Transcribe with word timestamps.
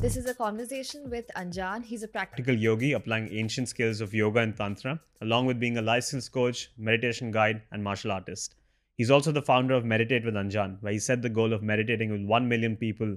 This 0.00 0.16
is 0.16 0.24
a 0.24 0.32
conversation 0.32 1.10
with 1.10 1.30
Anjan. 1.36 1.84
He's 1.84 2.02
a 2.02 2.08
practical 2.08 2.54
yogi 2.54 2.92
applying 2.92 3.28
ancient 3.34 3.68
skills 3.68 4.00
of 4.00 4.14
yoga 4.14 4.40
and 4.40 4.56
tantra, 4.56 4.98
along 5.20 5.44
with 5.44 5.60
being 5.60 5.76
a 5.76 5.82
licensed 5.82 6.32
coach, 6.32 6.70
meditation 6.78 7.30
guide, 7.30 7.60
and 7.70 7.84
martial 7.84 8.10
artist. 8.10 8.54
He's 8.96 9.10
also 9.10 9.30
the 9.30 9.42
founder 9.42 9.74
of 9.74 9.84
Meditate 9.84 10.24
with 10.24 10.36
Anjan, 10.36 10.78
where 10.80 10.94
he 10.94 10.98
set 10.98 11.20
the 11.20 11.28
goal 11.28 11.52
of 11.52 11.62
meditating 11.62 12.10
with 12.10 12.22
1 12.22 12.48
million 12.48 12.76
people 12.76 13.14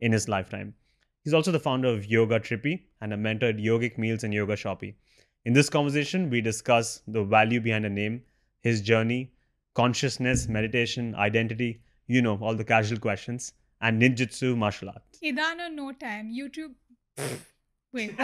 in 0.00 0.12
his 0.12 0.26
lifetime. 0.26 0.72
He's 1.22 1.34
also 1.34 1.52
the 1.52 1.60
founder 1.60 1.88
of 1.88 2.06
Yoga 2.06 2.40
Trippy 2.40 2.84
and 3.02 3.12
a 3.12 3.18
mentor 3.18 3.48
at 3.48 3.58
Yogic 3.58 3.98
Meals 3.98 4.24
and 4.24 4.32
Yoga 4.32 4.56
Shoppy. 4.56 4.96
In 5.44 5.52
this 5.52 5.68
conversation, 5.68 6.30
we 6.30 6.40
discuss 6.40 7.02
the 7.06 7.24
value 7.24 7.60
behind 7.60 7.84
a 7.84 7.90
name, 7.90 8.22
his 8.62 8.80
journey, 8.80 9.34
consciousness, 9.74 10.48
meditation, 10.48 11.14
identity, 11.14 11.82
you 12.06 12.22
know, 12.22 12.38
all 12.40 12.54
the 12.54 12.64
casual 12.64 12.98
questions, 12.98 13.52
and 13.82 14.00
ninjutsu 14.00 14.56
martial 14.56 14.88
arts. 14.88 15.18
Idano 15.22 15.70
no 15.74 15.92
time. 15.92 16.32
YouTube. 16.32 16.74
Wait. 17.92 18.16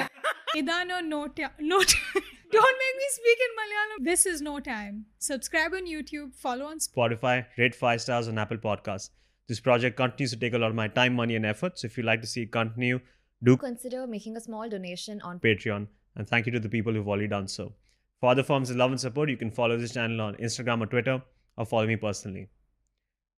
Idano 0.57 1.05
no 1.05 1.27
time. 1.29 1.51
No 1.61 1.83
time. 1.83 2.23
Don't 2.53 2.79
make 2.83 2.97
me 3.01 3.07
speak 3.15 3.39
in 3.47 3.57
Malayalam. 3.61 4.05
This 4.05 4.25
is 4.25 4.41
no 4.41 4.59
time. 4.59 5.05
Subscribe 5.19 5.75
on 5.75 5.87
YouTube. 5.87 6.35
Follow 6.35 6.65
on 6.67 6.79
Spotify. 6.79 7.19
Spotify, 7.21 7.47
rate 7.59 7.75
5 7.75 8.01
stars 8.01 8.29
on 8.29 8.39
Apple 8.39 8.57
Podcasts. 8.57 9.11
This 9.49 9.61
project 9.61 9.97
continues 9.99 10.31
to 10.31 10.39
take 10.39 10.55
a 10.55 10.59
lot 10.59 10.71
of 10.71 10.75
my 10.75 10.89
time, 10.89 11.15
money, 11.15 11.37
and 11.37 11.45
effort. 11.45 11.79
So 11.79 11.87
if 11.87 11.99
you'd 11.99 12.07
like 12.07 12.23
to 12.23 12.27
see 12.27 12.43
it 12.43 12.53
continue, 12.53 13.01
do 13.43 13.57
consider 13.57 14.07
making 14.07 14.37
a 14.37 14.41
small 14.41 14.69
donation 14.69 15.21
on 15.23 15.41
Patreon. 15.41 15.87
And 16.17 16.29
thank 16.29 16.47
you 16.47 16.53
to 16.53 16.61
the 16.61 16.69
people 16.69 16.93
who've 16.93 17.09
already 17.09 17.29
done 17.29 17.49
so. 17.49 17.73
For 18.21 18.31
other 18.31 18.43
forms 18.43 18.71
of 18.71 18.77
love 18.77 18.91
and 18.91 19.01
support, 19.01 19.31
you 19.31 19.37
can 19.37 19.51
follow 19.51 19.77
this 19.77 19.95
channel 19.95 20.21
on 20.23 20.35
Instagram 20.37 20.83
or 20.83 20.87
Twitter 20.87 21.23
or 21.57 21.67
follow 21.67 21.87
me 21.87 21.97
personally. 21.97 22.49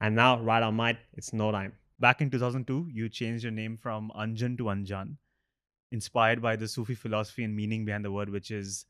And 0.00 0.14
now, 0.14 0.40
right 0.40 0.62
on 0.62 0.76
mic, 0.76 0.96
it's 1.14 1.32
no 1.32 1.52
time. 1.52 1.72
Back 2.00 2.22
in 2.22 2.30
2002, 2.30 2.88
you 2.90 3.10
changed 3.10 3.44
your 3.44 3.52
name 3.52 3.76
from 3.76 4.10
Anjan 4.18 4.56
to 4.56 4.64
Anjan, 4.64 5.16
inspired 5.92 6.40
by 6.40 6.56
the 6.56 6.66
Sufi 6.66 6.94
philosophy 6.94 7.44
and 7.44 7.54
meaning 7.54 7.84
behind 7.84 8.06
the 8.06 8.10
word, 8.10 8.30
which 8.30 8.50
is 8.50 8.86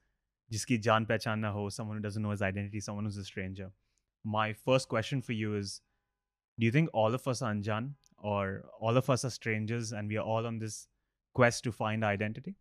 jiski 0.53 0.81
jaan 0.81 1.09
pehchan 1.09 1.45
ho, 1.53 1.69
someone 1.71 1.97
who 1.97 2.03
doesn't 2.03 2.23
know 2.23 2.31
his 2.31 2.41
identity, 2.41 2.79
someone 2.79 3.05
who's 3.05 3.17
a 3.17 3.25
stranger. 3.25 3.73
My 4.23 4.53
first 4.53 4.89
question 4.89 5.23
for 5.23 5.33
you 5.33 5.57
is 5.57 5.81
Do 6.59 6.67
you 6.67 6.71
think 6.71 6.89
all 6.93 7.13
of 7.13 7.27
us 7.27 7.43
are 7.43 7.53
Anjan 7.53 7.95
or 8.17 8.67
all 8.79 8.97
of 8.97 9.11
us 9.11 9.25
are 9.25 9.31
strangers 9.31 9.91
and 9.91 10.09
we 10.09 10.17
are 10.17 10.25
all 10.25 10.47
on 10.47 10.61
this 10.61 10.87
quest 11.35 11.65
to 11.65 11.73
find 11.73 12.05
identity? 12.05 12.55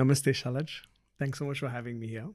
Namaste, 0.00 0.32
Shalaj. 0.32 0.80
Thanks 1.18 1.40
so 1.40 1.44
much 1.44 1.58
for 1.58 1.68
having 1.68 1.98
me 1.98 2.08
here. 2.08 2.28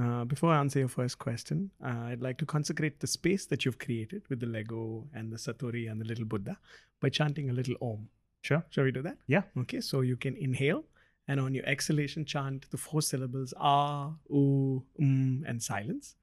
Uh, 0.00 0.24
before 0.24 0.52
I 0.52 0.58
answer 0.58 0.78
your 0.78 0.88
first 0.88 1.18
question, 1.18 1.70
uh, 1.82 2.08
I'd 2.10 2.20
like 2.20 2.36
to 2.38 2.46
consecrate 2.46 3.00
the 3.00 3.06
space 3.06 3.46
that 3.46 3.64
you've 3.64 3.78
created 3.78 4.22
with 4.28 4.40
the 4.40 4.46
Lego 4.46 5.06
and 5.14 5.32
the 5.32 5.38
Satori 5.38 5.90
and 5.90 5.98
the 6.00 6.04
little 6.04 6.26
Buddha 6.26 6.58
by 7.00 7.08
chanting 7.08 7.48
a 7.48 7.52
little 7.54 7.76
Om. 7.80 8.08
Sure. 8.42 8.62
Shall 8.68 8.84
we 8.84 8.92
do 8.92 9.02
that? 9.02 9.16
Yeah. 9.26 9.42
Okay, 9.58 9.80
so 9.80 10.02
you 10.02 10.16
can 10.16 10.36
inhale 10.36 10.84
and 11.28 11.40
on 11.40 11.54
your 11.54 11.64
exhalation 11.64 12.24
chant 12.26 12.70
the 12.70 12.76
four 12.76 13.00
syllables 13.02 13.54
Ah, 13.58 14.12
Oo, 14.30 14.82
Um, 15.00 15.44
and 15.48 15.62
silence 15.62 16.14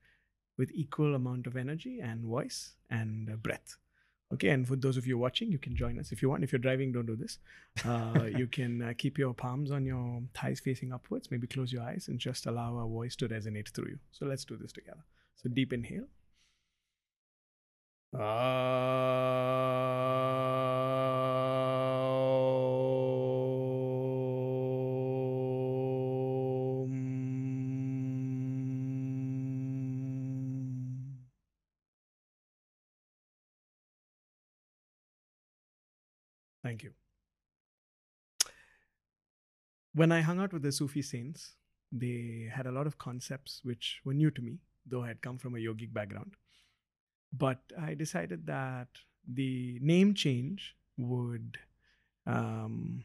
with 0.55 0.69
equal 0.73 1.15
amount 1.15 1.47
of 1.47 1.57
energy 1.57 1.99
and 1.99 2.23
voice 2.23 2.75
and 2.91 3.29
uh, 3.29 3.35
breath. 3.37 3.77
Okay, 4.33 4.49
and 4.49 4.67
for 4.67 4.75
those 4.75 4.97
of 4.97 5.05
you 5.05 5.17
watching, 5.17 5.51
you 5.51 5.59
can 5.59 5.75
join 5.75 5.99
us 5.99 6.11
if 6.11 6.23
you 6.23 6.29
want. 6.29 6.43
If 6.43 6.51
you're 6.51 6.59
driving, 6.59 6.91
don't 6.91 7.05
do 7.05 7.15
this. 7.15 7.37
Uh, 7.85 8.23
you 8.35 8.47
can 8.47 8.81
uh, 8.81 8.93
keep 8.97 9.19
your 9.19 9.33
palms 9.33 9.69
on 9.69 9.85
your 9.85 10.23
thighs 10.33 10.59
facing 10.59 10.91
upwards, 10.91 11.29
maybe 11.29 11.45
close 11.45 11.71
your 11.71 11.83
eyes 11.83 12.07
and 12.07 12.17
just 12.17 12.47
allow 12.47 12.75
our 12.75 12.87
voice 12.87 13.15
to 13.17 13.27
resonate 13.27 13.69
through 13.69 13.89
you. 13.89 13.99
So 14.11 14.25
let's 14.25 14.43
do 14.43 14.57
this 14.57 14.71
together. 14.71 15.03
So 15.35 15.49
deep 15.49 15.71
inhale. 15.71 16.07
Om. 18.15 18.23
Thank 36.63 36.83
you. 36.83 36.91
When 39.93 40.11
I 40.11 40.21
hung 40.21 40.39
out 40.39 40.53
with 40.53 40.63
the 40.63 40.71
Sufi 40.71 41.01
saints, 41.01 41.53
they 41.91 42.49
had 42.51 42.65
a 42.65 42.71
lot 42.71 42.87
of 42.87 42.97
concepts 42.97 43.61
which 43.63 44.01
were 44.03 44.13
new 44.13 44.31
to 44.31 44.41
me, 44.41 44.57
though 44.87 45.03
I 45.03 45.09
had 45.09 45.21
come 45.21 45.37
from 45.37 45.55
a 45.55 45.59
yogic 45.59 45.93
background. 45.93 46.33
But 47.31 47.59
I 47.79 47.93
decided 47.93 48.47
that 48.47 48.87
the 49.31 49.77
name 49.81 50.13
change 50.13 50.75
would 50.97 51.57
um, 52.25 53.03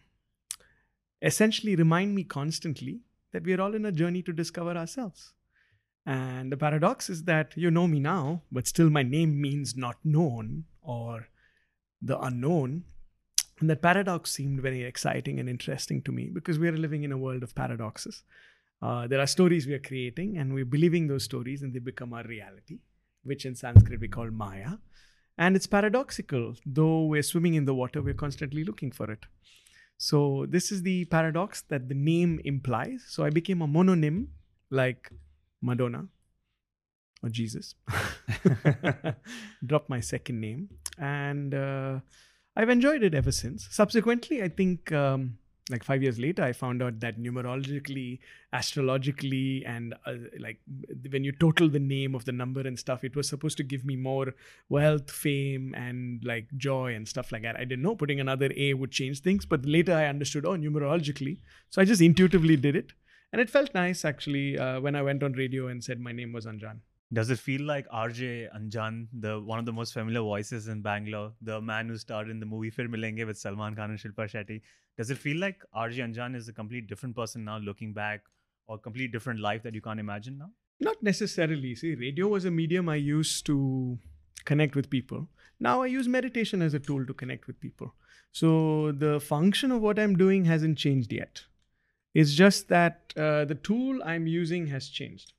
essentially 1.21 1.77
remind 1.77 2.15
me 2.15 2.25
constantly 2.25 3.01
that 3.33 3.45
we 3.45 3.53
are 3.55 3.61
all 3.61 3.75
in 3.75 3.85
a 3.85 3.93
journey 3.93 4.23
to 4.23 4.33
discover 4.33 4.77
ourselves. 4.77 5.33
And 6.07 6.51
the 6.51 6.57
paradox 6.57 7.11
is 7.11 7.25
that 7.25 7.53
you 7.57 7.71
know 7.71 7.87
me 7.87 8.01
now, 8.01 8.43
but 8.51 8.67
still 8.67 8.89
my 8.89 9.03
name 9.03 9.41
means 9.41 9.77
not 9.77 9.97
known 10.05 10.65
or 10.81 11.29
the 12.01 12.19
unknown. 12.19 12.85
And 13.61 13.69
that 13.71 13.83
paradox 13.83 14.31
seemed 14.31 14.61
very 14.61 14.85
exciting 14.85 15.41
and 15.41 15.49
interesting 15.49 16.03
to 16.03 16.13
me 16.13 16.31
because 16.33 16.59
we 16.59 16.69
are 16.69 16.77
living 16.77 17.03
in 17.03 17.13
a 17.13 17.19
world 17.19 17.43
of 17.43 17.55
paradoxes. 17.55 18.23
Uh, 18.81 19.09
there 19.09 19.21
are 19.21 19.27
stories 19.27 19.67
we 19.67 19.75
are 19.75 19.81
creating, 19.81 20.39
and 20.39 20.55
we're 20.55 20.65
believing 20.65 21.09
those 21.09 21.25
stories, 21.25 21.63
and 21.63 21.75
they 21.75 21.81
become 21.81 22.13
our 22.13 22.23
reality, 22.23 22.79
which 23.25 23.45
in 23.45 23.57
Sanskrit 23.57 24.01
we 24.01 24.07
call 24.07 24.31
Maya. 24.31 24.75
And 25.37 25.57
it's 25.57 25.67
paradoxical. 25.67 26.55
Though 26.65 27.07
we're 27.07 27.23
swimming 27.23 27.55
in 27.55 27.65
the 27.65 27.75
water, 27.75 28.01
we're 28.03 28.15
constantly 28.15 28.65
looking 28.65 28.93
for 28.93 29.11
it. 29.11 29.27
So, 29.97 30.47
this 30.49 30.71
is 30.71 30.83
the 30.83 31.07
paradox 31.07 31.63
that 31.63 31.89
the 31.89 31.95
name 31.95 32.41
implies. 32.45 33.05
So, 33.09 33.25
I 33.25 33.31
became 33.31 33.63
a 33.63 33.67
mononym 33.67 34.27
like 34.71 35.11
Madonna 35.61 36.07
or 37.21 37.29
Jesus. 37.31 37.75
Dropped 39.67 39.89
my 39.89 39.99
second 39.99 40.41
name. 40.41 40.69
And 40.99 41.55
uh, 41.55 41.99
I've 42.59 42.71
enjoyed 42.71 43.05
it 43.05 43.15
ever 43.15 43.31
since. 43.31 43.69
Subsequently, 43.71 44.43
I 44.43 44.49
think 44.49 44.91
um, 44.91 45.39
like 45.71 45.85
five 45.85 46.03
years 46.03 46.19
later, 46.19 46.43
I 46.43 46.53
found 46.53 46.83
out 46.83 46.99
that 46.99 47.17
numerologically, 47.17 48.19
astrologically, 48.53 49.65
and 49.65 49.95
uh, 50.05 50.15
like 50.41 50.59
when 51.09 51.23
you 51.23 51.31
total 51.31 51.69
the 51.69 51.79
name 51.79 52.17
of 52.17 52.25
the 52.25 52.33
number 52.33 52.63
and 52.63 52.77
stuff, 52.77 53.05
it 53.05 53.15
was 53.15 53.29
supposed 53.29 53.59
to 53.59 53.63
give 53.63 53.85
me 53.85 53.95
more 53.95 54.35
wealth, 54.69 55.09
fame, 55.09 55.73
and 55.77 56.25
like 56.25 56.49
joy 56.57 56.97
and 56.97 57.07
stuff 57.07 57.31
like 57.31 57.43
that. 57.43 57.55
I 57.55 57.61
didn't 57.61 57.83
know 57.83 57.95
putting 57.95 58.19
another 58.19 58.51
A 58.57 58.75
would 58.75 58.91
change 58.91 59.21
things, 59.21 59.47
but 59.47 59.65
later 59.65 59.95
I 59.95 60.07
understood, 60.07 60.45
oh, 60.45 60.57
numerologically. 60.57 61.39
So 61.71 61.81
I 61.81 61.85
just 61.85 62.03
intuitively 62.03 62.57
did 62.57 62.75
it. 62.75 62.93
And 63.33 63.41
it 63.41 63.51
felt 63.51 63.73
nice 63.73 64.05
actually 64.05 64.59
uh, 64.59 64.81
when 64.81 64.97
I 64.97 65.03
went 65.03 65.23
on 65.23 65.33
radio 65.35 65.69
and 65.69 65.85
said 65.85 66.01
my 66.01 66.11
name 66.11 66.33
was 66.33 66.45
Anjan. 66.45 66.81
Does 67.11 67.31
it 67.31 67.39
feel 67.39 67.63
like 67.63 67.89
RJ 67.89 68.49
Anjan, 68.55 69.07
the 69.19 69.41
one 69.41 69.59
of 69.59 69.65
the 69.65 69.73
most 69.73 69.95
familiar 69.95 70.21
voices 70.21 70.69
in 70.69 70.83
Bangalore, 70.83 71.33
the 71.41 71.61
man 71.61 71.89
who 71.89 71.97
starred 71.97 72.29
in 72.29 72.39
the 72.39 72.45
movie 72.45 72.69
Fir 72.69 72.87
Milenge 72.87 73.27
with 73.27 73.39
Salman 73.39 73.75
Khan 73.75 73.91
and 73.91 73.99
Shilpa 73.99 74.29
Shetty? 74.29 74.61
Does 74.99 75.11
it 75.11 75.17
feel 75.17 75.39
like 75.39 75.63
RJ 75.75 76.13
Anjan 76.13 76.37
is 76.37 76.49
a 76.49 76.53
complete 76.53 76.87
different 76.87 77.17
person 77.17 77.45
now, 77.45 77.59
looking 77.59 77.95
back, 77.95 78.25
or 78.67 78.77
a 78.77 78.79
complete 78.79 79.11
different 79.11 79.41
life 79.41 79.63
that 79.63 79.75
you 79.75 79.81
can't 79.81 80.01
imagine 80.01 80.37
now? 80.37 80.51
Not 80.81 81.03
necessarily. 81.03 81.75
See, 81.75 81.95
radio 81.95 82.29
was 82.29 82.45
a 82.45 82.51
medium 82.51 82.89
I 82.89 82.97
used 82.97 83.47
to 83.47 83.99
connect 84.45 84.77
with 84.77 84.91
people. 84.91 85.29
Now 85.59 85.83
I 85.83 85.87
use 85.87 86.07
meditation 86.07 86.61
as 86.61 86.75
a 86.75 86.79
tool 86.79 87.07
to 87.07 87.15
connect 87.15 87.47
with 87.47 87.59
people. 87.59 87.95
So 88.33 88.93
the 88.93 89.19
function 89.19 89.73
of 89.73 89.81
what 89.81 89.99
I'm 89.99 90.17
doing 90.17 90.45
hasn't 90.45 90.79
changed 90.79 91.13
yet. 91.13 91.43
It's 92.15 92.35
just 92.35 92.69
that 92.69 93.13
uh, 93.17 93.45
the 93.47 93.55
tool 93.55 94.01
I'm 94.05 94.27
using 94.27 94.67
has 94.67 94.89
changed. 94.89 95.33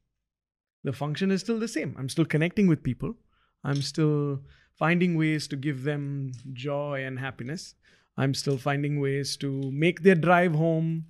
The 0.83 0.93
function 0.93 1.31
is 1.31 1.41
still 1.41 1.59
the 1.59 1.67
same. 1.67 1.95
I'm 1.97 2.09
still 2.09 2.25
connecting 2.25 2.67
with 2.67 2.83
people. 2.83 3.15
I'm 3.63 3.81
still 3.81 4.41
finding 4.77 5.17
ways 5.17 5.47
to 5.49 5.55
give 5.55 5.83
them 5.83 6.31
joy 6.53 7.03
and 7.03 7.19
happiness. 7.19 7.75
I'm 8.17 8.33
still 8.33 8.57
finding 8.57 8.99
ways 8.99 9.37
to 9.37 9.71
make 9.71 10.03
their 10.03 10.15
drive 10.15 10.55
home 10.55 11.05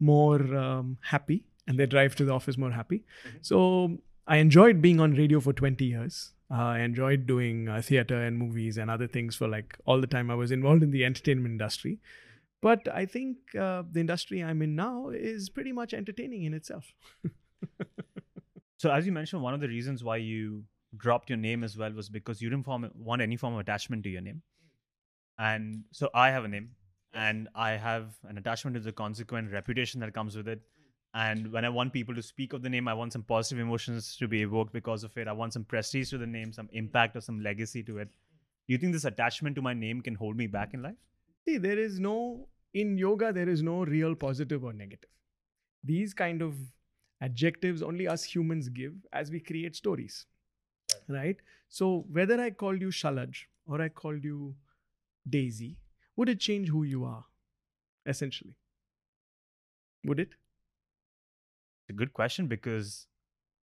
more 0.00 0.54
um, 0.56 0.98
happy 1.02 1.44
and 1.66 1.78
their 1.78 1.86
drive 1.86 2.14
to 2.16 2.24
the 2.24 2.32
office 2.32 2.56
more 2.56 2.70
happy. 2.70 3.04
So 3.42 3.98
I 4.26 4.36
enjoyed 4.36 4.80
being 4.80 5.00
on 5.00 5.14
radio 5.14 5.40
for 5.40 5.52
20 5.52 5.84
years. 5.84 6.32
Uh, 6.50 6.54
I 6.54 6.78
enjoyed 6.80 7.26
doing 7.26 7.68
uh, 7.68 7.82
theater 7.82 8.22
and 8.22 8.38
movies 8.38 8.78
and 8.78 8.90
other 8.90 9.06
things 9.06 9.36
for 9.36 9.48
like 9.48 9.76
all 9.84 10.00
the 10.00 10.06
time 10.06 10.30
I 10.30 10.34
was 10.34 10.50
involved 10.50 10.82
in 10.82 10.90
the 10.90 11.04
entertainment 11.04 11.52
industry. 11.52 11.98
But 12.60 12.88
I 12.92 13.06
think 13.06 13.36
uh, 13.58 13.82
the 13.90 14.00
industry 14.00 14.42
I'm 14.42 14.62
in 14.62 14.74
now 14.74 15.10
is 15.10 15.48
pretty 15.48 15.72
much 15.72 15.94
entertaining 15.94 16.44
in 16.44 16.54
itself. 16.54 16.92
So, 18.78 18.90
as 18.90 19.06
you 19.06 19.12
mentioned, 19.12 19.42
one 19.42 19.54
of 19.54 19.60
the 19.60 19.68
reasons 19.68 20.02
why 20.02 20.16
you 20.16 20.64
dropped 20.96 21.28
your 21.28 21.36
name 21.36 21.64
as 21.64 21.76
well 21.76 21.92
was 21.92 22.08
because 22.08 22.40
you 22.40 22.48
didn't 22.48 22.64
form, 22.64 22.88
want 22.94 23.20
any 23.20 23.36
form 23.36 23.54
of 23.54 23.60
attachment 23.60 24.04
to 24.04 24.08
your 24.08 24.22
name. 24.22 24.42
And 25.38 25.84
so, 25.92 26.08
I 26.14 26.30
have 26.30 26.44
a 26.44 26.48
name, 26.48 26.70
and 27.12 27.48
I 27.54 27.72
have 27.72 28.14
an 28.24 28.38
attachment 28.38 28.74
to 28.76 28.80
the 28.80 28.92
consequent 28.92 29.52
reputation 29.52 30.00
that 30.00 30.14
comes 30.14 30.36
with 30.36 30.48
it. 30.48 30.60
And 31.12 31.50
when 31.52 31.64
I 31.64 31.68
want 31.70 31.92
people 31.92 32.14
to 32.14 32.22
speak 32.22 32.52
of 32.52 32.62
the 32.62 32.68
name, 32.68 32.86
I 32.86 32.94
want 32.94 33.12
some 33.12 33.22
positive 33.22 33.58
emotions 33.58 34.16
to 34.16 34.28
be 34.28 34.42
evoked 34.42 34.72
because 34.72 35.02
of 35.04 35.16
it. 35.16 35.26
I 35.26 35.32
want 35.32 35.52
some 35.52 35.64
prestige 35.64 36.10
to 36.10 36.18
the 36.18 36.26
name, 36.26 36.52
some 36.52 36.68
impact 36.72 37.16
or 37.16 37.20
some 37.20 37.42
legacy 37.42 37.82
to 37.84 37.98
it. 37.98 38.08
Do 38.08 38.74
you 38.74 38.78
think 38.78 38.92
this 38.92 39.06
attachment 39.06 39.56
to 39.56 39.62
my 39.62 39.74
name 39.74 40.02
can 40.02 40.14
hold 40.14 40.36
me 40.36 40.46
back 40.46 40.74
in 40.74 40.82
life? 40.82 40.96
See, 41.48 41.56
there 41.56 41.78
is 41.78 41.98
no 41.98 42.48
in 42.74 42.98
yoga, 42.98 43.32
there 43.32 43.48
is 43.48 43.62
no 43.62 43.84
real 43.84 44.14
positive 44.14 44.62
or 44.62 44.72
negative. 44.72 45.08
These 45.82 46.12
kind 46.14 46.42
of 46.42 46.54
adjectives 47.20 47.82
only 47.82 48.06
us 48.08 48.24
humans 48.24 48.68
give 48.68 48.94
as 49.12 49.30
we 49.30 49.40
create 49.40 49.76
stories. 49.76 50.26
Right? 51.08 51.36
So 51.68 52.06
whether 52.10 52.40
I 52.40 52.50
called 52.50 52.80
you 52.80 52.88
Shalaj 52.88 53.44
or 53.66 53.80
I 53.82 53.88
called 53.88 54.24
you 54.24 54.54
Daisy, 55.28 55.76
would 56.16 56.28
it 56.28 56.40
change 56.40 56.68
who 56.68 56.82
you 56.82 57.04
are? 57.04 57.24
Essentially. 58.06 58.56
Would 60.04 60.20
it? 60.20 60.30
It's 61.82 61.90
a 61.90 61.92
good 61.92 62.12
question 62.12 62.46
because 62.46 63.06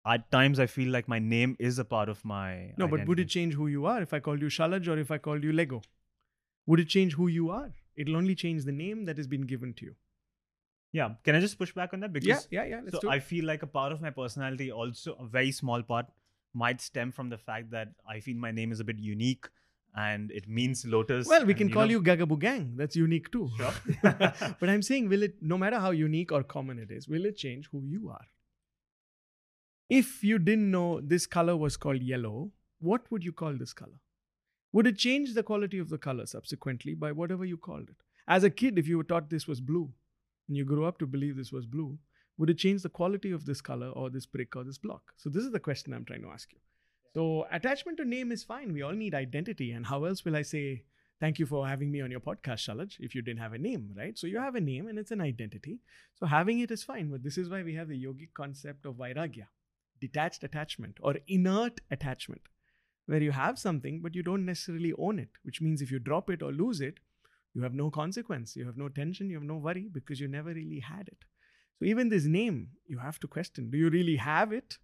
at 0.07 0.31
times 0.31 0.59
I 0.61 0.67
feel 0.67 0.91
like 0.91 1.09
my 1.09 1.19
name 1.19 1.57
is 1.59 1.79
a 1.79 1.85
part 1.85 2.09
of 2.09 2.25
my. 2.25 2.73
No, 2.77 2.89
but 2.89 3.07
would 3.07 3.21
it 3.21 3.29
change 3.29 3.55
who 3.55 3.69
you 3.69 3.87
are 3.87 4.03
if 4.03 4.13
I 4.13 4.21
called 4.21 4.41
you 4.41 4.49
Shalaj 4.49 4.89
or 4.89 4.99
if 4.99 5.11
I 5.11 5.19
called 5.19 5.45
you 5.45 5.53
Lego? 5.53 5.83
Would 6.67 6.81
it 6.81 6.89
change 6.89 7.15
who 7.15 7.29
you 7.29 7.51
are? 7.51 7.73
It'll 7.97 8.17
only 8.17 8.35
change 8.35 8.65
the 8.65 8.73
name 8.73 9.05
that 9.05 9.17
has 9.17 9.27
been 9.27 9.43
given 9.43 9.75
to 9.75 9.85
you. 9.85 9.95
Yeah. 10.95 11.15
Can 11.25 11.35
I 11.35 11.41
just 11.41 11.59
push 11.59 11.73
back 11.73 11.93
on 11.93 12.01
that? 12.01 12.13
Because 12.13 12.47
yeah, 12.51 12.65
yeah, 12.65 12.81
yeah. 12.85 12.99
So 13.01 13.11
I 13.11 13.19
feel 13.19 13.45
like 13.45 13.65
a 13.65 13.67
part 13.67 13.91
of 13.91 14.01
my 14.01 14.11
personality, 14.11 14.71
also 14.71 15.17
a 15.19 15.27
very 15.27 15.51
small 15.51 15.83
part, 15.83 16.07
might 16.55 16.81
stem 16.81 17.11
from 17.11 17.29
the 17.31 17.37
fact 17.37 17.73
that 17.73 17.89
I 18.09 18.21
feel 18.21 18.37
my 18.37 18.53
name 18.53 18.71
is 18.71 18.79
a 18.79 18.85
bit 18.85 19.01
unique 19.01 19.49
and 19.97 20.31
it 20.31 20.49
means 20.49 20.85
lotus. 20.87 21.27
Well, 21.27 21.45
we 21.45 21.53
and, 21.53 21.59
can 21.59 21.73
call 21.73 21.87
know- 21.87 21.91
you 21.91 22.03
Gagaboo 22.03 22.39
Gang. 22.39 22.75
That's 22.77 22.95
unique 22.95 23.33
too. 23.33 23.51
Sure. 23.57 23.73
but 24.61 24.69
I'm 24.69 24.83
saying, 24.83 25.09
will 25.09 25.25
it, 25.25 25.35
no 25.41 25.59
matter 25.59 25.81
how 25.81 25.91
unique 25.91 26.31
or 26.31 26.45
common 26.45 26.79
it 26.79 26.93
is, 26.93 27.09
will 27.09 27.27
it 27.27 27.37
change 27.37 27.69
who 27.73 27.83
you 27.85 28.09
are? 28.11 28.27
If 29.91 30.23
you 30.23 30.39
didn't 30.39 30.71
know 30.71 31.01
this 31.01 31.27
color 31.27 31.57
was 31.57 31.77
called 31.77 32.03
yellow, 32.03 32.53
what 32.79 33.11
would 33.11 33.25
you 33.25 33.33
call 33.33 33.55
this 33.55 33.73
color? 33.73 34.01
Would 34.73 34.87
it 34.87 34.97
change 34.99 35.35
the 35.35 35.43
quality 35.43 35.81
of 35.81 35.89
the 35.89 35.99
color 35.99 36.27
subsequently 36.27 36.95
by 36.95 37.11
whatever 37.11 37.45
you 37.45 37.57
called 37.57 37.91
it? 37.91 37.97
As 38.29 38.45
a 38.45 38.51
kid, 38.51 38.79
if 38.79 38.87
you 38.87 38.97
were 38.97 39.05
taught 39.05 39.29
this 39.29 39.49
was 39.49 39.61
blue 39.61 39.93
and 40.49 40.57
you 40.57 40.65
grew 40.65 40.85
up 40.85 40.99
to 40.99 41.07
believe 41.07 41.37
this 41.37 41.53
was 41.53 41.67
blue, 41.67 41.99
would 42.37 42.51
it 42.51 42.59
change 42.59 42.83
the 42.83 42.89
quality 42.89 43.31
of 43.31 43.45
this 43.45 43.61
color 43.61 43.89
or 43.89 44.11
this 44.11 44.27
brick 44.27 44.57
or 44.57 44.65
this 44.65 44.79
block? 44.79 45.13
So, 45.17 45.31
this 45.31 45.45
is 45.45 45.53
the 45.53 45.61
question 45.61 45.93
I'm 45.93 46.05
trying 46.05 46.23
to 46.23 46.31
ask 46.31 46.53
you. 46.53 46.59
So, 47.15 47.47
attachment 47.53 47.99
to 47.99 48.05
name 48.05 48.33
is 48.33 48.43
fine. 48.43 48.73
We 48.73 48.83
all 48.83 48.93
need 48.93 49.15
identity. 49.15 49.71
And 49.71 49.87
how 49.87 50.05
else 50.05 50.25
will 50.25 50.37
I 50.37 50.43
say, 50.43 50.85
thank 51.21 51.39
you 51.39 51.47
for 51.47 51.67
having 51.67 51.93
me 51.93 52.01
on 52.01 52.11
your 52.11 52.21
podcast, 52.21 52.69
Shalaj, 52.69 52.97
if 52.99 53.15
you 53.15 53.23
didn't 53.23 53.41
have 53.41 53.53
a 53.53 53.59
name, 53.59 53.91
right? 53.97 54.19
So, 54.19 54.27
you 54.27 54.39
have 54.39 54.57
a 54.57 54.61
name 54.61 54.89
and 54.89 54.99
it's 54.99 55.13
an 55.13 55.21
identity. 55.21 55.79
So, 56.15 56.27
having 56.27 56.59
it 56.59 56.73
is 56.73 56.83
fine. 56.83 57.09
But 57.11 57.23
this 57.23 57.39
is 57.39 57.49
why 57.49 57.63
we 57.63 57.75
have 57.77 57.89
the 57.89 58.05
yogic 58.05 58.35
concept 58.35 58.85
of 58.85 58.97
vairagya, 58.97 59.47
detached 60.01 60.43
attachment 60.43 60.99
or 61.01 61.17
inert 61.29 61.81
attachment, 61.91 62.43
where 63.07 63.23
you 63.23 63.31
have 63.31 63.59
something, 63.59 64.01
but 64.01 64.15
you 64.15 64.25
don't 64.25 64.45
necessarily 64.45 64.93
own 64.99 65.21
it, 65.21 65.31
which 65.45 65.61
means 65.61 65.83
if 65.83 65.93
you 65.93 66.01
drop 66.01 66.31
it 66.31 66.43
or 66.43 66.51
lose 66.51 66.81
it, 66.81 66.99
you 67.55 67.63
have 67.63 67.75
no 67.75 67.91
consequence, 67.91 68.57
you 68.57 68.67
have 68.67 68.77
no 68.77 68.89
tension, 68.89 69.31
you 69.31 69.37
have 69.37 69.45
no 69.45 69.57
worry 69.57 69.89
because 69.91 70.21
you 70.21 70.29
never 70.29 70.53
really 70.53 70.81
had 70.81 71.09
it. 71.09 71.25
So, 71.79 71.87
even 71.87 72.09
this 72.09 72.25
name, 72.25 72.69
you 72.87 72.99
have 72.99 73.19
to 73.21 73.29
question 73.29 73.71
do 73.71 73.79
you 73.79 73.91
really 73.91 74.17
have 74.17 74.53
it? 74.53 74.79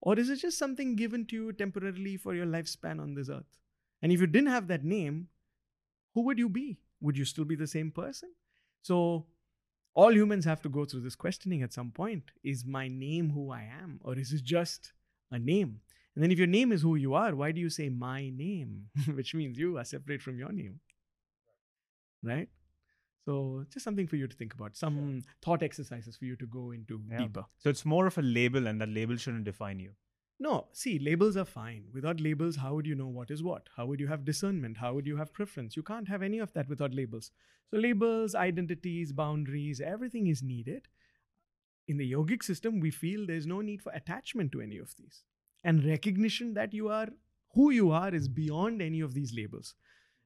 Or 0.00 0.18
is 0.18 0.30
it 0.30 0.36
just 0.36 0.58
something 0.58 0.96
given 0.96 1.26
to 1.26 1.36
you 1.36 1.52
temporarily 1.52 2.16
for 2.16 2.34
your 2.34 2.46
lifespan 2.46 3.00
on 3.00 3.14
this 3.14 3.28
earth? 3.28 3.58
And 4.02 4.10
if 4.10 4.20
you 4.20 4.26
didn't 4.26 4.50
have 4.50 4.66
that 4.68 4.84
name, 4.84 5.28
who 6.14 6.22
would 6.22 6.38
you 6.38 6.48
be? 6.48 6.78
Would 7.00 7.16
you 7.16 7.24
still 7.24 7.44
be 7.44 7.54
the 7.54 7.68
same 7.68 7.90
person? 7.90 8.30
So, 8.82 9.26
all 9.94 10.12
humans 10.12 10.44
have 10.44 10.62
to 10.62 10.68
go 10.68 10.84
through 10.84 11.02
this 11.02 11.14
questioning 11.14 11.62
at 11.62 11.72
some 11.72 11.90
point. 11.90 12.24
Is 12.42 12.64
my 12.64 12.88
name 12.88 13.30
who 13.30 13.50
I 13.50 13.68
am? 13.82 14.00
Or 14.02 14.18
is 14.18 14.32
it 14.32 14.42
just 14.42 14.92
a 15.30 15.38
name? 15.38 15.80
And 16.14 16.22
then, 16.22 16.30
if 16.30 16.38
your 16.38 16.46
name 16.46 16.72
is 16.72 16.82
who 16.82 16.96
you 16.96 17.14
are, 17.14 17.34
why 17.34 17.52
do 17.52 17.60
you 17.60 17.70
say 17.70 17.88
my 17.88 18.30
name? 18.30 18.86
Which 19.14 19.34
means 19.34 19.58
you 19.58 19.78
are 19.78 19.84
separate 19.84 20.22
from 20.22 20.38
your 20.38 20.52
name. 20.52 20.80
Right? 22.22 22.48
So, 23.24 23.64
just 23.70 23.84
something 23.84 24.06
for 24.06 24.16
you 24.16 24.26
to 24.26 24.36
think 24.36 24.54
about. 24.54 24.76
Some 24.76 25.22
thought 25.42 25.62
exercises 25.62 26.16
for 26.16 26.24
you 26.24 26.36
to 26.36 26.46
go 26.46 26.72
into 26.72 27.00
Yeah. 27.08 27.18
deeper. 27.18 27.44
So 27.58 27.70
it's 27.70 27.84
more 27.84 28.06
of 28.06 28.18
a 28.18 28.22
label, 28.22 28.66
and 28.66 28.80
that 28.80 28.88
label 28.88 29.16
shouldn't 29.16 29.44
define 29.44 29.78
you. 29.78 29.94
No, 30.40 30.66
see, 30.72 30.98
labels 30.98 31.36
are 31.36 31.44
fine. 31.44 31.84
Without 31.92 32.20
labels, 32.20 32.56
how 32.56 32.74
would 32.74 32.86
you 32.86 32.96
know 32.96 33.06
what 33.06 33.30
is 33.30 33.44
what? 33.44 33.68
How 33.76 33.86
would 33.86 34.00
you 34.00 34.08
have 34.08 34.24
discernment? 34.24 34.78
How 34.78 34.92
would 34.94 35.06
you 35.06 35.16
have 35.16 35.32
preference? 35.32 35.76
You 35.76 35.84
can't 35.84 36.08
have 36.08 36.20
any 36.22 36.40
of 36.40 36.52
that 36.54 36.68
without 36.68 36.92
labels. 36.92 37.30
So, 37.70 37.76
labels, 37.76 38.34
identities, 38.34 39.12
boundaries, 39.12 39.80
everything 39.80 40.26
is 40.26 40.42
needed. 40.42 40.88
In 41.86 41.96
the 41.96 42.10
yogic 42.10 42.42
system, 42.42 42.80
we 42.80 42.90
feel 42.90 43.24
there's 43.26 43.46
no 43.46 43.60
need 43.60 43.82
for 43.82 43.92
attachment 43.92 44.50
to 44.52 44.60
any 44.60 44.78
of 44.78 44.96
these. 44.96 45.22
And 45.62 45.84
recognition 45.84 46.54
that 46.54 46.74
you 46.74 46.88
are 46.88 47.08
who 47.54 47.70
you 47.70 47.90
are 47.92 48.12
is 48.12 48.28
beyond 48.28 48.82
any 48.82 49.00
of 49.00 49.14
these 49.14 49.32
labels. 49.32 49.74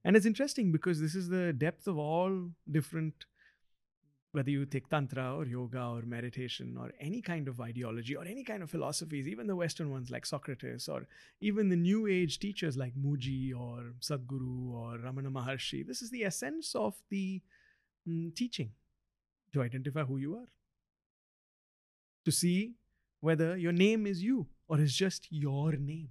And 0.06 0.16
it's 0.16 0.24
interesting 0.24 0.70
because 0.70 1.00
this 1.00 1.16
is 1.16 1.28
the 1.28 1.52
depth 1.52 1.88
of 1.88 1.98
all 1.98 2.50
different 2.70 3.26
whether 4.30 4.50
you 4.50 4.64
take 4.66 4.88
tantra 4.88 5.34
or 5.34 5.46
yoga 5.46 5.82
or 5.82 6.02
meditation 6.02 6.76
or 6.78 6.92
any 7.00 7.20
kind 7.20 7.48
of 7.48 7.60
ideology 7.60 8.14
or 8.14 8.24
any 8.24 8.44
kind 8.44 8.62
of 8.62 8.70
philosophies, 8.70 9.26
even 9.26 9.46
the 9.48 9.56
Western 9.56 9.90
ones 9.90 10.10
like 10.10 10.24
Socrates 10.24 10.88
or 10.88 11.08
even 11.40 11.70
the 11.70 11.76
New 11.76 12.06
Age 12.06 12.38
teachers 12.38 12.76
like 12.76 12.94
Mooji 12.94 13.52
or 13.58 13.94
Sadhguru 14.00 14.74
or 14.74 14.98
Ramana 14.98 15.32
Maharshi, 15.32 15.84
this 15.84 16.02
is 16.02 16.10
the 16.10 16.22
essence 16.22 16.74
of 16.76 16.94
the 17.10 17.40
mm, 18.08 18.32
teaching 18.36 18.70
to 19.54 19.62
identify 19.62 20.04
who 20.04 20.18
you 20.18 20.36
are, 20.36 20.48
to 22.26 22.30
see 22.30 22.74
whether 23.20 23.56
your 23.56 23.72
name 23.72 24.06
is 24.06 24.22
you 24.22 24.46
or 24.68 24.78
is 24.78 24.94
just 24.94 25.26
your 25.30 25.72
name. 25.72 26.10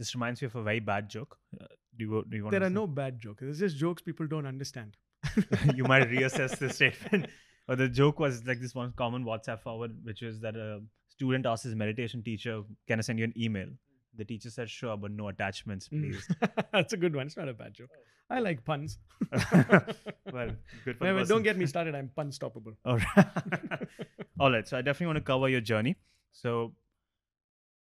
This 0.00 0.14
reminds 0.16 0.42
me 0.42 0.46
of 0.46 0.56
a 0.56 0.62
very 0.62 0.80
bad 0.80 1.08
joke. 1.08 1.38
Do 1.96 2.04
you 2.04 2.24
do 2.28 2.36
you 2.36 2.44
want? 2.44 2.52
There 2.52 2.62
are 2.62 2.70
no 2.70 2.86
bad 2.86 3.18
jokes. 3.18 3.42
It's 3.42 3.58
just 3.58 3.76
jokes 3.76 4.02
people 4.02 4.26
don't 4.26 4.46
understand. 4.46 4.96
you 5.74 5.84
might 5.84 6.08
reassess 6.10 6.58
this 6.58 6.76
statement. 6.76 7.26
But 7.66 7.78
the 7.78 7.88
joke 7.88 8.18
was 8.20 8.44
like 8.46 8.60
this 8.60 8.74
one 8.74 8.92
common 8.94 9.24
WhatsApp 9.24 9.60
forward, 9.62 9.92
which 10.02 10.20
was 10.20 10.38
that 10.40 10.54
a 10.54 10.80
student 11.08 11.46
asked 11.46 11.64
his 11.64 11.74
meditation 11.74 12.22
teacher, 12.22 12.62
"Can 12.86 12.98
I 12.98 13.00
send 13.02 13.18
you 13.18 13.24
an 13.24 13.32
email?" 13.38 13.68
The 14.16 14.24
teacher 14.26 14.50
said, 14.50 14.68
"Sure, 14.68 14.98
but 14.98 15.10
no 15.12 15.28
attachments, 15.28 15.88
Mm. 15.88 16.02
please." 16.02 16.28
That's 16.74 16.92
a 16.92 16.98
good 16.98 17.16
one. 17.16 17.26
It's 17.26 17.38
not 17.38 17.48
a 17.48 17.54
bad 17.54 17.72
joke. 17.72 17.88
I 18.28 18.40
like 18.40 18.62
puns. 18.66 18.98
well, 19.32 20.50
good 20.84 20.98
for 20.98 21.04
the 21.04 21.04
Wait, 21.04 21.12
wait, 21.12 21.12
person. 21.20 21.28
don't 21.36 21.42
get 21.42 21.56
me 21.56 21.64
started. 21.66 21.94
I'm 21.94 22.10
pun 22.14 22.30
stoppable. 22.32 22.76
All 22.84 22.98
right. 22.98 23.88
All 24.38 24.50
right. 24.52 24.68
So 24.68 24.76
I 24.76 24.82
definitely 24.82 25.06
want 25.06 25.16
to 25.18 25.22
cover 25.32 25.48
your 25.48 25.60
journey. 25.62 25.96
So 26.32 26.74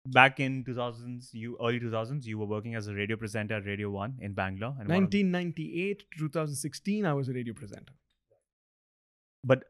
back 0.07 0.41
in 0.41 0.65
2000s, 0.65 1.29
you 1.33 1.57
early 1.61 1.81
2000s, 1.81 2.25
you 2.25 2.39
were 2.39 2.47
working 2.47 2.75
as 2.75 2.87
a 2.89 2.95
radio 2.95 3.17
presenter 3.17 3.55
at 3.55 3.67
Radio 3.67 3.91
One 3.91 4.17
in 4.21 4.33
Bangalore. 4.35 4.77
And 4.79 4.89
1998 4.89 5.99
to 6.13 6.19
2016, 6.19 7.05
I 7.07 7.13
was 7.13 7.29
a 7.29 7.33
radio 7.33 7.55
presenter. 7.55 7.93
but 9.45 9.65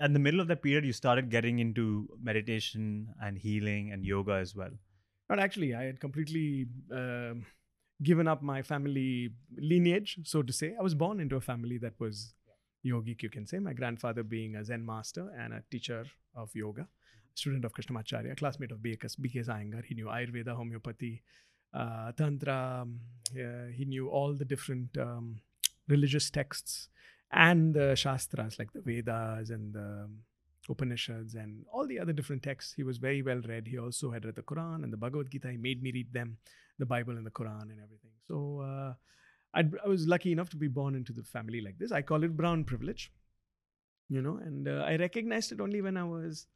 at 0.00 0.12
the 0.12 0.18
middle 0.18 0.40
of 0.40 0.48
that 0.48 0.62
period, 0.62 0.84
you 0.84 0.92
started 0.92 1.30
getting 1.30 1.60
into 1.60 2.08
meditation 2.20 3.08
and 3.22 3.38
healing 3.38 3.92
and 3.92 4.04
yoga 4.04 4.32
as 4.32 4.54
well. 4.56 4.70
Not 5.30 5.38
actually, 5.38 5.74
I 5.74 5.84
had 5.84 6.00
completely 6.00 6.66
um, 6.92 7.46
given 8.02 8.26
up 8.26 8.42
my 8.42 8.62
family 8.62 9.30
lineage, 9.56 10.18
so 10.24 10.42
to 10.42 10.52
say. 10.52 10.74
I 10.78 10.82
was 10.82 10.94
born 10.94 11.20
into 11.20 11.36
a 11.36 11.40
family 11.40 11.78
that 11.78 11.92
was 12.00 12.34
yogic, 12.84 13.22
you 13.22 13.30
can 13.30 13.46
say. 13.46 13.60
My 13.60 13.72
grandfather 13.74 14.24
being 14.24 14.56
a 14.56 14.64
Zen 14.64 14.84
master 14.84 15.30
and 15.38 15.52
a 15.52 15.62
teacher 15.70 16.04
of 16.34 16.50
yoga, 16.54 16.88
student 17.34 17.64
of 17.64 17.72
Krishnamacharya, 17.72 18.36
classmate 18.36 18.72
of 18.72 18.78
BK, 18.78 19.04
BK 19.20 19.46
Iyengar. 19.46 19.84
He 19.84 19.94
knew 19.94 20.06
Ayurveda, 20.06 20.54
homeopathy, 20.54 21.22
uh, 21.74 22.12
Tantra. 22.12 22.82
um, 22.82 23.00
uh, 23.32 23.66
he 23.74 23.84
knew 23.84 24.08
all 24.08 24.34
the 24.34 24.44
different 24.44 24.96
um, 24.98 25.40
religious 25.88 26.30
texts 26.30 26.88
and 27.32 27.74
the 27.74 27.94
Shastras 27.96 28.58
like 28.58 28.72
the 28.72 28.80
Vedas 28.80 29.50
and 29.50 29.72
the 29.72 30.08
Upanishads 30.68 31.34
and 31.34 31.64
all 31.72 31.86
the 31.86 31.98
other 31.98 32.12
different 32.12 32.42
texts. 32.42 32.74
He 32.74 32.82
was 32.82 32.98
very 32.98 33.22
well 33.22 33.40
read. 33.48 33.66
He 33.66 33.78
also 33.78 34.10
had 34.10 34.24
read 34.24 34.36
the 34.36 34.42
Quran 34.42 34.84
and 34.84 34.92
the 34.92 34.96
Bhagavad 34.96 35.30
Gita. 35.30 35.50
He 35.50 35.56
made 35.56 35.82
me 35.82 35.92
read 35.92 36.12
them, 36.12 36.36
the 36.78 36.86
Bible 36.86 37.16
and 37.16 37.26
the 37.26 37.30
Quran 37.30 37.62
and 37.62 37.80
everything. 37.82 38.12
So 38.28 38.60
uh, 38.60 38.94
I 39.54 39.64
was 39.86 40.06
lucky 40.06 40.32
enough 40.32 40.50
to 40.50 40.56
be 40.56 40.68
born 40.68 40.94
into 40.94 41.12
the 41.12 41.22
family 41.22 41.60
like 41.60 41.78
this. 41.78 41.92
I 41.92 42.02
call 42.02 42.22
it 42.22 42.36
brown 42.36 42.64
privilege, 42.64 43.10
you 44.08 44.22
know, 44.22 44.36
and 44.36 44.68
uh, 44.68 44.84
I 44.86 44.96
recognized 44.96 45.52
it 45.52 45.60
only 45.60 45.82
when 45.82 45.96
I 45.96 46.04
was 46.04 46.46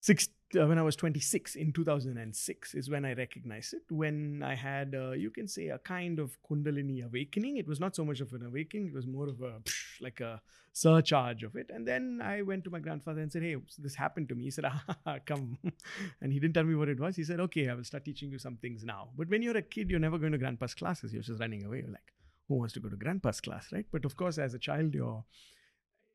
six. 0.00 0.28
Uh, 0.58 0.66
when 0.66 0.78
I 0.78 0.82
was 0.82 0.96
26 0.96 1.54
in 1.54 1.72
2006 1.72 2.74
is 2.74 2.90
when 2.90 3.04
I 3.04 3.12
recognized 3.14 3.72
it. 3.72 3.82
When 3.88 4.42
I 4.42 4.56
had, 4.56 4.96
uh, 4.96 5.12
you 5.12 5.30
can 5.30 5.46
say, 5.46 5.68
a 5.68 5.78
kind 5.78 6.18
of 6.18 6.36
Kundalini 6.42 7.04
awakening. 7.04 7.58
It 7.58 7.68
was 7.68 7.78
not 7.78 7.94
so 7.94 8.04
much 8.04 8.20
of 8.20 8.32
an 8.32 8.44
awakening; 8.44 8.88
it 8.88 8.92
was 8.92 9.06
more 9.06 9.28
of 9.28 9.40
a 9.40 9.60
psh, 9.60 10.00
like 10.00 10.20
a 10.20 10.40
surcharge 10.72 11.42
of 11.42 11.54
it. 11.56 11.70
And 11.72 11.86
then 11.86 12.20
I 12.22 12.42
went 12.42 12.64
to 12.64 12.70
my 12.70 12.80
grandfather 12.80 13.20
and 13.20 13.30
said, 13.30 13.42
"Hey, 13.42 13.56
this 13.78 13.94
happened 13.94 14.28
to 14.30 14.34
me." 14.34 14.44
He 14.44 14.50
said, 14.50 14.64
ah, 15.06 15.18
"Come," 15.24 15.58
and 16.20 16.32
he 16.32 16.40
didn't 16.40 16.54
tell 16.54 16.64
me 16.64 16.74
what 16.74 16.88
it 16.88 16.98
was. 16.98 17.14
He 17.16 17.24
said, 17.24 17.40
"Okay, 17.40 17.68
I 17.68 17.74
will 17.74 17.84
start 17.84 18.04
teaching 18.04 18.30
you 18.30 18.38
some 18.38 18.56
things 18.56 18.84
now." 18.84 19.10
But 19.16 19.28
when 19.28 19.42
you're 19.42 19.56
a 19.56 19.62
kid, 19.62 19.90
you're 19.90 20.00
never 20.00 20.18
going 20.18 20.32
to 20.32 20.38
grandpa's 20.38 20.74
classes. 20.74 21.12
You're 21.12 21.22
just 21.22 21.40
running 21.40 21.64
away. 21.64 21.78
You're 21.78 21.92
like, 21.92 22.12
"Who 22.48 22.56
wants 22.56 22.74
to 22.74 22.80
go 22.80 22.88
to 22.88 22.96
grandpa's 22.96 23.40
class?" 23.40 23.72
Right? 23.72 23.86
But 23.92 24.04
of 24.04 24.16
course, 24.16 24.38
as 24.38 24.54
a 24.54 24.58
child, 24.58 24.94
you're 24.94 25.24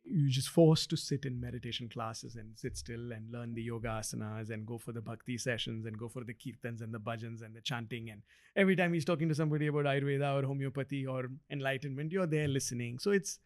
you're 0.08 0.30
just 0.30 0.50
forced 0.50 0.90
to 0.90 0.98
sit 0.98 1.26
in 1.26 1.40
meditation 1.40 1.90
classes 1.90 2.36
and 2.36 2.58
sit 2.58 2.78
still 2.78 3.12
and 3.12 3.32
learn 3.32 3.54
the 3.54 3.62
yoga 3.62 3.88
asanas 3.88 4.52
and 4.52 4.66
go 4.66 4.78
for 4.78 4.92
the 4.92 5.02
bhakti 5.02 5.38
sessions 5.38 5.86
and 5.86 5.98
go 5.98 6.08
for 6.08 6.24
the 6.24 6.34
kirtans 6.34 6.82
and 6.82 6.94
the 6.94 7.00
bhajans 7.00 7.42
and 7.44 7.56
the 7.56 7.62
chanting 7.62 8.10
and 8.12 8.22
every 8.56 8.76
time 8.76 8.94
he's 8.94 9.06
talking 9.06 9.28
to 9.28 9.36
somebody 9.36 9.68
about 9.68 9.86
ayurveda 9.86 10.40
or 10.40 10.46
homeopathy 10.46 11.06
or 11.08 11.30
enlightenment 11.50 12.12
you're 12.12 12.28
there 12.28 12.48
listening 12.48 13.00
so 13.00 13.12
it's 13.12 13.40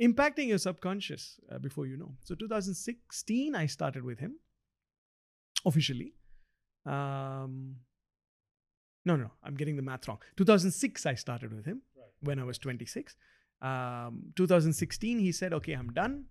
impacting 0.00 0.48
your 0.48 0.58
subconscious 0.58 1.38
uh, 1.50 1.58
before 1.58 1.86
you 1.86 1.96
know. 1.96 2.14
So 2.24 2.34
2016, 2.34 3.54
I 3.54 3.66
started 3.66 4.04
with 4.04 4.18
him 4.18 4.36
officially. 5.64 6.14
Um, 6.86 7.76
no, 9.04 9.16
no, 9.16 9.30
I'm 9.42 9.54
getting 9.54 9.76
the 9.76 9.82
math 9.82 10.06
wrong. 10.08 10.18
2006, 10.36 11.06
I 11.06 11.14
started 11.14 11.52
with 11.52 11.66
him 11.66 11.82
when 12.20 12.38
I 12.38 12.44
was 12.44 12.58
26. 12.58 13.16
Um, 13.62 14.32
2016, 14.36 15.18
he 15.18 15.32
said, 15.32 15.52
"Okay, 15.52 15.72
I'm 15.72 15.92
done. 15.92 16.26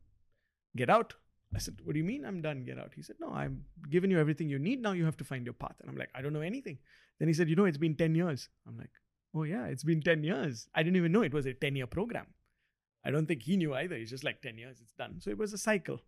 Get 0.75 0.89
out." 0.89 1.15
I 1.55 1.59
said, 1.59 1.79
"What 1.83 1.93
do 1.93 1.99
you 1.99 2.05
mean 2.05 2.25
I'm 2.25 2.41
done? 2.41 2.63
Get 2.63 2.77
out?" 2.77 2.93
He 2.95 3.01
said, 3.01 3.15
"No, 3.19 3.29
I'm 3.29 3.65
giving 3.89 4.11
you 4.11 4.19
everything 4.19 4.49
you 4.49 4.59
need. 4.59 4.81
Now 4.81 4.91
you 4.91 5.05
have 5.05 5.17
to 5.17 5.23
find 5.23 5.45
your 5.45 5.53
path." 5.53 5.75
And 5.79 5.89
I'm 5.89 5.97
like, 5.97 6.09
"I 6.13 6.21
don't 6.21 6.33
know 6.33 6.41
anything." 6.41 6.77
Then 7.19 7.27
he 7.27 7.33
said, 7.33 7.49
"You 7.49 7.55
know, 7.55 7.65
it's 7.65 7.77
been 7.77 7.95
10 7.95 8.15
years." 8.15 8.49
I'm 8.67 8.77
like, 8.77 8.91
"Oh 9.33 9.43
yeah, 9.43 9.65
it's 9.67 9.83
been 9.83 10.01
10 10.01 10.23
years. 10.23 10.67
I 10.75 10.83
didn't 10.83 10.97
even 10.97 11.11
know 11.11 11.23
it 11.23 11.33
was 11.33 11.45
a 11.45 11.53
10 11.53 11.75
year 11.75 11.87
program." 11.87 12.27
I 13.03 13.11
don't 13.11 13.25
think 13.25 13.43
he 13.43 13.57
knew 13.57 13.73
either. 13.73 13.95
He's 13.95 14.09
just 14.09 14.23
like 14.23 14.41
10 14.41 14.57
years, 14.57 14.79
it's 14.81 14.93
done. 14.93 15.19
So 15.19 15.29
it 15.31 15.37
was 15.37 15.53
a 15.53 15.57
cycle, 15.57 16.01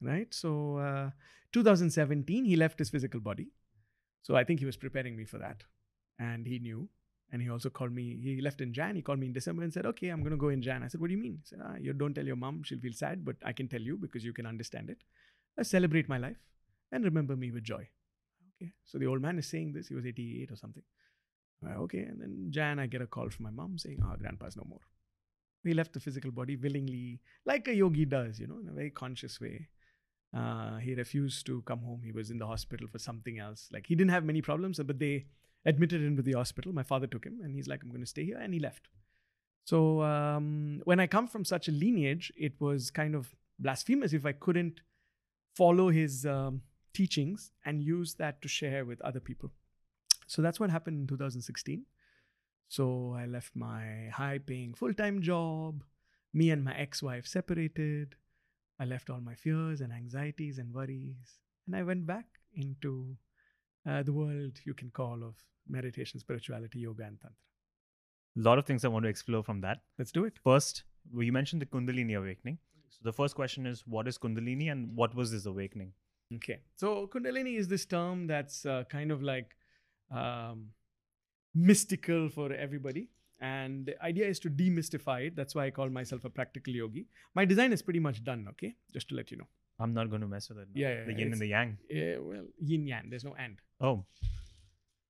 right? 0.00 0.32
So 0.34 0.78
uh, 0.78 1.10
2017, 1.52 2.44
he 2.44 2.56
left 2.56 2.78
his 2.78 2.90
physical 2.90 3.20
body. 3.20 3.48
So 4.22 4.34
I 4.34 4.44
think 4.44 4.60
he 4.60 4.66
was 4.66 4.76
preparing 4.76 5.16
me 5.16 5.24
for 5.24 5.38
that. 5.38 5.62
And 6.18 6.46
he 6.46 6.58
knew. 6.58 6.88
And 7.30 7.42
he 7.42 7.50
also 7.50 7.68
called 7.68 7.92
me, 7.92 8.18
he 8.22 8.40
left 8.40 8.60
in 8.60 8.72
Jan. 8.72 8.96
He 8.96 9.02
called 9.02 9.18
me 9.18 9.26
in 9.26 9.32
December 9.32 9.62
and 9.62 9.72
said, 9.72 9.84
Okay, 9.84 10.08
I'm 10.08 10.20
going 10.20 10.30
to 10.30 10.38
go 10.38 10.48
in 10.48 10.62
Jan. 10.62 10.82
I 10.82 10.88
said, 10.88 11.00
What 11.00 11.08
do 11.08 11.14
you 11.14 11.22
mean? 11.22 11.38
He 11.42 11.46
said, 11.46 11.58
ah, 11.62 11.74
You 11.78 11.92
don't 11.92 12.14
tell 12.14 12.24
your 12.24 12.36
mom, 12.36 12.62
she'll 12.62 12.80
feel 12.80 12.94
sad, 12.94 13.24
but 13.24 13.36
I 13.44 13.52
can 13.52 13.68
tell 13.68 13.80
you 13.80 13.96
because 13.96 14.24
you 14.24 14.32
can 14.32 14.46
understand 14.46 14.88
it. 14.88 14.98
I 15.58 15.62
celebrate 15.62 16.08
my 16.08 16.18
life 16.18 16.38
and 16.90 17.04
remember 17.04 17.36
me 17.36 17.50
with 17.50 17.64
joy. 17.64 17.88
Okay. 18.56 18.72
So 18.84 18.98
the 18.98 19.06
old 19.06 19.20
man 19.20 19.38
is 19.38 19.46
saying 19.46 19.72
this. 19.72 19.88
He 19.88 19.94
was 19.94 20.06
88 20.06 20.50
or 20.50 20.56
something. 20.56 20.82
Uh, 21.66 21.80
okay. 21.82 21.98
And 21.98 22.20
then 22.20 22.46
Jan, 22.50 22.78
I 22.78 22.86
get 22.86 23.02
a 23.02 23.06
call 23.06 23.28
from 23.28 23.44
my 23.44 23.50
mom 23.50 23.76
saying, 23.76 24.02
Oh, 24.02 24.16
grandpa's 24.16 24.56
no 24.56 24.64
more. 24.66 24.80
He 25.64 25.74
left 25.74 25.92
the 25.92 26.00
physical 26.00 26.30
body 26.30 26.56
willingly, 26.56 27.20
like 27.44 27.68
a 27.68 27.74
yogi 27.74 28.04
does, 28.04 28.38
you 28.38 28.46
know, 28.46 28.58
in 28.58 28.68
a 28.68 28.72
very 28.72 28.90
conscious 28.90 29.40
way. 29.40 29.68
Uh, 30.34 30.76
he 30.76 30.94
refused 30.94 31.46
to 31.46 31.62
come 31.62 31.80
home. 31.80 32.02
He 32.04 32.12
was 32.12 32.30
in 32.30 32.38
the 32.38 32.46
hospital 32.46 32.86
for 32.86 32.98
something 32.98 33.38
else. 33.38 33.68
Like 33.72 33.86
he 33.86 33.94
didn't 33.94 34.12
have 34.12 34.24
many 34.24 34.40
problems, 34.40 34.78
but 34.78 34.98
they 34.98 35.26
admitted 35.64 36.02
him 36.02 36.16
to 36.16 36.22
the 36.22 36.32
hospital. 36.32 36.72
My 36.72 36.82
father 36.82 37.06
took 37.06 37.24
him, 37.24 37.40
and 37.42 37.54
he's 37.54 37.68
like, 37.68 37.82
"I'm 37.82 37.90
going 37.90 38.00
to 38.00 38.06
stay 38.06 38.24
here," 38.24 38.38
and 38.38 38.54
he 38.54 38.60
left. 38.60 38.88
So 39.64 40.02
um, 40.02 40.80
when 40.84 40.98
I 40.98 41.06
come 41.06 41.28
from 41.28 41.44
such 41.44 41.68
a 41.68 41.72
lineage, 41.72 42.32
it 42.36 42.58
was 42.58 42.90
kind 42.90 43.14
of 43.14 43.34
blasphemous 43.58 44.12
if 44.12 44.24
I 44.24 44.32
couldn't 44.32 44.80
follow 45.54 45.90
his 45.90 46.24
um, 46.24 46.62
teachings 46.94 47.50
and 47.64 47.82
use 47.82 48.14
that 48.14 48.40
to 48.42 48.48
share 48.48 48.84
with 48.84 49.00
other 49.02 49.20
people. 49.20 49.50
So 50.26 50.40
that's 50.42 50.60
what 50.60 50.70
happened 50.70 51.00
in 51.00 51.06
2016. 51.06 51.84
So 52.68 53.14
I 53.18 53.26
left 53.26 53.56
my 53.56 54.08
high 54.12 54.38
paying 54.38 54.74
full 54.74 54.94
time 54.94 55.22
job. 55.22 55.84
Me 56.32 56.50
and 56.50 56.64
my 56.64 56.74
ex 56.76 57.02
wife 57.02 57.26
separated. 57.26 58.14
I 58.78 58.84
left 58.84 59.10
all 59.10 59.20
my 59.20 59.34
fears 59.34 59.80
and 59.80 59.92
anxieties 59.92 60.58
and 60.58 60.72
worries. 60.72 61.38
And 61.66 61.74
I 61.74 61.82
went 61.82 62.06
back 62.06 62.26
into 62.54 63.16
uh, 63.88 64.02
the 64.02 64.12
world 64.12 64.58
you 64.64 64.74
can 64.74 64.90
call 64.90 65.22
of 65.22 65.34
meditation, 65.68 66.20
spirituality, 66.20 66.80
yoga, 66.80 67.04
and 67.04 67.20
tantra. 67.20 67.36
A 68.38 68.42
lot 68.42 68.58
of 68.58 68.66
things 68.66 68.84
I 68.84 68.88
want 68.88 69.04
to 69.04 69.08
explore 69.08 69.42
from 69.42 69.60
that. 69.62 69.78
Let's 69.98 70.12
do 70.12 70.24
it. 70.24 70.34
First, 70.44 70.84
well, 71.12 71.22
you 71.22 71.32
mentioned 71.32 71.62
the 71.62 71.66
Kundalini 71.66 72.16
awakening. 72.16 72.58
So 72.90 72.98
the 73.02 73.12
first 73.12 73.34
question 73.34 73.66
is, 73.66 73.84
what 73.86 74.06
is 74.06 74.18
Kundalini 74.18 74.70
and 74.70 74.94
what 74.94 75.14
was 75.14 75.30
this 75.30 75.46
awakening? 75.46 75.92
Okay. 76.34 76.60
So 76.76 77.06
Kundalini 77.06 77.56
is 77.58 77.68
this 77.68 77.86
term 77.86 78.26
that's 78.26 78.66
uh, 78.66 78.84
kind 78.90 79.10
of 79.10 79.22
like 79.22 79.56
um, 80.10 80.68
mystical 81.54 82.28
for 82.28 82.52
everybody. 82.52 83.08
And 83.40 83.86
the 83.86 84.02
idea 84.02 84.26
is 84.26 84.40
to 84.40 84.50
demystify 84.50 85.28
it. 85.28 85.36
That's 85.36 85.54
why 85.54 85.66
I 85.66 85.70
call 85.70 85.88
myself 85.88 86.24
a 86.24 86.30
practical 86.30 86.74
yogi. 86.74 87.06
My 87.34 87.44
design 87.44 87.72
is 87.72 87.82
pretty 87.82 88.00
much 88.00 88.24
done, 88.24 88.46
okay? 88.50 88.74
Just 88.92 89.08
to 89.10 89.14
let 89.14 89.30
you 89.30 89.38
know. 89.38 89.48
I'm 89.80 89.94
not 89.94 90.10
going 90.10 90.22
to 90.22 90.28
mess 90.28 90.48
with 90.48 90.58
it. 90.58 90.68
now. 90.74 90.80
Yeah, 90.80 90.94
yeah, 90.98 91.04
the 91.06 91.12
yin 91.12 91.32
and 91.32 91.40
the 91.40 91.46
yang. 91.46 91.78
Yeah, 91.88 92.16
well, 92.18 92.46
yin 92.60 92.86
yang. 92.86 93.10
There's 93.10 93.24
no 93.24 93.34
and, 93.38 93.58
Oh, 93.80 94.04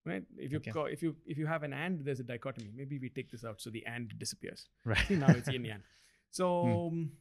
right? 0.04 0.24
If 0.36 0.52
you 0.52 0.58
Okay. 0.58 0.70
call, 0.72 0.86
if 0.86 1.02
you 1.02 1.16
if 1.26 1.38
you 1.38 1.46
have 1.46 1.62
an 1.62 1.72
and, 1.72 2.04
there's 2.04 2.20
a 2.20 2.24
dichotomy. 2.24 2.70
Maybe 2.74 2.98
we 2.98 3.08
take 3.08 3.30
this 3.30 3.44
out 3.44 3.60
so 3.60 3.70
the 3.70 3.84
and 3.86 4.12
disappears. 4.18 4.68
right. 4.84 5.06
See, 5.08 5.16
now 5.16 5.28
it's 5.30 5.48
yin 5.48 5.64
yang. 5.64 5.82
So 6.30 6.46
um, 6.88 7.12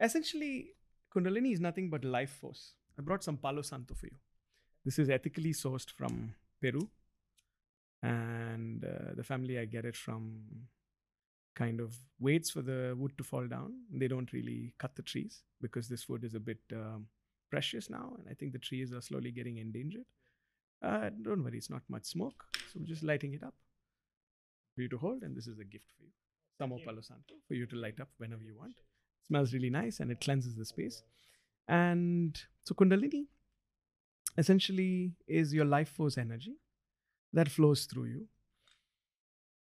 essentially, 0.00 0.74
Kundalini 1.12 1.52
is 1.52 1.60
nothing 1.60 1.90
but 1.90 2.04
life 2.04 2.30
force. 2.30 2.74
I 2.98 3.02
brought 3.02 3.24
some 3.24 3.36
Palo 3.36 3.62
Santo 3.62 3.94
for 3.94 4.06
you. 4.06 4.16
This 4.84 4.98
is 5.00 5.10
ethically 5.10 5.52
sourced 5.52 5.90
from 5.90 6.34
Peru, 6.62 6.88
and 8.02 8.84
uh, 8.84 9.14
the 9.16 9.24
family 9.24 9.58
I 9.58 9.64
get 9.64 9.84
it 9.84 9.96
from 9.96 10.42
kind 11.54 11.80
of 11.80 11.94
waits 12.18 12.50
for 12.50 12.62
the 12.62 12.94
wood 12.96 13.12
to 13.18 13.24
fall 13.24 13.46
down. 13.46 13.72
They 13.92 14.08
don't 14.08 14.32
really 14.32 14.74
cut 14.78 14.96
the 14.96 15.02
trees 15.02 15.42
because 15.60 15.88
this 15.88 16.08
wood 16.08 16.24
is 16.24 16.34
a 16.34 16.40
bit 16.40 16.58
um, 16.72 17.06
precious 17.50 17.88
now, 17.90 18.14
and 18.18 18.26
I 18.30 18.34
think 18.34 18.52
the 18.52 18.58
trees 18.58 18.92
are 18.92 19.00
slowly 19.00 19.30
getting 19.30 19.58
endangered. 19.58 20.04
Uh, 20.82 21.10
don't 21.22 21.42
worry, 21.42 21.56
it's 21.56 21.70
not 21.70 21.82
much 21.88 22.04
smoke, 22.06 22.44
so 22.72 22.78
we're 22.80 22.86
just 22.86 23.02
lighting 23.02 23.34
it 23.34 23.42
up 23.42 23.54
for 24.74 24.82
you 24.82 24.88
to 24.88 24.98
hold, 24.98 25.22
and 25.22 25.36
this 25.36 25.46
is 25.46 25.58
a 25.58 25.64
gift 25.64 25.86
for 25.96 26.02
you. 26.02 26.10
Some 26.58 26.70
Palo 26.84 27.00
Santo 27.00 27.34
for 27.48 27.54
you 27.54 27.66
to 27.66 27.76
light 27.76 28.00
up 28.00 28.08
whenever 28.18 28.42
you 28.42 28.56
want. 28.56 28.74
smells 29.26 29.52
really 29.52 29.70
nice 29.70 30.00
and 30.00 30.10
it 30.10 30.20
cleanses 30.20 30.54
the 30.54 30.64
space. 30.64 31.02
And 31.66 32.40
so 32.64 32.74
Kundalini 32.74 33.26
essentially 34.38 35.12
is 35.26 35.52
your 35.52 35.64
life 35.64 35.88
force 35.88 36.16
energy 36.16 36.56
that 37.32 37.50
flows 37.50 37.86
through 37.86 38.04
you. 38.04 38.28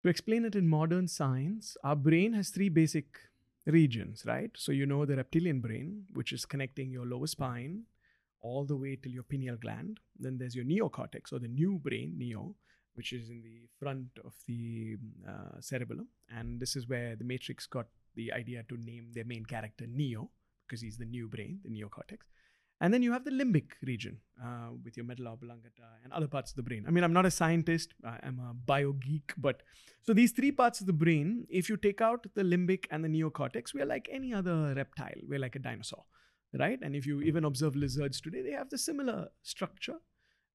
To 0.03 0.09
explain 0.09 0.45
it 0.45 0.55
in 0.55 0.67
modern 0.67 1.07
science, 1.07 1.75
our 1.83 1.95
brain 1.95 2.33
has 2.33 2.49
three 2.49 2.69
basic 2.69 3.19
regions, 3.65 4.23
right? 4.25 4.51
So 4.55 4.71
you 4.71 4.85
know 4.85 5.05
the 5.05 5.17
reptilian 5.17 5.59
brain, 5.59 6.05
which 6.13 6.31
is 6.31 6.45
connecting 6.45 6.89
your 6.89 7.05
lower 7.05 7.27
spine 7.27 7.83
all 8.41 8.65
the 8.65 8.77
way 8.77 8.95
till 8.95 9.11
your 9.11 9.23
pineal 9.23 9.57
gland. 9.57 9.99
Then 10.17 10.37
there's 10.37 10.55
your 10.55 10.63
neocortex 10.63 11.33
or 11.33 11.39
the 11.39 11.49
new 11.49 11.79
brain, 11.83 12.13
neo, 12.17 12.55
which 12.93 13.11
is 13.11 13.29
in 13.29 13.41
the 13.41 13.67
front 13.77 14.07
of 14.23 14.33
the 14.47 14.95
uh, 15.27 15.59
cerebellum. 15.59 16.07
And 16.33 16.59
this 16.61 16.77
is 16.77 16.87
where 16.87 17.17
the 17.17 17.25
Matrix 17.25 17.65
got 17.67 17.87
the 18.15 18.31
idea 18.31 18.63
to 18.69 18.77
name 18.77 19.11
their 19.13 19.25
main 19.25 19.45
character 19.45 19.85
Neo, 19.87 20.29
because 20.65 20.81
he's 20.81 20.97
the 20.97 21.05
new 21.05 21.27
brain, 21.27 21.59
the 21.63 21.69
neocortex. 21.69 22.19
And 22.81 22.93
then 22.93 23.03
you 23.03 23.11
have 23.11 23.25
the 23.25 23.31
limbic 23.31 23.71
region 23.83 24.19
uh, 24.41 24.69
with 24.83 24.95
your 24.95 25.05
medulla 25.05 25.33
oblongata 25.33 25.87
and 26.03 26.13
other 26.13 26.27
parts 26.27 26.51
of 26.51 26.55
the 26.55 26.63
brain. 26.63 26.85
I 26.87 26.91
mean, 26.91 27.03
I'm 27.03 27.11
not 27.11 27.25
a 27.25 27.31
scientist, 27.31 27.93
I'm 28.05 28.39
a 28.39 28.53
bio 28.53 28.93
geek, 28.93 29.33
but 29.37 29.63
so 30.01 30.13
these 30.13 30.31
three 30.31 30.51
parts 30.51 30.79
of 30.79 30.87
the 30.87 30.93
brain, 30.93 31.45
if 31.49 31.67
you 31.67 31.75
take 31.75 31.99
out 31.99 32.25
the 32.35 32.43
limbic 32.43 32.85
and 32.89 33.03
the 33.03 33.09
neocortex, 33.09 33.73
we're 33.73 33.85
like 33.85 34.07
any 34.11 34.33
other 34.33 34.73
reptile, 34.75 35.19
we're 35.27 35.39
like 35.39 35.57
a 35.57 35.59
dinosaur, 35.59 36.05
right? 36.57 36.79
And 36.81 36.95
if 36.95 37.05
you 37.05 37.21
even 37.21 37.43
observe 37.43 37.75
lizards 37.75 38.21
today, 38.21 38.41
they 38.41 38.51
have 38.51 38.69
the 38.69 38.77
similar 38.77 39.27
structure, 39.43 39.97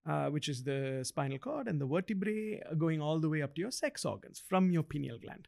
uh, 0.09 0.29
which 0.29 0.49
is 0.49 0.65
the 0.65 1.01
spinal 1.03 1.39
cord 1.39 1.69
and 1.69 1.79
the 1.79 1.87
vertebrae 1.87 2.63
going 2.79 3.03
all 3.03 3.21
the 3.21 3.29
way 3.29 3.43
up 3.43 3.55
to 3.57 3.61
your 3.61 3.71
sex 3.71 4.07
organs 4.07 4.43
from 4.49 4.71
your 4.71 4.83
pineal 4.83 5.19
gland. 5.19 5.47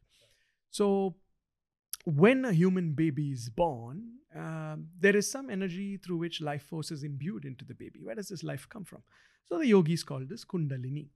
So 0.70 1.16
when 2.06 2.44
a 2.44 2.52
human 2.52 2.92
baby 2.92 3.32
is 3.32 3.50
born, 3.50 4.02
um, 4.34 4.86
there 4.98 5.16
is 5.16 5.30
some 5.30 5.50
energy 5.50 5.96
through 5.96 6.18
which 6.18 6.40
life 6.40 6.62
force 6.62 6.92
is 6.92 7.02
imbued 7.02 7.44
into 7.44 7.64
the 7.64 7.74
baby. 7.74 8.00
Where 8.02 8.14
does 8.14 8.28
this 8.28 8.44
life 8.44 8.66
come 8.68 8.84
from? 8.84 9.02
So 9.44 9.58
the 9.58 9.66
yogis 9.66 10.04
call 10.04 10.20
this 10.24 10.44
Kundalini, 10.44 11.08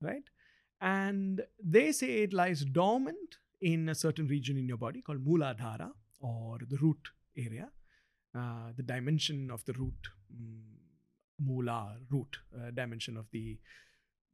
right? 0.00 0.24
And 0.80 1.42
they 1.62 1.92
say 1.92 2.22
it 2.22 2.32
lies 2.32 2.64
dormant 2.64 3.38
in 3.60 3.88
a 3.88 3.94
certain 3.94 4.26
region 4.26 4.58
in 4.58 4.66
your 4.66 4.76
body 4.76 5.00
called 5.00 5.24
Muladhara 5.24 5.90
or 6.20 6.58
the 6.68 6.76
root 6.78 7.10
area, 7.36 7.68
uh, 8.36 8.72
the 8.76 8.82
dimension 8.82 9.48
of 9.50 9.64
the 9.64 9.74
root, 9.74 10.08
mm, 10.34 10.74
Mula 11.38 11.96
root 12.10 12.38
uh, 12.56 12.70
dimension 12.70 13.16
of 13.16 13.26
the 13.32 13.58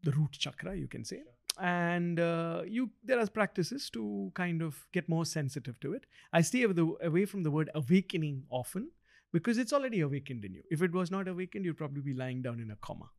the 0.02 0.12
root 0.12 0.32
chakra, 0.32 0.74
you 0.74 0.88
can 0.88 1.04
say 1.04 1.22
and 1.60 2.18
uh, 2.18 2.62
you 2.66 2.90
there 3.04 3.18
are 3.20 3.26
practices 3.26 3.90
to 3.90 4.32
kind 4.34 4.62
of 4.62 4.86
get 4.92 5.08
more 5.08 5.24
sensitive 5.24 5.78
to 5.80 5.92
it. 5.92 6.06
I 6.32 6.40
stay 6.40 6.62
away, 6.62 7.26
from 7.26 7.42
the 7.42 7.50
word 7.50 7.70
awakening 7.74 8.44
often 8.50 8.90
because 9.32 9.58
it's 9.58 9.72
already 9.72 10.00
awakened 10.00 10.44
in 10.44 10.54
you. 10.54 10.62
If 10.70 10.82
it 10.82 10.92
was 10.92 11.10
not 11.10 11.28
awakened 11.28 11.64
you'd 11.64 11.76
probably 11.76 12.02
be 12.02 12.14
lying 12.14 12.42
down 12.42 12.60
in 12.60 12.70
a 12.70 12.76
coma. 12.76 13.10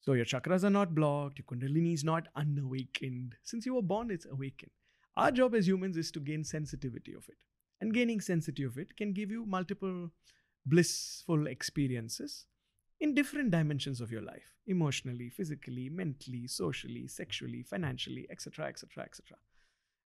So 0.00 0.12
your 0.14 0.24
chakras 0.24 0.64
are 0.64 0.70
not 0.70 0.94
blocked 0.94 1.38
your 1.38 1.46
kundalini 1.46 1.92
is 1.94 2.04
not 2.04 2.28
unawakened. 2.36 3.34
Since 3.42 3.66
you 3.66 3.74
were 3.74 3.82
born 3.82 4.10
it's 4.10 4.26
awakened. 4.26 4.72
Our 5.16 5.30
job 5.30 5.54
as 5.54 5.68
humans 5.68 5.96
is 5.96 6.10
to 6.12 6.20
gain 6.20 6.42
sensitivity 6.42 7.12
of 7.12 7.28
it. 7.28 7.36
And 7.80 7.92
gaining 7.92 8.20
sensitivity 8.20 8.64
of 8.64 8.78
it 8.78 8.96
can 8.96 9.12
give 9.12 9.30
you 9.30 9.44
multiple 9.44 10.10
blissful 10.66 11.46
experiences 11.46 12.46
in 13.00 13.14
different 13.14 13.50
dimensions 13.50 14.00
of 14.00 14.10
your 14.10 14.22
life 14.22 14.54
emotionally 14.66 15.28
physically 15.28 15.88
mentally 15.88 16.46
socially 16.46 17.06
sexually 17.06 17.62
financially 17.62 18.26
etc 18.30 18.66
etc 18.66 19.04
etc 19.04 19.36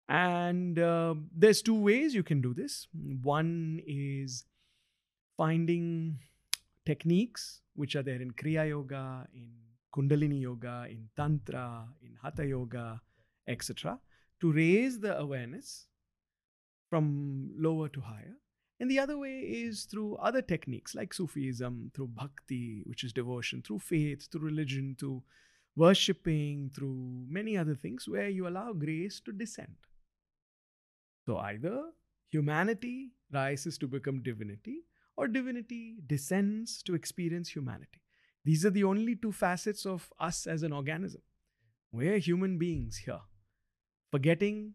and 0.09 0.79
uh, 0.79 1.15
there's 1.37 1.63
two 1.63 1.75
ways 1.75 2.15
you 2.15 2.23
can 2.23 2.41
do 2.41 2.55
this 2.55 2.87
one 3.23 3.81
is 3.87 4.45
finding 5.37 6.19
techniques 6.85 7.61
which 7.75 7.97
are 7.97 8.03
there 8.03 8.23
in 8.23 8.31
kriya 8.31 8.69
yoga 8.69 9.27
in 9.35 9.51
kundalini 9.95 10.41
yoga 10.41 10.87
in 10.89 11.09
tantra 11.17 11.87
in 12.03 12.17
hatha 12.23 12.47
yoga 12.47 13.01
etc 13.49 13.99
to 14.41 14.53
raise 14.53 15.01
the 15.01 15.19
awareness 15.19 15.87
from 16.89 17.53
lower 17.57 17.89
to 17.89 18.01
higher. 18.01 18.37
And 18.79 18.91
the 18.91 18.99
other 18.99 19.17
way 19.17 19.39
is 19.39 19.85
through 19.85 20.17
other 20.17 20.43
techniques 20.43 20.95
like 20.95 21.15
Sufism, 21.15 21.91
through 21.95 22.09
bhakti, 22.09 22.83
which 22.85 23.05
is 23.05 23.13
devotion, 23.13 23.63
through 23.63 23.79
faith, 23.79 24.29
through 24.31 24.43
religion, 24.43 24.97
through 24.99 25.23
worshipping, 25.77 26.71
through 26.75 27.25
many 27.29 27.57
other 27.57 27.75
things 27.75 28.07
where 28.07 28.29
you 28.29 28.47
allow 28.47 28.73
grace 28.73 29.21
to 29.21 29.33
descend. 29.33 29.77
So 31.25 31.39
either 31.39 31.91
humanity 32.31 33.13
rises 33.33 33.79
to 33.79 33.89
become 33.89 34.23
divinity, 34.23 34.83
or 35.17 35.27
divinity 35.27 35.97
descends 36.07 36.83
to 36.83 36.95
experience 36.95 37.49
humanity. 37.49 38.03
These 38.45 38.65
are 38.67 38.71
the 38.71 38.85
only 38.85 39.17
two 39.17 39.33
facets 39.33 39.87
of 39.87 40.13
us 40.21 40.47
as 40.47 40.63
an 40.63 40.73
organism. 40.73 41.23
We're 41.93 42.19
human 42.19 42.59
beings 42.59 42.99
here, 42.99 43.21
forgetting 44.11 44.75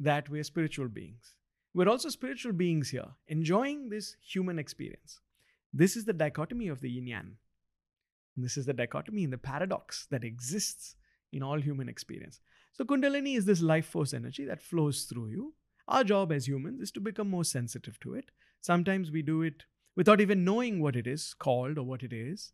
that 0.00 0.28
we're 0.28 0.42
spiritual 0.42 0.88
beings. 0.88 1.34
We're 1.74 1.88
also 1.88 2.10
spiritual 2.10 2.52
beings 2.52 2.90
here, 2.90 3.08
enjoying 3.28 3.88
this 3.88 4.16
human 4.20 4.58
experience. 4.58 5.20
This 5.72 5.96
is 5.96 6.04
the 6.04 6.12
dichotomy 6.12 6.68
of 6.68 6.80
the 6.80 6.90
yin 6.90 7.06
yang. 7.06 7.36
This 8.36 8.56
is 8.56 8.66
the 8.66 8.74
dichotomy 8.74 9.24
and 9.24 9.32
the 9.32 9.38
paradox 9.38 10.06
that 10.10 10.24
exists 10.24 10.96
in 11.32 11.42
all 11.42 11.60
human 11.60 11.88
experience. 11.88 12.40
So, 12.72 12.84
Kundalini 12.84 13.36
is 13.36 13.44
this 13.44 13.62
life 13.62 13.86
force 13.86 14.12
energy 14.12 14.44
that 14.44 14.62
flows 14.62 15.04
through 15.04 15.28
you. 15.28 15.54
Our 15.88 16.04
job 16.04 16.32
as 16.32 16.46
humans 16.46 16.80
is 16.80 16.90
to 16.92 17.00
become 17.00 17.28
more 17.28 17.44
sensitive 17.44 17.98
to 18.00 18.14
it. 18.14 18.30
Sometimes 18.60 19.10
we 19.10 19.22
do 19.22 19.42
it 19.42 19.64
without 19.96 20.20
even 20.20 20.44
knowing 20.44 20.80
what 20.80 20.96
it 20.96 21.06
is 21.06 21.34
called 21.34 21.78
or 21.78 21.84
what 21.84 22.02
it 22.02 22.12
is. 22.12 22.52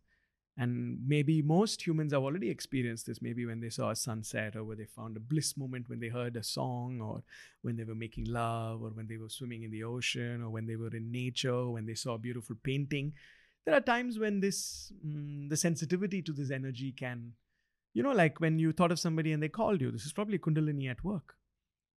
And 0.59 0.97
maybe 1.07 1.41
most 1.41 1.87
humans 1.87 2.11
have 2.11 2.21
already 2.21 2.49
experienced 2.49 3.05
this, 3.05 3.21
maybe 3.21 3.45
when 3.45 3.61
they 3.61 3.69
saw 3.69 3.91
a 3.91 3.95
sunset 3.95 4.57
or 4.57 4.65
when 4.65 4.77
they 4.77 4.85
found 4.85 5.15
a 5.15 5.21
bliss 5.21 5.55
moment 5.55 5.87
when 5.87 6.01
they 6.01 6.09
heard 6.09 6.35
a 6.35 6.43
song 6.43 6.99
or 7.01 7.23
when 7.61 7.77
they 7.77 7.85
were 7.85 7.95
making 7.95 8.25
love 8.25 8.83
or 8.83 8.89
when 8.89 9.07
they 9.07 9.15
were 9.15 9.29
swimming 9.29 9.63
in 9.63 9.71
the 9.71 9.85
ocean 9.85 10.43
or 10.43 10.49
when 10.49 10.67
they 10.67 10.75
were 10.75 10.93
in 10.93 11.13
nature, 11.13 11.69
when 11.69 11.85
they 11.85 11.95
saw 11.95 12.15
a 12.15 12.19
beautiful 12.19 12.57
painting. 12.61 13.13
There 13.65 13.73
are 13.73 13.79
times 13.79 14.19
when 14.19 14.41
this, 14.41 14.91
mm, 15.07 15.49
the 15.49 15.55
sensitivity 15.55 16.21
to 16.23 16.33
this 16.33 16.51
energy 16.51 16.91
can, 16.91 17.31
you 17.93 18.03
know, 18.03 18.11
like 18.11 18.41
when 18.41 18.59
you 18.59 18.73
thought 18.73 18.91
of 18.91 18.99
somebody 18.99 19.31
and 19.31 19.41
they 19.41 19.47
called 19.47 19.79
you, 19.79 19.91
this 19.91 20.05
is 20.05 20.11
probably 20.11 20.39
Kundalini 20.39 20.91
at 20.91 21.05
work, 21.05 21.35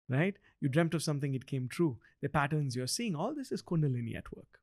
right? 0.07 0.35
You 0.59 0.69
dreamt 0.69 0.93
of 0.93 1.01
something, 1.01 1.33
it 1.33 1.47
came 1.47 1.67
true. 1.67 1.97
The 2.21 2.29
patterns 2.29 2.75
you're 2.75 2.85
seeing, 2.85 3.15
all 3.15 3.33
this 3.33 3.51
is 3.51 3.63
Kundalini 3.63 4.15
at 4.15 4.31
work 4.35 4.60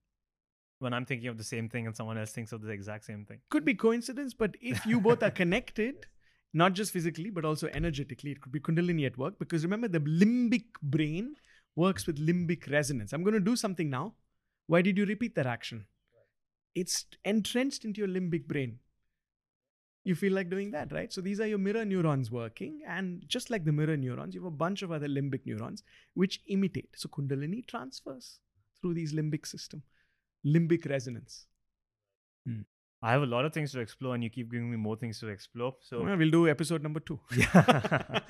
when 0.78 0.94
I'm 0.94 1.04
thinking 1.04 1.28
of 1.28 1.38
the 1.38 1.44
same 1.44 1.68
thing 1.68 1.86
and 1.86 1.96
someone 1.96 2.18
else 2.18 2.32
thinks 2.32 2.52
of 2.52 2.62
the 2.62 2.70
exact 2.70 3.04
same 3.04 3.24
thing. 3.24 3.40
Could 3.50 3.64
be 3.64 3.74
coincidence, 3.74 4.34
but 4.34 4.54
if 4.60 4.84
you 4.86 5.00
both 5.00 5.22
are 5.22 5.30
connected, 5.30 6.06
not 6.54 6.72
just 6.72 6.92
physically, 6.92 7.30
but 7.30 7.44
also 7.44 7.68
energetically, 7.68 8.32
it 8.32 8.40
could 8.40 8.52
be 8.52 8.60
Kundalini 8.60 9.06
at 9.06 9.18
work. 9.18 9.38
Because 9.38 9.64
remember, 9.64 9.88
the 9.88 10.00
limbic 10.00 10.66
brain 10.82 11.34
works 11.76 12.06
with 12.06 12.24
limbic 12.24 12.70
resonance. 12.70 13.12
I'm 13.12 13.22
going 13.22 13.34
to 13.34 13.40
do 13.40 13.56
something 13.56 13.90
now. 13.90 14.14
Why 14.66 14.82
did 14.82 14.98
you 14.98 15.04
repeat 15.04 15.34
that 15.34 15.46
action? 15.46 15.86
It's 16.74 17.06
entrenched 17.24 17.84
into 17.84 18.00
your 18.00 18.08
limbic 18.08 18.46
brain. 18.46 18.78
You 20.04 20.14
feel 20.14 20.32
like 20.32 20.48
doing 20.48 20.70
that, 20.70 20.92
right? 20.92 21.12
So 21.12 21.20
these 21.20 21.40
are 21.40 21.46
your 21.46 21.58
mirror 21.58 21.84
neurons 21.84 22.30
working. 22.30 22.80
And 22.86 23.24
just 23.26 23.50
like 23.50 23.64
the 23.64 23.72
mirror 23.72 23.96
neurons, 23.96 24.34
you 24.34 24.42
have 24.42 24.52
a 24.52 24.56
bunch 24.56 24.82
of 24.82 24.92
other 24.92 25.08
limbic 25.08 25.40
neurons 25.44 25.82
which 26.14 26.40
imitate. 26.46 26.90
So 26.96 27.08
Kundalini 27.08 27.66
transfers 27.66 28.38
through 28.80 28.94
these 28.94 29.12
limbic 29.12 29.46
system 29.46 29.82
limbic 30.46 30.88
resonance. 30.88 31.46
Hmm. 32.46 32.60
I 33.00 33.12
have 33.12 33.22
a 33.22 33.26
lot 33.26 33.44
of 33.44 33.52
things 33.52 33.70
to 33.72 33.80
explore, 33.80 34.14
and 34.14 34.24
you 34.24 34.30
keep 34.30 34.50
giving 34.50 34.70
me 34.70 34.76
more 34.76 34.96
things 34.96 35.20
to 35.20 35.28
explore. 35.28 35.76
So 35.80 36.02
well, 36.02 36.16
we'll 36.16 36.30
do 36.30 36.48
episode 36.48 36.82
number 36.82 37.00
two. 37.00 37.20
Yeah. 37.36 38.20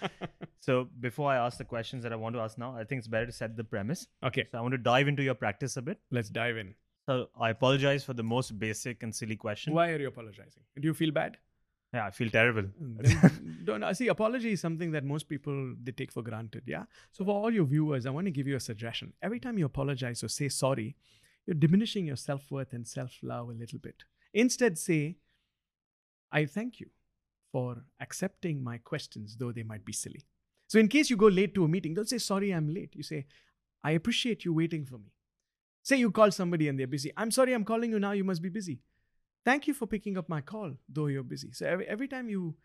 so 0.61 0.89
before 1.01 1.31
I 1.31 1.37
ask 1.37 1.57
the 1.57 1.65
questions 1.65 2.03
that 2.03 2.13
I 2.13 2.17
want 2.17 2.35
to 2.35 2.41
ask 2.41 2.59
now, 2.59 2.77
I 2.77 2.85
think 2.85 2.99
it's 2.99 3.09
better 3.09 3.27
to 3.27 3.33
set 3.33 3.57
the 3.57 3.65
premise. 3.65 4.07
Okay. 4.23 4.47
So 4.53 4.59
I 4.59 4.61
want 4.61 4.73
to 4.73 4.79
dive 4.79 5.09
into 5.09 5.23
your 5.23 5.35
practice 5.35 5.79
a 5.79 5.83
bit. 5.83 5.99
Let's 6.11 6.29
dive 6.29 6.59
in. 6.59 6.75
So 7.07 7.31
I 7.41 7.49
apologize 7.49 8.05
for 8.05 8.13
the 8.13 8.23
most 8.23 8.59
basic 8.59 9.03
and 9.03 9.15
silly 9.15 9.37
question. 9.37 9.73
Why 9.73 9.89
are 9.93 9.99
you 9.99 10.09
apologizing? 10.09 10.63
Do 10.79 10.87
you 10.87 10.93
feel 10.93 11.11
bad? 11.11 11.39
Yeah, 11.95 12.05
I 12.05 12.11
feel 12.11 12.29
terrible. 12.29 12.65
Then 12.79 13.61
don't 13.65 13.83
uh, 13.83 13.95
see. 13.95 14.09
Apology 14.09 14.53
is 14.53 14.61
something 14.61 14.91
that 14.91 15.05
most 15.05 15.27
people 15.27 15.75
they 15.83 15.93
take 15.93 16.13
for 16.13 16.23
granted. 16.23 16.65
Yeah. 16.67 16.85
So 17.13 17.25
for 17.25 17.31
all 17.31 17.51
your 17.51 17.65
viewers, 17.65 18.05
I 18.05 18.11
want 18.11 18.27
to 18.27 18.31
give 18.31 18.47
you 18.47 18.57
a 18.57 18.61
suggestion. 18.61 19.15
Every 19.23 19.41
time 19.41 19.57
you 19.57 19.65
apologize 19.65 20.23
or 20.23 20.29
say 20.29 20.51
sorry, 20.51 20.97
you're 21.49 21.55
diminishing 21.55 22.05
your 22.05 22.17
self 22.17 22.51
worth 22.51 22.75
and 22.75 22.87
self 22.87 23.13
love 23.23 23.49
a 23.49 23.53
little 23.53 23.79
bit. 23.79 24.05
Instead, 24.35 24.77
say, 24.77 25.17
I 26.31 26.45
thank 26.45 26.79
you 26.79 26.91
for 27.51 27.85
accepting 28.01 28.63
my 28.63 28.77
questions, 28.77 29.35
though 29.39 29.51
they 29.51 29.63
might 29.63 29.83
be 29.83 29.95
silly. 29.95 30.27
So, 30.67 30.79
in 30.79 30.89
case 30.89 31.09
you 31.09 31.17
go 31.17 31.29
late 31.29 31.55
to 31.55 31.65
a 31.65 31.69
meeting, 31.69 31.95
don't 31.95 32.09
say, 32.09 32.19
Sorry, 32.19 32.51
I'm 32.51 32.69
late. 32.69 32.95
You 32.95 33.03
say, 33.03 33.25
I 33.83 33.93
appreciate 33.93 34.45
you 34.45 34.53
waiting 34.53 34.85
for 34.85 34.99
me. 34.99 35.11
Say 35.83 35.97
you 35.97 36.11
call 36.11 36.31
somebody 36.31 36.69
and 36.69 36.79
they're 36.79 36.87
busy. 36.87 37.13
I'm 37.17 37.31
sorry, 37.31 37.55
I'm 37.55 37.65
calling 37.65 37.93
you 37.93 37.99
now. 37.99 38.13
You 38.13 38.25
must 38.25 38.43
be 38.43 38.51
busy. 38.51 38.81
Thank 39.43 39.67
you 39.67 39.73
for 39.73 39.87
picking 39.87 40.19
up 40.19 40.29
my 40.29 40.43
call, 40.43 40.75
though 40.87 41.07
you're 41.07 41.23
busy. 41.23 41.53
So, 41.53 41.65
every, 41.65 41.89
every 41.89 42.09
time 42.09 42.29
you 42.29 42.57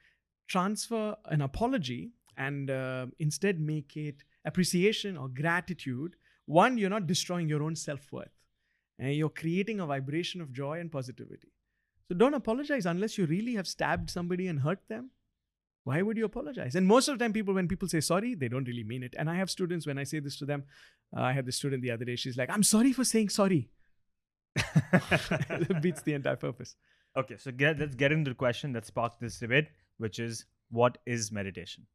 transfer 0.49 1.15
an 1.27 1.41
apology 1.41 2.11
and 2.35 2.69
uh, 2.69 3.05
instead 3.17 3.61
make 3.61 3.95
it 3.95 4.25
appreciation 4.43 5.15
or 5.15 5.29
gratitude, 5.29 6.17
one, 6.47 6.77
you're 6.77 6.89
not 6.89 7.07
destroying 7.07 7.47
your 7.47 7.63
own 7.63 7.77
self 7.77 8.11
worth 8.11 8.42
and 8.99 9.13
you're 9.15 9.29
creating 9.29 9.79
a 9.79 9.85
vibration 9.85 10.41
of 10.41 10.51
joy 10.51 10.79
and 10.79 10.91
positivity. 10.91 11.51
So 12.07 12.15
don't 12.15 12.33
apologize 12.33 12.85
unless 12.85 13.17
you 13.17 13.25
really 13.25 13.55
have 13.55 13.67
stabbed 13.67 14.09
somebody 14.09 14.47
and 14.47 14.59
hurt 14.59 14.79
them. 14.87 15.11
Why 15.85 16.01
would 16.01 16.17
you 16.17 16.25
apologize? 16.25 16.75
And 16.75 16.87
most 16.87 17.07
of 17.07 17.17
the 17.17 17.23
time, 17.23 17.33
people, 17.33 17.53
when 17.53 17.67
people 17.67 17.89
say 17.89 17.99
sorry, 17.99 18.35
they 18.35 18.47
don't 18.47 18.67
really 18.67 18.83
mean 18.83 19.03
it. 19.03 19.15
And 19.17 19.29
I 19.29 19.35
have 19.35 19.49
students, 19.49 19.85
when 19.85 19.97
I 19.97 20.03
say 20.03 20.19
this 20.19 20.37
to 20.37 20.45
them, 20.45 20.63
uh, 21.15 21.21
I 21.21 21.33
had 21.33 21.45
this 21.45 21.57
student 21.57 21.81
the 21.81 21.91
other 21.91 22.05
day, 22.05 22.15
she's 22.15 22.37
like, 22.37 22.49
I'm 22.49 22.63
sorry 22.63 22.93
for 22.93 23.03
saying 23.03 23.29
sorry. 23.29 23.69
that 24.55 25.79
beats 25.81 26.01
the 26.01 26.13
entire 26.13 26.35
purpose. 26.35 26.75
Okay, 27.17 27.37
so 27.37 27.51
get, 27.51 27.79
let's 27.79 27.95
get 27.95 28.11
into 28.11 28.31
the 28.31 28.35
question 28.35 28.71
that 28.73 28.85
sparked 28.85 29.19
this 29.19 29.39
debate, 29.39 29.67
which 29.97 30.19
is 30.19 30.45
what 30.69 30.97
is 31.05 31.31
meditation? 31.31 31.85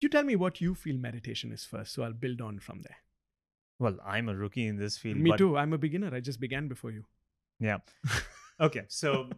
You 0.00 0.08
tell 0.08 0.24
me 0.24 0.36
what 0.36 0.60
you 0.60 0.74
feel 0.74 0.96
meditation 0.96 1.52
is 1.52 1.64
first, 1.64 1.94
so 1.94 2.02
I'll 2.02 2.12
build 2.12 2.40
on 2.40 2.58
from 2.58 2.82
there. 2.82 2.96
Well, 3.82 3.96
I'm 4.06 4.28
a 4.28 4.34
rookie 4.36 4.68
in 4.68 4.76
this 4.76 4.96
field. 4.96 5.16
Me 5.16 5.36
too. 5.36 5.56
I'm 5.58 5.72
a 5.72 5.78
beginner. 5.78 6.14
I 6.14 6.20
just 6.20 6.38
began 6.38 6.68
before 6.68 6.92
you. 6.92 7.02
Yeah. 7.58 7.78
okay. 8.60 8.84
So, 8.86 9.28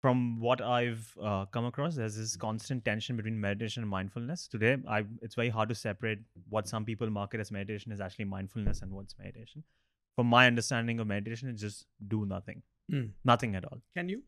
from 0.00 0.40
what 0.40 0.62
I've 0.62 1.06
uh, 1.22 1.44
come 1.44 1.66
across, 1.66 1.94
there's 1.94 2.16
this 2.16 2.36
constant 2.36 2.86
tension 2.86 3.14
between 3.14 3.38
meditation 3.38 3.82
and 3.82 3.90
mindfulness. 3.90 4.48
Today, 4.48 4.78
I 4.88 5.04
it's 5.20 5.34
very 5.34 5.50
hard 5.50 5.68
to 5.68 5.74
separate 5.74 6.20
what 6.48 6.68
some 6.68 6.86
people 6.86 7.10
market 7.10 7.38
as 7.38 7.50
meditation 7.50 7.92
is 7.92 8.00
actually 8.00 8.24
mindfulness 8.24 8.80
and 8.80 8.90
what's 8.90 9.14
meditation. 9.18 9.62
From 10.14 10.28
my 10.28 10.46
understanding 10.46 10.98
of 10.98 11.06
meditation, 11.06 11.50
it's 11.50 11.60
just 11.60 11.84
do 12.08 12.24
nothing, 12.24 12.62
mm. 12.90 13.10
nothing 13.26 13.56
at 13.56 13.66
all. 13.66 13.82
Can 13.94 14.08
you? 14.08 14.22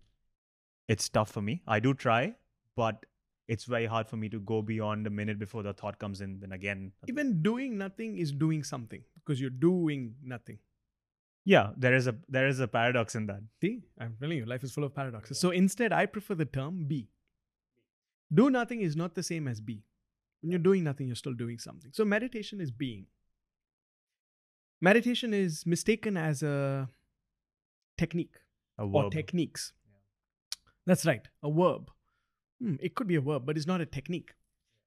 It's 0.88 1.08
tough 1.08 1.30
for 1.30 1.40
me. 1.40 1.62
I 1.66 1.80
do 1.80 1.94
try, 1.94 2.34
but 2.76 3.06
it's 3.48 3.64
very 3.64 3.86
hard 3.86 4.08
for 4.08 4.16
me 4.16 4.28
to 4.28 4.40
go 4.40 4.60
beyond 4.62 5.06
a 5.06 5.10
minute 5.10 5.38
before 5.38 5.62
the 5.62 5.72
thought 5.72 5.98
comes 5.98 6.20
in. 6.20 6.38
Then 6.40 6.52
again, 6.52 6.92
even 7.08 7.42
doing 7.42 7.78
nothing 7.78 8.18
is 8.18 8.30
doing 8.30 8.62
something 8.62 9.02
because 9.16 9.40
you're 9.40 9.50
doing 9.50 10.14
nothing. 10.22 10.58
Yeah, 11.44 11.70
there 11.76 11.94
is 11.94 12.06
a 12.06 12.14
there 12.28 12.46
is 12.46 12.60
a 12.60 12.68
paradox 12.68 13.14
in 13.14 13.26
that. 13.26 13.40
See, 13.62 13.82
I'm 13.98 14.16
telling 14.20 14.36
you, 14.36 14.44
life 14.44 14.62
is 14.62 14.72
full 14.72 14.84
of 14.84 14.94
paradoxes. 14.94 15.40
So 15.40 15.50
instead, 15.50 15.92
I 15.92 16.04
prefer 16.04 16.34
the 16.34 16.44
term 16.44 16.84
be. 16.84 17.08
Do 18.32 18.50
nothing 18.50 18.82
is 18.82 18.96
not 18.96 19.14
the 19.14 19.22
same 19.22 19.48
as 19.48 19.60
be. 19.60 19.82
When 20.42 20.50
you're 20.50 20.58
doing 20.58 20.84
nothing, 20.84 21.06
you're 21.06 21.16
still 21.16 21.32
doing 21.32 21.58
something. 21.58 21.90
So 21.94 22.04
meditation 22.04 22.60
is 22.60 22.70
being. 22.70 23.06
Meditation 24.80 25.32
is 25.32 25.64
mistaken 25.66 26.16
as 26.16 26.42
a 26.42 26.88
technique 27.96 28.36
a 28.78 28.86
or 28.86 29.10
techniques. 29.10 29.72
That's 30.86 31.04
right, 31.06 31.26
a 31.42 31.50
verb. 31.50 31.90
Hmm, 32.60 32.74
it 32.80 32.94
could 32.94 33.06
be 33.06 33.16
a 33.16 33.20
verb, 33.20 33.46
but 33.46 33.56
it's 33.56 33.66
not 33.66 33.80
a 33.80 33.86
technique. 33.86 34.32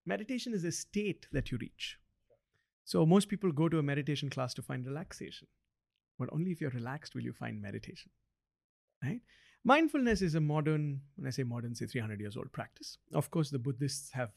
Meditation 0.05 0.53
is 0.53 0.63
a 0.63 0.71
state 0.71 1.27
that 1.31 1.51
you 1.51 1.57
reach. 1.59 1.97
So 2.85 3.05
most 3.05 3.29
people 3.29 3.51
go 3.51 3.69
to 3.69 3.79
a 3.79 3.83
meditation 3.83 4.29
class 4.29 4.53
to 4.55 4.61
find 4.61 4.85
relaxation, 4.85 5.47
but 6.17 6.29
only 6.31 6.51
if 6.51 6.59
you're 6.59 6.71
relaxed 6.71 7.15
will 7.15 7.21
you 7.21 7.33
find 7.33 7.61
meditation. 7.61 8.11
Right? 9.03 9.21
Mindfulness 9.63 10.21
is 10.21 10.35
a 10.35 10.41
modern, 10.41 11.01
when 11.15 11.27
I 11.27 11.31
say 11.31 11.43
modern, 11.43 11.75
say 11.75 11.85
300 11.85 12.19
years 12.19 12.35
old 12.35 12.51
practice. 12.51 12.97
Of 13.13 13.29
course, 13.29 13.51
the 13.51 13.59
Buddhists 13.59 14.11
have 14.13 14.31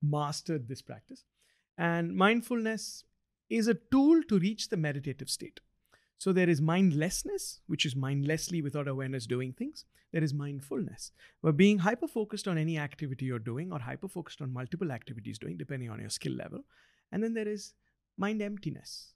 mastered 0.00 0.68
this 0.68 0.82
practice. 0.82 1.24
And 1.76 2.14
mindfulness 2.14 3.04
is 3.50 3.66
a 3.66 3.74
tool 3.74 4.22
to 4.28 4.38
reach 4.38 4.68
the 4.68 4.76
meditative 4.76 5.28
state. 5.28 5.60
So 6.18 6.32
there 6.32 6.48
is 6.48 6.60
mindlessness, 6.60 7.60
which 7.68 7.86
is 7.86 7.94
mindlessly 7.94 8.60
without 8.60 8.88
awareness 8.88 9.26
doing 9.26 9.52
things. 9.52 9.84
There 10.12 10.24
is 10.24 10.34
mindfulness, 10.34 11.12
where 11.42 11.52
being 11.52 11.78
hyper 11.78 12.08
focused 12.08 12.48
on 12.48 12.58
any 12.58 12.78
activity 12.78 13.26
you're 13.26 13.38
doing 13.38 13.72
or 13.72 13.78
hyper 13.78 14.08
focused 14.08 14.42
on 14.42 14.52
multiple 14.52 14.90
activities 14.90 15.38
doing, 15.38 15.56
depending 15.56 15.90
on 15.90 16.00
your 16.00 16.10
skill 16.10 16.32
level. 16.32 16.64
And 17.12 17.22
then 17.22 17.34
there 17.34 17.46
is 17.46 17.74
mind 18.16 18.42
emptiness, 18.42 19.12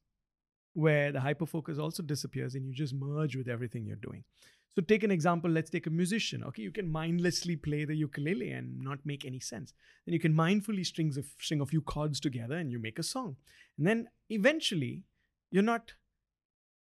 where 0.75 1.11
the 1.11 1.21
hyper 1.21 1.47
focus 1.47 1.79
also 1.79 2.03
disappears 2.03 2.55
and 2.55 2.67
you 2.67 2.73
just 2.73 2.95
merge 2.95 3.37
with 3.37 3.49
everything 3.49 3.85
you're 3.85 3.97
doing. 3.97 4.23
So 4.75 4.81
take 4.81 5.03
an 5.03 5.11
example. 5.11 5.51
Let's 5.51 5.71
take 5.71 5.87
a 5.87 5.91
musician. 5.91 6.45
Okay, 6.45 6.63
you 6.63 6.71
can 6.71 6.89
mindlessly 6.91 7.57
play 7.57 7.85
the 7.85 7.97
ukulele 7.97 8.53
and 8.53 8.81
not 8.81 8.99
make 9.05 9.25
any 9.25 9.41
sense. 9.41 9.75
Then 10.07 10.15
you 10.15 10.21
can 10.21 10.33
mindfully 10.33 10.87
strings 10.87 11.19
string 11.41 11.61
a 11.61 11.67
few 11.67 11.83
chords 11.83 12.21
together 12.21 12.57
and 12.57 12.71
you 12.71 12.79
make 12.79 12.99
a 12.99 13.03
song. 13.03 13.37
And 13.77 13.87
then 13.87 14.09
eventually, 14.31 15.03
you're 15.51 15.63
not 15.63 15.93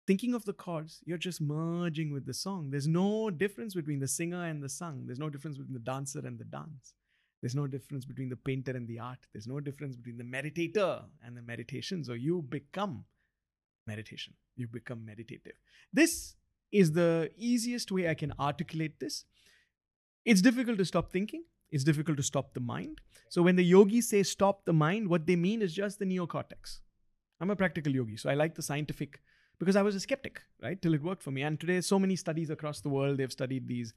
thinking 0.06 0.34
of 0.34 0.44
the 0.44 0.52
chords. 0.52 1.00
You're 1.04 1.18
just 1.18 1.40
merging 1.40 2.12
with 2.12 2.26
the 2.26 2.34
song. 2.34 2.70
There's 2.70 2.88
no 2.88 3.30
difference 3.30 3.74
between 3.74 4.00
the 4.00 4.08
singer 4.08 4.44
and 4.44 4.62
the 4.62 4.68
sung. 4.68 5.04
There's 5.06 5.18
no 5.18 5.30
difference 5.30 5.58
between 5.58 5.74
the 5.74 5.80
dancer 5.80 6.20
and 6.20 6.38
the 6.38 6.44
dance. 6.44 6.94
There's 7.40 7.54
no 7.54 7.66
difference 7.66 8.04
between 8.04 8.28
the 8.28 8.36
painter 8.36 8.72
and 8.72 8.86
the 8.86 9.00
art. 9.00 9.18
There's 9.32 9.48
no 9.48 9.58
difference 9.58 9.96
between 9.96 10.16
the 10.16 10.24
meditator 10.24 11.02
and 11.24 11.36
the 11.36 11.42
meditation. 11.42 12.04
So 12.04 12.12
you 12.12 12.42
become 12.42 13.04
meditation. 13.86 14.34
You 14.56 14.68
become 14.68 15.04
meditative. 15.04 15.54
This 15.92 16.36
is 16.70 16.92
the 16.92 17.30
easiest 17.36 17.90
way 17.90 18.08
I 18.08 18.14
can 18.14 18.32
articulate 18.38 19.00
this. 19.00 19.24
It's 20.24 20.40
difficult 20.40 20.78
to 20.78 20.84
stop 20.84 21.10
thinking. 21.10 21.42
It's 21.72 21.84
difficult 21.84 22.16
to 22.18 22.22
stop 22.22 22.54
the 22.54 22.60
mind. 22.60 23.00
So 23.28 23.42
when 23.42 23.56
the 23.56 23.64
yogis 23.64 24.10
say 24.10 24.22
stop 24.22 24.64
the 24.64 24.72
mind, 24.72 25.08
what 25.08 25.26
they 25.26 25.36
mean 25.36 25.62
is 25.62 25.72
just 25.72 25.98
the 25.98 26.04
neocortex. 26.04 26.80
I'm 27.40 27.50
a 27.50 27.56
practical 27.56 27.92
yogi, 27.92 28.16
so 28.16 28.30
I 28.30 28.34
like 28.34 28.54
the 28.54 28.62
scientific 28.62 29.20
because 29.62 29.76
I 29.76 29.82
was 29.82 29.94
a 29.94 30.00
skeptic, 30.00 30.42
right? 30.60 30.82
Till 30.82 30.92
it 30.92 31.04
worked 31.04 31.22
for 31.22 31.30
me. 31.30 31.42
And 31.42 31.60
today, 31.60 31.80
so 31.82 31.96
many 31.96 32.16
studies 32.16 32.50
across 32.50 32.80
the 32.80 32.88
world, 32.88 33.16
they've 33.16 33.30
studied 33.30 33.68
these 33.68 33.94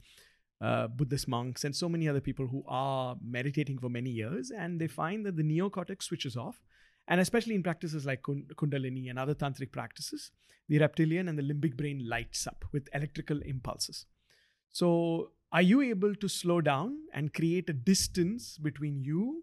uh, 0.61 0.85
Buddhist 0.85 1.27
monks 1.27 1.63
and 1.63 1.75
so 1.75 1.89
many 1.89 2.07
other 2.07 2.21
people 2.21 2.45
who 2.45 2.63
are 2.67 3.15
meditating 3.19 3.79
for 3.79 3.89
many 3.89 4.11
years, 4.11 4.51
and 4.51 4.79
they 4.79 4.85
find 4.85 5.25
that 5.25 5.37
the 5.37 5.41
neocortex 5.41 6.03
switches 6.03 6.37
off. 6.37 6.61
And 7.07 7.19
especially 7.19 7.55
in 7.55 7.63
practices 7.63 8.05
like 8.05 8.21
Kundalini 8.21 9.09
and 9.09 9.17
other 9.17 9.33
tantric 9.33 9.71
practices, 9.71 10.29
the 10.69 10.77
reptilian 10.77 11.27
and 11.27 11.39
the 11.39 11.41
limbic 11.41 11.75
brain 11.75 12.07
lights 12.07 12.45
up 12.45 12.63
with 12.71 12.87
electrical 12.93 13.41
impulses. 13.41 14.05
So, 14.71 15.31
are 15.51 15.63
you 15.63 15.81
able 15.81 16.13
to 16.13 16.27
slow 16.27 16.61
down 16.61 16.99
and 17.11 17.33
create 17.33 17.71
a 17.71 17.73
distance 17.73 18.59
between 18.59 19.03
you 19.03 19.41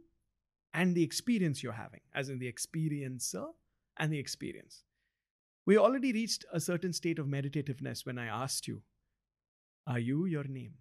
and 0.72 0.94
the 0.94 1.02
experience 1.02 1.64
you're 1.64 1.72
having, 1.72 2.02
as 2.14 2.28
in 2.28 2.38
the 2.38 2.52
experiencer 2.52 3.46
and 3.96 4.12
the 4.12 4.20
experience? 4.20 4.84
We 5.66 5.78
already 5.78 6.12
reached 6.12 6.44
a 6.52 6.60
certain 6.60 6.92
state 6.92 7.18
of 7.18 7.26
meditativeness 7.26 8.04
when 8.04 8.18
I 8.18 8.26
asked 8.26 8.66
you, 8.66 8.82
Are 9.86 9.98
you 9.98 10.26
your 10.26 10.44
name? 10.44 10.74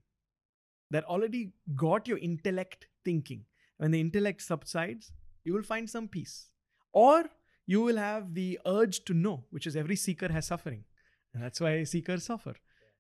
That 0.90 1.06
already 1.06 1.54
got 1.76 2.08
your 2.08 2.18
intellect 2.18 2.88
thinking. 3.06 3.46
When 3.78 3.92
the 3.92 4.00
intellect 4.00 4.42
subsides, 4.42 5.12
you 5.44 5.54
will 5.54 5.64
find 5.64 5.90
some 5.90 6.08
peace. 6.08 6.50
Or 6.92 7.26
you 7.66 7.82
will 7.82 7.98
have 7.98 8.34
the 8.34 8.60
urge 8.66 9.06
to 9.06 9.14
know, 9.14 9.46
which 9.50 9.66
is 9.66 9.76
every 9.76 9.96
seeker 9.96 10.32
has 10.32 10.48
suffering. 10.48 10.84
And 11.34 11.42
that's 11.42 11.62
why 11.62 11.84
seekers 11.84 12.26
suffer. 12.26 12.56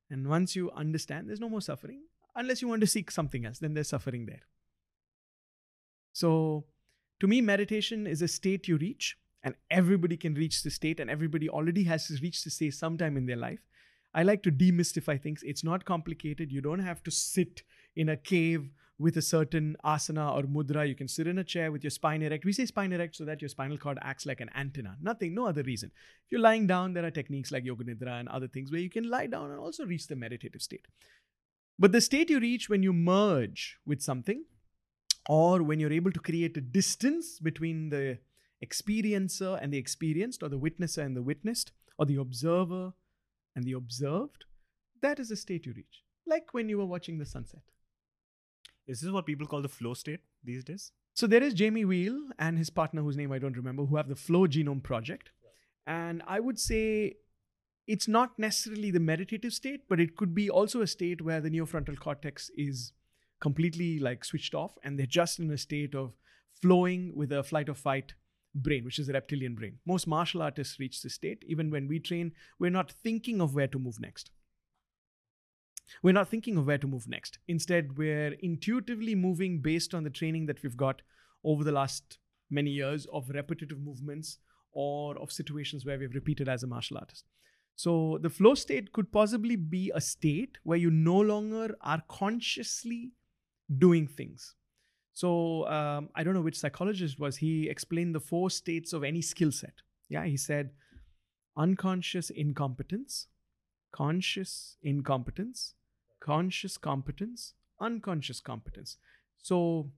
And 0.09 0.27
once 0.27 0.55
you 0.55 0.71
understand, 0.71 1.27
there's 1.27 1.39
no 1.39 1.49
more 1.49 1.61
suffering. 1.61 2.03
Unless 2.35 2.61
you 2.61 2.67
want 2.67 2.81
to 2.81 2.87
seek 2.87 3.11
something 3.11 3.45
else, 3.45 3.59
then 3.59 3.73
there's 3.73 3.89
suffering 3.89 4.25
there. 4.25 4.41
So, 6.13 6.65
to 7.19 7.27
me, 7.27 7.41
meditation 7.41 8.07
is 8.07 8.21
a 8.21 8.27
state 8.27 8.67
you 8.67 8.77
reach, 8.77 9.17
and 9.43 9.55
everybody 9.69 10.17
can 10.17 10.33
reach 10.33 10.63
the 10.63 10.69
state, 10.69 10.99
and 10.99 11.09
everybody 11.09 11.49
already 11.49 11.83
has 11.85 12.19
reached 12.21 12.43
the 12.43 12.51
state 12.51 12.73
sometime 12.73 13.17
in 13.17 13.25
their 13.25 13.37
life. 13.37 13.59
I 14.13 14.23
like 14.23 14.43
to 14.43 14.51
demystify 14.51 15.21
things. 15.21 15.41
It's 15.43 15.63
not 15.63 15.85
complicated. 15.85 16.51
You 16.51 16.61
don't 16.61 16.79
have 16.79 17.01
to 17.03 17.11
sit 17.11 17.63
in 17.95 18.09
a 18.09 18.17
cave 18.17 18.69
with 18.99 19.17
a 19.17 19.21
certain 19.21 19.75
asana 19.83 20.35
or 20.35 20.43
mudra. 20.43 20.87
You 20.87 20.95
can 20.95 21.07
sit 21.07 21.25
in 21.25 21.39
a 21.39 21.43
chair 21.43 21.71
with 21.71 21.83
your 21.83 21.89
spine 21.89 22.21
erect. 22.21 22.45
We 22.45 22.53
say 22.53 22.65
spine 22.65 22.91
erect 22.91 23.15
so 23.15 23.25
that 23.25 23.41
your 23.41 23.49
spinal 23.49 23.77
cord 23.77 23.97
acts 24.01 24.25
like 24.25 24.41
an 24.41 24.51
antenna. 24.55 24.97
Nothing, 25.01 25.33
no 25.33 25.47
other 25.47 25.63
reason. 25.63 25.91
If 26.25 26.31
you're 26.31 26.41
lying 26.41 26.67
down, 26.67 26.93
there 26.93 27.05
are 27.05 27.11
techniques 27.11 27.51
like 27.51 27.65
yoga 27.65 27.83
nidra 27.83 28.19
and 28.19 28.29
other 28.29 28.47
things 28.47 28.71
where 28.71 28.81
you 28.81 28.89
can 28.89 29.09
lie 29.09 29.27
down 29.27 29.49
and 29.49 29.59
also 29.59 29.85
reach 29.85 30.07
the 30.07 30.15
meditative 30.15 30.61
state. 30.61 30.87
But 31.79 31.93
the 31.93 32.01
state 32.01 32.29
you 32.29 32.39
reach 32.39 32.69
when 32.69 32.83
you 32.83 32.93
merge 32.93 33.77
with 33.85 34.01
something, 34.01 34.43
or 35.29 35.63
when 35.63 35.79
you're 35.79 35.93
able 35.93 36.11
to 36.11 36.19
create 36.19 36.57
a 36.57 36.61
distance 36.61 37.39
between 37.39 37.89
the 37.89 38.17
experiencer 38.65 39.59
and 39.61 39.73
the 39.73 39.77
experienced, 39.77 40.43
or 40.43 40.49
the 40.49 40.59
witnesser 40.59 41.03
and 41.03 41.15
the 41.15 41.21
witnessed, 41.21 41.71
or 41.97 42.05
the 42.05 42.15
observer 42.15 42.93
and 43.55 43.65
the 43.65 43.73
observed, 43.73 44.45
that 45.01 45.19
is 45.19 45.29
the 45.29 45.35
state 45.35 45.65
you 45.65 45.73
reach. 45.73 46.03
Like 46.27 46.53
when 46.53 46.69
you 46.69 46.77
were 46.77 46.85
watching 46.85 47.17
the 47.17 47.25
sunset. 47.25 47.61
This 48.87 48.97
is 48.97 49.03
this 49.03 49.11
what 49.11 49.25
people 49.25 49.47
call 49.47 49.61
the 49.61 49.69
flow 49.69 49.93
state 49.93 50.21
these 50.43 50.63
days? 50.63 50.91
So 51.13 51.27
there 51.27 51.43
is 51.43 51.53
Jamie 51.53 51.85
Wheal 51.85 52.17
and 52.39 52.57
his 52.57 52.69
partner, 52.69 53.01
whose 53.01 53.17
name 53.17 53.31
I 53.31 53.39
don't 53.39 53.57
remember, 53.57 53.85
who 53.85 53.97
have 53.97 54.07
the 54.07 54.15
Flow 54.15 54.47
Genome 54.47 54.81
Project. 54.81 55.31
And 55.85 56.23
I 56.25 56.39
would 56.39 56.59
say 56.59 57.17
it's 57.87 58.07
not 58.07 58.37
necessarily 58.39 58.91
the 58.91 58.99
meditative 58.99 59.53
state, 59.53 59.81
but 59.89 59.99
it 59.99 60.15
could 60.15 60.33
be 60.33 60.49
also 60.49 60.81
a 60.81 60.87
state 60.87 61.21
where 61.21 61.41
the 61.41 61.49
neofrontal 61.49 61.99
cortex 61.99 62.49
is 62.55 62.93
completely 63.41 63.99
like 63.99 64.23
switched 64.23 64.53
off 64.53 64.77
and 64.83 64.97
they're 64.97 65.05
just 65.07 65.39
in 65.39 65.49
a 65.51 65.57
state 65.57 65.95
of 65.95 66.13
flowing 66.61 67.11
with 67.15 67.31
a 67.31 67.43
flight 67.43 67.67
or 67.67 67.73
fight 67.73 68.13
brain, 68.53 68.83
which 68.83 68.99
is 68.99 69.07
the 69.07 69.13
reptilian 69.13 69.55
brain. 69.55 69.79
Most 69.85 70.07
martial 70.07 70.41
artists 70.41 70.79
reach 70.79 71.01
this 71.01 71.15
state. 71.15 71.43
Even 71.47 71.71
when 71.71 71.87
we 71.87 71.99
train, 71.99 72.33
we're 72.59 72.69
not 72.71 72.91
thinking 72.91 73.41
of 73.41 73.55
where 73.55 73.67
to 73.67 73.79
move 73.79 73.99
next. 73.99 74.31
We're 76.03 76.13
not 76.13 76.29
thinking 76.29 76.57
of 76.57 76.67
where 76.67 76.77
to 76.77 76.87
move 76.87 77.07
next. 77.07 77.39
Instead, 77.47 77.97
we're 77.97 78.33
intuitively 78.39 79.15
moving 79.15 79.59
based 79.59 79.93
on 79.93 80.03
the 80.03 80.09
training 80.09 80.45
that 80.45 80.63
we've 80.63 80.77
got 80.77 81.01
over 81.43 81.63
the 81.63 81.71
last 81.71 82.17
many 82.49 82.71
years 82.71 83.07
of 83.11 83.29
repetitive 83.29 83.79
movements 83.79 84.37
or 84.73 85.17
of 85.17 85.31
situations 85.31 85.85
where 85.85 85.97
we've 85.97 86.13
repeated 86.13 86.47
as 86.47 86.63
a 86.63 86.67
martial 86.67 86.97
artist. 86.97 87.25
So, 87.75 88.19
the 88.21 88.29
flow 88.29 88.53
state 88.53 88.91
could 88.91 89.11
possibly 89.11 89.55
be 89.55 89.91
a 89.95 90.01
state 90.01 90.57
where 90.63 90.77
you 90.77 90.91
no 90.91 91.19
longer 91.19 91.75
are 91.81 92.03
consciously 92.07 93.13
doing 93.77 94.07
things. 94.07 94.55
So, 95.13 95.67
um, 95.67 96.09
I 96.15 96.23
don't 96.23 96.33
know 96.33 96.41
which 96.41 96.57
psychologist 96.59 97.19
was, 97.19 97.37
he 97.37 97.69
explained 97.69 98.15
the 98.15 98.19
four 98.19 98.49
states 98.49 98.93
of 98.93 99.03
any 99.03 99.21
skill 99.21 99.51
set. 99.51 99.73
Yeah, 100.09 100.25
he 100.25 100.37
said 100.37 100.71
unconscious 101.57 102.29
incompetence, 102.29 103.27
conscious 103.91 104.77
incompetence, 104.81 105.73
conscious 106.21 106.77
competence, 106.77 107.53
unconscious 107.79 108.39
competence. 108.39 108.97
So 109.37 109.91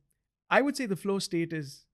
I 0.49 0.62
would 0.62 0.76
say 0.76 0.86
the 0.88 0.95
flow 0.95 1.19
state 1.19 1.54
is 1.54 1.86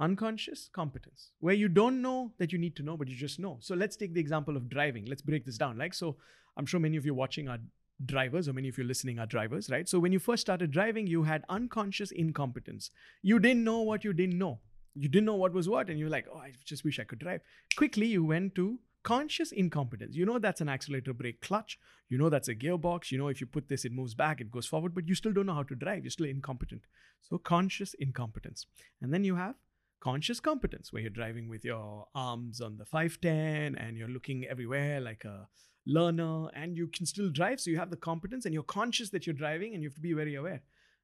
unconscious 0.00 0.68
competence, 0.72 1.30
where 1.38 1.54
you 1.54 1.68
don't 1.68 2.02
know 2.02 2.32
that 2.38 2.52
you 2.52 2.58
need 2.58 2.74
to 2.76 2.82
know, 2.82 2.96
but 2.96 3.08
you 3.08 3.14
just 3.16 3.38
know. 3.38 3.58
So 3.60 3.74
let's 3.76 3.96
take 3.96 4.12
the 4.12 4.20
example 4.20 4.56
of 4.56 4.68
driving. 4.68 5.06
Let's 5.06 5.22
break 5.22 5.44
this 5.44 5.58
down. 5.58 5.78
Like, 5.78 5.94
so 5.94 6.16
I'm 6.56 6.66
sure 6.66 6.80
many 6.80 6.96
of 6.96 7.06
you 7.06 7.14
watching 7.14 7.48
are 7.48 7.58
drivers, 8.04 8.48
or 8.48 8.52
many 8.52 8.68
of 8.68 8.78
you 8.78 8.84
listening 8.84 9.18
are 9.18 9.26
drivers, 9.26 9.70
right? 9.70 9.88
So 9.88 9.98
when 9.98 10.12
you 10.12 10.18
first 10.18 10.40
started 10.40 10.70
driving, 10.70 11.06
you 11.06 11.24
had 11.24 11.44
unconscious 11.48 12.10
incompetence. 12.10 12.90
You 13.22 13.38
didn't 13.38 13.64
know 13.64 13.82
what 13.82 14.04
you 14.04 14.12
didn't 14.12 14.38
know. 14.38 14.60
You 14.94 15.08
didn't 15.08 15.26
know 15.26 15.34
what 15.34 15.52
was 15.52 15.68
what, 15.68 15.90
and 15.90 15.98
you're 15.98 16.08
like, 16.08 16.26
oh, 16.32 16.38
I 16.38 16.52
just 16.64 16.84
wish 16.84 17.00
I 17.00 17.04
could 17.04 17.18
drive. 17.18 17.40
Quickly, 17.76 18.06
you 18.06 18.24
went 18.24 18.54
to 18.54 18.78
conscious 19.02 19.52
incompetence. 19.52 20.16
You 20.16 20.24
know 20.24 20.38
that's 20.38 20.60
an 20.60 20.68
accelerator 20.68 21.12
brake 21.12 21.40
clutch. 21.40 21.78
You 22.08 22.18
know 22.18 22.28
that's 22.28 22.48
a 22.48 22.54
gearbox. 22.54 23.10
You 23.10 23.18
know 23.18 23.28
if 23.28 23.40
you 23.40 23.46
put 23.46 23.68
this, 23.68 23.84
it 23.84 23.92
moves 23.92 24.14
back, 24.14 24.40
it 24.40 24.50
goes 24.50 24.66
forward, 24.66 24.94
but 24.94 25.08
you 25.08 25.14
still 25.14 25.32
don't 25.32 25.46
know 25.46 25.54
how 25.54 25.62
to 25.64 25.74
drive. 25.74 26.04
You're 26.04 26.10
still 26.10 26.26
incompetent. 26.26 26.82
So 27.22 27.38
conscious 27.38 27.94
incompetence. 27.94 28.66
And 29.02 29.12
then 29.12 29.24
you 29.24 29.36
have 29.36 29.56
conscious 30.00 30.38
competence, 30.38 30.92
where 30.92 31.00
you're 31.00 31.10
driving 31.10 31.48
with 31.48 31.64
your 31.64 32.06
arms 32.14 32.60
on 32.60 32.76
the 32.76 32.84
510 32.84 33.76
and 33.76 33.96
you're 33.96 34.08
looking 34.08 34.44
everywhere 34.44 35.00
like 35.00 35.24
a 35.24 35.48
learner 35.86 36.48
and 36.54 36.76
you 36.76 36.88
can 36.88 37.06
still 37.06 37.30
drive. 37.30 37.60
So 37.60 37.70
you 37.70 37.78
have 37.78 37.90
the 37.90 37.96
competence 37.96 38.44
and 38.44 38.54
you're 38.54 38.62
conscious 38.62 39.10
that 39.10 39.26
you're 39.26 39.34
driving 39.34 39.74
and 39.74 39.82
you 39.82 39.88
have 39.88 39.94
to 39.96 40.00
be 40.00 40.12
very 40.12 40.34
aware. 40.34 40.62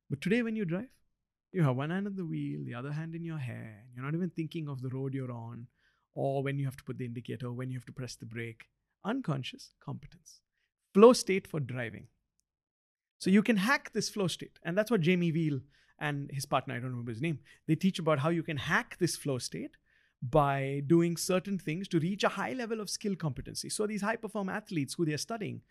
But 0.09 0.21
today, 0.21 0.43
when 0.43 0.57
you 0.57 0.65
drive, 0.65 0.89
you 1.53 1.63
have 1.63 1.77
one 1.77 1.91
hand 1.91 2.07
on 2.07 2.17
the 2.17 2.25
wheel, 2.25 2.61
the 2.65 2.75
other 2.75 2.93
hand 2.93 3.15
in 3.15 3.25
your 3.25 3.39
hair. 3.39 3.85
You're 3.95 4.05
not 4.05 4.15
even 4.15 4.31
thinking 4.31 4.69
of 4.69 4.83
the 4.83 4.89
road 4.89 5.15
you're 5.15 5.33
on 5.33 5.67
or 6.15 6.43
when 6.43 6.59
you 6.59 6.65
have 6.65 6.77
to 6.77 6.85
put 6.85 6.99
the 6.99 7.05
indicator, 7.05 7.53
when 7.53 7.71
you 7.71 7.79
have 7.79 7.87
to 7.87 7.93
press 7.93 8.17
the 8.17 8.27
brake. 8.27 8.65
Unconscious 9.05 9.75
competence. 9.85 10.41
Flow 10.93 11.13
state 11.13 11.47
for 11.47 11.61
driving. 11.61 12.09
So 13.19 13.31
you 13.31 13.43
can 13.43 13.59
hack 13.59 13.93
this 13.93 14.09
flow 14.09 14.29
state. 14.29 14.59
And 14.65 14.77
that's 14.77 14.91
what 14.91 15.01
Jamie 15.01 15.33
Wheal 15.33 15.61
and 15.99 16.31
his 16.33 16.47
partner, 16.47 16.75
I 16.75 16.79
don't 16.79 16.91
remember 16.91 17.13
his 17.13 17.21
name, 17.21 17.41
they 17.69 17.75
teach 17.75 17.99
about 17.99 18.21
how 18.21 18.31
you 18.31 18.43
can 18.43 18.57
hack 18.57 18.97
this 18.99 19.17
flow 19.17 19.39
state 19.39 19.77
by 20.23 20.83
doing 20.87 21.17
certain 21.17 21.59
things 21.59 21.89
to 21.89 21.99
reach 21.99 22.25
a 22.25 22.29
high 22.29 22.53
level 22.53 22.81
of 22.81 22.91
skill 22.91 23.17
competency. 23.17 23.71
So 23.71 23.87
these 23.87 24.03
high 24.03 24.17
perform 24.17 24.49
athletes 24.49 24.95
who 24.95 25.05
they're 25.07 25.19
studying, 25.19 25.63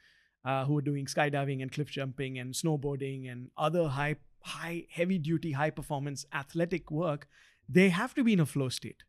uh, 0.44 0.66
who 0.66 0.78
are 0.78 0.82
doing 0.82 1.06
skydiving 1.06 1.62
and 1.62 1.72
cliff 1.72 1.90
jumping 1.92 2.40
and 2.40 2.54
snowboarding 2.54 3.32
and 3.32 3.52
other 3.58 3.88
high, 3.88 4.16
high, 4.42 4.86
heavy 4.90 5.20
duty, 5.20 5.52
high 5.52 5.70
performance 5.70 6.26
athletic 6.34 6.90
work, 6.90 7.28
they 7.68 7.90
have 7.90 8.16
to 8.16 8.24
be 8.24 8.34
in 8.34 8.40
a 8.40 8.46
flow 8.46 8.70
state 8.70 9.04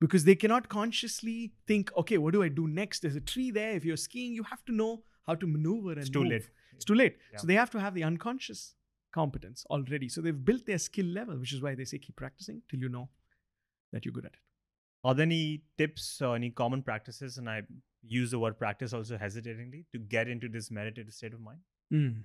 because 0.00 0.24
they 0.24 0.36
cannot 0.36 0.68
consciously 0.68 1.52
think, 1.66 1.90
okay, 1.96 2.18
what 2.18 2.32
do 2.32 2.42
I 2.42 2.48
do 2.48 2.68
next? 2.68 3.00
There's 3.00 3.16
a 3.16 3.20
tree 3.20 3.50
there. 3.50 3.72
If 3.72 3.84
you're 3.84 3.96
skiing, 3.96 4.32
you 4.32 4.44
have 4.44 4.64
to 4.66 4.72
know 4.72 5.02
how 5.26 5.34
to 5.34 5.46
maneuver 5.46 5.92
and 5.92 6.00
It's 6.00 6.10
too 6.10 6.20
move. 6.22 6.30
late. 6.30 6.50
It's 6.76 6.84
too 6.84 6.94
late. 6.94 7.16
Yeah. 7.32 7.38
So 7.38 7.46
they 7.48 7.54
have 7.54 7.70
to 7.70 7.80
have 7.80 7.94
the 7.94 8.04
unconscious 8.04 8.74
competence 9.12 9.64
already. 9.70 10.08
So 10.08 10.20
they've 10.20 10.44
built 10.44 10.66
their 10.66 10.78
skill 10.78 11.06
level, 11.06 11.36
which 11.38 11.52
is 11.52 11.62
why 11.62 11.74
they 11.74 11.84
say 11.84 11.98
keep 11.98 12.16
practicing 12.16 12.62
till 12.68 12.78
you 12.80 12.88
know 12.88 13.08
that 13.92 14.04
you're 14.04 14.12
good 14.12 14.26
at 14.26 14.34
it. 14.34 14.38
Are 15.04 15.14
there 15.14 15.24
any 15.24 15.62
tips 15.76 16.22
or 16.22 16.34
any 16.34 16.50
common 16.50 16.82
practices? 16.82 17.36
And 17.36 17.48
I 17.48 17.62
use 18.06 18.30
the 18.30 18.38
word 18.38 18.58
practice 18.58 18.92
also 18.92 19.18
hesitatingly 19.18 19.86
to 19.92 19.98
get 19.98 20.28
into 20.28 20.48
this 20.48 20.70
meditative 20.70 21.12
state 21.12 21.34
of 21.34 21.40
mind? 21.40 21.60
Mm. 21.92 22.24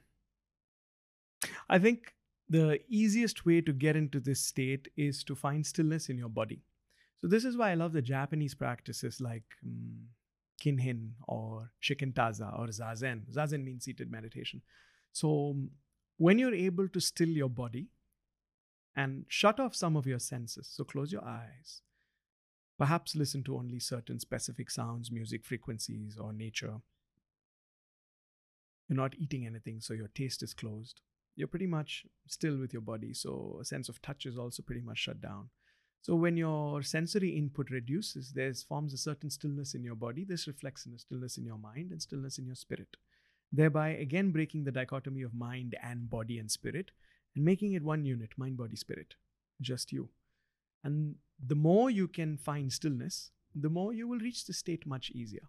I 1.70 1.80
think 1.80 2.14
the 2.50 2.80
easiest 2.90 3.46
way 3.46 3.62
to 3.62 3.72
get 3.72 3.96
into 3.96 4.20
this 4.20 4.42
state 4.42 4.88
is 4.98 5.24
to 5.26 5.36
find 5.36 5.66
stillness 5.66 6.10
in 6.10 6.18
your 6.18 6.30
body. 6.30 6.62
So, 7.22 7.28
this 7.28 7.46
is 7.46 7.58
why 7.58 7.72
I 7.72 7.76
love 7.76 7.94
the 7.94 8.02
Japanese 8.02 8.56
practices 8.56 9.20
like 9.20 9.44
um, 9.66 10.08
Kinhin 10.64 11.12
or 11.28 11.72
Shikantaza 11.82 12.58
or 12.58 12.68
Zazen. 12.68 13.30
Zazen 13.32 13.64
means 13.64 13.84
seated 13.84 14.10
meditation. 14.10 14.62
So, 15.12 15.56
when 16.18 16.40
you're 16.40 16.56
able 16.56 16.88
to 16.90 17.00
still 17.00 17.28
your 17.28 17.50
body 17.50 17.88
and 18.96 19.26
shut 19.28 19.60
off 19.60 19.76
some 19.76 19.96
of 19.96 20.08
your 20.08 20.20
senses, 20.20 20.70
so 20.72 20.84
close 20.84 21.12
your 21.12 21.26
eyes, 21.26 21.82
perhaps 22.80 23.16
listen 23.16 23.44
to 23.44 23.58
only 23.58 23.78
certain 23.78 24.20
specific 24.20 24.72
sounds, 24.72 25.12
music 25.12 25.46
frequencies, 25.46 26.18
or 26.18 26.32
nature. 26.32 26.78
You're 28.88 28.96
not 28.96 29.16
eating 29.20 29.46
anything, 29.46 29.82
so 29.82 29.94
your 29.94 30.08
taste 30.08 30.42
is 30.42 30.54
closed. 30.54 31.02
You're 31.36 31.50
pretty 31.50 31.68
much 31.68 32.06
still 32.26 32.58
with 32.58 32.74
your 32.74 32.82
body, 32.82 33.14
so 33.14 33.60
a 33.62 33.66
sense 33.66 33.90
of 33.90 34.02
touch 34.02 34.26
is 34.26 34.38
also 34.38 34.64
pretty 34.64 34.82
much 34.82 34.98
shut 34.98 35.22
down. 35.22 35.50
So 36.02 36.16
when 36.16 36.38
your 36.38 36.82
sensory 36.82 37.32
input 37.32 37.70
reduces, 37.70 38.32
there's 38.32 38.64
forms 38.64 38.94
a 38.94 38.98
certain 38.98 39.30
stillness 39.30 39.76
in 39.76 39.84
your 39.84 39.96
body. 39.96 40.24
This 40.24 40.48
reflects 40.48 40.86
in 40.86 40.94
a 40.94 41.00
stillness 41.00 41.38
in 41.38 41.46
your 41.46 41.58
mind 41.58 41.92
and 41.92 42.02
stillness 42.02 42.40
in 42.40 42.46
your 42.46 42.56
spirit. 42.56 42.96
Thereby 43.52 43.90
again 43.90 44.32
breaking 44.32 44.64
the 44.64 44.72
dichotomy 44.72 45.24
of 45.24 45.34
mind 45.34 45.76
and 45.84 46.10
body 46.10 46.40
and 46.40 46.50
spirit 46.50 46.92
and 47.36 47.44
making 47.44 47.74
it 47.74 47.84
one 47.84 48.06
unit, 48.06 48.30
mind, 48.38 48.58
body, 48.58 48.78
spirit. 48.78 49.16
Just 49.60 49.92
you. 49.92 50.10
And 50.84 51.16
the 51.46 51.56
more 51.56 51.90
you 51.90 52.08
can 52.08 52.38
find 52.38 52.72
stillness, 52.72 53.32
the 53.56 53.70
more 53.70 53.94
you 53.94 54.08
will 54.08 54.20
reach 54.20 54.46
the 54.46 54.54
state 54.54 54.86
much 54.86 55.10
easier. 55.12 55.48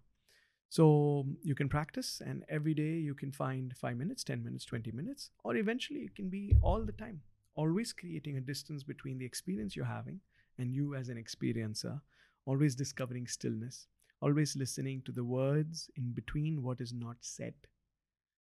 So 0.69 1.25
you 1.43 1.53
can 1.53 1.67
practice, 1.67 2.21
and 2.25 2.45
every 2.47 2.73
day 2.73 2.93
you 2.93 3.13
can 3.13 3.31
find 3.31 3.75
five 3.75 3.97
minutes, 3.97 4.23
10 4.23 4.43
minutes, 4.43 4.63
20 4.65 4.91
minutes, 4.91 5.29
or 5.43 5.57
eventually 5.57 6.01
it 6.01 6.15
can 6.15 6.29
be 6.29 6.55
all 6.61 6.85
the 6.85 6.93
time, 6.93 7.21
always 7.55 7.91
creating 7.91 8.37
a 8.37 8.41
distance 8.41 8.81
between 8.81 9.17
the 9.17 9.25
experience 9.25 9.75
you're 9.75 9.85
having 9.85 10.21
and 10.57 10.73
you 10.73 10.95
as 10.95 11.09
an 11.09 11.17
experiencer, 11.21 11.99
always 12.45 12.73
discovering 12.73 13.27
stillness, 13.27 13.87
always 14.21 14.55
listening 14.55 15.01
to 15.05 15.11
the 15.11 15.25
words 15.25 15.89
in 15.97 16.13
between 16.13 16.63
what 16.63 16.79
is 16.79 16.93
not 16.93 17.17
said, 17.19 17.53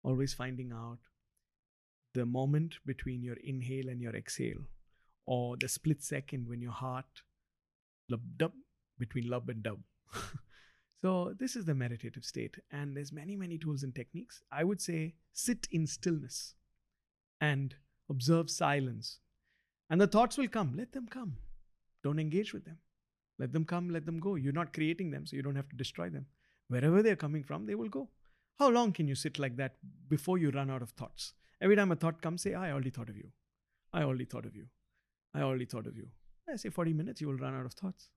always 0.04 0.32
finding 0.32 0.72
out 0.72 0.98
the 2.14 2.26
moment 2.26 2.76
between 2.86 3.22
your 3.22 3.36
inhale 3.42 3.88
and 3.88 4.00
your 4.00 4.14
exhale, 4.14 4.62
or 5.26 5.56
the 5.56 5.68
split 5.68 6.02
second 6.02 6.48
when 6.48 6.60
your 6.60 6.72
heart 6.72 7.22
lub 8.08 8.20
dub 8.36 8.52
between 8.98 9.28
lub 9.28 9.48
and 9.48 9.62
dub. 9.62 9.80
so 11.02 11.34
this 11.38 11.56
is 11.56 11.64
the 11.64 11.74
meditative 11.74 12.24
state, 12.24 12.56
and 12.70 12.96
there's 12.96 13.12
many 13.12 13.36
many 13.36 13.58
tools 13.58 13.82
and 13.82 13.94
techniques. 13.94 14.42
I 14.50 14.64
would 14.64 14.80
say 14.80 15.14
sit 15.32 15.68
in 15.70 15.86
stillness 15.86 16.54
and 17.40 17.74
observe 18.10 18.50
silence, 18.50 19.18
and 19.90 20.00
the 20.00 20.06
thoughts 20.06 20.36
will 20.36 20.48
come. 20.48 20.74
Let 20.76 20.92
them 20.92 21.06
come. 21.08 21.36
Don't 22.02 22.18
engage 22.18 22.52
with 22.52 22.64
them. 22.64 22.78
Let 23.38 23.52
them 23.52 23.64
come. 23.64 23.90
Let 23.90 24.06
them 24.06 24.20
go. 24.20 24.34
You're 24.34 24.52
not 24.52 24.72
creating 24.72 25.10
them, 25.10 25.26
so 25.26 25.36
you 25.36 25.42
don't 25.42 25.56
have 25.56 25.68
to 25.68 25.76
destroy 25.76 26.08
them. 26.08 26.26
Wherever 26.68 27.02
they're 27.02 27.16
coming 27.16 27.42
from, 27.42 27.66
they 27.66 27.74
will 27.74 27.88
go. 27.88 28.08
How 28.58 28.68
long 28.68 28.92
can 28.92 29.08
you 29.08 29.14
sit 29.14 29.38
like 29.38 29.56
that 29.56 29.76
before 30.08 30.38
you 30.38 30.50
run 30.50 30.70
out 30.70 30.82
of 30.82 30.90
thoughts? 30.90 31.32
Every 31.60 31.76
time 31.76 31.92
a 31.92 31.96
thought 31.96 32.22
comes, 32.22 32.42
say, 32.42 32.54
I 32.54 32.70
already 32.70 32.90
thought 32.90 33.08
of 33.08 33.16
you. 33.16 33.28
I 33.92 34.02
already 34.02 34.24
thought 34.24 34.46
of 34.46 34.56
you. 34.56 34.66
I 35.34 35.42
already 35.42 35.64
thought 35.64 35.86
of 35.86 35.96
you. 35.96 36.08
I 36.50 36.56
say 36.56 36.70
40 36.70 36.92
minutes, 36.92 37.20
you 37.20 37.28
will 37.28 37.36
run 37.36 37.54
out 37.54 37.64
of 37.64 37.72
thoughts. 37.72 38.08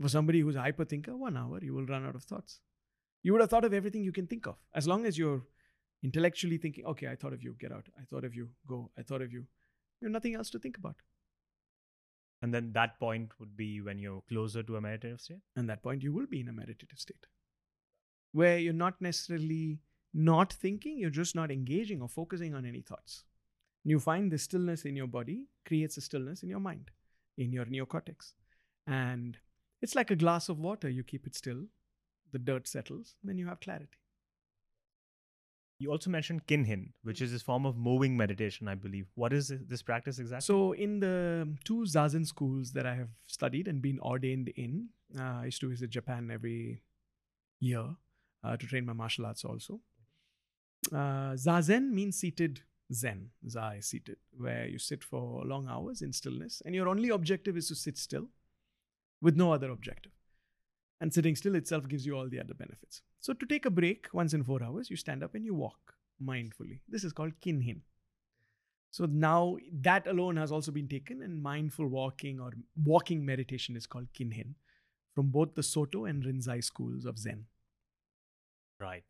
For 0.00 0.08
somebody 0.08 0.40
who's 0.40 0.56
a 0.56 0.60
hyperthinker, 0.60 1.16
one 1.16 1.36
hour, 1.36 1.58
you 1.62 1.74
will 1.74 1.86
run 1.86 2.06
out 2.06 2.14
of 2.14 2.24
thoughts. 2.24 2.60
You 3.22 3.32
would 3.32 3.42
have 3.42 3.50
thought 3.50 3.64
of 3.64 3.74
everything 3.74 4.02
you 4.02 4.12
can 4.12 4.26
think 4.26 4.46
of. 4.46 4.56
As 4.74 4.88
long 4.88 5.04
as 5.04 5.18
you're 5.18 5.42
intellectually 6.02 6.56
thinking, 6.56 6.86
okay, 6.86 7.08
I 7.08 7.16
thought 7.16 7.34
of 7.34 7.42
you, 7.42 7.54
get 7.60 7.70
out. 7.70 7.86
I 8.00 8.04
thought 8.04 8.24
of 8.24 8.34
you, 8.34 8.48
go. 8.66 8.90
I 8.98 9.02
thought 9.02 9.20
of 9.20 9.32
you. 9.32 9.40
You 10.00 10.06
have 10.06 10.12
nothing 10.12 10.34
else 10.34 10.48
to 10.50 10.58
think 10.58 10.78
about. 10.78 10.96
And 12.42 12.54
then 12.54 12.72
that 12.72 12.98
point 12.98 13.32
would 13.38 13.54
be 13.56 13.82
when 13.82 13.98
you're 13.98 14.22
closer 14.26 14.62
to 14.62 14.76
a 14.76 14.80
meditative 14.80 15.20
state? 15.20 15.42
And 15.54 15.68
that 15.68 15.82
point, 15.82 16.02
you 16.02 16.14
will 16.14 16.26
be 16.26 16.40
in 16.40 16.48
a 16.48 16.52
meditative 16.52 16.98
state 16.98 17.26
where 18.32 18.58
you're 18.58 18.72
not 18.72 19.00
necessarily 19.00 19.80
not 20.14 20.52
thinking, 20.52 20.98
you're 20.98 21.10
just 21.10 21.34
not 21.34 21.50
engaging 21.50 22.00
or 22.00 22.08
focusing 22.08 22.54
on 22.54 22.64
any 22.64 22.80
thoughts. 22.80 23.24
You 23.84 23.98
find 23.98 24.30
the 24.30 24.38
stillness 24.38 24.84
in 24.84 24.96
your 24.96 25.06
body 25.06 25.46
creates 25.66 25.96
a 25.96 26.00
stillness 26.00 26.42
in 26.42 26.48
your 26.48 26.60
mind, 26.60 26.90
in 27.38 27.52
your 27.52 27.64
neocortex. 27.64 28.34
And 28.86 29.38
it's 29.80 29.94
like 29.94 30.10
a 30.10 30.16
glass 30.16 30.48
of 30.48 30.58
water. 30.58 30.88
You 30.88 31.02
keep 31.02 31.26
it 31.26 31.34
still, 31.34 31.64
the 32.32 32.38
dirt 32.38 32.68
settles, 32.68 33.16
then 33.24 33.38
you 33.38 33.46
have 33.46 33.60
clarity. 33.60 33.96
You 35.78 35.90
also 35.90 36.10
mentioned 36.10 36.46
kinhin, 36.46 36.92
which 37.04 37.22
is 37.22 37.32
this 37.32 37.40
form 37.40 37.64
of 37.64 37.78
moving 37.78 38.14
meditation, 38.14 38.68
I 38.68 38.74
believe. 38.74 39.06
What 39.14 39.32
is 39.32 39.48
this- 39.48 39.62
this 39.66 39.82
practice 39.82 40.18
exactly? 40.18 40.44
So, 40.44 40.72
in 40.72 41.00
the 41.00 41.56
two 41.64 41.84
Zazen 41.86 42.26
schools 42.26 42.72
that 42.72 42.84
I 42.84 42.94
have 42.96 43.08
studied 43.26 43.66
and 43.66 43.80
been 43.80 43.98
ordained 44.00 44.48
in, 44.48 44.90
uh, 45.18 45.22
I 45.22 45.44
used 45.46 45.60
to 45.62 45.70
visit 45.70 45.88
Japan 45.88 46.30
every 46.30 46.82
year 47.60 47.96
uh, 48.42 48.56
to 48.58 48.66
train 48.66 48.84
my 48.84 48.92
martial 48.92 49.24
arts 49.24 49.42
also. 49.42 49.80
Uh, 50.92 51.32
Zazen 51.46 51.90
means 51.92 52.16
seated 52.18 52.62
Zen. 52.92 53.30
Zai 53.48 53.80
seated, 53.80 54.16
where 54.36 54.66
you 54.66 54.78
sit 54.78 55.04
for 55.04 55.44
long 55.44 55.68
hours 55.68 56.02
in 56.02 56.12
stillness, 56.12 56.62
and 56.64 56.74
your 56.74 56.88
only 56.88 57.08
objective 57.08 57.56
is 57.56 57.68
to 57.68 57.74
sit 57.74 57.96
still 57.98 58.28
with 59.20 59.36
no 59.36 59.52
other 59.52 59.70
objective. 59.70 60.12
And 61.00 61.12
sitting 61.14 61.36
still 61.36 61.54
itself 61.54 61.88
gives 61.88 62.04
you 62.04 62.16
all 62.16 62.28
the 62.28 62.40
other 62.40 62.54
benefits. 62.54 63.02
So, 63.20 63.32
to 63.32 63.46
take 63.46 63.64
a 63.64 63.70
break 63.70 64.08
once 64.12 64.34
in 64.34 64.44
four 64.44 64.62
hours, 64.62 64.90
you 64.90 64.96
stand 64.96 65.22
up 65.22 65.34
and 65.34 65.44
you 65.44 65.54
walk 65.54 65.94
mindfully. 66.22 66.80
This 66.88 67.04
is 67.04 67.12
called 67.12 67.32
kinhin. 67.40 67.80
So 68.90 69.06
now 69.06 69.56
that 69.72 70.06
alone 70.06 70.36
has 70.36 70.50
also 70.50 70.72
been 70.72 70.88
taken, 70.88 71.22
and 71.22 71.42
mindful 71.42 71.86
walking 71.86 72.40
or 72.40 72.52
walking 72.84 73.24
meditation 73.24 73.76
is 73.76 73.86
called 73.86 74.08
kinhin 74.12 74.54
from 75.14 75.28
both 75.28 75.54
the 75.54 75.62
Soto 75.62 76.04
and 76.06 76.24
Rinzai 76.24 76.62
schools 76.62 77.04
of 77.04 77.18
Zen. 77.18 77.46
Right. 78.80 79.04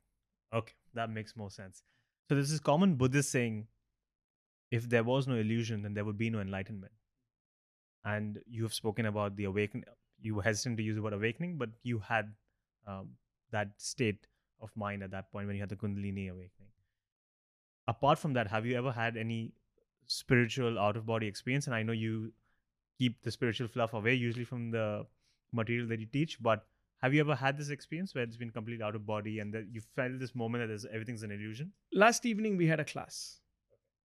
Okay, 0.52 0.74
that 0.94 1.10
makes 1.10 1.36
more 1.36 1.50
sense. 1.50 1.82
So 2.30 2.36
this 2.36 2.52
is 2.52 2.60
common 2.60 2.94
Buddhist 2.94 3.32
saying, 3.32 3.66
if 4.70 4.88
there 4.88 5.02
was 5.02 5.26
no 5.26 5.34
illusion, 5.34 5.82
then 5.82 5.94
there 5.94 6.04
would 6.04 6.16
be 6.16 6.30
no 6.30 6.38
enlightenment. 6.38 6.92
And 8.04 8.38
you 8.46 8.62
have 8.62 8.72
spoken 8.72 9.06
about 9.06 9.34
the 9.34 9.46
awakening. 9.46 9.82
You 10.20 10.36
were 10.36 10.42
hesitant 10.44 10.76
to 10.76 10.84
use 10.84 10.94
the 10.94 11.02
word 11.02 11.12
awakening, 11.12 11.56
but 11.58 11.70
you 11.82 11.98
had 11.98 12.32
um, 12.86 13.08
that 13.50 13.70
state 13.78 14.28
of 14.60 14.70
mind 14.76 15.02
at 15.02 15.10
that 15.10 15.32
point 15.32 15.48
when 15.48 15.56
you 15.56 15.62
had 15.62 15.70
the 15.70 15.74
Kundalini 15.74 16.30
awakening. 16.30 16.70
Apart 17.88 18.20
from 18.20 18.34
that, 18.34 18.46
have 18.46 18.64
you 18.64 18.76
ever 18.76 18.92
had 18.92 19.16
any 19.16 19.50
spiritual 20.06 20.78
out 20.78 20.96
of 20.96 21.04
body 21.04 21.26
experience? 21.26 21.66
And 21.66 21.74
I 21.74 21.82
know 21.82 21.92
you 21.92 22.32
keep 22.96 23.22
the 23.22 23.32
spiritual 23.32 23.66
fluff 23.66 23.92
away 23.92 24.14
usually 24.14 24.44
from 24.44 24.70
the 24.70 25.04
material 25.52 25.88
that 25.88 25.98
you 25.98 26.06
teach, 26.06 26.40
but 26.40 26.64
have 27.02 27.14
you 27.14 27.20
ever 27.20 27.34
had 27.34 27.56
this 27.56 27.70
experience 27.70 28.14
where 28.14 28.24
it's 28.24 28.36
been 28.36 28.50
completely 28.50 28.84
out 28.84 28.94
of 28.94 29.06
body 29.06 29.38
and 29.38 29.54
that 29.54 29.66
you 29.72 29.80
felt 29.96 30.18
this 30.18 30.34
moment 30.34 30.68
that 30.68 30.90
everything's 30.92 31.22
an 31.22 31.30
illusion? 31.30 31.72
Last 31.92 32.26
evening, 32.26 32.56
we 32.56 32.66
had 32.66 32.80
a 32.80 32.84
class, 32.84 33.40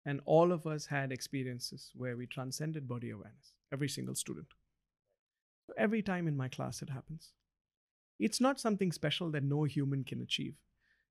and 0.06 0.19
all 0.25 0.51
of 0.51 0.67
us 0.67 0.86
had 0.86 1.12
experiences 1.12 1.91
where 1.95 2.17
we 2.17 2.27
transcended 2.27 2.88
body 2.88 3.12
awareness, 3.12 3.54
every 3.71 3.88
single 3.88 4.15
student. 4.15 4.47
Every 5.77 6.01
time 6.01 6.27
in 6.27 6.36
my 6.36 6.49
class, 6.49 6.82
it 6.82 6.89
happens. 6.89 7.32
It's 8.19 8.41
not 8.41 8.60
something 8.60 8.91
special 8.91 9.32
that 9.32 9.43
no 9.43 9.63
human 9.63 10.04
can 10.04 10.21
achieve. 10.21 10.56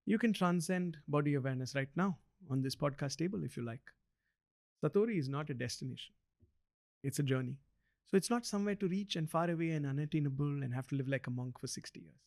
You 0.05 0.19
can 0.19 0.35
transcend 0.35 0.99
body 1.09 1.35
awareness 1.35 1.75
right 1.75 1.89
now 1.97 2.19
on 2.51 2.61
this 2.61 2.77
podcast 2.77 3.17
table 3.17 3.43
if 3.43 3.57
you 3.57 3.65
like. 3.65 3.81
Satori 4.85 5.19
is 5.19 5.29
not 5.29 5.51
a 5.51 5.55
destination, 5.55 6.15
it's 7.03 7.19
a 7.19 7.23
journey. 7.23 7.57
So 8.09 8.17
it's 8.17 8.31
not 8.31 8.47
somewhere 8.47 8.75
to 8.77 8.89
reach 8.89 9.17
and 9.17 9.31
far 9.31 9.51
away 9.51 9.71
and 9.71 9.87
unattainable 9.87 10.63
and 10.63 10.75
have 10.75 10.89
to 10.89 10.97
live 10.97 11.09
like 11.09 11.27
a 11.27 11.31
monk 11.31 11.61
for 11.61 11.67
60 11.67 12.01
years. 12.01 12.21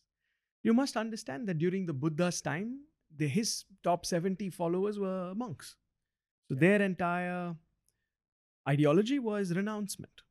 You 0.62 0.72
must 0.72 0.96
understand 0.96 1.46
that 1.48 1.58
during 1.58 1.84
the 1.84 1.92
Buddha's 1.92 2.40
time, 2.40 2.80
the, 3.14 3.28
his 3.28 3.64
top 3.82 4.06
70 4.06 4.50
followers 4.50 4.98
were 4.98 5.34
monks. 5.34 5.76
So 6.48 6.54
their 6.54 6.80
entire 6.80 7.54
ideology 8.68 9.18
was 9.18 9.54
renouncement. 9.54 10.22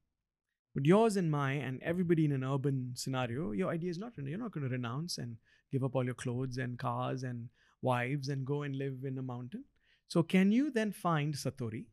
But 0.74 0.86
yours 0.86 1.18
and 1.18 1.30
my 1.30 1.54
and 1.54 1.82
everybody 1.84 2.26
in 2.26 2.32
an 2.32 2.44
urban 2.44 2.94
scenario, 2.96 3.52
your 3.52 3.70
idea 3.70 3.92
is 3.92 4.00
not 4.00 4.14
you're 4.18 4.40
not 4.40 4.52
going 4.52 4.64
to 4.64 4.72
renounce 4.72 5.20
and 5.20 5.38
give 5.72 5.84
up 5.84 5.96
all 5.96 6.04
your 6.04 6.16
clothes 6.16 6.58
and 6.58 6.80
cars 6.80 7.24
and 7.24 7.50
wives 7.82 8.30
and 8.30 8.46
go 8.46 8.64
and 8.64 8.76
live 8.76 9.04
in 9.06 9.18
a 9.20 9.22
mountain. 9.22 9.66
So 10.08 10.24
can 10.24 10.52
you 10.52 10.72
then 10.72 10.92
find 10.92 11.36
satori, 11.36 11.86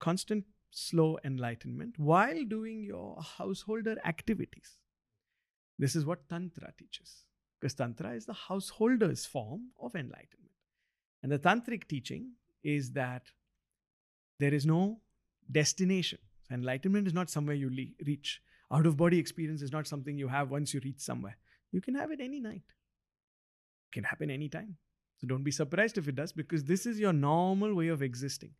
constant 0.00 0.44
slow 0.74 1.18
enlightenment 1.24 1.98
while 1.98 2.44
doing 2.44 2.82
your 2.82 3.16
householder 3.38 3.96
activities? 4.04 4.76
This 5.78 5.96
is 5.96 6.04
what 6.04 6.28
tantra 6.28 6.72
teaches. 6.78 7.24
Because 7.60 7.74
tantra 7.74 8.10
is 8.12 8.26
the 8.26 8.34
householder's 8.34 9.24
form 9.24 9.70
of 9.80 9.94
enlightenment. 9.94 10.52
And 11.22 11.32
the 11.32 11.38
tantric 11.38 11.86
teaching 11.88 12.32
is 12.62 12.92
that 12.92 13.22
there 14.38 14.52
is 14.52 14.66
no 14.66 15.00
destination. 15.50 16.18
Enlightenment 16.50 17.06
is 17.06 17.14
not 17.14 17.30
somewhere 17.30 17.56
you 17.56 17.70
le- 17.70 18.04
reach. 18.04 18.42
Out 18.72 18.86
of 18.86 18.96
body 18.96 19.18
experience 19.18 19.62
is 19.62 19.72
not 19.72 19.86
something 19.86 20.18
you 20.18 20.28
have 20.28 20.50
once 20.50 20.74
you 20.74 20.80
reach 20.84 21.00
somewhere. 21.00 21.36
You 21.72 21.80
can 21.80 21.94
have 21.94 22.10
it 22.10 22.20
any 22.20 22.40
night. 22.40 22.62
It 23.88 23.92
can 23.92 24.04
happen 24.04 24.30
anytime. 24.30 24.76
So 25.18 25.26
don't 25.26 25.44
be 25.44 25.50
surprised 25.50 25.96
if 25.98 26.08
it 26.08 26.16
does, 26.16 26.32
because 26.32 26.64
this 26.64 26.84
is 26.84 26.98
your 26.98 27.12
normal 27.12 27.74
way 27.74 27.88
of 27.88 28.02
existing. 28.02 28.50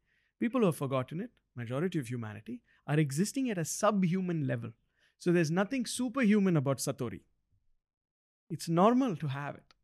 People 0.41 0.61
who 0.61 0.67
have 0.67 0.77
forgotten 0.77 1.21
it, 1.21 1.31
majority 1.55 1.99
of 1.99 2.09
humanity, 2.09 2.61
are 2.87 2.99
existing 2.99 3.51
at 3.51 3.59
a 3.59 3.65
subhuman 3.65 4.47
level. 4.47 4.71
So 5.19 5.33
there's 5.33 5.51
nothing 5.51 5.87
superhuman 5.87 6.57
about 6.57 6.79
Satori. 6.79 7.21
It's 8.51 8.69
normal 8.69 9.17
to 9.17 9.29
have 9.29 9.55
it. 9.55 9.75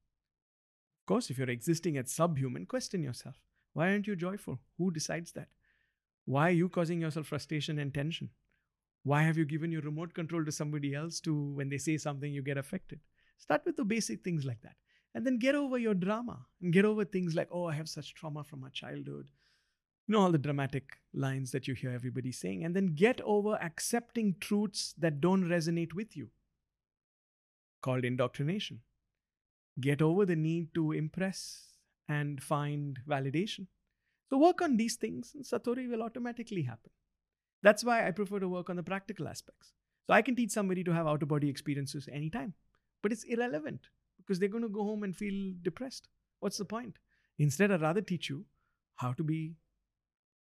Of 1.01 1.07
course, 1.07 1.31
if 1.31 1.39
you're 1.39 1.49
existing 1.49 1.97
at 1.97 2.09
subhuman, 2.09 2.67
question 2.67 3.03
yourself 3.03 3.41
why 3.73 3.91
aren't 3.91 4.07
you 4.07 4.17
joyful? 4.17 4.59
Who 4.79 4.91
decides 4.91 5.33
that? 5.33 5.49
Why 6.25 6.49
are 6.49 6.53
you 6.53 6.69
causing 6.69 7.01
yourself 7.01 7.27
frustration 7.27 7.79
and 7.79 7.95
tension? 7.95 8.31
Why 9.03 9.23
have 9.23 9.39
you 9.39 9.45
given 9.45 9.73
your 9.73 9.83
remote 9.83 10.13
control 10.13 10.45
to 10.45 10.53
somebody 10.53 10.95
else 10.95 11.21
to 11.21 11.35
when 11.55 11.69
they 11.69 11.79
say 11.79 11.97
something 11.97 12.33
you 12.33 12.43
get 12.43 12.59
affected? 12.59 13.01
Start 13.39 13.63
with 13.65 13.77
the 13.77 13.85
basic 13.85 14.23
things 14.23 14.45
like 14.45 14.61
that. 14.63 14.77
And 15.15 15.27
then 15.27 15.39
get 15.39 15.55
over 15.55 15.79
your 15.79 15.95
drama 15.95 16.47
and 16.61 16.73
get 16.73 16.85
over 16.85 17.05
things 17.05 17.35
like, 17.35 17.49
oh, 17.51 17.65
I 17.65 17.75
have 17.75 17.89
such 17.89 18.15
trauma 18.15 18.45
from 18.45 18.61
my 18.61 18.69
childhood. 18.69 19.31
You 20.11 20.17
know, 20.17 20.23
all 20.23 20.33
the 20.33 20.39
dramatic 20.39 20.97
lines 21.15 21.53
that 21.53 21.69
you 21.69 21.75
hear 21.75 21.93
everybody 21.93 22.33
saying. 22.33 22.65
And 22.65 22.75
then 22.75 22.97
get 22.97 23.21
over 23.21 23.55
accepting 23.63 24.35
truths 24.41 24.93
that 24.99 25.21
don't 25.21 25.45
resonate 25.45 25.95
with 25.95 26.17
you, 26.17 26.31
called 27.81 28.05
indoctrination. 28.05 28.81
Get 29.81 30.03
over 30.03 30.27
the 30.27 30.35
need 30.35 30.75
to 30.75 30.91
impress 30.91 31.75
and 32.09 32.43
find 32.43 32.99
validation. 33.09 33.69
So 34.31 34.39
work 34.39 34.61
on 34.61 34.77
these 34.77 34.97
things, 34.97 35.31
and 35.37 35.45
Satori 35.45 35.89
will 35.89 36.03
automatically 36.03 36.63
happen. 36.63 36.91
That's 37.63 37.85
why 37.85 38.05
I 38.05 38.11
prefer 38.11 38.41
to 38.41 38.49
work 38.49 38.69
on 38.69 38.75
the 38.75 38.83
practical 38.83 39.29
aspects. 39.29 39.75
So 40.09 40.15
I 40.15 40.23
can 40.23 40.35
teach 40.35 40.51
somebody 40.51 40.83
to 40.83 40.93
have 40.93 41.07
out 41.07 41.23
of 41.23 41.29
body 41.29 41.49
experiences 41.49 42.09
anytime, 42.13 42.55
but 43.01 43.13
it's 43.13 43.23
irrelevant 43.23 43.87
because 44.19 44.41
they're 44.41 44.49
going 44.49 44.65
to 44.65 44.69
go 44.69 44.83
home 44.83 45.05
and 45.05 45.15
feel 45.15 45.55
depressed. 45.63 46.09
What's 46.41 46.59
the 46.59 46.65
point? 46.65 46.99
Instead, 47.39 47.71
I'd 47.71 47.81
rather 47.81 48.01
teach 48.01 48.29
you 48.29 48.47
how 48.97 49.13
to 49.13 49.23
be 49.23 49.55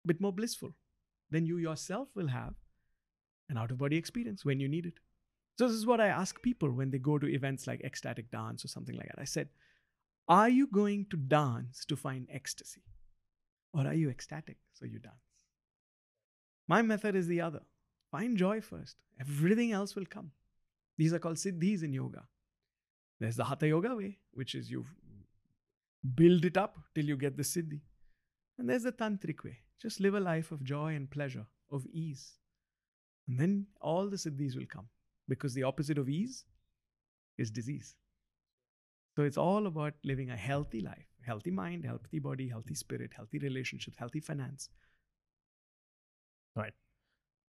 bit 0.07 0.21
more 0.21 0.33
blissful. 0.33 0.73
Then 1.29 1.45
you 1.45 1.57
yourself 1.57 2.09
will 2.15 2.27
have 2.27 2.53
an 3.49 3.57
out 3.57 3.71
of 3.71 3.77
body 3.77 3.97
experience 3.97 4.43
when 4.43 4.59
you 4.59 4.67
need 4.67 4.85
it. 4.85 4.99
So, 5.57 5.67
this 5.67 5.75
is 5.75 5.85
what 5.85 6.01
I 6.01 6.07
ask 6.07 6.41
people 6.41 6.71
when 6.71 6.91
they 6.91 6.97
go 6.97 7.17
to 7.17 7.27
events 7.27 7.67
like 7.67 7.81
ecstatic 7.81 8.31
dance 8.31 8.65
or 8.65 8.67
something 8.67 8.95
like 8.95 9.07
that. 9.07 9.21
I 9.21 9.25
said, 9.25 9.49
Are 10.27 10.49
you 10.49 10.67
going 10.67 11.05
to 11.11 11.17
dance 11.17 11.85
to 11.85 11.95
find 11.95 12.27
ecstasy? 12.31 12.81
Or 13.73 13.85
are 13.85 13.93
you 13.93 14.09
ecstatic 14.09 14.57
so 14.73 14.85
you 14.85 14.99
dance? 14.99 15.15
My 16.67 16.81
method 16.81 17.15
is 17.15 17.27
the 17.27 17.41
other. 17.41 17.61
Find 18.11 18.37
joy 18.37 18.61
first. 18.61 18.97
Everything 19.19 19.71
else 19.71 19.95
will 19.95 20.05
come. 20.05 20.31
These 20.97 21.13
are 21.13 21.19
called 21.19 21.37
siddhis 21.37 21.83
in 21.83 21.93
yoga. 21.93 22.23
There's 23.19 23.35
the 23.35 23.45
hatha 23.45 23.67
yoga 23.67 23.95
way, 23.95 24.17
which 24.33 24.55
is 24.55 24.69
you 24.69 24.85
build 26.15 26.45
it 26.45 26.57
up 26.57 26.77
till 26.95 27.05
you 27.05 27.15
get 27.15 27.37
the 27.37 27.43
siddhi. 27.43 27.81
And 28.57 28.69
there's 28.69 28.83
the 28.83 28.91
tantric 28.91 29.43
way. 29.43 29.59
Just 29.81 29.99
live 29.99 30.13
a 30.13 30.19
life 30.19 30.51
of 30.51 30.63
joy 30.63 30.95
and 30.95 31.09
pleasure, 31.09 31.45
of 31.71 31.85
ease. 31.87 32.33
And 33.27 33.39
then 33.39 33.65
all 33.79 34.09
the 34.09 34.17
siddhis 34.17 34.55
will 34.55 34.67
come. 34.67 34.87
Because 35.27 35.53
the 35.53 35.63
opposite 35.63 35.97
of 35.97 36.09
ease 36.09 36.45
is 37.37 37.49
disease. 37.49 37.95
So 39.15 39.23
it's 39.23 39.37
all 39.37 39.67
about 39.67 39.93
living 40.03 40.29
a 40.29 40.37
healthy 40.37 40.81
life, 40.81 41.07
healthy 41.25 41.51
mind, 41.51 41.85
healthy 41.85 42.19
body, 42.19 42.47
healthy 42.47 42.75
spirit, 42.75 43.11
healthy 43.15 43.39
relationships, 43.39 43.97
healthy 43.97 44.19
finance. 44.19 44.69
Right. 46.55 46.73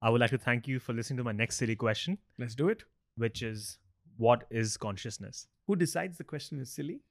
I 0.02 0.10
would 0.10 0.22
like 0.22 0.32
to 0.32 0.38
thank 0.38 0.68
you 0.68 0.80
for 0.80 0.94
listening 0.94 1.18
to 1.18 1.24
my 1.24 1.32
next 1.32 1.58
silly 1.58 1.76
question, 1.76 2.18
Let's 2.40 2.56
do 2.56 2.70
it. 2.70 2.84
which 3.18 3.44
is 3.44 3.78
what 4.18 4.46
is 4.50 4.78
consciousness? 4.78 5.48
Who 5.68 5.76
decides 5.76 6.18
the 6.18 6.24
question 6.24 6.60
is 6.60 6.72
silly? 6.72 7.02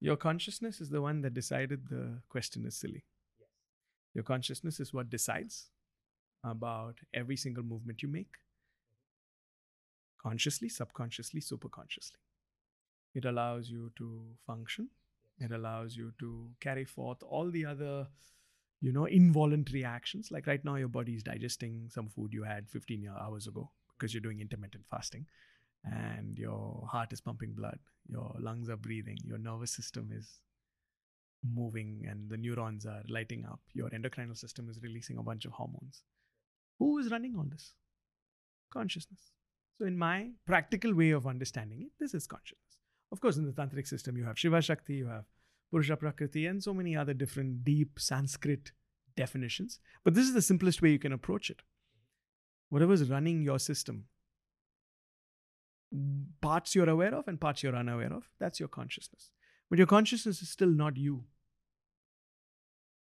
Your 0.00 0.16
consciousness 0.16 0.80
is 0.80 0.88
the 0.90 1.02
one 1.02 1.20
that 1.22 1.34
decided 1.34 1.88
the 1.88 2.20
question 2.28 2.64
is 2.66 2.76
silly. 2.76 3.04
Your 4.14 4.24
consciousness 4.24 4.80
is 4.80 4.92
what 4.92 5.10
decides 5.10 5.68
about 6.44 6.98
every 7.14 7.36
single 7.36 7.62
movement 7.62 8.02
you 8.02 8.08
make. 8.08 8.34
Consciously, 10.22 10.68
subconsciously, 10.68 11.40
superconsciously. 11.40 12.22
It 13.14 13.24
allows 13.24 13.70
you 13.70 13.92
to 13.96 14.22
function. 14.46 14.88
It 15.38 15.52
allows 15.52 15.96
you 15.96 16.12
to 16.18 16.50
carry 16.60 16.84
forth 16.84 17.22
all 17.22 17.50
the 17.50 17.64
other, 17.64 18.08
you 18.80 18.92
know, 18.92 19.06
involuntary 19.06 19.84
actions. 19.84 20.30
Like 20.30 20.46
right 20.46 20.64
now, 20.64 20.76
your 20.76 20.88
body 20.88 21.14
is 21.14 21.22
digesting 21.22 21.88
some 21.90 22.08
food 22.08 22.32
you 22.32 22.42
had 22.42 22.68
15 22.68 23.08
hours 23.20 23.46
ago 23.46 23.70
because 23.96 24.12
you're 24.12 24.20
doing 24.20 24.40
intermittent 24.40 24.84
fasting 24.90 25.26
and 25.84 26.36
your 26.38 26.86
heart 26.90 27.12
is 27.12 27.20
pumping 27.20 27.52
blood, 27.52 27.78
your 28.08 28.34
lungs 28.38 28.68
are 28.68 28.76
breathing, 28.76 29.18
your 29.24 29.38
nervous 29.38 29.70
system 29.70 30.10
is 30.12 30.40
moving, 31.54 32.06
and 32.08 32.28
the 32.28 32.36
neurons 32.36 32.86
are 32.86 33.02
lighting 33.08 33.44
up, 33.44 33.60
your 33.74 33.90
endocrinal 33.90 34.36
system 34.36 34.68
is 34.68 34.80
releasing 34.82 35.18
a 35.18 35.22
bunch 35.22 35.44
of 35.44 35.52
hormones. 35.52 36.02
Who 36.78 36.98
is 36.98 37.10
running 37.10 37.34
all 37.36 37.46
this? 37.48 37.74
Consciousness. 38.72 39.20
So, 39.78 39.86
in 39.86 39.96
my 39.96 40.30
practical 40.46 40.94
way 40.94 41.10
of 41.10 41.26
understanding 41.26 41.82
it, 41.82 41.92
this 42.00 42.14
is 42.14 42.26
consciousness. 42.26 42.78
Of 43.12 43.20
course, 43.20 43.36
in 43.36 43.46
the 43.46 43.52
tantric 43.52 43.86
system, 43.86 44.16
you 44.16 44.24
have 44.24 44.38
Shiva 44.38 44.60
Shakti, 44.60 44.94
you 44.94 45.06
have 45.06 45.24
Purusha 45.70 45.96
Prakriti, 45.96 46.46
and 46.46 46.62
so 46.62 46.74
many 46.74 46.96
other 46.96 47.14
different 47.14 47.64
deep 47.64 47.98
Sanskrit 47.98 48.72
definitions. 49.16 49.80
But 50.04 50.14
this 50.14 50.26
is 50.26 50.34
the 50.34 50.42
simplest 50.42 50.82
way 50.82 50.90
you 50.90 50.98
can 50.98 51.12
approach 51.12 51.50
it. 51.50 51.62
Whatever's 52.70 53.08
running 53.08 53.42
your 53.42 53.58
system, 53.58 54.04
parts 56.40 56.74
you're 56.74 56.88
aware 56.88 57.14
of 57.14 57.28
and 57.28 57.40
parts 57.40 57.62
you're 57.62 57.76
unaware 57.76 58.12
of, 58.12 58.28
that's 58.38 58.60
your 58.60 58.68
consciousness. 58.68 59.30
But 59.70 59.78
your 59.78 59.86
consciousness 59.86 60.42
is 60.42 60.48
still 60.48 60.68
not 60.70 60.96
you. 60.96 61.24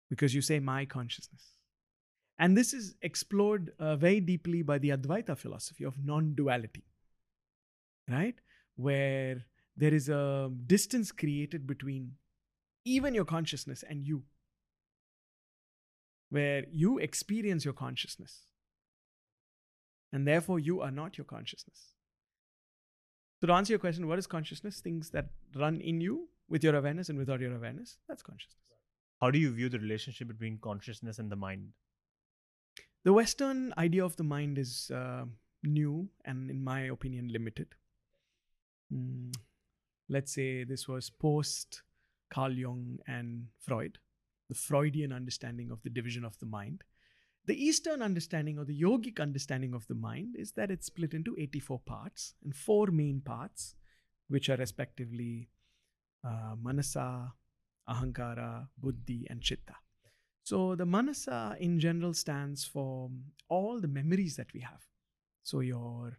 Because 0.10 0.36
you 0.36 0.42
say, 0.42 0.60
my 0.60 0.86
consciousness. 0.86 1.52
And 2.38 2.58
this 2.58 2.74
is 2.74 2.96
explored 3.02 3.72
uh, 3.80 3.96
very 3.96 4.20
deeply 4.20 4.62
by 4.62 4.78
the 4.80 4.90
Advaita 4.90 5.38
philosophy 5.38 5.84
of 5.84 6.04
non 6.04 6.34
duality, 6.34 6.84
right? 8.10 8.36
Where 8.76 9.46
there 9.78 9.94
is 9.94 10.10
a 10.10 10.52
distance 10.66 11.12
created 11.12 11.68
between 11.68 12.14
even 12.84 13.14
your 13.14 13.26
consciousness 13.26 13.84
and 13.88 14.06
you, 14.06 14.24
where 16.30 16.66
you 16.72 16.98
experience 16.98 17.64
your 17.64 17.76
consciousness. 17.76 18.42
And 20.12 20.28
therefore, 20.28 20.60
you 20.60 20.82
are 20.82 20.92
not 20.92 21.18
your 21.18 21.26
consciousness. 21.26 21.94
So, 23.40 23.48
to 23.48 23.54
answer 23.54 23.74
your 23.74 23.80
question, 23.80 24.08
what 24.08 24.20
is 24.20 24.28
consciousness? 24.28 24.82
Things 24.82 25.12
that 25.12 25.30
run 25.56 25.80
in 25.80 26.02
you 26.02 26.28
with 26.52 26.66
your 26.66 26.76
awareness 26.76 27.08
and 27.08 27.18
without 27.18 27.40
your 27.40 27.56
awareness. 27.56 27.98
That's 28.10 28.22
consciousness. 28.22 28.60
How 29.22 29.32
do 29.32 29.40
you 29.40 29.52
view 29.52 29.70
the 29.70 29.80
relationship 29.80 30.28
between 30.28 30.58
consciousness 30.58 31.18
and 31.18 31.32
the 31.32 31.36
mind? 31.38 31.70
The 33.06 33.14
Western 33.14 33.74
idea 33.78 34.04
of 34.04 34.18
the 34.18 34.24
mind 34.24 34.58
is 34.58 34.92
uh, 34.94 35.24
new 35.64 36.10
and, 36.26 36.52
in 36.52 36.62
my 36.62 36.82
opinion, 36.82 37.30
limited. 37.30 37.68
Mm, 38.94 39.34
let's 40.10 40.34
say 40.34 40.66
this 40.66 40.88
was 40.88 41.10
post 41.10 41.84
Carl 42.30 42.52
Jung 42.52 43.00
and 43.08 43.48
Freud, 43.60 43.98
the 44.50 44.56
Freudian 44.56 45.14
understanding 45.14 45.72
of 45.72 45.82
the 45.84 45.90
division 45.90 46.26
of 46.26 46.38
the 46.40 46.46
mind. 46.46 46.84
The 47.46 47.64
Eastern 47.64 48.02
understanding 48.02 48.60
or 48.60 48.66
the 48.66 48.80
yogic 48.80 49.20
understanding 49.22 49.74
of 49.74 49.88
the 49.88 49.96
mind 49.96 50.36
is 50.38 50.52
that 50.54 50.70
it's 50.70 50.88
split 50.88 51.14
into 51.14 51.36
84 51.40 51.80
parts 51.80 52.34
and 52.44 52.54
four 52.54 52.88
main 52.88 53.22
parts, 53.22 53.76
which 54.28 54.50
are 54.50 54.58
respectively 54.58 55.50
manasa, 56.60 57.34
ahankara, 57.90 58.68
buddhi, 58.78 59.28
and 59.30 59.42
chitta. 59.42 59.76
So 60.44 60.76
the 60.76 60.86
manasa 60.86 61.56
in 61.60 61.80
general 61.80 62.14
stands 62.14 62.66
for 62.66 63.10
all 63.48 63.80
the 63.80 63.88
memories 63.88 64.36
that 64.38 64.54
we 64.54 64.62
have. 64.62 64.82
So 65.44 65.60
your 65.60 66.18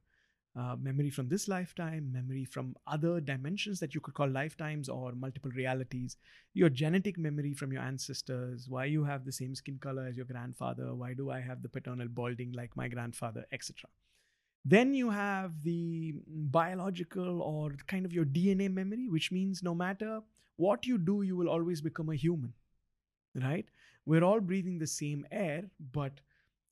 uh, 0.54 0.76
memory 0.76 1.10
from 1.10 1.28
this 1.28 1.48
lifetime, 1.48 2.12
memory 2.12 2.44
from 2.44 2.76
other 2.86 3.20
dimensions 3.20 3.80
that 3.80 3.94
you 3.94 4.00
could 4.00 4.14
call 4.14 4.28
lifetimes 4.28 4.88
or 4.88 5.12
multiple 5.12 5.50
realities, 5.52 6.16
your 6.52 6.68
genetic 6.68 7.18
memory 7.18 7.54
from 7.54 7.72
your 7.72 7.82
ancestors, 7.82 8.68
why 8.68 8.84
you 8.84 9.02
have 9.04 9.24
the 9.24 9.32
same 9.32 9.54
skin 9.54 9.78
color 9.78 10.04
as 10.06 10.16
your 10.16 10.26
grandfather, 10.26 10.94
why 10.94 11.14
do 11.14 11.30
I 11.30 11.40
have 11.40 11.62
the 11.62 11.68
paternal 11.68 12.08
balding 12.08 12.52
like 12.52 12.76
my 12.76 12.88
grandfather, 12.88 13.46
etc. 13.50 13.88
Then 14.64 14.94
you 14.94 15.10
have 15.10 15.62
the 15.62 16.14
biological 16.28 17.42
or 17.42 17.72
kind 17.86 18.04
of 18.04 18.12
your 18.12 18.24
DNA 18.24 18.72
memory, 18.72 19.08
which 19.08 19.32
means 19.32 19.62
no 19.62 19.74
matter 19.74 20.20
what 20.56 20.86
you 20.86 20.98
do, 20.98 21.22
you 21.22 21.36
will 21.36 21.48
always 21.48 21.80
become 21.80 22.10
a 22.10 22.14
human, 22.14 22.52
right? 23.34 23.66
We're 24.06 24.22
all 24.22 24.40
breathing 24.40 24.78
the 24.78 24.86
same 24.86 25.26
air, 25.32 25.64
but 25.92 26.20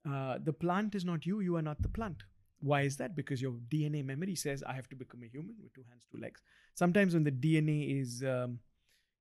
uh, 0.09 0.39
the 0.43 0.53
plant 0.53 0.95
is 0.95 1.05
not 1.05 1.27
you, 1.27 1.41
you 1.41 1.57
are 1.57 1.63
not 1.63 1.83
the 1.83 1.89
plant. 1.89 2.23
Why 2.61 2.83
is 2.83 2.97
that? 2.99 3.17
Because 3.17 3.41
your 3.41 3.53
DNA 3.73 4.05
memory 4.05 4.35
says, 4.35 4.63
I 4.63 4.75
have 4.75 4.89
to 4.91 4.97
become 4.97 5.23
a 5.23 5.27
human 5.27 5.57
with 5.63 5.73
two 5.73 5.85
hands, 5.89 6.07
two 6.13 6.19
legs. 6.21 6.43
Sometimes 6.75 7.15
when 7.15 7.25
the 7.25 7.33
DNA 7.33 8.01
is, 8.01 8.23
um, 8.23 8.59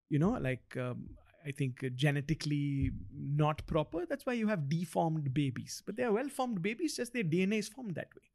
you 0.09 0.19
know, 0.19 0.31
like 0.31 0.75
um, 0.77 1.09
I 1.45 1.51
think 1.51 1.83
genetically 1.95 2.91
not 3.15 3.65
proper, 3.65 4.05
that's 4.05 4.25
why 4.25 4.33
you 4.33 4.47
have 4.47 4.69
deformed 4.69 5.33
babies. 5.33 5.81
But 5.85 5.95
they 5.95 6.03
are 6.03 6.11
well 6.11 6.29
formed 6.29 6.61
babies, 6.61 6.97
just 6.97 7.13
their 7.13 7.23
DNA 7.23 7.59
is 7.59 7.69
formed 7.69 7.95
that 7.95 8.09
way. 8.15 8.29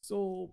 So, 0.00 0.52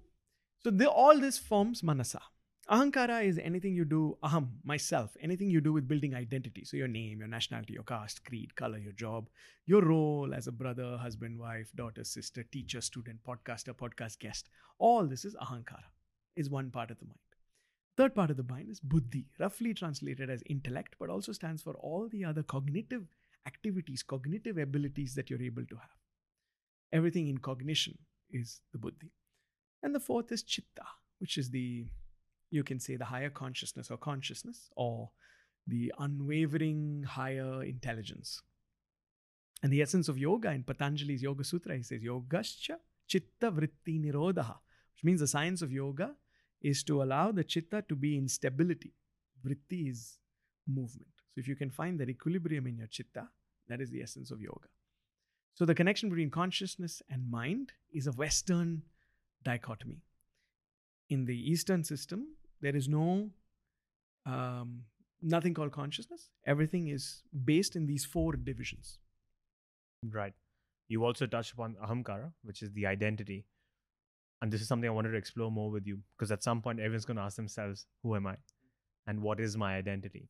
so 0.63 0.87
all 0.87 1.19
this 1.19 1.37
forms 1.37 1.83
manasa. 1.83 2.21
Ahankara 2.69 3.23
is 3.23 3.37
anything 3.37 3.75
you 3.75 3.85
do, 3.85 4.17
aham, 4.23 4.47
myself, 4.63 5.15
anything 5.21 5.51
you 5.51 5.61
do 5.61 5.71
with 5.71 5.87
building 5.87 6.15
identity. 6.15 6.65
So 6.65 6.77
your 6.77 6.87
name, 6.87 7.19
your 7.19 7.27
nationality, 7.27 7.73
your 7.73 7.83
caste, 7.83 8.25
creed, 8.25 8.55
color, 8.55 8.79
your 8.79 8.93
job, 8.93 9.29
your 9.67 9.83
role 9.83 10.33
as 10.33 10.47
a 10.47 10.51
brother, 10.51 10.97
husband, 10.97 11.39
wife, 11.39 11.71
daughter, 11.75 12.03
sister, 12.03 12.41
teacher, 12.41 12.81
student, 12.81 13.19
podcaster, 13.23 13.75
podcast 13.75 14.17
guest. 14.17 14.49
All 14.79 15.05
this 15.05 15.25
is 15.25 15.35
ahankara, 15.35 15.91
is 16.35 16.49
one 16.49 16.71
part 16.71 16.89
of 16.89 16.97
the 16.97 17.05
mind. 17.05 17.19
Third 17.97 18.15
part 18.15 18.31
of 18.31 18.37
the 18.37 18.43
mind 18.43 18.69
is 18.69 18.79
buddhi, 18.79 19.27
roughly 19.39 19.75
translated 19.75 20.31
as 20.31 20.41
intellect, 20.47 20.95
but 20.99 21.09
also 21.09 21.33
stands 21.33 21.61
for 21.61 21.75
all 21.75 22.09
the 22.09 22.25
other 22.25 22.41
cognitive 22.41 23.05
activities, 23.45 24.01
cognitive 24.01 24.57
abilities 24.57 25.13
that 25.13 25.29
you're 25.29 25.41
able 25.41 25.65
to 25.67 25.75
have. 25.75 25.95
Everything 26.91 27.27
in 27.27 27.37
cognition 27.37 27.97
is 28.31 28.61
the 28.71 28.79
buddhi. 28.79 29.11
And 29.83 29.93
the 29.93 29.99
fourth 29.99 30.31
is 30.31 30.43
chitta, 30.43 30.85
which 31.19 31.37
is 31.37 31.49
the 31.49 31.85
you 32.51 32.63
can 32.63 32.79
say 32.79 32.95
the 32.95 33.05
higher 33.05 33.29
consciousness 33.29 33.89
or 33.91 33.97
consciousness 33.97 34.69
or 34.75 35.09
the 35.67 35.91
unwavering 35.99 37.03
higher 37.07 37.63
intelligence. 37.63 38.41
And 39.63 39.73
the 39.73 39.81
essence 39.81 40.07
of 40.07 40.17
yoga 40.17 40.51
in 40.51 40.63
Patanjali's 40.63 41.23
Yoga 41.23 41.43
Sutra, 41.43 41.75
he 41.75 41.83
says, 41.83 42.01
Yogascha 42.01 42.77
chitta 43.07 43.51
vritti 43.51 43.99
nirodha, 43.99 44.55
which 44.93 45.03
means 45.03 45.19
the 45.19 45.27
science 45.27 45.61
of 45.61 45.71
yoga 45.71 46.15
is 46.61 46.83
to 46.83 47.01
allow 47.03 47.31
the 47.31 47.43
chitta 47.43 47.83
to 47.89 47.95
be 47.95 48.17
in 48.17 48.27
stability. 48.27 48.93
Vritti 49.45 49.89
is 49.89 50.17
movement. 50.67 51.11
So 51.33 51.39
if 51.39 51.47
you 51.47 51.55
can 51.55 51.69
find 51.69 51.99
that 51.99 52.09
equilibrium 52.09 52.67
in 52.67 52.77
your 52.77 52.87
chitta, 52.87 53.27
that 53.67 53.81
is 53.81 53.89
the 53.89 54.01
essence 54.01 54.31
of 54.31 54.41
yoga. 54.41 54.67
So 55.53 55.65
the 55.65 55.75
connection 55.75 56.09
between 56.09 56.29
consciousness 56.29 57.01
and 57.09 57.29
mind 57.29 57.71
is 57.93 58.07
a 58.07 58.11
Western 58.11 58.83
dichotomy. 59.45 60.01
In 61.09 61.25
the 61.25 61.37
Eastern 61.51 61.83
system, 61.83 62.27
there 62.61 62.75
is 62.75 62.89
no 62.89 63.29
um, 64.25 64.81
nothing 65.21 65.53
called 65.53 65.71
consciousness. 65.71 66.29
Everything 66.45 66.87
is 66.87 67.23
based 67.45 67.75
in 67.75 67.85
these 67.85 68.05
four 68.05 68.33
divisions. 68.35 68.97
Right. 70.03 70.33
You 70.87 71.05
also 71.05 71.25
touched 71.25 71.53
upon 71.53 71.75
ahamkara, 71.83 72.31
which 72.43 72.61
is 72.61 72.71
the 72.73 72.85
identity. 72.85 73.45
And 74.41 74.51
this 74.51 74.61
is 74.61 74.67
something 74.67 74.89
I 74.89 74.93
wanted 74.93 75.11
to 75.11 75.17
explore 75.17 75.51
more 75.51 75.71
with 75.71 75.87
you 75.87 75.99
because 76.17 76.31
at 76.31 76.43
some 76.43 76.61
point 76.61 76.79
everyone's 76.79 77.05
going 77.05 77.17
to 77.17 77.23
ask 77.23 77.35
themselves, 77.35 77.87
who 78.03 78.15
am 78.15 78.27
I? 78.27 78.35
And 79.07 79.21
what 79.21 79.39
is 79.39 79.55
my 79.57 79.75
identity? 79.75 80.27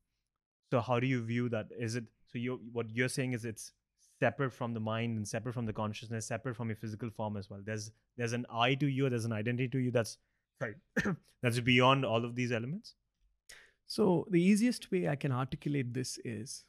So 0.71 0.81
how 0.81 0.99
do 0.99 1.07
you 1.07 1.23
view 1.23 1.49
that? 1.49 1.67
Is 1.77 1.95
it 1.95 2.05
so 2.31 2.37
you 2.37 2.59
what 2.71 2.89
you're 2.89 3.09
saying 3.09 3.33
is 3.33 3.45
it's 3.45 3.71
separate 4.19 4.51
from 4.51 4.73
the 4.73 4.79
mind 4.79 5.17
and 5.17 5.27
separate 5.27 5.53
from 5.53 5.65
the 5.65 5.73
consciousness, 5.73 6.25
separate 6.25 6.55
from 6.55 6.69
your 6.69 6.75
physical 6.75 7.09
form 7.09 7.37
as 7.37 7.49
well. 7.49 7.61
There's 7.63 7.91
there's 8.17 8.33
an 8.33 8.45
I 8.49 8.75
to 8.75 8.87
you, 8.87 9.09
there's 9.09 9.25
an 9.25 9.33
identity 9.33 9.67
to 9.69 9.79
you 9.79 9.91
that's 9.91 10.17
sorry 10.59 10.75
that's 11.43 11.59
beyond 11.59 12.05
all 12.05 12.23
of 12.25 12.35
these 12.35 12.51
elements. 12.51 12.95
So, 13.87 14.25
the 14.31 14.41
easiest 14.41 14.91
way 14.91 15.07
I 15.07 15.15
can 15.15 15.31
articulate 15.31 15.93
this 15.93 16.17
is 16.25 16.65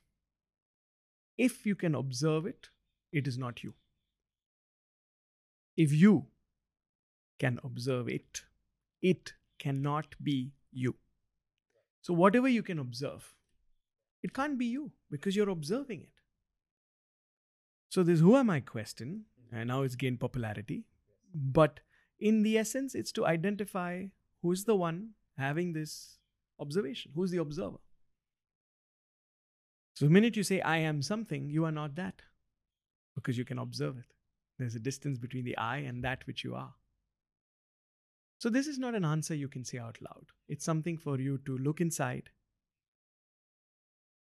if 1.38 1.64
you 1.64 1.74
can 1.74 1.94
observe 1.94 2.46
it, 2.46 2.68
it 3.12 3.26
is 3.26 3.38
not 3.38 3.62
you. 3.62 3.74
If 5.76 5.92
you 5.92 6.26
can 7.38 7.58
observe 7.64 8.08
it, 8.08 8.42
it 9.00 9.32
cannot 9.58 10.14
be 10.22 10.52
you. 10.72 10.96
So, 12.02 12.12
whatever 12.12 12.48
you 12.48 12.62
can 12.62 12.78
observe, 12.78 13.34
it 14.22 14.34
can't 14.34 14.58
be 14.58 14.66
you 14.66 14.92
because 15.10 15.34
you're 15.34 15.48
observing 15.48 16.02
it. 16.02 16.15
So, 17.96 18.02
this 18.02 18.20
who 18.20 18.36
am 18.36 18.50
I 18.50 18.60
question, 18.60 19.24
and 19.50 19.68
now 19.68 19.80
it's 19.80 19.94
gained 19.94 20.20
popularity, 20.20 20.84
but 21.34 21.80
in 22.20 22.42
the 22.42 22.58
essence, 22.58 22.94
it's 22.94 23.10
to 23.12 23.24
identify 23.24 24.08
who's 24.42 24.64
the 24.64 24.76
one 24.76 25.12
having 25.38 25.72
this 25.72 26.18
observation, 26.60 27.12
who's 27.14 27.30
the 27.30 27.38
observer. 27.38 27.78
So, 29.94 30.04
the 30.04 30.10
minute 30.10 30.36
you 30.36 30.42
say, 30.42 30.60
I 30.60 30.76
am 30.76 31.00
something, 31.00 31.48
you 31.48 31.64
are 31.64 31.72
not 31.72 31.94
that 31.94 32.20
because 33.14 33.38
you 33.38 33.46
can 33.46 33.58
observe 33.58 33.96
it. 33.96 34.12
There's 34.58 34.74
a 34.74 34.78
distance 34.78 35.16
between 35.16 35.46
the 35.46 35.56
I 35.56 35.78
and 35.78 36.04
that 36.04 36.26
which 36.26 36.44
you 36.44 36.54
are. 36.54 36.74
So, 38.36 38.50
this 38.50 38.66
is 38.66 38.78
not 38.78 38.94
an 38.94 39.06
answer 39.06 39.34
you 39.34 39.48
can 39.48 39.64
say 39.64 39.78
out 39.78 39.96
loud. 40.02 40.26
It's 40.50 40.66
something 40.66 40.98
for 40.98 41.18
you 41.18 41.38
to 41.46 41.56
look 41.56 41.80
inside, 41.80 42.28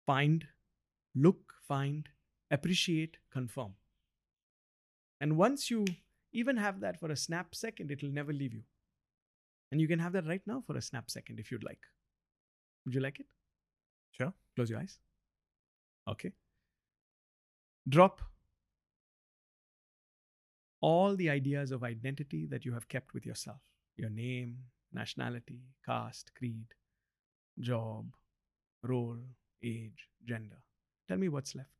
find, 0.07 0.47
look, 1.17 1.55
find, 1.67 2.09
appreciate, 2.51 3.17
confirm. 3.33 3.75
And 5.21 5.37
once 5.37 5.71
you 5.71 5.85
even 6.33 6.57
have 6.57 6.81
that 6.81 7.01
for 7.01 7.11
a 7.11 7.17
snap 7.17 7.55
second, 7.55 7.91
it 7.91 8.03
will 8.03 8.11
never 8.11 8.33
leave 8.33 8.53
you. 8.53 8.63
And 9.73 9.81
you 9.81 9.89
can 9.89 9.99
have 9.99 10.13
that 10.13 10.27
right 10.27 10.43
now 10.47 10.63
for 10.67 10.77
a 10.77 10.83
snap 10.83 11.11
second 11.11 11.41
if 11.41 11.51
you'd 11.51 11.65
like. 11.65 11.81
Would 12.85 12.95
you 12.95 13.01
like 13.01 13.19
it? 13.21 13.27
Sure. 14.13 14.33
Close 14.55 14.71
your 14.71 14.79
eyes. 14.79 14.99
Okay. 16.09 16.33
Drop 17.89 18.23
all 20.81 21.17
the 21.17 21.31
ideas 21.31 21.73
of 21.73 21.83
identity 21.83 22.47
that 22.47 22.65
you 22.65 22.73
have 22.73 22.89
kept 22.89 23.15
with 23.15 23.27
yourself 23.27 23.61
your 23.97 24.11
name, 24.11 24.59
nationality, 24.93 25.61
caste, 25.87 26.31
creed, 26.37 26.67
job, 27.59 28.05
role, 28.83 29.19
age, 29.65 30.09
gender. 30.27 30.63
Tell 31.09 31.17
me 31.17 31.31
what's 31.31 31.55
left. 31.55 31.76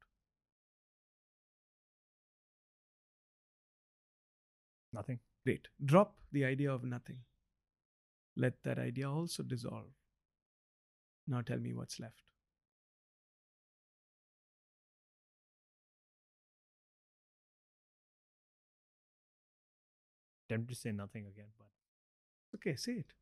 Nothing. 4.97 5.19
Great. 5.45 5.69
Drop 5.85 6.15
the 6.33 6.45
idea 6.45 6.73
of 6.73 6.83
nothing. 6.83 7.19
Let 8.37 8.55
that 8.65 8.79
idea 8.79 9.11
also 9.11 9.43
dissolve. 9.43 9.93
Now 11.29 11.43
tell 11.43 11.59
me 11.59 11.75
what's 11.75 12.01
left. 12.01 12.23
Tempted 20.49 20.69
to 20.69 20.75
say 20.81 20.93
nothing 20.93 21.27
again, 21.27 21.49
but 21.59 21.67
Okay, 22.55 22.77
say 22.77 22.93
it. 22.93 23.13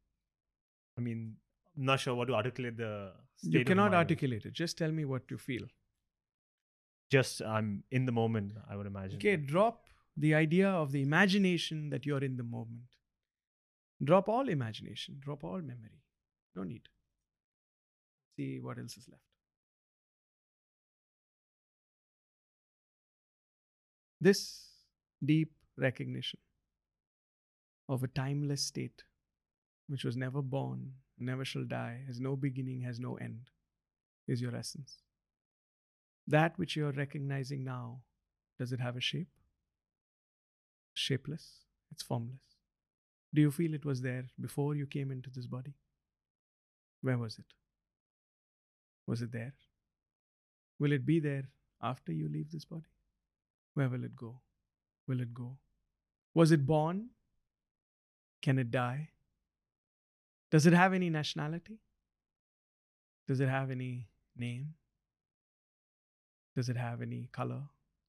I 0.99 1.01
mean, 1.01 1.37
I'm 1.77 1.87
not 1.87 2.01
sure 2.01 2.15
what 2.15 2.29
to 2.29 2.35
articulate 2.35 2.77
the. 2.77 3.13
State 3.37 3.53
You 3.53 3.65
cannot 3.65 3.95
articulate 3.95 4.45
it. 4.45 4.53
Just 4.53 4.79
tell 4.79 4.93
me 4.93 5.05
what 5.05 5.23
you 5.31 5.39
feel. 5.39 5.63
Just 7.11 7.43
I'm 7.43 7.83
in 7.91 8.07
the 8.07 8.13
moment. 8.13 8.53
I 8.71 8.77
would 8.77 8.87
imagine. 8.87 9.17
Okay, 9.17 9.37
drop 9.37 9.84
the 10.17 10.35
idea 10.35 10.69
of 10.69 10.93
the 10.93 11.03
imagination 11.03 11.91
that 11.91 12.07
you're 12.07 12.23
in 12.23 12.37
the 12.37 12.43
moment. 12.43 12.83
Drop 14.03 14.29
all 14.29 14.49
imagination, 14.49 15.17
drop 15.21 15.45
all 15.45 15.61
memory. 15.61 16.03
No 16.55 16.63
need. 16.63 16.83
See 18.37 18.61
what 18.61 18.79
else 18.79 18.97
is 18.97 19.09
left. 19.09 19.23
This 24.21 24.69
deep 25.25 25.53
recognition 25.77 26.41
of 27.89 28.03
a 28.03 28.09
timeless 28.09 28.63
state 28.63 29.03
which 29.89 30.05
was 30.05 30.17
never 30.17 30.41
born, 30.41 30.93
never 31.19 31.45
shall 31.45 31.65
die, 31.65 32.01
has 32.07 32.21
no 32.21 32.37
beginning, 32.37 32.83
has 32.83 32.99
no 32.99 33.17
end, 33.17 33.51
is 34.27 34.41
your 34.41 34.57
essence. 34.57 34.99
That 36.27 36.59
which 36.59 36.75
you 36.75 36.87
are 36.87 36.93
recognizing 36.93 37.65
now, 37.65 38.01
does 38.59 38.73
it 38.73 38.81
have 38.81 38.97
a 38.97 39.01
shape? 39.01 39.29
Shapeless, 40.95 41.65
it's 41.91 42.03
formless. 42.03 42.57
Do 43.35 43.41
you 43.41 43.51
feel 43.51 43.75
it 43.75 43.85
was 43.85 44.01
there 44.01 44.27
before 44.41 44.77
you 44.77 44.87
came 44.87 45.11
into 45.11 45.29
this 45.29 45.47
body? 45.47 45.75
Where 47.03 47.19
was 47.19 47.39
it? 47.39 47.53
Was 49.07 49.21
it 49.21 49.33
there? 49.33 49.55
Will 50.79 50.93
it 50.93 51.05
be 51.05 51.19
there 51.21 51.49
after 51.83 52.13
you 52.13 52.29
leave 52.29 52.51
this 52.51 52.65
body? 52.65 52.95
Where 53.75 53.89
will 53.89 54.05
it 54.05 54.17
go? 54.17 54.41
Will 55.09 55.21
it 55.21 55.35
go? 55.35 55.59
Was 56.33 56.53
it 56.53 56.65
born? 56.65 57.11
Can 58.41 58.59
it 58.59 58.71
die? 58.71 59.11
Does 60.51 60.67
it 60.67 60.73
have 60.73 60.93
any 60.93 61.11
nationality? 61.11 61.81
Does 63.27 63.41
it 63.41 63.49
have 63.49 63.71
any 63.71 64.07
name? 64.37 64.75
Does 66.55 66.69
it 66.69 66.77
have 66.77 67.03
any 67.03 67.29
color, 67.33 67.63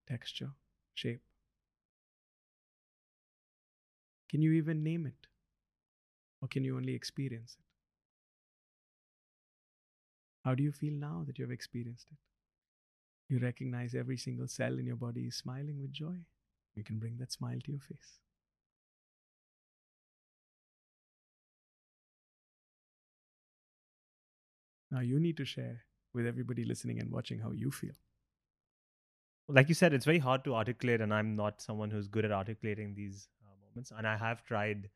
texture, 0.07 0.51
shape? 0.93 1.24
Can 4.35 4.41
you 4.41 4.51
even 4.51 4.83
name 4.83 5.05
it? 5.05 5.27
Or 6.41 6.49
can 6.49 6.65
you 6.65 6.75
only 6.75 6.93
experience 6.93 7.55
it? 7.57 7.65
How 10.43 10.55
do 10.55 10.61
you 10.61 10.73
feel 10.73 10.91
now 10.91 11.23
that 11.25 11.39
you 11.39 11.45
have 11.45 11.53
experienced 11.53 12.07
it? 12.11 12.17
You 13.29 13.39
recognize 13.39 13.95
every 13.95 14.17
single 14.17 14.49
cell 14.49 14.77
in 14.77 14.85
your 14.85 14.97
body 14.97 15.21
is 15.21 15.37
smiling 15.37 15.79
with 15.79 15.93
joy. 15.93 16.17
You 16.75 16.83
can 16.83 16.99
bring 16.99 17.15
that 17.19 17.31
smile 17.31 17.59
to 17.63 17.71
your 17.71 17.79
face. 17.79 18.19
Now 24.91 24.99
you 24.99 25.17
need 25.17 25.37
to 25.37 25.45
share 25.45 25.85
with 26.13 26.27
everybody 26.27 26.65
listening 26.65 26.99
and 26.99 27.09
watching 27.09 27.39
how 27.39 27.53
you 27.53 27.71
feel. 27.71 27.95
like 29.47 29.69
you 29.69 29.75
said, 29.75 29.93
it's 29.93 30.03
very 30.03 30.19
hard 30.19 30.43
to 30.43 30.55
articulate, 30.55 30.99
and 30.99 31.13
I'm 31.13 31.37
not 31.37 31.61
someone 31.61 31.89
who's 31.89 32.09
good 32.09 32.25
at 32.25 32.33
articulating 32.33 32.95
these 32.95 33.29
And 33.97 34.07
I 34.07 34.17
have 34.17 34.43
tried 34.43 34.89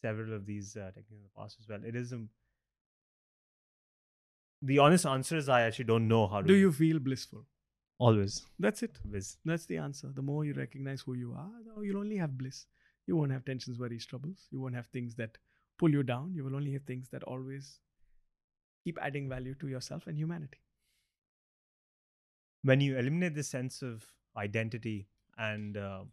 several 0.00 0.34
of 0.34 0.46
these 0.46 0.76
uh, 0.76 0.90
techniques 0.94 1.10
in 1.10 1.22
the 1.22 1.40
past 1.40 1.56
as 1.60 1.68
well. 1.68 1.80
It 1.84 1.96
is, 1.96 2.12
um, 2.12 2.28
the 4.62 4.78
honest 4.78 5.06
answer 5.06 5.36
is 5.36 5.48
I 5.48 5.62
actually 5.62 5.84
don't 5.84 6.08
know 6.08 6.26
how 6.26 6.40
to. 6.40 6.46
Do 6.46 6.54
you 6.54 6.72
feel 6.72 6.98
blissful? 6.98 7.46
always? 7.98 8.46
That's 8.58 8.82
it. 8.82 8.98
Always. 9.04 9.36
That's 9.44 9.66
the 9.66 9.78
answer. 9.78 10.10
The 10.14 10.22
more 10.22 10.44
you 10.44 10.54
recognize 10.54 11.02
who 11.02 11.14
you 11.14 11.34
are, 11.36 11.50
you'll 11.82 11.98
only 11.98 12.16
have 12.16 12.38
bliss. 12.38 12.66
You 13.06 13.16
won't 13.16 13.32
have 13.32 13.44
tensions, 13.44 13.78
worries, 13.78 14.06
troubles. 14.06 14.46
You 14.50 14.60
won't 14.60 14.74
have 14.74 14.86
things 14.86 15.14
that 15.16 15.38
pull 15.78 15.90
you 15.90 16.02
down. 16.02 16.34
You 16.34 16.44
will 16.44 16.54
only 16.56 16.72
have 16.72 16.82
things 16.82 17.08
that 17.10 17.22
always 17.24 17.80
keep 18.84 18.98
adding 19.00 19.28
value 19.28 19.54
to 19.60 19.68
yourself 19.68 20.06
and 20.06 20.18
humanity. 20.18 20.58
When 22.62 22.80
you 22.80 22.98
eliminate 22.98 23.34
the 23.34 23.44
sense 23.44 23.82
of 23.82 24.04
identity 24.36 25.08
and 25.36 25.76
uh, 25.76 26.04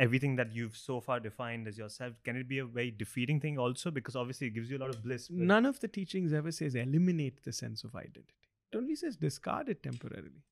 everything 0.00 0.34
that 0.36 0.52
you've 0.52 0.76
so 0.76 1.00
far 1.00 1.20
defined 1.20 1.68
as 1.68 1.78
yourself, 1.78 2.14
can 2.24 2.36
it 2.36 2.48
be 2.48 2.58
a 2.58 2.64
very 2.64 2.90
defeating 2.90 3.38
thing 3.38 3.58
also? 3.58 3.90
Because 3.90 4.16
obviously 4.16 4.46
it 4.48 4.54
gives 4.54 4.70
you 4.70 4.78
a 4.78 4.82
lot 4.84 4.94
of 4.94 5.02
bliss. 5.04 5.28
None 5.30 5.66
of 5.66 5.78
the 5.80 5.88
teachings 5.88 6.32
ever 6.32 6.50
says 6.50 6.74
eliminate 6.74 7.44
the 7.44 7.52
sense 7.52 7.84
of 7.84 7.94
identity. 7.94 8.48
It 8.72 8.76
only 8.76 8.96
says 8.96 9.16
discard 9.16 9.68
it 9.68 9.82
temporarily. 9.82 10.42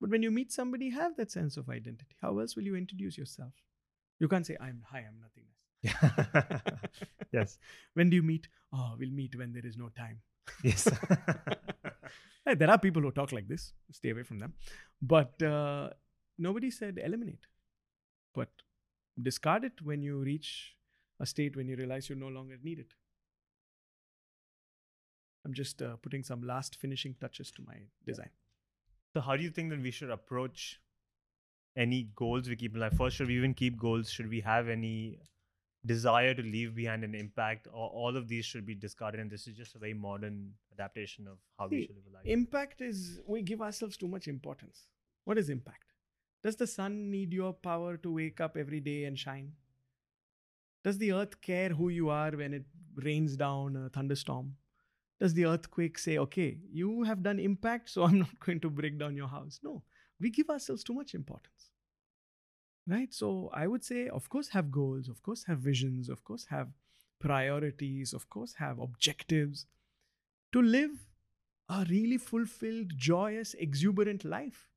But 0.00 0.10
when 0.10 0.22
you 0.22 0.30
meet 0.30 0.52
somebody, 0.52 0.90
have 0.90 1.16
that 1.16 1.32
sense 1.32 1.56
of 1.56 1.68
identity. 1.68 2.16
How 2.20 2.38
else 2.38 2.54
will 2.54 2.64
you 2.64 2.76
introduce 2.76 3.18
yourself? 3.18 3.52
You 4.20 4.28
can't 4.28 4.46
say, 4.46 4.56
I'm 4.60 4.84
hi, 4.86 5.04
I'm 5.08 5.18
nothingness. 5.20 5.58
yes. 7.32 7.58
When 7.94 8.10
do 8.10 8.16
you 8.16 8.22
meet? 8.22 8.48
Oh, 8.72 8.94
we'll 8.98 9.10
meet 9.10 9.36
when 9.36 9.52
there 9.52 9.66
is 9.66 9.76
no 9.76 9.88
time. 9.88 10.20
Yes. 10.62 10.88
Hey, 12.48 12.54
there 12.54 12.70
are 12.70 12.78
people 12.78 13.02
who 13.02 13.10
talk 13.10 13.30
like 13.30 13.46
this. 13.46 13.74
Stay 13.92 14.08
away 14.08 14.22
from 14.22 14.38
them. 14.38 14.54
But 15.02 15.42
uh, 15.42 15.90
nobody 16.38 16.70
said 16.70 16.98
eliminate. 17.04 17.46
But 18.34 18.48
discard 19.22 19.64
it 19.64 19.82
when 19.82 20.02
you 20.02 20.18
reach 20.18 20.74
a 21.20 21.26
state 21.26 21.56
when 21.56 21.68
you 21.68 21.76
realize 21.76 22.08
you 22.08 22.16
no 22.16 22.28
longer 22.28 22.56
need 22.62 22.78
it. 22.78 22.94
I'm 25.44 25.52
just 25.52 25.82
uh, 25.82 25.96
putting 25.96 26.22
some 26.22 26.42
last 26.42 26.76
finishing 26.76 27.14
touches 27.20 27.50
to 27.52 27.62
my 27.66 27.74
design. 28.06 28.30
So 29.14 29.20
how 29.20 29.36
do 29.36 29.42
you 29.42 29.50
think 29.50 29.70
that 29.70 29.80
we 29.80 29.90
should 29.90 30.10
approach 30.10 30.80
any 31.76 32.10
goals 32.14 32.48
we 32.48 32.56
keep 32.56 32.74
in 32.74 32.80
life? 32.80 32.94
First, 32.96 33.16
should 33.16 33.28
we 33.28 33.36
even 33.36 33.54
keep 33.54 33.78
goals? 33.78 34.10
Should 34.10 34.28
we 34.28 34.40
have 34.40 34.68
any 34.68 35.18
desire 35.86 36.34
to 36.34 36.42
leave 36.42 36.74
behind 36.74 37.04
an 37.04 37.14
impact? 37.14 37.66
Or 37.72 37.88
all 37.88 38.16
of 38.16 38.28
these 38.28 38.44
should 38.44 38.66
be 38.66 38.74
discarded 38.74 39.20
and 39.20 39.30
this 39.30 39.46
is 39.46 39.56
just 39.56 39.74
a 39.74 39.78
very 39.78 39.94
modern 39.94 40.52
adaptation 40.72 41.26
of 41.26 41.38
how 41.58 41.68
we 41.68 41.86
should 41.86 41.96
live 41.96 42.04
a 42.10 42.16
life. 42.16 42.22
Impact 42.26 42.80
is 42.80 43.20
we 43.26 43.42
give 43.42 43.62
ourselves 43.62 43.96
too 43.96 44.08
much 44.08 44.28
importance. 44.28 44.88
What 45.24 45.38
is 45.38 45.48
impact? 45.48 45.87
Does 46.42 46.56
the 46.56 46.66
sun 46.66 47.10
need 47.10 47.32
your 47.32 47.52
power 47.52 47.96
to 47.98 48.12
wake 48.12 48.40
up 48.40 48.56
every 48.56 48.80
day 48.80 49.04
and 49.04 49.18
shine? 49.18 49.52
Does 50.84 50.98
the 50.98 51.12
earth 51.12 51.40
care 51.40 51.70
who 51.70 51.88
you 51.88 52.08
are 52.08 52.30
when 52.30 52.54
it 52.54 52.64
rains 52.94 53.36
down 53.36 53.76
a 53.76 53.88
thunderstorm? 53.88 54.56
Does 55.20 55.34
the 55.34 55.46
earthquake 55.46 55.98
say, 55.98 56.18
okay, 56.18 56.58
you 56.72 57.02
have 57.02 57.22
done 57.22 57.40
impact, 57.40 57.90
so 57.90 58.04
I'm 58.04 58.20
not 58.20 58.38
going 58.38 58.60
to 58.60 58.70
break 58.70 58.98
down 58.98 59.16
your 59.16 59.28
house? 59.28 59.60
No, 59.62 59.82
we 60.20 60.30
give 60.30 60.48
ourselves 60.48 60.84
too 60.84 60.94
much 60.94 61.14
importance. 61.14 61.70
Right? 62.86 63.12
So 63.12 63.50
I 63.52 63.66
would 63.66 63.84
say, 63.84 64.08
of 64.08 64.28
course, 64.28 64.48
have 64.48 64.70
goals, 64.70 65.08
of 65.08 65.22
course, 65.22 65.44
have 65.44 65.58
visions, 65.58 66.08
of 66.08 66.24
course, 66.24 66.46
have 66.46 66.68
priorities, 67.18 68.12
of 68.12 68.28
course, 68.30 68.54
have 68.54 68.78
objectives 68.78 69.66
to 70.52 70.62
live 70.62 70.90
a 71.68 71.84
really 71.90 72.16
fulfilled, 72.16 72.92
joyous, 72.96 73.54
exuberant 73.54 74.24
life. 74.24 74.68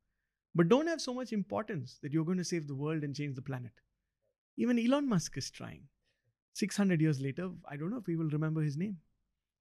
But 0.53 0.69
don't 0.69 0.87
have 0.87 1.01
so 1.01 1.13
much 1.13 1.31
importance 1.31 1.97
that 2.01 2.11
you're 2.11 2.25
going 2.25 2.37
to 2.37 2.43
save 2.43 2.67
the 2.67 2.75
world 2.75 3.03
and 3.03 3.15
change 3.15 3.35
the 3.35 3.41
planet. 3.41 3.71
Even 4.57 4.77
Elon 4.77 5.07
Musk 5.07 5.37
is 5.37 5.49
trying. 5.49 5.83
600 6.53 6.99
years 6.99 7.21
later, 7.21 7.49
I 7.69 7.77
don't 7.77 7.89
know 7.89 7.97
if 7.97 8.07
we 8.07 8.17
will 8.17 8.29
remember 8.29 8.61
his 8.61 8.75
name. 8.75 8.97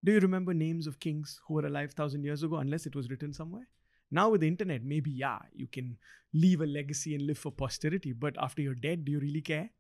Do 0.03 0.13
you 0.13 0.21
remember 0.21 0.53
names 0.53 0.87
of 0.87 0.99
kings 0.99 1.41
who 1.47 1.55
were 1.55 1.67
alive 1.67 1.91
1000 1.91 2.25
years 2.25 2.43
ago 2.43 2.57
unless 2.57 2.87
it 2.87 2.97
was 2.97 3.09
written 3.11 3.33
somewhere? 3.33 3.69
Now 4.11 4.31
with 4.31 4.41
the 4.41 4.49
internet, 4.49 4.83
maybe, 4.83 5.11
yeah, 5.11 5.39
you 5.55 5.69
can 5.69 5.97
leave 6.33 6.61
a 6.61 6.67
legacy 6.67 7.15
and 7.15 7.27
live 7.27 7.39
for 7.39 7.53
posterity, 7.53 8.13
but 8.13 8.35
after 8.41 8.61
you're 8.63 8.75
dead, 8.75 9.05
do 9.05 9.13
you 9.13 9.21
really 9.21 9.41
care? 9.43 9.71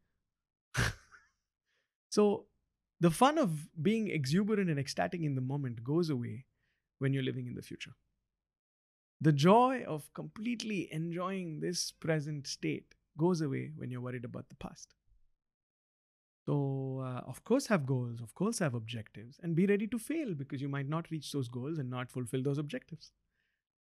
so 2.11 2.47
the 3.01 3.11
fun 3.11 3.39
of 3.39 3.69
being 3.83 4.09
exuberant 4.09 4.71
and 4.71 4.79
ecstatic 4.79 5.21
in 5.23 5.35
the 5.35 5.41
moment 5.41 5.83
goes 5.83 6.11
away 6.11 6.45
when 6.99 7.13
you're 7.13 7.25
living 7.25 7.47
in 7.47 7.55
the 7.55 7.63
future. 7.63 7.93
The 9.21 9.33
joy 9.33 9.85
of 9.87 10.13
completely 10.15 10.89
enjoying 10.93 11.61
this 11.61 11.93
present 11.93 12.47
state 12.47 12.95
goes 13.19 13.43
away 13.43 13.73
when 13.77 13.91
you're 13.91 14.01
worried 14.01 14.25
about 14.25 14.49
the 14.49 14.55
past. 14.57 14.95
So, 16.47 17.03
uh, 17.05 17.21
of 17.29 17.45
course, 17.45 17.67
have 17.67 17.85
goals, 17.85 18.21
of 18.23 18.35
course, 18.35 18.59
have 18.61 18.75
objectives, 18.75 19.39
and 19.43 19.55
be 19.55 19.67
ready 19.67 19.87
to 19.89 19.99
fail 19.99 20.35
because 20.35 20.63
you 20.63 20.69
might 20.69 20.89
not 20.89 21.11
reach 21.11 21.33
those 21.33 21.49
goals 21.49 21.79
and 21.79 21.91
not 21.91 22.11
fulfill 22.11 22.43
those 22.43 22.59
objectives. 22.59 23.13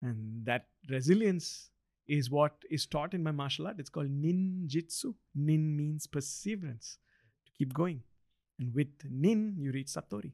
And 0.02 0.46
that 0.46 0.68
resilience 0.90 1.70
is 2.06 2.30
what 2.30 2.54
is 2.70 2.86
taught 2.86 3.14
in 3.14 3.24
my 3.24 3.32
martial 3.32 3.66
art. 3.66 3.80
It's 3.80 3.90
called 3.90 4.10
ninjitsu. 4.10 5.16
Nin 5.36 5.76
means 5.78 6.06
perseverance, 6.06 6.98
to 7.46 7.52
keep 7.58 7.74
going. 7.74 8.02
And 8.60 8.76
with 8.76 8.90
nin, 9.10 9.56
you 9.58 9.72
reach 9.72 9.88
satori. 9.88 10.34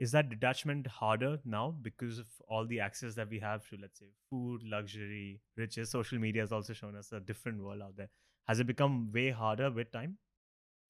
Is 0.00 0.12
that 0.12 0.28
detachment 0.28 0.86
harder 0.86 1.38
now 1.44 1.74
because 1.82 2.18
of 2.18 2.26
all 2.48 2.66
the 2.66 2.80
access 2.80 3.14
that 3.14 3.28
we 3.28 3.38
have 3.38 3.68
to 3.68 3.76
let's 3.80 3.98
say 3.98 4.06
food 4.30 4.62
luxury 4.64 5.40
riches 5.56 5.90
social 5.90 6.18
media 6.18 6.42
has 6.42 6.52
also 6.52 6.72
shown 6.72 6.96
us 6.96 7.12
a 7.12 7.20
different 7.20 7.62
world 7.62 7.82
out 7.82 7.96
there 7.96 8.08
has 8.46 8.60
it 8.60 8.66
become 8.66 9.10
way 9.12 9.30
harder 9.30 9.70
with 9.70 9.90
time 9.92 10.16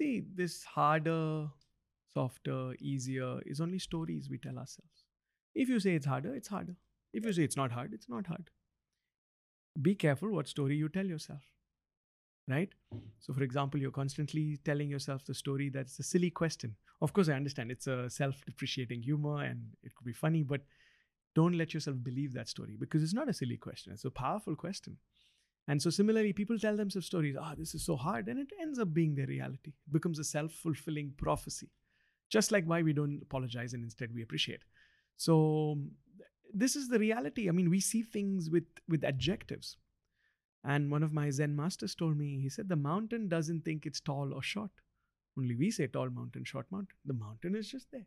See, 0.00 0.22
this 0.34 0.62
harder, 0.62 1.48
softer, 2.14 2.74
easier 2.80 3.40
is 3.44 3.60
only 3.60 3.78
stories 3.80 4.30
we 4.30 4.38
tell 4.38 4.58
ourselves. 4.58 5.04
If 5.54 5.68
you 5.68 5.80
say 5.80 5.94
it's 5.96 6.06
harder, 6.06 6.34
it's 6.34 6.48
harder. 6.48 6.76
If 7.12 7.24
you 7.24 7.32
say 7.32 7.42
it's 7.42 7.56
not 7.56 7.72
hard, 7.72 7.92
it's 7.92 8.08
not 8.08 8.26
hard. 8.26 8.50
Be 9.80 9.94
careful 9.94 10.30
what 10.30 10.46
story 10.46 10.76
you 10.76 10.88
tell 10.88 11.06
yourself. 11.06 11.42
Right? 12.48 12.70
So, 13.20 13.34
for 13.34 13.42
example, 13.42 13.78
you're 13.78 13.90
constantly 13.90 14.58
telling 14.64 14.88
yourself 14.88 15.24
the 15.24 15.34
story 15.34 15.68
that's 15.68 15.98
a 15.98 16.02
silly 16.02 16.30
question. 16.30 16.76
Of 17.02 17.12
course, 17.12 17.28
I 17.28 17.34
understand 17.34 17.70
it's 17.70 17.86
a 17.86 18.08
self 18.08 18.42
depreciating 18.46 19.02
humor 19.02 19.44
and 19.44 19.60
it 19.82 19.94
could 19.94 20.06
be 20.06 20.14
funny, 20.14 20.42
but 20.42 20.62
don't 21.34 21.58
let 21.58 21.74
yourself 21.74 21.96
believe 22.02 22.32
that 22.32 22.48
story 22.48 22.76
because 22.78 23.02
it's 23.02 23.12
not 23.12 23.28
a 23.28 23.34
silly 23.34 23.58
question, 23.58 23.92
it's 23.92 24.04
a 24.04 24.10
powerful 24.10 24.56
question. 24.56 24.96
And 25.68 25.82
so, 25.82 25.90
similarly, 25.90 26.32
people 26.32 26.58
tell 26.58 26.76
themselves 26.76 27.06
stories, 27.06 27.36
ah, 27.38 27.54
this 27.56 27.74
is 27.74 27.84
so 27.84 27.94
hard, 27.94 28.28
and 28.28 28.38
it 28.38 28.50
ends 28.58 28.78
up 28.78 28.94
being 28.94 29.14
their 29.14 29.26
reality. 29.26 29.72
It 29.86 29.92
becomes 29.92 30.18
a 30.18 30.24
self 30.24 30.52
fulfilling 30.52 31.12
prophecy. 31.18 31.68
Just 32.30 32.50
like 32.50 32.64
why 32.64 32.82
we 32.82 32.94
don't 32.94 33.20
apologize 33.22 33.74
and 33.74 33.84
instead 33.84 34.14
we 34.14 34.22
appreciate. 34.22 34.62
So, 35.18 35.78
this 36.54 36.74
is 36.74 36.88
the 36.88 36.98
reality. 36.98 37.48
I 37.48 37.52
mean, 37.52 37.68
we 37.68 37.80
see 37.80 38.02
things 38.02 38.48
with, 38.48 38.64
with 38.88 39.04
adjectives. 39.04 39.76
And 40.64 40.90
one 40.90 41.02
of 41.02 41.12
my 41.12 41.30
Zen 41.30 41.54
masters 41.54 41.94
told 41.94 42.16
me, 42.16 42.40
he 42.40 42.48
said, 42.48 42.68
the 42.68 42.76
mountain 42.76 43.28
doesn't 43.28 43.64
think 43.64 43.86
it's 43.86 44.00
tall 44.00 44.32
or 44.34 44.42
short. 44.42 44.70
Only 45.38 45.54
we 45.54 45.70
say 45.70 45.86
tall 45.86 46.10
mountain, 46.10 46.44
short 46.44 46.66
mountain. 46.70 46.96
The 47.04 47.14
mountain 47.14 47.54
is 47.54 47.68
just 47.70 47.90
there. 47.92 48.06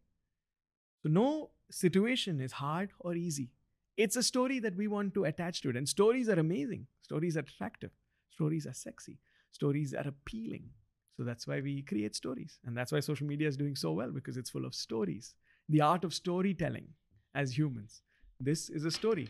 So, 1.04 1.10
no 1.10 1.50
situation 1.72 2.42
is 2.42 2.52
hard 2.52 2.92
or 3.00 3.16
easy. 3.16 3.50
It's 3.98 4.16
a 4.16 4.24
story 4.24 4.60
that 4.60 4.76
we 4.76 4.88
want 4.88 5.14
to 5.16 5.26
attach 5.26 5.62
to 5.62 5.70
it. 5.70 5.76
And 5.78 5.88
stories 5.88 6.30
are 6.30 6.40
amazing. 6.40 6.88
Stories 7.02 7.38
are 7.38 7.42
attractive. 7.42 7.92
Stories 8.30 8.68
are 8.68 8.74
sexy. 8.74 9.18
Stories 9.52 9.94
are 9.94 10.08
appealing. 10.08 10.70
So 11.18 11.24
that's 11.24 11.48
why 11.48 11.62
we 11.62 11.82
create 11.82 12.16
stories. 12.16 12.60
And 12.66 12.76
that's 12.76 12.92
why 12.92 13.00
social 13.00 13.28
media 13.28 13.48
is 13.48 13.58
doing 13.58 13.76
so 13.76 13.92
well 13.92 14.12
because 14.12 14.38
it's 14.38 14.50
full 14.50 14.66
of 14.66 14.74
stories. 14.74 15.36
The 15.70 15.82
art 15.82 16.04
of 16.04 16.14
storytelling 16.14 16.88
as 17.36 17.58
humans. 17.58 18.02
This 18.40 18.70
is 18.70 18.86
a 18.86 18.92
story. 18.92 19.30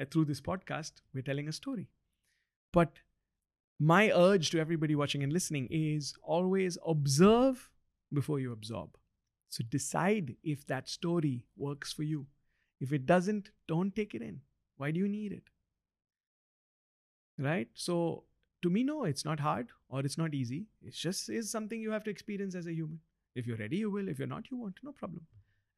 Uh, 0.00 0.04
Through 0.10 0.26
this 0.26 0.40
podcast, 0.40 0.92
we're 1.14 1.22
telling 1.22 1.48
a 1.48 1.52
story. 1.52 1.88
But 2.72 3.00
my 3.80 4.10
urge 4.10 4.50
to 4.50 4.58
everybody 4.58 4.94
watching 4.94 5.22
and 5.22 5.32
listening 5.32 5.68
is 5.70 6.14
always 6.22 6.78
observe 6.86 7.70
before 8.12 8.40
you 8.40 8.52
absorb. 8.52 8.96
So 9.48 9.64
decide 9.68 10.36
if 10.42 10.66
that 10.66 10.88
story 10.88 11.46
works 11.56 11.92
for 11.92 12.02
you. 12.02 12.26
If 12.80 12.92
it 12.92 13.06
doesn't, 13.06 13.50
don't 13.66 13.94
take 13.94 14.14
it 14.14 14.22
in. 14.22 14.40
Why 14.76 14.90
do 14.90 15.00
you 15.00 15.08
need 15.08 15.32
it? 15.32 15.44
Right? 17.38 17.68
So, 17.74 18.24
to 18.62 18.70
me, 18.70 18.82
no, 18.82 19.04
it's 19.04 19.24
not 19.24 19.40
hard 19.40 19.68
or 19.88 20.00
it's 20.00 20.18
not 20.18 20.34
easy. 20.34 20.66
It 20.82 20.94
just 20.94 21.28
is 21.28 21.50
something 21.50 21.80
you 21.80 21.92
have 21.92 22.04
to 22.04 22.10
experience 22.10 22.54
as 22.54 22.66
a 22.66 22.74
human. 22.74 23.00
If 23.34 23.46
you're 23.46 23.56
ready, 23.56 23.76
you 23.76 23.90
will. 23.90 24.08
If 24.08 24.18
you're 24.18 24.28
not, 24.28 24.50
you 24.50 24.56
won't. 24.56 24.78
No 24.82 24.92
problem. 24.92 25.26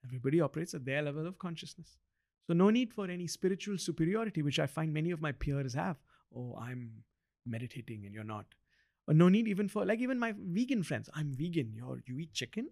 Everybody 0.04 0.40
operates 0.40 0.74
at 0.74 0.84
their 0.84 1.02
level 1.02 1.26
of 1.26 1.38
consciousness. 1.38 1.98
So, 2.46 2.54
no 2.54 2.70
need 2.70 2.92
for 2.92 3.08
any 3.10 3.26
spiritual 3.26 3.78
superiority, 3.78 4.42
which 4.42 4.58
I 4.58 4.66
find 4.66 4.92
many 4.92 5.10
of 5.10 5.20
my 5.20 5.32
peers 5.32 5.74
have. 5.74 5.96
Oh, 6.34 6.56
I'm 6.60 7.04
meditating 7.46 8.04
and 8.04 8.14
you're 8.14 8.24
not. 8.24 8.46
Or 9.08 9.14
no 9.14 9.28
need 9.28 9.48
even 9.48 9.68
for, 9.68 9.84
like, 9.84 10.00
even 10.00 10.18
my 10.18 10.34
vegan 10.36 10.82
friends. 10.82 11.08
I'm 11.14 11.32
vegan. 11.34 11.72
You're, 11.74 12.02
you 12.06 12.18
eat 12.18 12.32
chicken? 12.32 12.68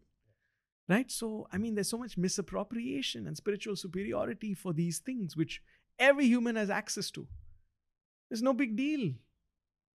right 0.90 1.10
so 1.10 1.46
i 1.52 1.58
mean 1.58 1.74
there's 1.74 1.90
so 1.90 1.98
much 1.98 2.16
misappropriation 2.16 3.26
and 3.26 3.36
spiritual 3.36 3.76
superiority 3.76 4.54
for 4.54 4.72
these 4.72 5.00
things 5.00 5.36
which 5.36 5.60
every 5.98 6.24
human 6.24 6.56
has 6.56 6.70
access 6.70 7.10
to 7.10 7.26
there's 8.30 8.40
no 8.40 8.54
big 8.54 8.74
deal 8.74 9.12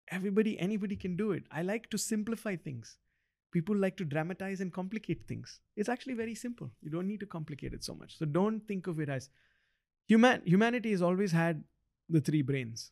everybody 0.08 0.58
anybody 0.58 0.94
can 0.94 1.16
do 1.16 1.32
it 1.32 1.44
i 1.50 1.62
like 1.62 1.88
to 1.88 1.96
simplify 1.96 2.54
things 2.54 2.98
people 3.52 3.76
like 3.76 3.96
to 3.98 4.04
dramatize 4.04 4.60
and 4.60 4.72
complicate 4.72 5.22
things. 5.28 5.60
It's 5.76 5.88
actually 5.88 6.14
very 6.14 6.34
simple. 6.34 6.70
You 6.80 6.90
don't 6.90 7.06
need 7.06 7.20
to 7.20 7.26
complicate 7.26 7.74
it 7.74 7.84
so 7.84 7.94
much. 7.94 8.18
So 8.18 8.24
don't 8.24 8.66
think 8.66 8.86
of 8.86 8.98
it 8.98 9.08
as 9.08 9.28
human 10.06 10.42
humanity 10.44 10.90
has 10.90 11.02
always 11.02 11.30
had 11.30 11.62
the 12.08 12.20
three 12.20 12.42
brains. 12.42 12.90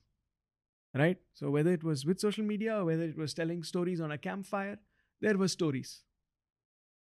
Right? 0.95 1.19
So 1.35 1.51
whether 1.51 1.73
it 1.73 1.85
was 1.85 2.05
with 2.05 2.19
social 2.21 2.45
media 2.45 2.79
or 2.79 2.85
whether 2.85 3.05
it 3.05 3.17
was 3.17 3.33
telling 3.33 3.63
stories 3.63 4.01
on 4.01 4.11
a 4.11 4.19
campfire, 4.19 4.79
there 5.21 5.39
were 5.39 5.49
stories. 5.49 6.03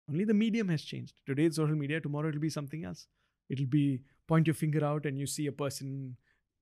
Only 0.09 0.25
the 0.25 0.33
medium 0.33 0.69
has 0.69 0.83
changed. 0.83 1.15
Today 1.25 1.45
it's 1.45 1.55
social 1.55 1.75
media, 1.75 1.99
tomorrow 1.99 2.29
it'll 2.29 2.41
be 2.41 2.49
something 2.49 2.83
else. 2.83 3.07
It'll 3.49 3.65
be 3.65 4.01
point 4.27 4.47
your 4.47 4.53
finger 4.53 4.85
out 4.85 5.05
and 5.05 5.17
you 5.17 5.25
see 5.25 5.47
a 5.47 5.51
person, 5.51 6.17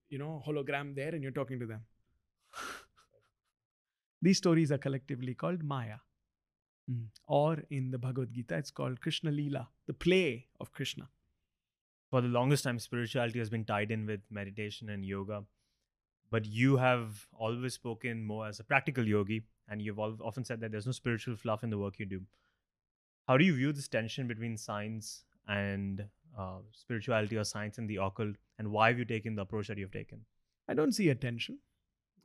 you 0.09 0.17
know, 0.17 0.41
hologram 0.47 0.95
there 0.95 1.09
and 1.09 1.21
you're 1.21 1.31
talking 1.31 1.59
to 1.59 1.65
them. 1.65 1.81
These 4.21 4.37
stories 4.37 4.71
are 4.71 4.77
collectively 4.77 5.33
called 5.33 5.63
Maya. 5.63 5.97
Mm. 6.89 7.05
Or 7.27 7.57
in 7.69 7.91
the 7.91 7.97
Bhagavad 7.97 8.33
Gita, 8.33 8.55
it's 8.55 8.71
called 8.71 9.01
Krishna 9.01 9.31
Leela, 9.31 9.67
the 9.87 9.93
play 9.93 10.47
of 10.59 10.71
Krishna. 10.71 11.09
For 12.09 12.21
the 12.21 12.27
longest 12.27 12.63
time, 12.63 12.77
spirituality 12.79 13.39
has 13.39 13.49
been 13.49 13.65
tied 13.65 13.89
in 13.89 14.05
with 14.05 14.21
meditation 14.29 14.89
and 14.89 15.05
yoga. 15.05 15.43
But 16.31 16.45
you 16.45 16.77
have 16.77 17.27
always 17.37 17.73
spoken 17.73 18.23
more 18.23 18.47
as 18.47 18.59
a 18.59 18.63
practical 18.63 19.05
yogi, 19.05 19.43
and 19.67 19.81
you've 19.81 19.99
often 19.99 20.45
said 20.45 20.61
that 20.61 20.71
there's 20.71 20.85
no 20.85 20.93
spiritual 20.93 21.35
fluff 21.35 21.63
in 21.63 21.69
the 21.69 21.77
work 21.77 21.99
you 21.99 22.05
do. 22.05 22.21
How 23.27 23.37
do 23.37 23.45
you 23.45 23.53
view 23.53 23.73
this 23.73 23.87
tension 23.87 24.27
between 24.27 24.57
science 24.57 25.23
and 25.47 26.05
uh, 26.37 26.59
spirituality 26.71 27.37
or 27.37 27.43
science 27.43 27.77
and 27.77 27.89
the 27.89 27.97
occult, 27.97 28.35
and 28.57 28.71
why 28.71 28.87
have 28.87 28.97
you 28.97 29.05
taken 29.05 29.35
the 29.35 29.41
approach 29.41 29.67
that 29.67 29.77
you've 29.77 29.91
taken? 29.91 30.21
I 30.67 30.73
don't 30.73 30.93
see 30.93 31.09
a 31.09 31.15
tension. 31.15 31.59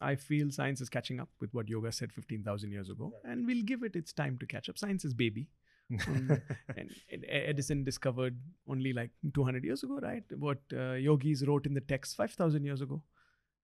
I 0.01 0.15
feel 0.15 0.51
science 0.51 0.81
is 0.81 0.89
catching 0.89 1.21
up 1.21 1.31
with 1.41 1.53
what 1.55 1.69
yoga 1.69 1.91
said 1.91 2.13
15,000 2.13 2.71
years 2.71 2.91
ago, 2.91 3.13
and 3.25 3.47
we'll 3.47 3.63
give 3.65 3.83
it 3.83 3.97
its 3.97 4.13
time 4.13 4.39
to 4.39 4.47
catch 4.47 4.69
up. 4.69 4.79
Science 4.79 5.05
is 5.05 5.15
baby. 5.15 5.49
Mm. 5.91 6.41
and 6.77 6.91
Edison 7.29 7.83
discovered 7.85 8.39
only 8.69 8.93
like 8.93 9.11
200 9.35 9.65
years 9.65 9.83
ago, 9.83 9.99
right? 10.03 10.25
What 10.37 10.59
uh, 10.73 10.93
yogis 10.95 11.47
wrote 11.47 11.67
in 11.67 11.75
the 11.75 11.81
text 11.81 12.17
5,000 12.17 12.65
years 12.65 12.83
ago, 12.83 13.03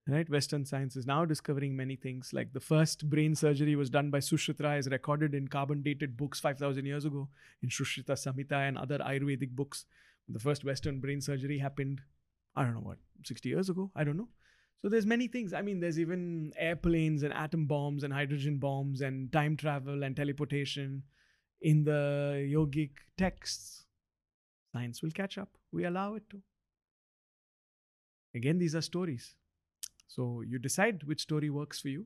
right? 0.09 0.29
Western 0.29 0.65
science 0.65 0.97
is 0.97 1.07
now 1.07 1.25
discovering 1.25 1.77
many 1.77 1.97
things. 1.97 2.33
Like 2.33 2.53
the 2.53 2.61
first 2.61 3.09
brain 3.09 3.35
surgery 3.35 3.77
was 3.77 3.91
done 3.91 4.11
by 4.11 4.19
Sushruta, 4.19 4.79
is 4.79 4.89
recorded 4.89 5.35
in 5.35 5.49
carbon 5.49 5.83
dated 5.83 6.17
books 6.17 6.41
5,000 6.41 6.85
years 6.85 7.05
ago 7.05 7.29
in 7.63 7.69
Sushruta 7.69 8.13
Samhita 8.13 8.69
and 8.69 8.77
other 8.77 8.99
Ayurvedic 8.99 9.51
books. 9.51 9.85
The 10.29 10.41
first 10.41 10.65
Western 10.65 11.01
brain 11.01 11.21
surgery 11.21 11.59
happened, 11.59 12.01
I 12.57 12.65
don't 12.65 12.75
know 12.75 12.81
what, 12.81 12.99
60 13.25 13.49
years 13.49 13.69
ago? 13.69 13.91
I 13.95 14.05
don't 14.05 14.17
know. 14.17 14.29
So 14.83 14.89
there's 14.89 15.07
many 15.07 15.29
things. 15.29 15.53
I 15.53 15.63
mean, 15.63 15.79
there's 15.79 16.01
even 16.01 16.53
airplanes 16.59 17.23
and 17.23 17.33
atom 17.33 17.67
bombs 17.67 18.03
and 18.03 18.13
hydrogen 18.13 18.59
bombs 18.59 19.01
and 19.01 19.31
time 19.33 19.57
travel 19.57 20.03
and 20.03 20.17
teleportation 20.17 21.05
in 21.61 21.85
the 21.85 22.49
yogic 22.53 22.91
texts. 23.17 23.85
Science 24.73 25.03
will 25.03 25.13
catch 25.13 25.39
up. 25.39 25.51
We 25.71 25.85
allow 25.85 26.15
it 26.15 26.29
to. 26.31 26.41
Again, 28.35 28.59
these 28.59 28.75
are 28.75 28.81
stories. 28.81 29.37
So 30.15 30.43
you 30.43 30.59
decide 30.59 31.05
which 31.05 31.23
story 31.23 31.49
works 31.49 31.81
for 31.81 31.89
you 31.89 32.05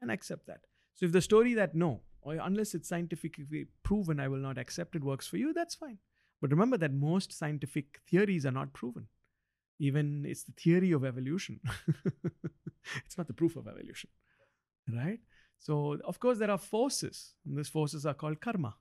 and 0.00 0.10
accept 0.10 0.46
that. 0.46 0.60
So 0.94 1.06
if 1.06 1.12
the 1.12 1.20
story 1.20 1.54
that 1.54 1.74
no, 1.74 2.02
or 2.22 2.34
unless 2.34 2.74
it's 2.74 2.88
scientifically 2.88 3.66
proven, 3.82 4.20
I 4.20 4.28
will 4.28 4.38
not 4.38 4.56
accept 4.56 4.94
it 4.94 5.02
works 5.02 5.26
for 5.26 5.36
you, 5.36 5.52
that's 5.52 5.74
fine. 5.74 5.98
But 6.40 6.52
remember 6.52 6.76
that 6.78 6.92
most 6.92 7.32
scientific 7.32 8.00
theories 8.08 8.46
are 8.46 8.52
not 8.52 8.72
proven. 8.72 9.08
Even 9.80 10.24
it's 10.24 10.44
the 10.44 10.52
theory 10.52 10.92
of 10.92 11.04
evolution. 11.04 11.58
it's 13.04 13.18
not 13.18 13.26
the 13.26 13.32
proof 13.32 13.56
of 13.56 13.66
evolution. 13.66 14.10
Right? 14.88 15.18
So, 15.58 15.98
of 16.04 16.20
course, 16.20 16.38
there 16.38 16.50
are 16.50 16.58
forces, 16.58 17.32
and 17.44 17.58
these 17.58 17.68
forces 17.68 18.06
are 18.06 18.14
called 18.14 18.40
karma. 18.40 18.76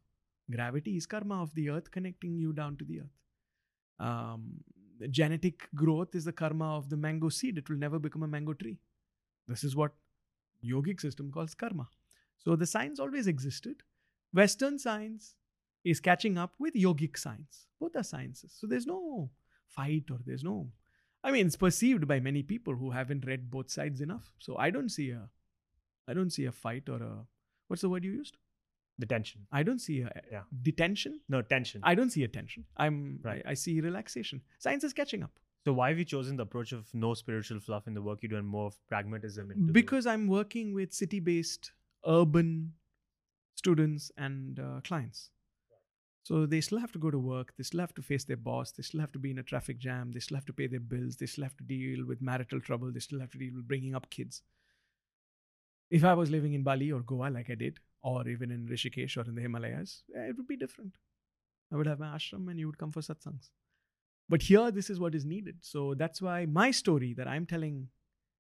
Gravity 0.52 0.98
is 0.98 1.08
karma 1.08 1.42
of 1.42 1.56
the 1.56 1.70
earth 1.70 1.90
connecting 1.90 2.38
you 2.38 2.54
down 2.54 2.78
to 2.78 2.86
the 2.86 3.00
earth. 3.00 3.18
Um, 4.00 4.64
genetic 5.10 5.68
growth 5.76 6.16
is 6.16 6.26
the 6.26 6.32
karma 6.32 6.78
of 6.78 6.90
the 6.90 6.98
mango 6.98 7.30
seed. 7.30 7.58
It 7.58 7.70
will 7.70 7.78
never 7.78 8.00
become 8.00 8.24
a 8.24 8.28
mango 8.28 8.54
tree. 8.54 8.78
This 9.48 9.64
is 9.64 9.76
what 9.76 9.94
yogic 10.64 11.02
system 11.02 11.32
calls 11.32 11.56
karma. 11.56 11.88
So 12.38 12.56
the 12.56 12.66
science 12.66 13.00
always 13.00 13.28
existed. 13.28 13.84
Western 14.34 14.80
science 14.80 15.36
is 15.84 16.00
catching 16.00 16.38
up 16.38 16.54
with 16.60 16.74
yogic 16.74 17.18
science. 17.18 17.68
Both 17.80 17.96
are 17.96 18.04
sciences. 18.04 18.56
So 18.58 18.68
there's 18.68 18.88
no 18.88 19.30
fight 19.68 20.06
or 20.12 20.20
there's 20.26 20.44
no 20.44 20.72
I 21.24 21.32
mean 21.32 21.48
it's 21.48 21.56
perceived 21.56 22.08
by 22.08 22.20
many 22.20 22.44
people 22.44 22.76
who 22.76 22.92
haven't 22.92 23.26
read 23.26 23.50
both 23.50 23.70
sides 23.72 24.02
enough. 24.02 24.34
So 24.40 24.58
I 24.58 24.70
don't 24.70 24.90
see 24.90 25.12
a 25.12 25.30
I 26.08 26.14
don't 26.14 26.32
see 26.32 26.46
a 26.46 26.52
fight 26.52 26.90
or 26.90 27.02
a 27.02 27.26
what's 27.68 27.82
the 27.82 27.90
word 27.90 28.04
you 28.04 28.12
used? 28.12 28.38
The 29.00 29.06
tension. 29.08 29.48
I 29.52 29.64
don't 29.64 29.80
see 29.80 30.02
a 30.02 30.22
Yeah. 30.32 30.44
detention. 30.62 31.20
No, 31.28 31.42
tension. 31.42 31.82
I 31.84 31.96
don't 31.96 32.12
see 32.12 32.24
a 32.24 32.28
tension. 32.28 32.66
I'm 32.78 33.20
Right. 33.24 33.42
I, 33.46 33.52
I 33.52 33.54
see 33.56 33.82
relaxation. 33.82 34.42
Science 34.60 34.84
is 34.84 34.94
catching 34.94 35.24
up. 35.24 35.40
so 35.66 35.74
why 35.74 35.90
have 35.90 35.98
you 35.98 36.06
chosen 36.06 36.36
the 36.38 36.44
approach 36.44 36.72
of 36.74 36.94
no 36.94 37.14
spiritual 37.14 37.60
fluff 37.60 37.88
in 37.88 37.94
the 37.94 38.02
work 38.02 38.22
you 38.22 38.30
do 38.30 38.38
and 38.38 38.48
more 38.48 38.68
of 38.68 38.76
pragmatism? 38.88 39.52
Because 39.72 40.06
I'm 40.06 40.28
working 40.28 40.74
with 40.74 40.94
city 40.94 41.20
based 41.20 41.72
urban 42.06 42.74
students 43.56 44.12
and 44.18 44.60
uh, 44.60 44.82
clients. 44.84 45.30
So 46.24 46.46
they 46.46 46.62
still 46.62 46.80
have 46.80 46.92
to 46.94 47.00
go 47.00 47.10
to 47.12 47.20
work, 47.20 47.54
they 47.58 47.64
still 47.64 47.82
have 47.82 47.94
to 47.96 48.02
face 48.02 48.24
their 48.24 48.38
boss, 48.38 48.72
they 48.72 48.84
still 48.84 49.02
have 49.02 49.12
to 49.14 49.20
be 49.20 49.32
in 49.32 49.40
a 49.40 49.44
traffic 49.44 49.78
jam, 49.78 50.12
they 50.12 50.20
still 50.20 50.38
have 50.38 50.46
to 50.46 50.54
pay 50.54 50.68
their 50.68 50.80
bills, 50.80 51.18
they 51.18 51.26
still 51.26 51.44
have 51.44 51.58
to 51.58 51.64
deal 51.64 52.06
with 52.06 52.22
marital 52.22 52.62
trouble, 52.62 52.92
they 52.94 53.00
still 53.02 53.20
have 53.20 53.32
to 53.32 53.38
deal 53.38 53.54
with 53.56 53.68
bringing 53.68 53.94
up 53.96 54.10
kids. 54.10 54.42
If 55.90 56.04
I 56.06 56.14
was 56.14 56.30
living 56.32 56.54
in 56.54 56.64
Bali 56.64 56.92
or 56.92 57.02
Goa 57.02 57.30
like 57.30 57.50
I 57.50 57.56
did, 57.56 57.80
or 58.04 58.28
even 58.28 58.52
in 58.52 58.68
Rishikesh 58.68 59.18
or 59.18 59.28
in 59.28 59.36
the 59.36 59.42
Himalayas, 59.42 60.04
eh, 60.16 60.30
it 60.30 60.38
would 60.38 60.48
be 60.48 60.58
different. 60.58 60.98
I 61.72 61.78
would 61.78 61.88
have 61.88 62.00
my 62.00 62.16
ashram 62.16 62.50
and 62.50 62.60
you 62.60 62.68
would 62.68 62.78
come 62.78 62.92
for 62.92 63.02
satsangs. 63.02 63.50
But 64.30 64.42
here, 64.44 64.72
this 64.72 64.90
is 64.90 65.00
what 65.00 65.16
is 65.16 65.26
needed. 65.26 65.58
So 65.62 65.96
that's 65.96 66.22
why 66.22 66.46
my 66.46 66.72
story 66.72 67.14
that 67.14 67.28
I'm 67.28 67.46
telling 67.46 67.88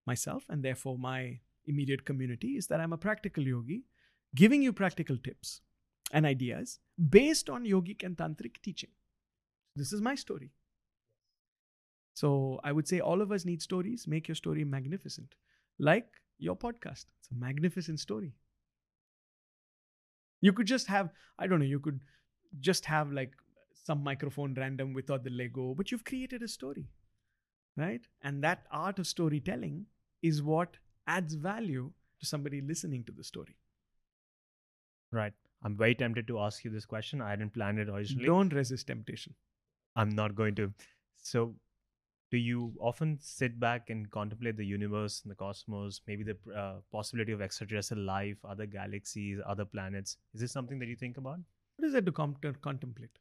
myself 0.06 0.44
and 0.50 0.64
therefore 0.64 0.98
my 0.98 1.40
immediate 1.66 2.06
community 2.06 2.58
is 2.58 2.68
that 2.68 2.80
I'm 2.80 2.94
a 2.94 2.98
practical 2.98 3.44
yogi 3.44 3.84
giving 4.36 4.62
you 4.62 4.74
practical 4.74 5.18
tips 5.18 5.62
and 6.12 6.26
ideas 6.26 6.80
based 7.10 7.50
on 7.50 7.66
yogic 7.66 8.04
and 8.04 8.18
tantric 8.18 8.62
teaching. 8.62 8.90
This 9.76 9.94
is 9.94 10.02
my 10.02 10.16
story. 10.16 10.52
So 12.14 12.60
I 12.64 12.72
would 12.72 12.88
say 12.88 13.00
all 13.00 13.22
of 13.22 13.32
us 13.32 13.46
need 13.46 13.62
stories. 13.62 14.08
Make 14.08 14.28
your 14.28 14.36
story 14.36 14.64
magnificent. 14.64 15.36
Like 15.80 16.08
your 16.38 16.56
podcast. 16.56 17.06
It's 17.20 17.30
a 17.32 17.36
magnificent 17.36 18.00
story. 18.00 18.34
You 20.44 20.52
could 20.52 20.68
just 20.68 20.88
have, 20.88 21.10
I 21.40 21.48
don't 21.48 21.60
know, 21.60 21.66
you 21.66 21.80
could 21.80 22.02
just 22.60 22.84
have 22.86 23.12
like 23.12 23.32
some 23.86 24.04
microphone 24.04 24.54
random 24.56 24.94
without 24.94 25.24
the 25.24 25.30
Lego, 25.30 25.74
but 25.74 25.90
you've 25.92 26.04
created 26.04 26.44
a 26.44 26.48
story. 26.48 26.90
Right? 27.78 28.02
And 28.22 28.44
that 28.44 28.66
art 28.70 29.00
of 29.00 29.08
storytelling 29.08 29.86
is 30.22 30.44
what 30.44 30.76
adds 31.08 31.34
value 31.36 31.92
to 32.20 32.26
somebody 32.26 32.60
listening 32.62 33.06
to 33.06 33.14
the 33.14 33.24
story. 33.24 33.56
Right. 35.12 35.34
I'm 35.64 35.78
very 35.78 35.96
tempted 35.96 36.28
to 36.28 36.40
ask 36.40 36.66
you 36.66 36.72
this 36.72 36.86
question. 36.86 37.22
I 37.22 37.38
didn't 37.38 37.54
plan 37.54 37.78
it 37.78 37.88
originally. 37.88 38.26
Don't 38.26 38.54
resist 38.54 38.88
temptation. 38.88 39.34
I'm 39.96 40.10
not 40.10 40.36
going 40.36 40.56
to. 40.56 40.74
So, 41.22 41.56
do 42.34 42.40
you 42.40 42.74
often 42.80 43.20
sit 43.22 43.60
back 43.60 43.92
and 43.92 44.10
contemplate 44.10 44.58
the 44.58 44.66
universe 44.66 45.22
and 45.24 45.30
the 45.30 45.36
cosmos, 45.36 46.02
maybe 46.08 46.24
the 46.24 46.36
uh, 46.58 46.78
possibility 46.92 47.32
of 47.32 47.42
extraterrestrial 47.42 48.04
life, 48.04 48.38
other 48.44 48.66
galaxies, 48.66 49.38
other 49.48 49.66
planets? 49.66 50.18
Is 50.34 50.42
this 50.42 50.52
something 50.52 50.80
that 50.80 50.88
you 50.88 50.96
think 50.96 51.18
about? 51.18 51.38
What 51.76 51.86
is 51.86 51.94
there 51.94 52.02
to 52.02 52.12
com- 52.12 52.38
to 52.42 52.54
contemplate? 52.54 53.20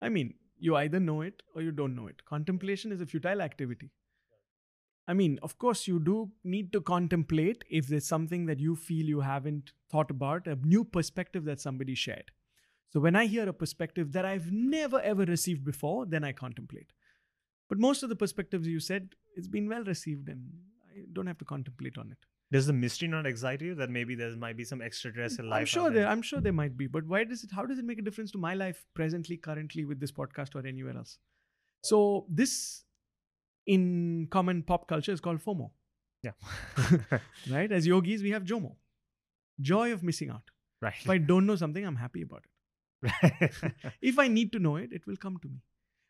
I 0.00 0.08
mean, 0.08 0.32
you 0.58 0.74
either 0.76 0.98
know 0.98 1.20
it 1.20 1.42
or 1.54 1.60
you 1.60 1.70
don't 1.70 1.94
know 1.94 2.06
it. 2.06 2.24
Contemplation 2.24 2.92
is 2.92 3.02
a 3.02 3.06
futile 3.06 3.42
activity. 3.42 3.90
I 5.06 5.12
mean, 5.12 5.38
of 5.42 5.58
course, 5.58 5.86
you 5.86 5.98
do 5.98 6.30
need 6.44 6.72
to 6.72 6.80
contemplate 6.80 7.62
if 7.68 7.88
there's 7.88 8.06
something 8.06 8.46
that 8.46 8.58
you 8.58 8.74
feel 8.74 9.04
you 9.04 9.20
haven't 9.20 9.72
thought 9.90 10.10
about, 10.10 10.46
a 10.46 10.54
new 10.54 10.82
perspective 10.82 11.44
that 11.44 11.60
somebody 11.60 11.94
shared. 11.94 12.30
So 12.90 13.00
when 13.00 13.16
I 13.16 13.26
hear 13.26 13.46
a 13.46 13.52
perspective 13.52 14.12
that 14.12 14.24
I've 14.24 14.50
never 14.50 15.00
ever 15.02 15.26
received 15.26 15.62
before, 15.62 16.06
then 16.06 16.24
I 16.24 16.32
contemplate. 16.32 16.94
But 17.68 17.78
most 17.78 18.02
of 18.02 18.08
the 18.08 18.16
perspectives 18.16 18.66
you 18.66 18.80
said, 18.80 19.14
it's 19.36 19.48
been 19.48 19.68
well 19.68 19.84
received 19.84 20.28
and 20.28 20.48
I 20.94 21.04
don't 21.12 21.26
have 21.26 21.38
to 21.38 21.44
contemplate 21.44 21.98
on 21.98 22.10
it. 22.10 22.18
Does 22.50 22.66
the 22.66 22.72
mystery 22.72 23.08
not 23.08 23.26
excite 23.26 23.60
you 23.60 23.74
that 23.74 23.90
maybe 23.90 24.14
there 24.14 24.34
might 24.34 24.56
be 24.56 24.64
some 24.64 24.80
extraterrestrial 24.80 25.50
life? 25.50 25.60
I'm 25.60 25.66
sure 25.66 25.90
there. 25.90 26.06
I'm 26.08 26.22
sure 26.22 26.40
there 26.40 26.52
might 26.54 26.78
be, 26.78 26.86
but 26.86 27.04
why 27.06 27.24
does 27.24 27.44
it? 27.44 27.50
How 27.52 27.66
does 27.66 27.78
it 27.78 27.84
make 27.84 27.98
a 27.98 28.02
difference 28.02 28.30
to 28.32 28.38
my 28.38 28.54
life 28.54 28.86
presently, 28.94 29.36
currently, 29.36 29.84
with 29.84 30.00
this 30.00 30.10
podcast 30.10 30.54
or 30.54 30.66
anywhere 30.66 30.96
else? 30.96 31.18
So 31.82 32.24
this, 32.30 32.84
in 33.66 34.28
common 34.30 34.62
pop 34.62 34.88
culture, 34.88 35.12
is 35.12 35.20
called 35.20 35.44
FOMO. 35.44 35.70
Yeah. 36.22 36.32
Right? 37.50 37.70
As 37.70 37.86
yogis, 37.86 38.22
we 38.22 38.30
have 38.30 38.44
JOMO, 38.44 38.74
joy 39.60 39.92
of 39.92 40.02
missing 40.02 40.30
out. 40.30 40.50
right. 40.80 40.94
If 41.02 41.10
I 41.10 41.18
don't 41.18 41.44
know 41.46 41.56
something, 41.56 41.84
I'm 41.84 41.96
happy 41.96 42.22
about 42.22 42.44
it. 42.46 43.52
If 44.00 44.18
I 44.18 44.26
need 44.28 44.52
to 44.52 44.58
know 44.58 44.76
it, 44.76 44.90
it 44.92 45.06
will 45.06 45.16
come 45.16 45.36
to 45.42 45.48
me. 45.48 45.60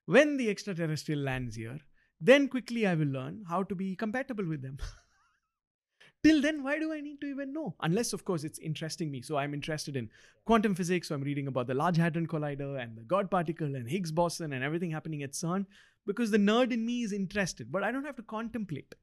When 0.08 0.38
the 0.38 0.48
extraterrestrial 0.48 1.20
lands 1.20 1.54
here, 1.54 1.80
then 2.18 2.48
quickly 2.48 2.86
I 2.86 2.94
will 2.94 3.08
learn 3.08 3.44
how 3.46 3.62
to 3.64 3.74
be 3.74 3.94
compatible 3.94 4.46
with 4.46 4.62
them. 4.62 4.78
Till 6.24 6.40
then, 6.40 6.62
why 6.62 6.78
do 6.78 6.94
I 6.94 7.02
need 7.02 7.20
to 7.20 7.26
even 7.26 7.52
know? 7.52 7.74
Unless, 7.82 8.14
of 8.14 8.24
course, 8.24 8.42
it's 8.42 8.58
interesting 8.58 9.10
me. 9.10 9.20
So 9.20 9.36
I'm 9.36 9.52
interested 9.52 9.96
in 9.96 10.08
quantum 10.46 10.74
physics. 10.74 11.08
So 11.08 11.14
I'm 11.14 11.20
reading 11.20 11.46
about 11.46 11.66
the 11.66 11.74
Large 11.74 11.98
Hadron 11.98 12.26
Collider 12.26 12.82
and 12.82 12.96
the 12.96 13.02
God 13.02 13.30
particle 13.30 13.74
and 13.74 13.86
Higgs 13.86 14.10
boson 14.10 14.54
and 14.54 14.64
everything 14.64 14.90
happening 14.90 15.22
at 15.22 15.32
CERN 15.32 15.66
because 16.06 16.30
the 16.30 16.38
nerd 16.38 16.72
in 16.72 16.86
me 16.86 17.02
is 17.02 17.12
interested. 17.12 17.70
But 17.70 17.84
I 17.84 17.92
don't 17.92 18.06
have 18.06 18.16
to 18.16 18.22
contemplate. 18.22 18.94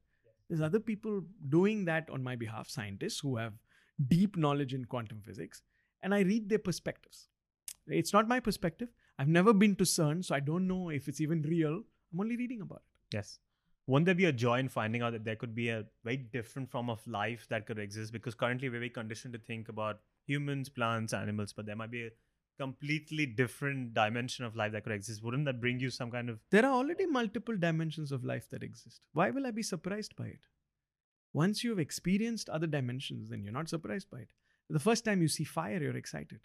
There's 0.48 0.60
other 0.60 0.80
people 0.80 1.22
doing 1.48 1.84
that 1.84 2.10
on 2.10 2.24
my 2.24 2.34
behalf, 2.34 2.68
scientists 2.68 3.20
who 3.20 3.36
have 3.36 3.52
deep 4.08 4.36
knowledge 4.36 4.74
in 4.74 4.86
quantum 4.86 5.22
physics, 5.24 5.62
and 6.02 6.12
I 6.12 6.22
read 6.22 6.48
their 6.48 6.58
perspectives. 6.58 7.28
It's 7.86 8.12
not 8.12 8.26
my 8.26 8.40
perspective. 8.40 8.88
I've 9.18 9.28
never 9.28 9.52
been 9.52 9.76
to 9.76 9.84
CERN, 9.84 10.24
so 10.24 10.34
I 10.34 10.40
don't 10.40 10.66
know 10.66 10.90
if 10.90 11.08
it's 11.08 11.20
even 11.20 11.42
real. 11.42 11.82
I'm 12.12 12.20
only 12.20 12.36
reading 12.36 12.60
about 12.60 12.82
it. 12.86 13.16
Yes. 13.16 13.38
Won't 13.86 14.04
there 14.04 14.14
be 14.14 14.24
a 14.24 14.32
joy 14.32 14.58
in 14.58 14.68
finding 14.68 15.02
out 15.02 15.12
that 15.12 15.24
there 15.24 15.36
could 15.36 15.54
be 15.54 15.68
a 15.68 15.84
very 16.04 16.16
different 16.16 16.70
form 16.70 16.90
of 16.90 17.06
life 17.06 17.46
that 17.48 17.66
could 17.66 17.78
exist? 17.78 18.12
Because 18.12 18.34
currently 18.34 18.68
we're 18.68 18.80
very 18.80 18.90
conditioned 18.90 19.32
to 19.34 19.38
think 19.38 19.68
about 19.68 20.00
humans, 20.26 20.68
plants, 20.68 21.12
animals, 21.12 21.52
but 21.52 21.66
there 21.66 21.76
might 21.76 21.90
be 21.90 22.06
a 22.06 22.10
completely 22.58 23.26
different 23.26 23.94
dimension 23.94 24.44
of 24.44 24.56
life 24.56 24.72
that 24.72 24.82
could 24.82 24.92
exist. 24.92 25.22
Wouldn't 25.22 25.44
that 25.44 25.60
bring 25.60 25.78
you 25.78 25.90
some 25.90 26.10
kind 26.10 26.28
of 26.28 26.40
There 26.50 26.64
are 26.64 26.72
already 26.72 27.06
multiple 27.06 27.56
dimensions 27.56 28.12
of 28.12 28.24
life 28.24 28.48
that 28.50 28.62
exist. 28.62 29.02
Why 29.12 29.30
will 29.30 29.46
I 29.46 29.50
be 29.50 29.62
surprised 29.62 30.16
by 30.16 30.26
it? 30.26 30.40
Once 31.32 31.62
you've 31.62 31.78
experienced 31.78 32.48
other 32.48 32.66
dimensions, 32.66 33.28
then 33.28 33.44
you're 33.44 33.52
not 33.52 33.68
surprised 33.68 34.10
by 34.10 34.20
it. 34.20 34.30
The 34.68 34.80
first 34.80 35.04
time 35.04 35.22
you 35.22 35.28
see 35.28 35.44
fire, 35.44 35.80
you're 35.80 35.96
excited. 35.96 36.40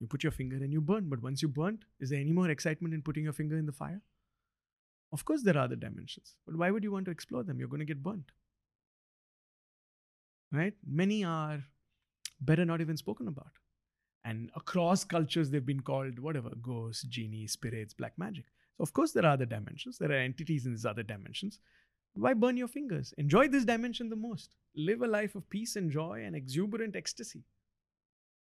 You 0.00 0.06
put 0.06 0.22
your 0.22 0.32
finger 0.32 0.56
and 0.56 0.72
you 0.72 0.80
burn, 0.80 1.08
but 1.08 1.22
once 1.22 1.42
you 1.42 1.48
burnt, 1.48 1.84
is 2.00 2.10
there 2.10 2.20
any 2.20 2.32
more 2.32 2.48
excitement 2.48 2.94
in 2.94 3.02
putting 3.02 3.24
your 3.24 3.34
finger 3.34 3.58
in 3.58 3.66
the 3.66 3.72
fire? 3.72 4.00
Of 5.12 5.24
course, 5.24 5.42
there 5.42 5.56
are 5.56 5.64
other 5.64 5.76
dimensions, 5.76 6.36
but 6.46 6.56
why 6.56 6.70
would 6.70 6.82
you 6.82 6.92
want 6.92 7.04
to 7.06 7.10
explore 7.10 7.42
them? 7.42 7.58
You're 7.58 7.68
going 7.68 7.80
to 7.80 7.86
get 7.86 8.02
burnt. 8.02 8.32
Right? 10.52 10.74
Many 10.86 11.24
are 11.24 11.62
better 12.40 12.64
not 12.64 12.80
even 12.80 12.96
spoken 12.96 13.28
about. 13.28 13.52
And 14.24 14.50
across 14.54 15.04
cultures, 15.04 15.50
they've 15.50 15.64
been 15.64 15.80
called 15.80 16.18
whatever 16.18 16.50
ghosts, 16.62 17.04
genies, 17.04 17.52
spirits, 17.52 17.94
black 17.94 18.12
magic. 18.18 18.44
So, 18.76 18.82
of 18.82 18.92
course, 18.92 19.12
there 19.12 19.24
are 19.24 19.32
other 19.32 19.46
dimensions. 19.46 19.98
There 19.98 20.10
are 20.10 20.16
entities 20.16 20.66
in 20.66 20.72
these 20.72 20.86
other 20.86 21.02
dimensions. 21.02 21.58
Why 22.14 22.34
burn 22.34 22.56
your 22.56 22.68
fingers? 22.68 23.14
Enjoy 23.18 23.48
this 23.48 23.64
dimension 23.64 24.08
the 24.08 24.16
most. 24.16 24.56
Live 24.74 25.02
a 25.02 25.06
life 25.06 25.34
of 25.34 25.48
peace 25.48 25.76
and 25.76 25.90
joy 25.90 26.22
and 26.24 26.34
exuberant 26.34 26.96
ecstasy. 26.96 27.44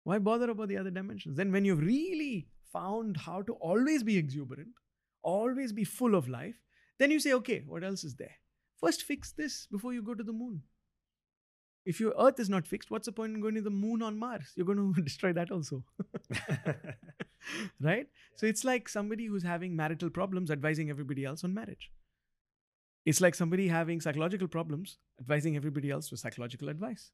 Why 0.09 0.17
bother 0.17 0.49
about 0.49 0.69
the 0.69 0.77
other 0.77 0.89
dimensions? 0.89 1.37
Then, 1.37 1.51
when 1.51 1.65
you've 1.65 1.81
really 1.81 2.47
found 2.73 3.15
how 3.15 3.43
to 3.43 3.53
always 3.53 4.01
be 4.01 4.17
exuberant, 4.17 4.69
always 5.21 5.71
be 5.71 5.83
full 5.83 6.15
of 6.15 6.27
life, 6.27 6.55
then 6.97 7.11
you 7.11 7.19
say, 7.19 7.33
okay, 7.33 7.61
what 7.67 7.83
else 7.83 8.03
is 8.03 8.15
there? 8.15 8.37
First, 8.79 9.03
fix 9.03 9.31
this 9.31 9.67
before 9.71 9.93
you 9.93 10.01
go 10.01 10.15
to 10.15 10.23
the 10.23 10.33
moon. 10.33 10.63
If 11.85 11.99
your 11.99 12.15
Earth 12.19 12.39
is 12.39 12.49
not 12.49 12.65
fixed, 12.65 12.89
what's 12.89 13.05
the 13.05 13.11
point 13.11 13.35
in 13.35 13.39
going 13.39 13.53
to 13.53 13.61
the 13.61 13.69
moon 13.69 14.01
on 14.01 14.17
Mars? 14.17 14.51
You're 14.55 14.65
going 14.65 14.93
to 14.95 15.01
destroy 15.03 15.31
that 15.33 15.51
also. 15.51 15.83
right? 17.79 18.07
So 18.35 18.47
it's 18.47 18.63
like 18.63 18.89
somebody 18.89 19.27
who's 19.27 19.43
having 19.43 19.75
marital 19.75 20.09
problems 20.09 20.49
advising 20.49 20.89
everybody 20.89 21.23
else 21.23 21.43
on 21.43 21.53
marriage. 21.53 21.91
It's 23.05 23.21
like 23.21 23.35
somebody 23.35 23.67
having 23.67 24.01
psychological 24.01 24.47
problems 24.47 24.97
advising 25.19 25.55
everybody 25.55 25.91
else 25.91 26.09
with 26.09 26.19
psychological 26.19 26.69
advice. 26.69 27.11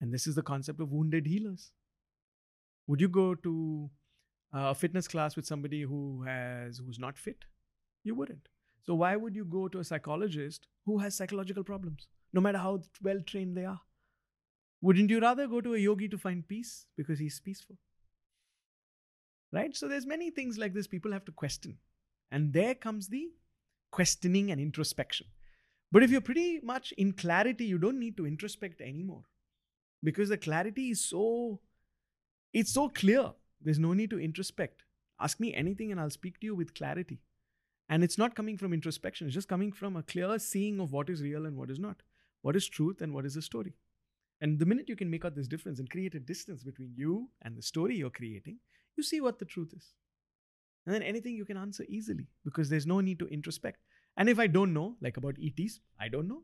And 0.00 0.12
this 0.12 0.26
is 0.26 0.34
the 0.34 0.42
concept 0.42 0.80
of 0.80 0.90
wounded 0.90 1.28
healers. 1.28 1.70
Would 2.86 3.00
you 3.00 3.08
go 3.08 3.34
to 3.34 3.90
uh, 4.54 4.70
a 4.70 4.74
fitness 4.74 5.08
class 5.08 5.36
with 5.36 5.46
somebody 5.46 5.82
who 5.82 6.22
has 6.22 6.78
who's 6.78 6.98
not 6.98 7.18
fit? 7.18 7.44
You 8.04 8.14
wouldn't. 8.14 8.48
So 8.82 8.94
why 8.94 9.14
would 9.16 9.36
you 9.36 9.44
go 9.44 9.68
to 9.68 9.78
a 9.78 9.84
psychologist 9.84 10.66
who 10.84 10.98
has 10.98 11.14
psychological 11.14 11.62
problems, 11.62 12.08
no 12.32 12.40
matter 12.40 12.58
how 12.58 12.80
well 13.02 13.20
trained 13.24 13.56
they 13.56 13.64
are? 13.64 13.80
Wouldn't 14.80 15.10
you 15.10 15.20
rather 15.20 15.46
go 15.46 15.60
to 15.60 15.74
a 15.74 15.78
yogi 15.78 16.08
to 16.08 16.18
find 16.18 16.46
peace 16.46 16.86
because 16.96 17.20
he's 17.20 17.38
peaceful? 17.38 17.76
Right? 19.52 19.76
So 19.76 19.86
there's 19.86 20.06
many 20.06 20.30
things 20.30 20.58
like 20.58 20.74
this 20.74 20.88
people 20.88 21.12
have 21.12 21.24
to 21.26 21.32
question. 21.32 21.78
And 22.32 22.52
there 22.52 22.74
comes 22.74 23.08
the 23.08 23.30
questioning 23.92 24.50
and 24.50 24.60
introspection. 24.60 25.26
But 25.92 26.02
if 26.02 26.10
you're 26.10 26.22
pretty 26.22 26.58
much 26.62 26.92
in 26.92 27.12
clarity, 27.12 27.66
you 27.66 27.78
don't 27.78 28.00
need 28.00 28.16
to 28.16 28.24
introspect 28.24 28.80
anymore. 28.80 29.24
Because 30.02 30.30
the 30.30 30.38
clarity 30.38 30.90
is 30.90 31.04
so 31.04 31.60
it's 32.52 32.72
so 32.72 32.88
clear. 32.88 33.32
There's 33.60 33.78
no 33.78 33.92
need 33.92 34.10
to 34.10 34.16
introspect. 34.16 34.84
Ask 35.20 35.40
me 35.40 35.54
anything 35.54 35.90
and 35.90 36.00
I'll 36.00 36.10
speak 36.10 36.40
to 36.40 36.46
you 36.46 36.54
with 36.54 36.74
clarity. 36.74 37.20
And 37.88 38.02
it's 38.02 38.18
not 38.18 38.34
coming 38.34 38.56
from 38.56 38.72
introspection, 38.72 39.26
it's 39.26 39.34
just 39.34 39.48
coming 39.48 39.72
from 39.72 39.96
a 39.96 40.02
clear 40.02 40.38
seeing 40.38 40.80
of 40.80 40.92
what 40.92 41.10
is 41.10 41.22
real 41.22 41.46
and 41.46 41.56
what 41.56 41.70
is 41.70 41.78
not, 41.78 42.02
what 42.40 42.56
is 42.56 42.66
truth 42.68 43.02
and 43.02 43.12
what 43.12 43.26
is 43.26 43.36
a 43.36 43.42
story. 43.42 43.74
And 44.40 44.58
the 44.58 44.66
minute 44.66 44.88
you 44.88 44.96
can 44.96 45.10
make 45.10 45.24
out 45.24 45.36
this 45.36 45.46
difference 45.46 45.78
and 45.78 45.88
create 45.88 46.14
a 46.14 46.20
distance 46.20 46.64
between 46.64 46.94
you 46.96 47.28
and 47.42 47.56
the 47.56 47.62
story 47.62 47.96
you're 47.96 48.10
creating, 48.10 48.58
you 48.96 49.02
see 49.02 49.20
what 49.20 49.38
the 49.38 49.44
truth 49.44 49.72
is. 49.76 49.92
And 50.84 50.94
then 50.94 51.02
anything 51.02 51.36
you 51.36 51.44
can 51.44 51.56
answer 51.56 51.84
easily 51.88 52.26
because 52.44 52.68
there's 52.68 52.86
no 52.86 53.00
need 53.00 53.18
to 53.20 53.28
introspect. 53.28 53.76
And 54.16 54.28
if 54.28 54.38
I 54.38 54.46
don't 54.48 54.74
know, 54.74 54.96
like 55.00 55.16
about 55.16 55.36
ETs, 55.40 55.80
I 56.00 56.08
don't 56.08 56.28
know. 56.28 56.42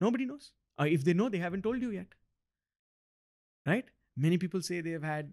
Nobody 0.00 0.26
knows. 0.26 0.52
Uh, 0.78 0.84
if 0.84 1.04
they 1.04 1.14
know, 1.14 1.28
they 1.28 1.38
haven't 1.38 1.62
told 1.62 1.80
you 1.80 1.90
yet. 1.90 2.08
Right? 3.66 3.86
Many 4.16 4.38
people 4.38 4.62
say 4.62 4.80
they 4.80 4.90
have 4.90 5.02
had, 5.02 5.32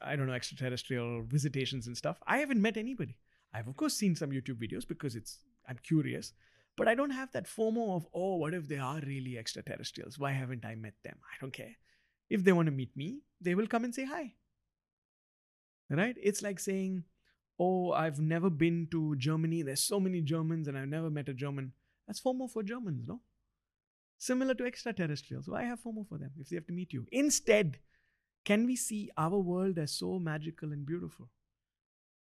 I 0.00 0.16
don't 0.16 0.26
know, 0.26 0.32
extraterrestrial 0.32 1.22
visitations 1.22 1.86
and 1.86 1.96
stuff. 1.96 2.18
I 2.26 2.38
haven't 2.38 2.62
met 2.62 2.76
anybody. 2.76 3.16
I've 3.52 3.68
of 3.68 3.76
course 3.76 3.94
seen 3.94 4.16
some 4.16 4.30
YouTube 4.30 4.60
videos 4.60 4.86
because 4.86 5.14
it's 5.14 5.38
I'm 5.68 5.78
curious, 5.82 6.32
but 6.76 6.88
I 6.88 6.94
don't 6.94 7.10
have 7.10 7.32
that 7.32 7.46
FOMO 7.46 7.96
of 7.96 8.06
oh, 8.12 8.36
what 8.36 8.54
if 8.54 8.68
they 8.68 8.78
are 8.78 9.00
really 9.00 9.38
extraterrestrials? 9.38 10.18
Why 10.18 10.32
haven't 10.32 10.64
I 10.64 10.74
met 10.74 10.94
them? 11.04 11.16
I 11.22 11.36
don't 11.40 11.52
care. 11.52 11.76
If 12.30 12.42
they 12.42 12.52
want 12.52 12.66
to 12.66 12.72
meet 12.72 12.96
me, 12.96 13.20
they 13.40 13.54
will 13.54 13.66
come 13.66 13.84
and 13.84 13.94
say 13.94 14.04
hi. 14.06 14.34
Right? 15.90 16.16
It's 16.20 16.42
like 16.42 16.58
saying, 16.58 17.04
oh, 17.58 17.92
I've 17.92 18.18
never 18.18 18.50
been 18.50 18.88
to 18.90 19.14
Germany. 19.16 19.62
There's 19.62 19.82
so 19.82 20.00
many 20.00 20.20
Germans 20.22 20.66
and 20.66 20.76
I've 20.76 20.88
never 20.88 21.10
met 21.10 21.28
a 21.28 21.34
German. 21.34 21.72
That's 22.06 22.20
FOMO 22.20 22.50
for 22.50 22.62
Germans, 22.62 23.06
no? 23.06 23.20
Similar 24.18 24.54
to 24.54 24.64
extraterrestrials. 24.64 25.48
Why 25.48 25.64
have 25.64 25.80
FOMO 25.80 26.08
for 26.08 26.18
them 26.18 26.30
if 26.40 26.48
they 26.48 26.56
have 26.56 26.66
to 26.66 26.72
meet 26.72 26.92
you? 26.92 27.06
Instead, 27.12 27.78
can 28.44 28.66
we 28.66 28.76
see 28.76 29.10
our 29.16 29.38
world 29.38 29.78
as 29.78 29.92
so 29.92 30.18
magical 30.18 30.72
and 30.72 30.84
beautiful? 30.86 31.28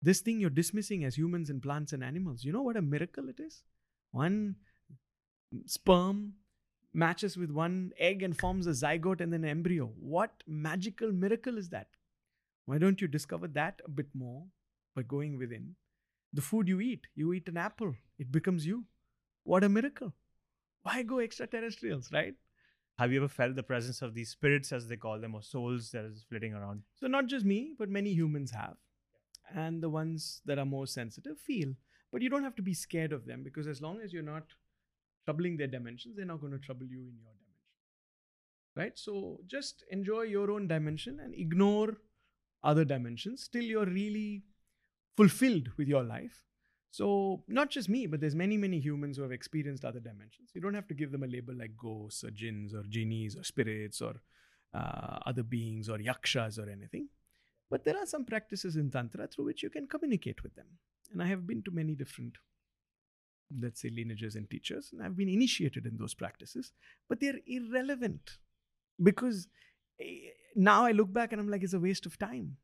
This 0.01 0.21
thing 0.21 0.39
you're 0.39 0.49
dismissing 0.49 1.03
as 1.03 1.17
humans 1.17 1.49
and 1.49 1.61
plants 1.61 1.93
and 1.93 2.03
animals, 2.03 2.43
you 2.43 2.51
know 2.51 2.63
what 2.63 2.77
a 2.77 2.81
miracle 2.81 3.29
it 3.29 3.39
is? 3.39 3.63
One 4.11 4.55
sperm 5.65 6.33
matches 6.93 7.37
with 7.37 7.51
one 7.51 7.91
egg 7.97 8.23
and 8.23 8.37
forms 8.37 8.67
a 8.67 8.71
zygote 8.71 9.21
and 9.21 9.31
then 9.31 9.43
an 9.43 9.49
embryo. 9.49 9.91
What 9.99 10.31
magical 10.47 11.11
miracle 11.11 11.57
is 11.57 11.69
that? 11.69 11.87
Why 12.65 12.77
don't 12.77 13.01
you 13.01 13.07
discover 13.07 13.47
that 13.49 13.81
a 13.85 13.89
bit 13.89 14.07
more 14.13 14.43
by 14.95 15.03
going 15.03 15.37
within? 15.37 15.75
The 16.33 16.41
food 16.41 16.67
you 16.67 16.79
eat, 16.79 17.07
you 17.15 17.33
eat 17.33 17.47
an 17.47 17.57
apple, 17.57 17.93
it 18.17 18.31
becomes 18.31 18.65
you. 18.65 18.85
What 19.43 19.63
a 19.63 19.69
miracle. 19.69 20.13
Why 20.83 21.03
go 21.03 21.19
extraterrestrials, 21.19 22.11
right? 22.11 22.35
Have 23.01 23.11
you 23.11 23.17
ever 23.17 23.27
felt 23.27 23.55
the 23.55 23.63
presence 23.63 24.03
of 24.03 24.13
these 24.13 24.29
spirits 24.29 24.71
as 24.71 24.87
they 24.87 24.95
call 24.95 25.19
them 25.19 25.33
or 25.33 25.41
souls 25.41 25.89
that 25.89 26.05
is 26.05 26.23
flitting 26.29 26.53
around? 26.53 26.83
So, 26.99 27.07
not 27.07 27.25
just 27.25 27.43
me, 27.43 27.73
but 27.79 27.89
many 27.89 28.11
humans 28.11 28.51
have. 28.51 28.75
And 29.55 29.81
the 29.81 29.89
ones 29.89 30.41
that 30.45 30.59
are 30.59 30.65
more 30.65 30.85
sensitive 30.85 31.39
feel. 31.39 31.73
But 32.11 32.21
you 32.21 32.29
don't 32.29 32.43
have 32.43 32.55
to 32.57 32.61
be 32.61 32.75
scared 32.75 33.11
of 33.11 33.25
them 33.25 33.41
because 33.43 33.65
as 33.65 33.81
long 33.81 34.01
as 34.01 34.13
you're 34.13 34.21
not 34.21 34.43
troubling 35.25 35.57
their 35.57 35.65
dimensions, 35.65 36.15
they're 36.15 36.25
not 36.25 36.41
going 36.41 36.53
to 36.53 36.59
trouble 36.59 36.85
you 36.85 36.99
in 36.99 37.17
your 37.23 37.33
dimension. 37.33 37.73
Right? 38.75 38.99
So, 38.99 39.39
just 39.47 39.83
enjoy 39.89 40.23
your 40.23 40.51
own 40.51 40.67
dimension 40.67 41.19
and 41.19 41.33
ignore 41.33 41.97
other 42.63 42.85
dimensions 42.85 43.47
till 43.47 43.63
you're 43.63 43.87
really 43.87 44.43
fulfilled 45.17 45.69
with 45.75 45.87
your 45.87 46.03
life. 46.03 46.43
So, 46.93 47.41
not 47.47 47.69
just 47.69 47.87
me, 47.87 48.05
but 48.05 48.19
there's 48.19 48.35
many, 48.35 48.57
many 48.57 48.77
humans 48.77 49.15
who 49.15 49.23
have 49.23 49.31
experienced 49.31 49.85
other 49.85 50.01
dimensions. 50.01 50.51
You 50.53 50.59
don't 50.59 50.73
have 50.73 50.89
to 50.89 50.93
give 50.93 51.13
them 51.13 51.23
a 51.23 51.27
label 51.27 51.55
like 51.55 51.77
ghosts 51.77 52.21
or 52.25 52.31
jinns 52.31 52.73
or 52.73 52.83
genies 52.83 53.37
or 53.37 53.45
spirits 53.45 54.01
or 54.01 54.15
uh, 54.73 55.19
other 55.25 55.41
beings 55.41 55.87
or 55.87 56.01
yakshas 56.01 56.59
or 56.59 56.69
anything. 56.69 57.07
But 57.69 57.85
there 57.85 57.97
are 57.97 58.05
some 58.05 58.25
practices 58.25 58.75
in 58.75 58.91
Tantra 58.91 59.27
through 59.27 59.45
which 59.45 59.63
you 59.63 59.69
can 59.69 59.87
communicate 59.87 60.43
with 60.43 60.53
them. 60.55 60.65
And 61.13 61.23
I 61.23 61.27
have 61.27 61.47
been 61.47 61.63
to 61.63 61.71
many 61.71 61.95
different, 61.95 62.37
let's 63.61 63.81
say, 63.81 63.89
lineages 63.89 64.35
and 64.35 64.49
teachers, 64.49 64.89
and 64.91 65.01
I've 65.01 65.15
been 65.15 65.29
initiated 65.29 65.85
in 65.85 65.95
those 65.97 66.13
practices, 66.13 66.73
but 67.07 67.21
they're 67.21 67.39
irrelevant 67.47 68.37
because 69.01 69.47
eh, 70.01 70.31
now 70.57 70.83
I 70.83 70.91
look 70.91 71.13
back 71.13 71.31
and 71.31 71.39
I'm 71.39 71.49
like, 71.49 71.63
it's 71.63 71.73
a 71.73 71.79
waste 71.79 72.05
of 72.05 72.19
time. 72.19 72.57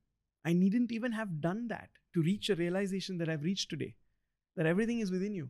I 0.44 0.52
needn't 0.52 0.92
even 0.92 1.14
have 1.14 1.40
done 1.40 1.70
that 1.70 1.90
to 2.14 2.22
reach 2.22 2.50
a 2.50 2.56
realization 2.56 3.18
that 3.20 3.30
I've 3.30 3.44
reached 3.44 3.70
today 3.70 3.96
that 4.58 4.66
everything 4.66 5.00
is 5.00 5.12
within 5.12 5.34
you. 5.34 5.50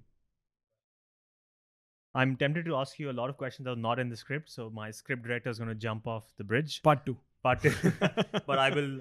I'm 2.14 2.36
tempted 2.36 2.66
to 2.66 2.76
ask 2.76 2.99
you 2.99 3.10
a 3.10 3.18
lot 3.20 3.30
of 3.30 3.38
questions 3.38 3.66
that 3.66 3.72
are 3.72 3.84
not 3.88 3.99
in 3.99 4.10
the 4.10 4.18
script, 4.18 4.51
so 4.51 4.70
my 4.70 4.91
script 4.91 5.24
director 5.24 5.49
is 5.49 5.58
going 5.58 5.70
to 5.70 5.76
jump 5.76 6.08
off 6.08 6.26
the 6.38 6.43
bridge. 6.43 6.82
Part 6.84 7.05
two. 7.05 7.18
Part 7.43 7.62
two. 7.62 7.74
but 8.47 8.60
I 8.60 8.70
will 8.70 8.99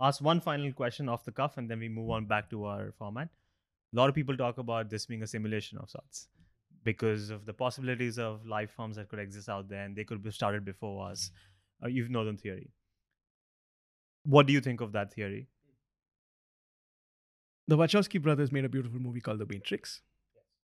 ask 0.00 0.20
one 0.20 0.40
final 0.40 0.72
question 0.72 1.08
off 1.08 1.24
the 1.24 1.32
cuff 1.32 1.58
and 1.58 1.70
then 1.70 1.80
we 1.80 1.88
move 1.88 2.10
on 2.10 2.26
back 2.26 2.50
to 2.50 2.64
our 2.64 2.92
format. 2.98 3.28
A 3.92 3.96
lot 3.96 4.08
of 4.08 4.14
people 4.14 4.36
talk 4.36 4.58
about 4.58 4.90
this 4.90 5.06
being 5.06 5.22
a 5.22 5.26
simulation 5.26 5.78
of 5.78 5.90
sorts. 5.90 6.28
because 6.84 7.30
of 7.30 7.44
the 7.46 7.52
possibilities 7.52 8.18
of 8.18 8.46
life 8.46 8.70
forms 8.70 8.96
that 8.96 9.08
could 9.08 9.18
exist 9.18 9.48
out 9.48 9.68
there 9.68 9.84
and 9.84 9.96
they 9.96 10.04
could 10.04 10.24
have 10.24 10.34
started 10.34 10.64
before 10.64 11.10
us. 11.10 11.30
Uh, 11.84 11.88
you 11.88 12.08
know 12.08 12.24
the 12.24 12.36
theory. 12.36 12.70
What 14.24 14.46
do 14.46 14.52
you 14.52 14.60
think 14.60 14.80
of 14.80 14.92
that 14.92 15.12
theory? 15.12 15.48
The 17.68 17.76
Wachowski 17.76 18.20
brothers 18.20 18.50
made 18.50 18.64
a 18.64 18.68
beautiful 18.68 18.98
movie 18.98 19.20
called 19.20 19.40
The 19.40 19.46
Matrix. 19.46 20.00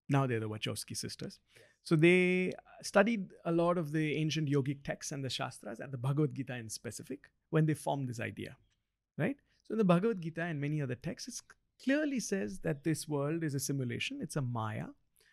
Now 0.08 0.26
they're 0.26 0.40
the 0.40 0.48
Wachowski 0.48 0.96
sisters. 0.96 1.38
So 1.82 1.96
they 1.96 2.52
studied 2.82 3.28
a 3.44 3.52
lot 3.52 3.76
of 3.76 3.92
the 3.92 4.16
ancient 4.16 4.48
yogic 4.48 4.78
texts 4.84 5.12
and 5.12 5.22
the 5.22 5.28
Shastras 5.28 5.80
and 5.80 5.92
the 5.92 5.98
Bhagavad 5.98 6.34
Gita 6.34 6.56
in 6.56 6.70
specific 6.70 7.28
when 7.50 7.66
they 7.66 7.74
formed 7.74 8.08
this 8.08 8.20
idea, 8.20 8.56
right? 9.18 9.36
So 9.64 9.72
in 9.74 9.78
the 9.78 9.84
Bhagavad 9.84 10.22
Gita 10.22 10.42
and 10.42 10.58
many 10.58 10.80
other 10.80 10.94
texts, 10.94 11.28
it 11.28 11.84
clearly 11.84 12.20
says 12.20 12.60
that 12.60 12.84
this 12.84 13.06
world 13.06 13.44
is 13.44 13.54
a 13.54 13.60
simulation, 13.60 14.20
it's 14.22 14.36
a 14.36 14.40
Maya. 14.40 14.86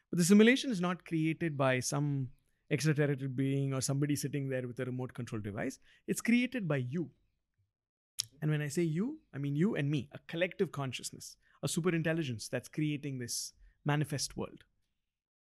But 0.10 0.20
the 0.20 0.26
simulation 0.26 0.72
is 0.72 0.82
not 0.82 1.06
created 1.06 1.58
by 1.58 1.80
some 1.80 2.28
extraterrestrial 2.70 3.32
being 3.32 3.74
or 3.74 3.80
somebody 3.80 4.18
sitting 4.18 4.50
there 4.50 4.68
with 4.68 4.80
a 4.82 4.86
remote 4.86 5.14
control 5.14 5.42
device. 5.42 5.80
It's 6.06 6.20
created 6.20 6.68
by 6.68 6.78
you. 6.78 7.04
Mm-hmm. 7.04 8.38
And 8.42 8.52
when 8.52 8.62
I 8.62 8.68
say 8.68 8.82
you, 8.82 9.20
I 9.34 9.38
mean 9.38 9.56
you 9.56 9.76
and 9.78 9.90
me, 9.90 10.10
a 10.12 10.20
collective 10.28 10.74
consciousness, 10.74 11.38
a 11.64 11.68
super 11.68 11.94
intelligence 11.94 12.48
that's 12.48 12.70
creating 12.70 13.20
this 13.20 13.54
manifest 13.86 14.38
world. 14.38 14.64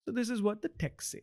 So, 0.05 0.13
this 0.13 0.31
is 0.31 0.43
what 0.43 0.63
the 0.63 0.69
texts 0.69 1.13
say. 1.13 1.23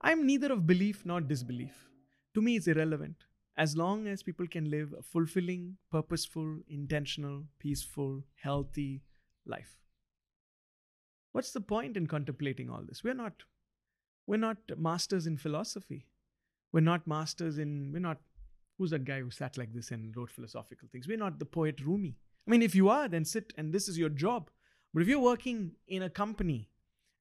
I'm 0.00 0.26
neither 0.26 0.52
of 0.52 0.66
belief 0.66 1.04
nor 1.04 1.20
disbelief. 1.20 1.88
To 2.34 2.42
me, 2.42 2.56
it's 2.56 2.66
irrelevant. 2.66 3.16
As 3.56 3.76
long 3.76 4.08
as 4.08 4.22
people 4.22 4.46
can 4.46 4.70
live 4.70 4.92
a 4.98 5.02
fulfilling, 5.02 5.76
purposeful, 5.90 6.58
intentional, 6.68 7.44
peaceful, 7.60 8.22
healthy 8.42 9.02
life. 9.46 9.78
What's 11.32 11.52
the 11.52 11.60
point 11.60 11.96
in 11.96 12.06
contemplating 12.06 12.70
all 12.70 12.82
this? 12.86 13.04
We're 13.04 13.14
not 13.14 13.32
we're 14.26 14.36
not 14.36 14.56
masters 14.76 15.26
in 15.26 15.36
philosophy. 15.36 16.06
We're 16.72 16.80
not 16.80 17.06
masters 17.06 17.58
in 17.58 17.90
we're 17.92 17.98
not 18.00 18.18
who's 18.78 18.90
that 18.90 19.04
guy 19.04 19.20
who 19.20 19.30
sat 19.30 19.56
like 19.56 19.72
this 19.72 19.90
and 19.90 20.16
wrote 20.16 20.30
philosophical 20.30 20.88
things? 20.90 21.06
We're 21.06 21.16
not 21.16 21.38
the 21.38 21.44
poet 21.44 21.80
Rumi. 21.80 22.16
I 22.46 22.50
mean, 22.50 22.62
if 22.62 22.74
you 22.74 22.88
are, 22.88 23.08
then 23.08 23.24
sit 23.24 23.52
and 23.56 23.72
this 23.72 23.88
is 23.88 23.98
your 23.98 24.08
job. 24.08 24.50
But 24.92 25.02
if 25.02 25.08
you're 25.08 25.20
working 25.20 25.72
in 25.88 26.02
a 26.02 26.10
company 26.10 26.68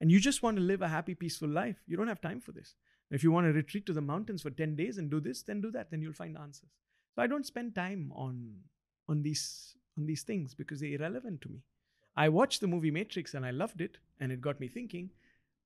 and 0.01 0.11
you 0.11 0.19
just 0.19 0.43
want 0.43 0.57
to 0.57 0.63
live 0.63 0.82
a 0.82 0.88
happy, 0.88 1.15
peaceful 1.15 1.49
life, 1.49 1.78
you 1.88 1.97
don't 1.97 2.07
have 2.07 2.21
time 2.21 2.41
for 2.41 2.51
this. 2.51 2.76
If 3.09 3.24
you 3.24 3.32
want 3.32 3.45
to 3.47 3.53
retreat 3.53 3.86
to 3.86 3.93
the 3.93 4.01
mountains 4.01 4.41
for 4.41 4.49
10 4.49 4.76
days 4.76 4.97
and 4.97 5.09
do 5.09 5.19
this, 5.19 5.43
then 5.43 5.61
do 5.61 5.71
that. 5.71 5.91
Then 5.91 6.01
you'll 6.01 6.13
find 6.13 6.38
answers. 6.38 6.69
So 7.15 7.21
I 7.21 7.28
don't 7.28 7.45
spend 7.45 7.76
time 7.76 8.11
on 8.15 8.55
on 9.07 9.21
these 9.21 9.76
on 9.97 10.05
these 10.05 10.24
things 10.24 10.55
because 10.55 10.80
they're 10.80 10.97
irrelevant 10.97 11.41
to 11.41 11.49
me. 11.49 11.61
I 12.15 12.30
watched 12.30 12.61
the 12.61 12.67
movie 12.67 12.91
Matrix 12.91 13.34
and 13.34 13.45
I 13.45 13.51
loved 13.51 13.82
it 13.82 13.97
and 14.19 14.32
it 14.32 14.41
got 14.41 14.59
me 14.59 14.67
thinking. 14.67 15.11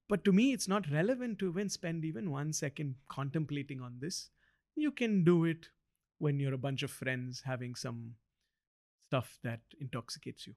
But 0.10 0.24
to 0.26 0.32
me, 0.32 0.53
it's 0.53 0.68
not 0.68 0.89
relevant 0.89 1.39
to 1.39 1.49
even 1.49 1.70
spend 1.70 2.05
even 2.05 2.32
one 2.32 2.53
second 2.53 2.95
contemplating 3.10 3.82
on 3.82 3.97
this. 3.99 4.30
You 4.76 4.91
can 4.91 5.24
do 5.24 5.43
it 5.45 5.70
when 6.20 6.39
you're 6.39 6.53
a 6.53 6.58
bunch 6.58 6.84
of 6.84 6.91
friends 6.91 7.43
having 7.45 7.76
some 7.76 8.16
stuff 9.08 9.38
that 9.43 9.62
intoxicates 9.80 10.47
you. 10.47 10.53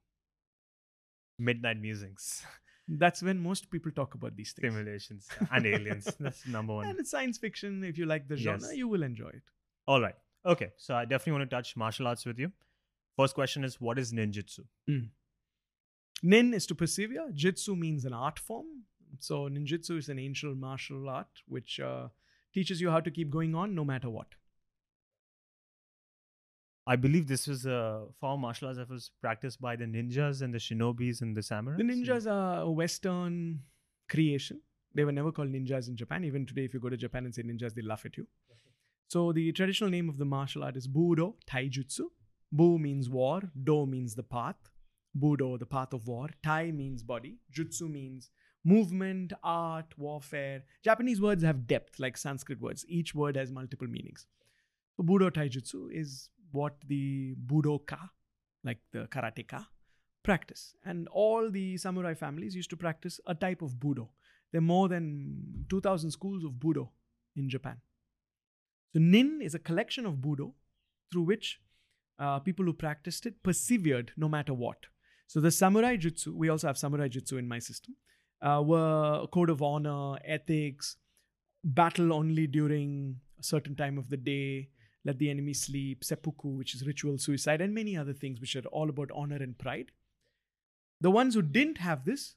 Midnight 1.38 1.80
musings, 1.80 2.44
That's 3.02 3.22
when 3.22 3.38
most 3.40 3.70
people 3.70 3.92
talk 3.92 4.14
about 4.14 4.34
these 4.36 4.52
things. 4.52 4.74
simulations, 4.74 5.28
and 5.52 5.64
aliens. 5.66 6.08
That's 6.18 6.46
number 6.46 6.74
one. 6.78 6.86
And 6.88 6.98
it's 6.98 7.10
science 7.10 7.38
fiction. 7.38 7.84
If 7.84 7.96
you 7.96 8.04
like 8.06 8.26
the 8.28 8.36
genre, 8.36 8.66
Yes. 8.68 8.76
you 8.76 8.88
will 8.88 9.04
enjoy 9.04 9.28
it. 9.28 9.42
All 9.86 10.00
right. 10.00 10.16
Okay. 10.44 10.70
So 10.76 10.94
I 10.94 11.04
definitely 11.04 11.38
want 11.38 11.48
to 11.50 11.56
touch 11.56 11.76
martial 11.76 12.06
arts 12.08 12.26
with 12.26 12.38
you. 12.38 12.50
First 13.16 13.34
question 13.34 13.64
is 13.64 13.80
what 13.80 13.98
is 13.98 14.12
ninjutsu? 14.12 14.60
Nin 16.22 16.52
is 16.54 16.66
to 16.66 16.74
persevere. 16.74 17.30
Jitsu 17.32 17.76
means 17.76 18.04
an 18.04 18.12
art 18.12 18.38
form. 18.38 18.66
So 19.18 19.48
ninjutsu 19.48 19.96
is 19.98 20.08
an 20.08 20.18
ancient 20.18 20.58
martial 20.58 21.08
art 21.08 21.42
which 21.46 21.78
uh, 21.80 22.08
teaches 22.52 22.80
you 22.80 22.90
how 22.90 23.00
to 23.00 23.10
keep 23.10 23.30
going 23.30 23.54
on 23.54 23.74
no 23.74 23.84
matter 23.84 24.10
what. 24.10 24.28
I 26.86 26.96
believe 26.96 27.28
this 27.28 27.46
was 27.46 27.66
a 27.66 28.06
form 28.18 28.34
of 28.34 28.40
martial 28.40 28.68
arts 28.68 28.78
that 28.78 28.88
was 28.88 29.10
practiced 29.20 29.60
by 29.60 29.76
the 29.76 29.84
ninjas 29.84 30.42
and 30.42 30.52
the 30.52 30.58
shinobis 30.58 31.20
and 31.20 31.36
the 31.36 31.40
samurais. 31.40 31.76
The 31.76 31.84
ninjas 31.84 32.30
are 32.30 32.62
a 32.62 32.70
Western 32.70 33.60
creation. 34.08 34.60
They 34.94 35.04
were 35.04 35.12
never 35.12 35.30
called 35.30 35.50
ninjas 35.50 35.88
in 35.88 35.96
Japan. 35.96 36.24
Even 36.24 36.46
today, 36.46 36.64
if 36.64 36.74
you 36.74 36.80
go 36.80 36.88
to 36.88 36.96
Japan 36.96 37.24
and 37.26 37.34
say 37.34 37.42
ninjas, 37.42 37.74
they 37.74 37.82
laugh 37.82 38.04
at 38.06 38.16
you. 38.16 38.26
So 39.08 39.32
the 39.32 39.52
traditional 39.52 39.90
name 39.90 40.08
of 40.08 40.18
the 40.18 40.24
martial 40.24 40.64
art 40.64 40.76
is 40.76 40.88
Budo 40.88 41.34
Taijutsu. 41.48 42.06
Bu 42.52 42.78
means 42.78 43.08
war, 43.08 43.42
Do 43.62 43.86
means 43.86 44.14
the 44.14 44.22
path. 44.22 44.70
Budo, 45.18 45.58
the 45.58 45.66
path 45.66 45.92
of 45.92 46.06
war. 46.06 46.28
Tai 46.42 46.70
means 46.72 47.02
body. 47.02 47.38
Jutsu 47.52 47.88
means 47.90 48.30
movement, 48.64 49.32
art, 49.42 49.86
warfare. 49.96 50.64
Japanese 50.84 51.20
words 51.20 51.42
have 51.42 51.66
depth, 51.66 51.98
like 51.98 52.16
Sanskrit 52.16 52.60
words. 52.60 52.84
Each 52.88 53.14
word 53.14 53.36
has 53.36 53.50
multiple 53.50 53.88
meanings. 53.88 54.26
So 54.96 55.02
Budo 55.02 55.30
Taijutsu 55.30 55.88
is 55.92 56.30
what 56.52 56.76
the 56.86 57.34
Budoka, 57.46 57.98
like 58.64 58.80
the 58.92 59.06
karateka, 59.06 59.66
practice. 60.22 60.74
And 60.84 61.08
all 61.08 61.50
the 61.50 61.76
samurai 61.76 62.14
families 62.14 62.54
used 62.54 62.70
to 62.70 62.76
practice 62.76 63.20
a 63.26 63.34
type 63.34 63.62
of 63.62 63.74
Budo. 63.74 64.08
There 64.52 64.58
are 64.58 64.62
more 64.62 64.88
than 64.88 65.64
2,000 65.68 66.10
schools 66.10 66.44
of 66.44 66.52
Budo 66.52 66.88
in 67.36 67.48
Japan. 67.48 67.76
So 68.92 69.00
Nin 69.00 69.40
is 69.42 69.54
a 69.54 69.58
collection 69.58 70.06
of 70.06 70.14
Budo 70.14 70.52
through 71.12 71.22
which 71.22 71.60
uh, 72.18 72.38
people 72.40 72.64
who 72.64 72.72
practiced 72.72 73.26
it 73.26 73.42
persevered 73.42 74.12
no 74.16 74.28
matter 74.28 74.52
what. 74.52 74.86
So 75.26 75.40
the 75.40 75.50
samurai 75.50 75.96
jutsu, 75.96 76.34
we 76.34 76.48
also 76.48 76.66
have 76.66 76.76
samurai 76.76 77.08
jutsu 77.08 77.38
in 77.38 77.46
my 77.46 77.60
system, 77.60 77.94
uh, 78.42 78.62
were 78.64 79.20
a 79.22 79.26
code 79.28 79.50
of 79.50 79.62
honor, 79.62 80.18
ethics, 80.24 80.96
battle 81.62 82.12
only 82.12 82.46
during 82.46 83.20
a 83.38 83.42
certain 83.42 83.76
time 83.76 83.96
of 83.96 84.10
the 84.10 84.16
day, 84.16 84.70
let 85.04 85.18
the 85.18 85.30
enemy 85.30 85.54
sleep, 85.54 86.04
seppuku, 86.04 86.48
which 86.48 86.74
is 86.74 86.86
ritual 86.86 87.18
suicide, 87.18 87.60
and 87.60 87.74
many 87.74 87.96
other 87.96 88.12
things 88.12 88.40
which 88.40 88.56
are 88.56 88.66
all 88.66 88.90
about 88.90 89.10
honor 89.14 89.36
and 89.36 89.58
pride. 89.58 89.92
The 91.00 91.10
ones 91.10 91.34
who 91.34 91.42
didn't 91.42 91.78
have 91.78 92.04
this 92.04 92.34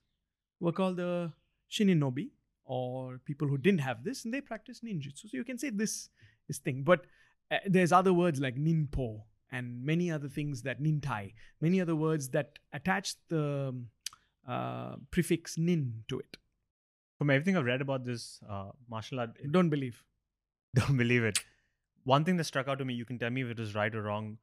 were 0.60 0.72
called 0.72 0.98
the 0.98 1.34
shininobi, 1.70 2.30
or 2.66 3.20
people 3.26 3.48
who 3.48 3.58
didn't 3.58 3.82
have 3.82 4.04
this, 4.04 4.24
and 4.24 4.34
they 4.34 4.42
practiced 4.42 4.84
ninjutsu. 4.84 5.30
So 5.30 5.38
you 5.38 5.44
can 5.44 5.58
say 5.58 5.70
this 5.70 6.10
is 6.48 6.60
thing, 6.60 6.84
but 6.84 7.06
uh, 7.52 7.58
there's 7.68 7.92
other 7.92 8.14
words 8.14 8.40
like 8.40 8.56
ninpo 8.56 9.24
and 9.52 9.84
many 9.84 10.10
other 10.10 10.30
things 10.30 10.62
that 10.64 10.82
nintai, 10.82 11.34
many 11.62 11.82
other 11.82 11.96
words 11.96 12.30
that 12.30 12.60
attach 12.72 13.16
the 13.30 13.70
um, 13.70 13.88
uh, 14.48 14.96
prefix 15.12 15.58
nin 15.58 16.04
to 16.08 16.20
it. 16.20 16.38
From 17.18 17.30
everything 17.30 17.56
I've 17.56 17.66
read 17.66 17.82
about 17.82 18.06
this 18.06 18.40
uh, 18.50 18.72
martial 18.90 19.20
art, 19.20 19.38
Don't 19.52 19.70
believe. 19.70 20.04
don't 20.76 20.98
believe 20.98 21.24
it. 21.24 21.40
One 22.04 22.26
thing 22.26 22.38
that 22.38 22.44
struck 22.46 22.68
out 22.68 22.80
to 22.80 22.86
me, 22.86 22.94
you 22.94 23.06
can 23.06 23.18
tell 23.18 23.30
me 23.30 23.42
if 23.44 23.50
it 23.50 23.60
is 23.60 23.76
right 23.76 23.94
or 23.94 24.04
wrong. 24.04 24.38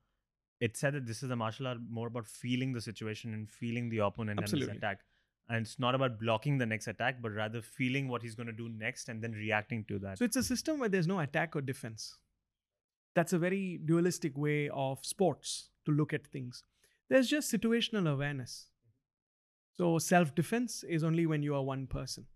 It 0.61 0.76
said 0.76 0.94
that 0.94 1.06
this 1.06 1.22
is 1.22 1.30
a 1.30 1.36
martial 1.36 1.66
art 1.66 1.78
more 1.88 2.06
about 2.06 2.26
feeling 2.26 2.72
the 2.72 2.80
situation 2.80 3.32
and 3.32 3.50
feeling 3.50 3.88
the 3.88 3.98
opponent 3.98 4.38
and 4.38 4.44
Absolutely. 4.44 4.74
his 4.74 4.78
attack. 4.78 5.00
And 5.48 5.66
it's 5.66 5.78
not 5.78 5.94
about 5.94 6.20
blocking 6.20 6.58
the 6.58 6.66
next 6.66 6.86
attack, 6.86 7.20
but 7.20 7.32
rather 7.32 7.61
feeling 7.61 8.08
what 8.08 8.22
he's 8.22 8.34
going 8.34 8.46
to 8.46 8.52
do 8.52 8.68
next 8.68 9.08
and 9.08 9.22
then 9.22 9.32
reacting 9.32 9.84
to 9.88 9.98
that. 10.00 10.18
So 10.18 10.24
it's 10.24 10.36
a 10.36 10.44
system 10.44 10.78
where 10.78 10.88
there's 10.88 11.08
no 11.08 11.18
attack 11.18 11.56
or 11.56 11.61
defense. 11.61 12.18
That's 13.14 13.32
a 13.32 13.38
very 13.38 13.80
dualistic 13.84 14.38
way 14.38 14.68
of 14.68 15.04
sports 15.04 15.70
to 15.86 15.92
look 15.92 16.12
at 16.12 16.26
things. 16.26 16.62
There's 17.08 17.28
just 17.28 17.52
situational 17.52 18.08
awareness. 18.08 18.66
So 19.74 19.98
self 19.98 20.34
defense 20.34 20.84
is 20.84 21.02
only 21.02 21.26
when 21.26 21.42
you 21.42 21.54
are 21.54 21.62
one 21.62 21.86
person. 21.86 22.26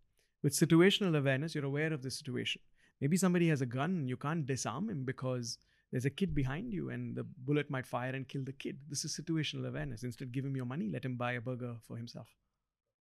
With 0.43 0.55
situational 0.55 1.17
awareness, 1.17 1.55
you're 1.55 1.65
aware 1.65 1.93
of 1.93 2.03
the 2.03 2.11
situation. 2.11 2.63
Maybe 3.01 3.17
somebody 3.17 3.49
has 3.49 3.61
a 3.61 3.67
gun 3.67 4.09
you 4.09 4.17
can't 4.17 4.47
disarm 4.47 4.89
him 4.89 5.05
because 5.05 5.59
there's 5.91 6.05
a 6.05 6.11
kid 6.11 6.35
behind 6.35 6.73
you 6.73 6.91
and 6.91 7.15
the 7.15 7.25
bullet 7.25 7.71
might 7.71 7.87
fire 7.87 8.11
and 8.11 8.29
kill 8.29 8.43
the 8.45 8.53
kid. 8.53 8.79
This 8.89 9.05
is 9.05 9.19
situational 9.19 9.69
awareness. 9.69 10.03
Instead, 10.03 10.33
give 10.33 10.45
him 10.45 10.57
your 10.57 10.65
money, 10.65 10.89
let 10.93 11.05
him 11.05 11.17
buy 11.17 11.33
a 11.33 11.41
burger 11.41 11.77
for 11.87 11.97
himself. 11.97 12.29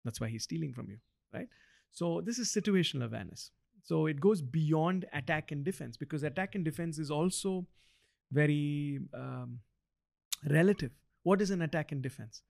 That's 0.03 0.19
why 0.19 0.29
he's 0.29 0.43
stealing 0.43 0.73
from 0.73 0.89
you, 0.89 0.97
right? 1.33 1.47
So, 1.91 2.21
this 2.21 2.39
is 2.39 2.49
situational 2.49 3.05
awareness. 3.05 3.51
So, 3.83 4.07
it 4.07 4.19
goes 4.19 4.41
beyond 4.41 5.05
attack 5.13 5.51
and 5.51 5.63
defense 5.63 5.97
because 5.97 6.23
attack 6.23 6.55
and 6.55 6.65
defense 6.65 6.97
is 6.97 7.11
also 7.11 7.67
very 8.31 8.99
um, 9.13 9.59
relative. 10.49 10.91
What 11.23 11.41
is 11.41 11.51
an 11.51 11.61
attack 11.61 11.91
and 11.91 12.01
defense? 12.01 12.41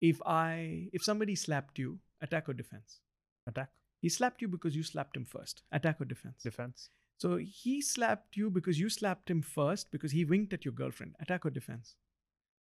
If 0.00 0.20
I, 0.26 0.88
if 0.92 1.02
somebody 1.02 1.34
slapped 1.34 1.78
you, 1.78 1.98
attack 2.20 2.48
or 2.48 2.52
defense? 2.52 3.00
attack, 3.46 3.70
He 4.04 4.10
slapped 4.10 4.42
you 4.42 4.48
because 4.48 4.76
you 4.76 4.82
slapped 4.82 5.16
him 5.16 5.24
first. 5.24 5.62
Attack 5.72 5.98
or 5.98 6.04
defense? 6.04 6.42
defense. 6.42 6.90
So 7.16 7.38
he 7.38 7.80
slapped 7.80 8.36
you 8.36 8.50
because 8.50 8.78
you 8.78 8.90
slapped 8.90 9.30
him 9.30 9.40
first 9.40 9.90
because 9.90 10.12
he 10.12 10.26
winked 10.26 10.52
at 10.52 10.66
your 10.66 10.74
girlfriend. 10.74 11.14
Attack 11.20 11.46
or 11.46 11.50
defense? 11.50 11.94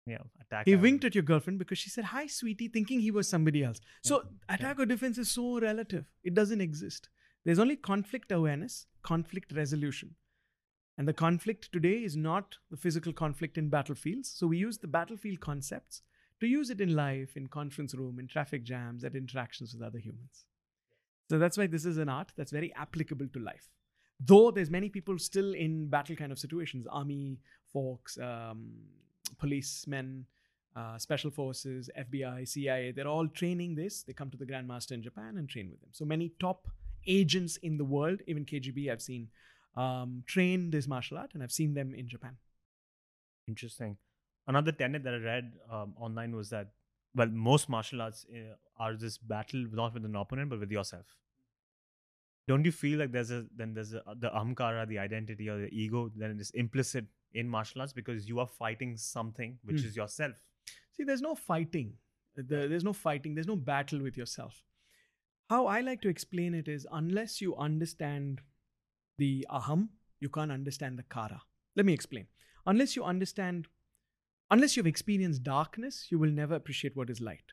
Yeah, 0.06 0.18
attack. 0.40 0.66
He 0.66 0.74
and- 0.74 0.82
winked 0.82 1.04
at 1.04 1.16
your 1.16 1.24
girlfriend 1.24 1.58
because 1.58 1.78
she 1.78 1.90
said, 1.90 2.04
Hi, 2.04 2.28
sweetie, 2.28 2.68
thinking 2.68 3.00
he 3.00 3.10
was 3.10 3.26
somebody 3.26 3.64
else. 3.64 3.80
So 4.04 4.22
attack 4.48 4.78
or 4.78 4.86
defense 4.86 5.18
is 5.18 5.28
so 5.28 5.58
relative. 5.58 6.04
It 6.22 6.34
doesn't 6.34 6.60
exist. 6.60 7.08
There's 7.44 7.58
only 7.58 7.74
conflict 7.74 8.30
awareness, 8.30 8.86
conflict 9.02 9.52
resolution. 9.52 10.14
And 10.96 11.08
the 11.08 11.12
conflict 11.12 11.72
today 11.72 12.04
is 12.04 12.16
not 12.16 12.58
the 12.70 12.76
physical 12.76 13.12
conflict 13.12 13.58
in 13.58 13.68
battlefields. 13.68 14.30
So 14.30 14.46
we 14.46 14.58
use 14.58 14.78
the 14.78 14.86
battlefield 14.86 15.40
concepts 15.40 16.02
to 16.38 16.46
use 16.46 16.70
it 16.70 16.80
in 16.80 16.94
life, 16.94 17.36
in 17.36 17.48
conference 17.48 17.96
room, 17.96 18.20
in 18.20 18.28
traffic 18.28 18.62
jams, 18.62 19.02
at 19.02 19.16
interactions 19.16 19.74
with 19.74 19.82
other 19.82 19.98
humans. 19.98 20.44
So 21.28 21.38
that's 21.38 21.58
why 21.58 21.66
this 21.66 21.84
is 21.84 21.98
an 21.98 22.08
art 22.08 22.32
that's 22.36 22.52
very 22.52 22.72
applicable 22.74 23.26
to 23.32 23.38
life. 23.40 23.68
Though 24.20 24.50
there's 24.50 24.70
many 24.70 24.88
people 24.88 25.18
still 25.18 25.54
in 25.54 25.88
battle 25.88 26.16
kind 26.16 26.32
of 26.32 26.38
situations, 26.38 26.86
army 26.90 27.38
folks, 27.72 28.18
um, 28.18 28.72
policemen, 29.38 30.24
uh, 30.74 30.98
special 30.98 31.30
forces, 31.30 31.90
FBI, 31.98 32.46
CIA, 32.46 32.92
they're 32.92 33.08
all 33.08 33.28
training 33.28 33.74
this. 33.74 34.02
They 34.02 34.12
come 34.12 34.30
to 34.30 34.36
the 34.36 34.46
Grandmaster 34.46 34.92
in 34.92 35.02
Japan 35.02 35.36
and 35.36 35.48
train 35.48 35.70
with 35.70 35.80
them. 35.80 35.90
So 35.92 36.04
many 36.04 36.32
top 36.38 36.68
agents 37.06 37.56
in 37.58 37.76
the 37.76 37.84
world, 37.84 38.20
even 38.26 38.44
KGB, 38.44 38.90
I've 38.90 39.02
seen 39.02 39.28
um, 39.76 40.22
train 40.26 40.70
this 40.70 40.86
martial 40.86 41.18
art 41.18 41.30
and 41.34 41.42
I've 41.42 41.52
seen 41.52 41.74
them 41.74 41.94
in 41.94 42.08
Japan. 42.08 42.36
Interesting. 43.48 43.96
Another 44.46 44.72
tenet 44.72 45.02
that 45.04 45.14
I 45.14 45.18
read 45.18 45.52
um, 45.70 45.94
online 45.98 46.34
was 46.34 46.50
that, 46.50 46.68
well, 47.14 47.28
most 47.28 47.68
martial 47.68 48.02
arts 48.02 48.26
uh, 48.30 48.54
are 48.78 48.94
this 48.96 49.18
battle 49.18 49.64
not 49.72 49.94
with 49.94 50.04
an 50.04 50.16
opponent 50.16 50.50
but 50.50 50.60
with 50.60 50.70
yourself. 50.70 51.06
Don't 52.48 52.64
you 52.64 52.72
feel 52.72 52.98
like 52.98 53.10
there's 53.12 53.30
a 53.32 53.44
then 53.56 53.74
there's 53.74 53.92
a, 53.94 54.02
the 54.18 54.30
ahamkara, 54.30 54.86
the 54.88 54.98
identity 54.98 55.48
or 55.48 55.58
the 55.58 55.68
ego, 55.74 56.10
then 56.14 56.30
it 56.30 56.40
is 56.40 56.50
implicit 56.52 57.06
in 57.34 57.48
martial 57.48 57.80
arts 57.80 57.92
because 57.92 58.28
you 58.28 58.38
are 58.38 58.46
fighting 58.46 58.96
something 58.96 59.58
which 59.64 59.80
Hmm. 59.80 59.86
is 59.86 59.96
yourself. 59.96 60.34
See, 60.92 61.04
there's 61.04 61.22
no 61.22 61.34
fighting. 61.34 61.94
The- 62.36 62.68
there's 62.68 62.84
no 62.84 62.92
fighting. 62.92 63.34
There's 63.34 63.46
no 63.48 63.56
battle 63.56 64.00
with 64.00 64.16
yourself. 64.16 64.62
How 65.50 65.66
I 65.66 65.80
like 65.80 66.00
to 66.02 66.08
explain 66.08 66.54
it 66.54 66.68
is 66.68 66.86
unless 66.92 67.40
you 67.40 67.56
understand 67.56 68.40
the 69.18 69.46
aham, 69.50 69.88
you 70.20 70.28
can't 70.28 70.52
understand 70.52 70.98
the 70.98 71.02
kara. 71.04 71.42
Let 71.74 71.86
me 71.86 71.92
explain. 71.92 72.26
Unless 72.66 72.96
you 72.96 73.04
understand, 73.04 73.68
unless 74.50 74.76
you've 74.76 74.86
experienced 74.86 75.42
darkness, 75.42 76.06
you 76.10 76.18
will 76.18 76.30
never 76.30 76.54
appreciate 76.54 76.96
what 76.96 77.10
is 77.10 77.20
light. 77.20 77.52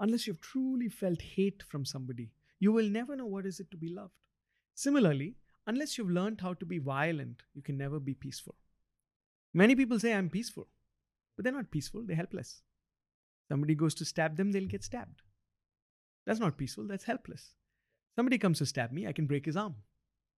Unless 0.00 0.26
you've 0.26 0.40
truly 0.40 0.88
felt 0.88 1.22
hate 1.22 1.62
from 1.62 1.84
somebody, 1.84 2.30
you 2.58 2.72
will 2.72 2.88
never 2.88 3.16
know 3.16 3.26
what 3.26 3.46
is 3.46 3.60
it 3.60 3.70
to 3.70 3.76
be 3.76 3.88
loved. 3.88 4.14
Similarly, 4.74 5.36
unless 5.66 5.96
you've 5.96 6.10
learned 6.10 6.40
how 6.40 6.54
to 6.54 6.66
be 6.66 6.78
violent, 6.78 7.42
you 7.54 7.62
can 7.62 7.78
never 7.78 8.00
be 8.00 8.14
peaceful. 8.14 8.56
Many 9.52 9.76
people 9.76 10.00
say, 10.00 10.12
I'm 10.12 10.30
peaceful, 10.30 10.66
but 11.36 11.44
they're 11.44 11.52
not 11.52 11.70
peaceful, 11.70 12.02
they're 12.04 12.16
helpless. 12.16 12.62
Somebody 13.48 13.74
goes 13.74 13.94
to 13.96 14.04
stab 14.04 14.36
them, 14.36 14.50
they'll 14.50 14.66
get 14.66 14.82
stabbed. 14.82 15.22
That's 16.26 16.40
not 16.40 16.56
peaceful, 16.56 16.86
that's 16.86 17.04
helpless. 17.04 17.50
Somebody 18.16 18.38
comes 18.38 18.58
to 18.58 18.66
stab 18.66 18.90
me, 18.90 19.06
I 19.06 19.12
can 19.12 19.26
break 19.26 19.46
his 19.46 19.56
arm, 19.56 19.76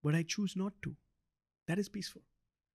but 0.02 0.14
I 0.14 0.22
choose 0.22 0.56
not 0.56 0.72
to. 0.82 0.94
That 1.66 1.78
is 1.78 1.88
peaceful. 1.88 2.22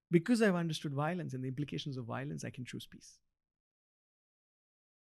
Because 0.09 0.41
I've 0.41 0.55
understood 0.55 0.93
violence 0.93 1.33
and 1.33 1.43
the 1.43 1.47
implications 1.47 1.97
of 1.97 2.05
violence, 2.05 2.43
I 2.43 2.49
can 2.49 2.65
choose 2.65 2.85
peace. 2.85 3.17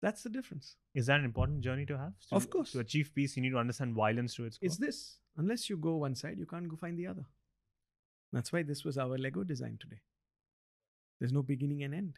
That's 0.01 0.23
the 0.23 0.29
difference. 0.29 0.75
Is 0.95 1.07
that 1.07 1.19
an 1.19 1.25
important 1.25 1.61
journey 1.61 1.85
to 1.87 1.97
have? 1.97 2.13
To- 2.29 2.35
Of 2.35 2.49
course. 2.49 2.71
To 2.71 2.79
achieve 2.79 3.11
peace, 3.13 3.35
you 3.35 3.41
need 3.43 3.49
to 3.51 3.57
understand 3.57 3.95
violence 3.95 4.35
to 4.35 4.45
its 4.45 4.57
core. 4.57 4.65
It's 4.67 4.77
this. 4.77 5.17
Unless 5.37 5.69
you 5.69 5.77
go 5.77 5.95
one 5.97 6.15
side, 6.15 6.37
you 6.39 6.45
can't 6.45 6.69
go 6.69 6.75
find 6.75 6.97
the 6.97 7.07
other. 7.07 7.25
That's 8.31 8.53
why 8.53 8.63
this 8.63 8.83
was 8.85 8.97
our 8.97 9.17
Lego 9.17 9.43
design 9.43 9.77
today. 9.79 10.01
There's 11.19 11.33
no 11.33 11.41
beginning 11.41 11.83
and 11.83 11.93
end. 11.93 12.17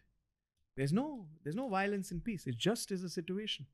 There's 0.77 0.93
no 0.93 1.27
there's 1.43 1.55
no 1.55 1.67
violence 1.69 2.11
and 2.11 2.23
peace. 2.23 2.45
It 2.47 2.57
just 2.57 2.91
is 2.91 3.03
a 3.03 3.09
situation. 3.09 3.65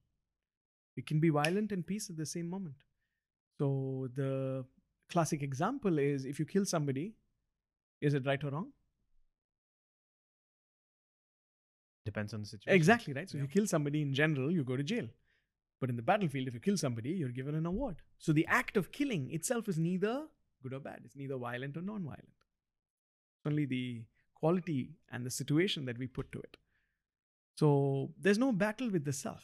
It 0.95 1.05
can 1.05 1.20
be 1.20 1.30
violent 1.30 1.72
and 1.72 1.86
peace 1.86 2.10
at 2.10 2.18
the 2.18 2.26
same 2.26 2.49
moment. 2.49 2.76
So 3.60 4.08
the 4.16 4.66
classic 5.10 5.41
example 5.43 5.99
is 5.99 6.26
if 6.26 6.39
you 6.39 6.45
kill 6.45 6.66
somebody, 6.66 7.14
is 8.01 8.14
it 8.14 8.26
right 8.26 8.43
or 8.43 8.51
wrong? 8.51 8.72
Depends 12.08 12.34
on 12.34 12.39
the 12.43 12.47
situation. 12.47 12.76
Exactly, 12.76 13.14
right? 13.14 13.30
So 13.30 13.38
if 13.38 13.41
you 13.43 13.49
kill 13.49 13.68
somebody 13.68 14.01
in 14.01 14.14
general, 14.14 14.49
you 14.49 14.64
go 14.64 14.78
to 14.78 14.84
jail. 14.84 15.08
But 15.82 15.89
in 15.89 15.97
the 15.97 16.01
battlefield, 16.01 16.47
if 16.47 16.53
you 16.53 16.62
kill 16.62 16.78
somebody, 16.78 17.10
you're 17.10 17.38
given 17.39 17.53
an 17.53 17.66
award. 17.66 17.97
So 18.18 18.32
the 18.32 18.45
act 18.47 18.78
of 18.78 18.91
killing 18.91 19.30
itself 19.32 19.68
is 19.68 19.78
neither 19.78 20.16
good 20.64 20.74
or 20.74 20.80
bad. 20.80 21.01
It's 21.03 21.18
neither 21.18 21.38
violent 21.38 21.76
or 21.76 21.82
non-violent. 21.82 22.38
It's 23.38 23.45
only 23.45 23.66
the 23.66 24.05
quality 24.36 24.95
and 25.12 25.26
the 25.26 25.30
situation 25.30 25.86
that 25.86 25.97
we 25.97 26.08
put 26.08 26.32
to 26.32 26.39
it. 26.39 26.55
So 27.55 28.12
there's 28.18 28.38
no 28.38 28.51
battle 28.53 28.89
with 28.89 29.03
the 29.03 29.14
self. 29.14 29.43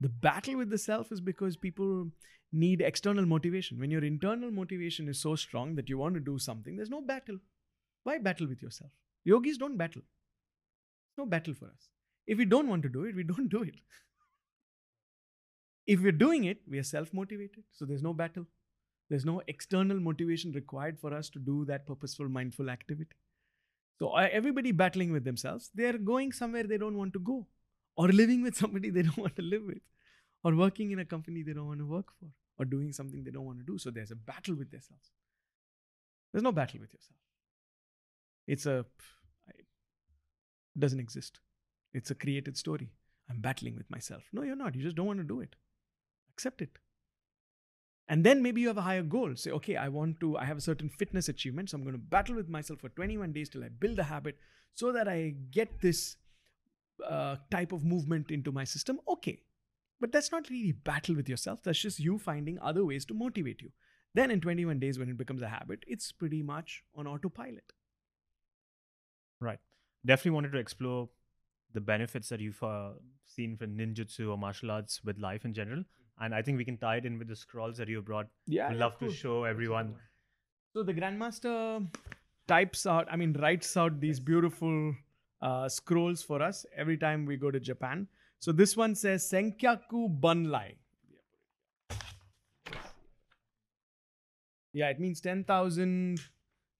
The 0.00 0.08
battle 0.08 0.56
with 0.56 0.70
the 0.70 0.78
self 0.78 1.10
is 1.10 1.20
because 1.20 1.56
people 1.56 2.10
need 2.52 2.80
external 2.80 3.26
motivation. 3.26 3.80
When 3.80 3.90
your 3.90 4.04
internal 4.04 4.50
motivation 4.50 5.08
is 5.08 5.20
so 5.20 5.34
strong 5.34 5.74
that 5.76 5.88
you 5.88 5.98
want 5.98 6.14
to 6.14 6.20
do 6.20 6.38
something, 6.38 6.76
there's 6.76 6.90
no 6.90 7.00
battle. 7.00 7.38
Why 8.04 8.18
battle 8.18 8.46
with 8.46 8.62
yourself? 8.62 8.92
Yogis 9.24 9.58
don't 9.58 9.76
battle. 9.76 10.02
No 11.18 11.26
battle 11.26 11.54
for 11.54 11.66
us. 11.66 11.88
If 12.26 12.38
we 12.38 12.44
don't 12.44 12.68
want 12.68 12.82
to 12.82 12.88
do 12.88 13.04
it, 13.04 13.14
we 13.14 13.22
don't 13.22 13.48
do 13.56 13.62
it. 13.62 13.74
If 15.86 16.00
we're 16.00 16.12
doing 16.12 16.44
it, 16.44 16.58
we 16.68 16.78
are 16.78 16.82
self 16.82 17.12
motivated. 17.14 17.64
So 17.72 17.84
there's 17.84 18.02
no 18.02 18.12
battle. 18.12 18.46
There's 19.08 19.24
no 19.24 19.40
external 19.46 20.00
motivation 20.00 20.52
required 20.52 20.98
for 20.98 21.14
us 21.14 21.30
to 21.30 21.38
do 21.38 21.64
that 21.66 21.86
purposeful, 21.86 22.28
mindful 22.28 22.70
activity. 22.70 23.16
So 23.98 24.08
uh, 24.08 24.28
everybody 24.30 24.72
battling 24.72 25.12
with 25.12 25.24
themselves, 25.24 25.70
they're 25.74 25.96
going 25.96 26.32
somewhere 26.32 26.64
they 26.64 26.76
don't 26.76 26.98
want 26.98 27.12
to 27.14 27.20
go, 27.20 27.46
or 27.96 28.08
living 28.08 28.42
with 28.42 28.56
somebody 28.56 28.90
they 28.96 29.02
don't 29.02 29.16
want 29.16 29.36
to 29.36 29.42
live 29.42 29.62
with, 29.64 29.78
or 30.42 30.54
working 30.54 30.90
in 30.90 30.98
a 30.98 31.04
company 31.04 31.42
they 31.42 31.52
don't 31.52 31.68
want 31.68 31.78
to 31.78 31.86
work 31.86 32.06
for, 32.18 32.26
or 32.58 32.64
doing 32.64 32.92
something 32.92 33.22
they 33.22 33.30
don't 33.30 33.44
want 33.44 33.58
to 33.58 33.64
do. 33.64 33.78
So 33.78 33.90
there's 33.90 34.10
a 34.10 34.16
battle 34.16 34.56
with 34.56 34.70
themselves. 34.70 35.12
There's 36.32 36.42
no 36.42 36.52
battle 36.52 36.80
with 36.80 36.92
yourself. 36.92 37.20
It's 38.46 38.66
a, 38.66 38.84
doesn't 40.78 41.00
exist. 41.00 41.40
It's 41.92 42.10
a 42.10 42.14
created 42.14 42.56
story. 42.56 42.90
I'm 43.28 43.40
battling 43.40 43.76
with 43.76 43.90
myself. 43.90 44.24
No, 44.32 44.42
you're 44.42 44.56
not. 44.56 44.74
You 44.74 44.82
just 44.82 44.96
don't 44.96 45.06
want 45.06 45.18
to 45.18 45.24
do 45.24 45.40
it. 45.40 45.56
Accept 46.32 46.62
it. 46.62 46.78
And 48.08 48.22
then 48.22 48.42
maybe 48.42 48.60
you 48.60 48.68
have 48.68 48.76
a 48.76 48.82
higher 48.82 49.02
goal. 49.02 49.34
Say, 49.34 49.50
okay, 49.50 49.76
I 49.76 49.88
want 49.88 50.20
to, 50.20 50.36
I 50.36 50.44
have 50.44 50.58
a 50.58 50.60
certain 50.60 50.88
fitness 50.88 51.28
achievement. 51.28 51.70
So 51.70 51.76
I'm 51.76 51.82
going 51.82 51.94
to 51.94 51.98
battle 51.98 52.36
with 52.36 52.48
myself 52.48 52.80
for 52.80 52.88
21 52.90 53.32
days 53.32 53.48
till 53.48 53.64
I 53.64 53.68
build 53.68 53.98
a 53.98 54.04
habit 54.04 54.38
so 54.74 54.92
that 54.92 55.08
I 55.08 55.34
get 55.50 55.80
this 55.80 56.16
uh, 57.04 57.36
type 57.50 57.72
of 57.72 57.84
movement 57.84 58.30
into 58.30 58.52
my 58.52 58.64
system. 58.64 59.00
Okay. 59.08 59.40
But 60.00 60.12
that's 60.12 60.30
not 60.30 60.50
really 60.50 60.72
battle 60.72 61.16
with 61.16 61.28
yourself. 61.28 61.62
That's 61.62 61.80
just 61.80 61.98
you 61.98 62.18
finding 62.18 62.58
other 62.60 62.84
ways 62.84 63.04
to 63.06 63.14
motivate 63.14 63.62
you. 63.62 63.70
Then 64.14 64.30
in 64.30 64.40
21 64.40 64.78
days, 64.78 64.98
when 64.98 65.08
it 65.08 65.18
becomes 65.18 65.42
a 65.42 65.48
habit, 65.48 65.84
it's 65.86 66.12
pretty 66.12 66.42
much 66.42 66.82
on 66.94 67.06
autopilot. 67.06 67.72
Right. 69.40 69.58
Definitely 70.06 70.30
wanted 70.32 70.52
to 70.52 70.58
explore 70.58 71.08
the 71.74 71.80
benefits 71.80 72.28
that 72.30 72.40
you've 72.40 72.62
uh, 72.62 72.90
seen 73.24 73.56
from 73.56 73.76
ninjutsu 73.76 74.30
or 74.30 74.38
martial 74.38 74.70
arts 74.70 75.02
with 75.04 75.18
life 75.18 75.44
in 75.44 75.52
general. 75.52 75.84
And 76.20 76.34
I 76.34 76.40
think 76.40 76.56
we 76.56 76.64
can 76.64 76.78
tie 76.78 76.96
it 76.96 77.04
in 77.04 77.18
with 77.18 77.28
the 77.28 77.36
scrolls 77.36 77.76
that 77.76 77.88
you 77.88 78.00
brought. 78.00 78.28
Yeah. 78.46 78.70
We'd 78.70 78.78
love 78.78 78.98
to 79.00 79.10
show 79.12 79.44
everyone. 79.44 79.94
So 80.72 80.82
the 80.82 80.94
Grandmaster 80.94 81.86
types 82.46 82.86
out, 82.86 83.06
I 83.10 83.16
mean, 83.16 83.34
writes 83.34 83.76
out 83.76 84.00
these 84.00 84.20
beautiful 84.20 84.94
uh, 85.42 85.68
scrolls 85.68 86.22
for 86.22 86.40
us 86.40 86.64
every 86.74 86.96
time 86.96 87.26
we 87.26 87.36
go 87.36 87.50
to 87.50 87.60
Japan. 87.60 88.06
So 88.38 88.52
this 88.52 88.76
one 88.76 88.94
says 88.94 89.28
Senkyaku 89.30 90.20
Bunlai. 90.20 90.76
Yeah, 94.72 94.90
it 94.90 95.00
means 95.00 95.20
10,000 95.20 96.20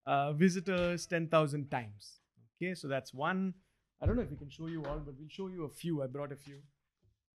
uh, 0.06 0.32
visitors 0.34 1.06
10,000 1.06 1.70
times. 1.70 2.20
Okay, 2.57 2.74
so 2.74 2.88
that's 2.88 3.12
one. 3.12 3.54
I 4.00 4.07
don't 4.07 4.16
know 4.16 4.22
if 4.22 4.30
we 4.30 4.36
can 4.36 4.50
show 4.50 4.66
you 4.66 4.84
all, 4.84 4.98
but 4.98 5.14
we'll 5.18 5.28
show 5.28 5.48
you 5.48 5.64
a 5.64 5.68
few. 5.68 6.02
I 6.02 6.07
brought 6.07 6.32
a 6.32 6.36
few. 6.36 6.57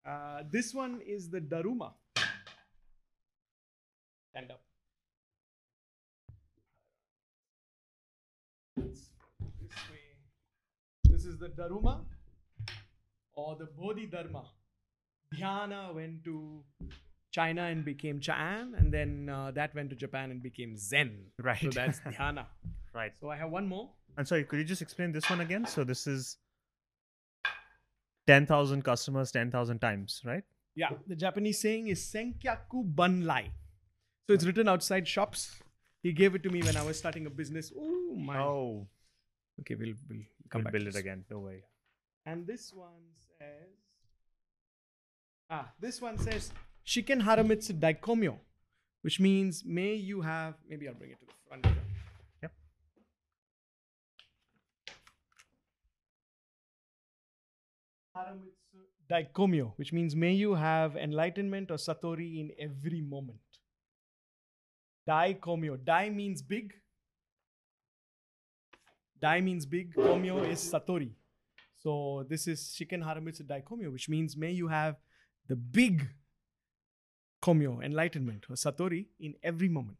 Uh, 0.07 0.43
this 0.51 0.73
one 0.73 1.01
is 1.07 1.29
the 1.31 1.41
Daruma. 1.41 1.93
Stand 4.31 4.51
up. 4.51 4.61
This 8.77 9.11
way. 9.91 9.99
This 11.05 11.25
is 11.25 11.39
the 11.39 11.49
Daruma 11.49 12.01
or 13.35 13.57
the 13.57 13.67
Bodhi 13.67 14.07
Bodhidharma. 14.07 14.45
Dhyana 15.35 15.95
went 15.95 16.25
to 16.25 16.63
China 17.31 17.65
and 17.65 17.85
became 17.85 18.21
Chan, 18.21 18.75
and 18.77 18.93
then 18.93 19.29
uh, 19.29 19.51
that 19.53 19.75
went 19.75 19.91
to 19.91 19.97
Japan 19.97 20.31
and 20.31 20.43
became 20.43 20.77
Zen. 20.77 21.27
Right. 21.39 21.61
So 21.61 21.69
that's 21.71 22.01
Dhyana. 22.07 22.47
Right. 22.95 23.13
So 23.21 23.31
I 23.31 23.37
have 23.37 23.51
one 23.51 23.69
more. 23.69 23.91
And 24.17 24.27
sorry, 24.29 24.45
could 24.45 24.59
you 24.59 24.65
just 24.65 24.83
explain 24.83 25.13
this 25.13 25.29
one 25.31 25.41
again? 25.41 25.67
So 25.67 25.85
this 25.85 26.07
is 26.07 26.37
10,000 28.27 28.83
customers 28.85 29.33
10,000 29.33 29.79
times, 29.81 30.23
right? 30.25 30.45
Yeah, 30.77 30.91
the 31.07 31.17
Japanese 31.17 31.61
saying 31.61 31.89
is 31.89 32.01
Senkyaku 32.01 32.95
Bunlai. 32.95 33.47
So 34.27 34.35
it's 34.35 34.45
written 34.45 34.69
outside 34.69 35.09
shops. 35.09 35.57
He 36.03 36.13
gave 36.13 36.35
it 36.35 36.43
to 36.45 36.51
me 36.51 36.63
when 36.63 36.77
I 36.77 36.83
was 36.85 36.97
starting 36.99 37.27
a 37.27 37.31
business. 37.31 37.73
Oh 37.77 38.15
my. 38.17 38.39
Oh, 38.39 38.87
Okay, 39.61 39.75
we'll, 39.75 39.95
we'll 40.09 40.21
come 40.49 40.61
we'll 40.61 40.65
back. 40.65 40.73
build 40.73 40.85
to 40.85 40.89
it 40.91 40.97
again. 40.97 41.25
No 41.31 41.41
way. 41.41 41.65
And 42.25 42.47
this 42.47 42.73
one 42.73 43.03
says. 43.39 43.69
Ah, 45.51 45.73
this 45.81 46.01
one 46.01 46.17
says 46.19 46.53
Shiken 46.87 47.21
Haramitsu 47.23 47.79
Daikomyo, 47.79 48.37
which 49.03 49.19
means 49.21 49.65
may 49.67 49.95
you 49.95 50.21
have. 50.23 50.55
Maybe 50.69 50.89
I'll 50.89 50.95
bring 50.95 51.11
it 51.11 51.21
to 51.21 51.27
the 51.27 51.33
front. 51.49 51.67
here. 51.67 51.75
Yep. 52.43 52.53
Haramitsu 58.21 58.81
Daikomyo, 59.11 59.73
which 59.77 59.93
means 59.93 60.15
may 60.15 60.33
you 60.33 60.55
have 60.55 60.97
enlightenment 60.97 61.71
or 61.71 61.77
satori 61.77 62.41
in 62.41 62.53
every 62.59 63.01
moment. 63.01 63.41
Daikomyo. 65.09 65.85
Dai 65.85 66.11
means 66.11 66.43
big. 66.43 66.75
Dai 69.21 69.41
means 69.41 69.67
big. 69.67 69.95
Komyo 69.95 70.49
is 70.49 70.61
Satori. 70.73 71.11
So 71.79 72.25
this 72.29 72.47
is 72.47 72.75
Shiken 72.77 73.03
Haramitsu 73.03 73.43
Daikomyo, 73.43 73.93
which 73.93 74.09
means 74.09 74.37
may 74.37 74.51
you 74.51 74.69
have 74.69 74.97
the 75.49 75.57
big 75.57 76.09
Komyo, 77.43 77.83
enlightenment, 77.83 78.45
or 78.51 78.55
Satori 78.55 79.07
in 79.19 79.35
every 79.43 79.69
moment. 79.69 79.99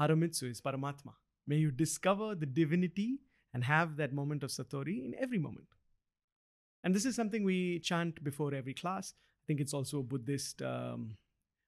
Haramitsu 0.00 0.50
is 0.50 0.60
Paramatma. 0.60 1.14
May 1.46 1.56
you 1.56 1.70
discover 1.72 2.34
the 2.34 2.46
divinity 2.46 3.18
and 3.52 3.64
have 3.64 3.96
that 3.96 4.12
moment 4.12 4.44
of 4.44 4.50
Satori 4.50 5.04
in 5.04 5.14
every 5.18 5.38
moment. 5.38 5.66
And 6.84 6.94
this 6.94 7.04
is 7.04 7.16
something 7.16 7.44
we 7.44 7.80
chant 7.80 8.22
before 8.22 8.54
every 8.54 8.74
class. 8.74 9.14
I 9.16 9.44
think 9.46 9.60
it's 9.60 9.74
also 9.74 10.00
a 10.00 10.02
Buddhist 10.02 10.62
um, 10.62 11.16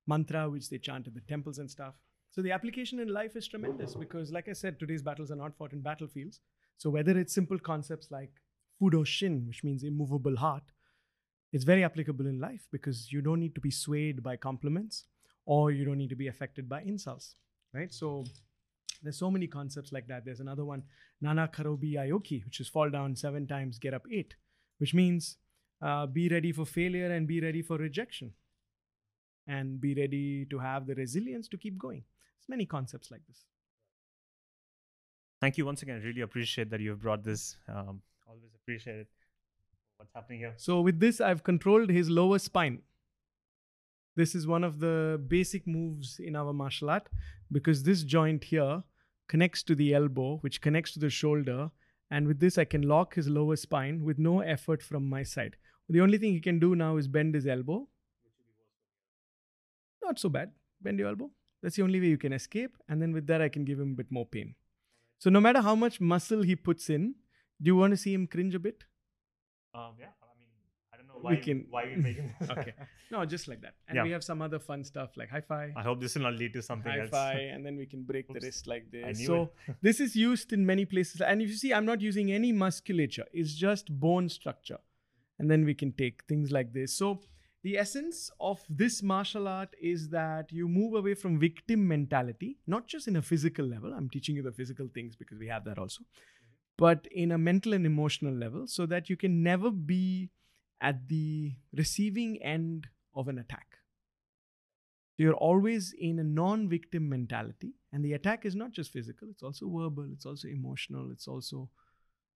mantra 0.06 0.48
which 0.48 0.68
they 0.70 0.78
chant 0.78 1.06
in 1.06 1.14
the 1.14 1.20
temples 1.20 1.58
and 1.58 1.70
stuff. 1.70 1.94
So 2.30 2.42
the 2.42 2.52
application 2.52 3.00
in 3.00 3.08
life 3.08 3.34
is 3.34 3.48
tremendous 3.48 3.94
because, 3.94 4.30
like 4.30 4.48
I 4.48 4.52
said, 4.52 4.78
today's 4.78 5.02
battles 5.02 5.30
are 5.30 5.36
not 5.36 5.56
fought 5.56 5.72
in 5.72 5.80
battlefields. 5.80 6.40
So 6.76 6.88
whether 6.90 7.18
it's 7.18 7.34
simple 7.34 7.58
concepts 7.58 8.10
like 8.10 8.30
Fudo 8.80 9.04
Shin, 9.04 9.46
which 9.46 9.64
means 9.64 9.82
immovable 9.82 10.36
heart, 10.36 10.62
it's 11.52 11.64
very 11.64 11.82
applicable 11.82 12.26
in 12.26 12.38
life 12.38 12.68
because 12.70 13.12
you 13.12 13.20
don't 13.20 13.40
need 13.40 13.56
to 13.56 13.60
be 13.60 13.70
swayed 13.70 14.22
by 14.22 14.36
compliments 14.36 15.06
or 15.44 15.72
you 15.72 15.84
don't 15.84 15.98
need 15.98 16.10
to 16.10 16.16
be 16.16 16.28
affected 16.28 16.68
by 16.68 16.80
insults, 16.82 17.34
right? 17.74 17.92
So 17.92 18.24
there's 19.02 19.18
so 19.18 19.30
many 19.30 19.48
concepts 19.48 19.90
like 19.90 20.06
that. 20.06 20.24
There's 20.24 20.40
another 20.40 20.64
one, 20.64 20.84
Nana 21.20 21.50
Korobi 21.52 21.94
Yaoki, 21.94 22.44
which 22.44 22.60
is 22.60 22.68
fall 22.68 22.88
down 22.88 23.16
seven 23.16 23.48
times, 23.48 23.78
get 23.78 23.94
up 23.94 24.06
eight, 24.12 24.34
which 24.80 24.94
means 24.94 25.36
uh, 25.82 26.06
be 26.06 26.28
ready 26.28 26.52
for 26.52 26.64
failure 26.64 27.10
and 27.12 27.26
be 27.26 27.40
ready 27.40 27.62
for 27.62 27.76
rejection 27.76 28.32
and 29.46 29.80
be 29.80 29.94
ready 29.94 30.46
to 30.46 30.58
have 30.58 30.86
the 30.86 30.94
resilience 30.94 31.48
to 31.48 31.56
keep 31.56 31.78
going. 31.78 32.02
There's 32.38 32.48
many 32.48 32.66
concepts 32.66 33.10
like 33.10 33.20
this. 33.26 33.44
Thank 35.40 35.58
you 35.58 35.64
once 35.64 35.82
again. 35.82 36.00
I 36.02 36.06
really 36.06 36.20
appreciate 36.20 36.70
that 36.70 36.80
you've 36.80 37.00
brought 37.00 37.24
this. 37.24 37.56
Um, 37.68 38.02
always 38.28 38.54
appreciate 38.54 38.96
it. 38.96 39.08
What's 39.96 40.12
happening 40.14 40.40
here? 40.40 40.54
So 40.56 40.80
with 40.80 41.00
this, 41.00 41.20
I've 41.20 41.42
controlled 41.42 41.90
his 41.90 42.08
lower 42.08 42.38
spine. 42.38 42.82
This 44.16 44.34
is 44.34 44.46
one 44.46 44.64
of 44.64 44.80
the 44.80 45.20
basic 45.28 45.66
moves 45.66 46.18
in 46.18 46.36
our 46.36 46.52
martial 46.52 46.90
art 46.90 47.08
because 47.52 47.82
this 47.82 48.02
joint 48.02 48.44
here 48.44 48.82
connects 49.28 49.62
to 49.64 49.74
the 49.74 49.94
elbow, 49.94 50.38
which 50.38 50.60
connects 50.60 50.92
to 50.94 51.00
the 51.00 51.10
shoulder. 51.10 51.70
And 52.10 52.26
with 52.26 52.40
this, 52.40 52.58
I 52.58 52.64
can 52.64 52.82
lock 52.82 53.14
his 53.14 53.28
lower 53.28 53.56
spine 53.56 54.04
with 54.04 54.18
no 54.18 54.40
effort 54.40 54.82
from 54.82 55.08
my 55.08 55.22
side. 55.22 55.56
The 55.88 56.00
only 56.00 56.18
thing 56.18 56.32
he 56.32 56.40
can 56.40 56.58
do 56.58 56.74
now 56.74 56.96
is 56.96 57.08
bend 57.08 57.34
his 57.34 57.46
elbow. 57.46 57.88
Not 60.02 60.18
so 60.18 60.28
bad. 60.28 60.52
Bend 60.80 60.98
your 60.98 61.08
elbow. 61.08 61.30
That's 61.62 61.76
the 61.76 61.82
only 61.82 62.00
way 62.00 62.06
you 62.06 62.18
can 62.18 62.32
escape. 62.32 62.76
And 62.88 63.00
then 63.00 63.12
with 63.12 63.26
that, 63.26 63.40
I 63.40 63.48
can 63.48 63.64
give 63.64 63.78
him 63.78 63.92
a 63.92 63.96
bit 63.96 64.10
more 64.10 64.26
pain. 64.26 64.54
So 65.18 65.30
no 65.30 65.40
matter 65.40 65.60
how 65.60 65.74
much 65.74 66.00
muscle 66.00 66.42
he 66.42 66.56
puts 66.56 66.88
in, 66.90 67.14
do 67.60 67.68
you 67.68 67.76
want 67.76 67.92
to 67.92 67.96
see 67.96 68.14
him 68.14 68.26
cringe 68.26 68.54
a 68.54 68.58
bit? 68.58 68.84
Um, 69.74 69.94
yeah, 69.98 70.06
I 71.24 71.30
mean, 71.30 71.38
I 71.38 71.40
don't 71.40 71.46
know 71.48 71.64
We 71.70 71.72
why, 71.72 71.84
can- 71.84 71.84
why 71.84 71.84
you're 71.84 71.98
making 72.08 72.34
this. 72.40 72.50
Okay. 72.50 72.74
No, 73.10 73.24
just 73.24 73.48
like 73.48 73.60
that. 73.62 73.74
And 73.88 73.96
Yeah. 73.96 74.04
we 74.04 74.10
have 74.12 74.22
some 74.24 74.40
other 74.42 74.58
fun 74.58 74.84
stuff 74.84 75.16
like 75.16 75.30
high 75.30 75.40
five, 75.40 75.72
I 75.76 75.82
hope 75.82 76.00
this 76.00 76.14
will 76.14 76.22
not 76.22 76.34
lead 76.34 76.52
to 76.54 76.62
something 76.62 76.92
high 76.92 77.00
else. 77.00 77.10
five, 77.10 77.38
and 77.54 77.64
then 77.66 77.76
we 77.76 77.86
can 77.86 78.02
break 78.04 78.26
the 78.28 78.34
Oops. 78.36 78.44
wrist 78.44 78.66
like 78.66 78.90
this. 78.90 79.24
So 79.26 79.50
this 79.82 80.00
is 80.00 80.14
used 80.16 80.52
in 80.52 80.64
many 80.66 80.84
places. 80.84 81.20
And 81.20 81.42
if 81.42 81.48
you 81.48 81.56
see, 81.56 81.72
I'm 81.74 81.84
not 81.86 82.00
using 82.00 82.30
any 82.32 82.52
musculature. 82.52 83.26
It's 83.32 83.54
just 83.54 83.90
bone 84.00 84.28
structure. 84.28 84.78
And 85.38 85.50
then 85.50 85.64
we 85.64 85.74
can 85.74 85.92
take 85.92 86.24
things 86.28 86.50
like 86.52 86.72
this. 86.74 86.92
So 86.96 87.20
the 87.62 87.76
essence 87.78 88.30
of 88.40 88.60
this 88.68 89.02
martial 89.02 89.48
art 89.48 89.74
is 89.80 90.08
that 90.10 90.50
you 90.52 90.68
move 90.68 90.94
away 90.94 91.14
from 91.14 91.38
victim 91.38 91.86
mentality, 91.88 92.58
not 92.66 92.86
just 92.86 93.08
in 93.08 93.16
a 93.16 93.22
physical 93.22 93.66
level. 93.66 93.92
I'm 93.92 94.08
teaching 94.10 94.36
you 94.36 94.42
the 94.42 94.52
physical 94.52 94.88
things 94.94 95.16
because 95.16 95.38
we 95.38 95.48
have 95.48 95.64
that 95.64 95.78
also, 95.78 96.02
but 96.78 97.06
in 97.10 97.32
a 97.32 97.38
mental 97.38 97.72
and 97.74 97.84
emotional 97.84 98.32
level, 98.34 98.66
so 98.66 98.86
that 98.86 99.10
you 99.10 99.16
can 99.16 99.42
never 99.42 99.70
be 99.70 100.30
at 100.80 101.08
the 101.08 101.52
receiving 101.76 102.42
end 102.42 102.88
of 103.14 103.28
an 103.28 103.38
attack. 103.38 103.78
You're 105.18 105.34
always 105.34 105.92
in 105.98 106.18
a 106.18 106.24
non 106.24 106.68
victim 106.68 107.08
mentality, 107.08 107.74
and 107.92 108.02
the 108.04 108.14
attack 108.14 108.46
is 108.46 108.54
not 108.54 108.72
just 108.72 108.90
physical, 108.90 109.28
it's 109.30 109.42
also 109.42 109.68
verbal, 109.68 110.08
it's 110.12 110.24
also 110.24 110.48
emotional, 110.48 111.10
it's 111.10 111.28
also 111.28 111.68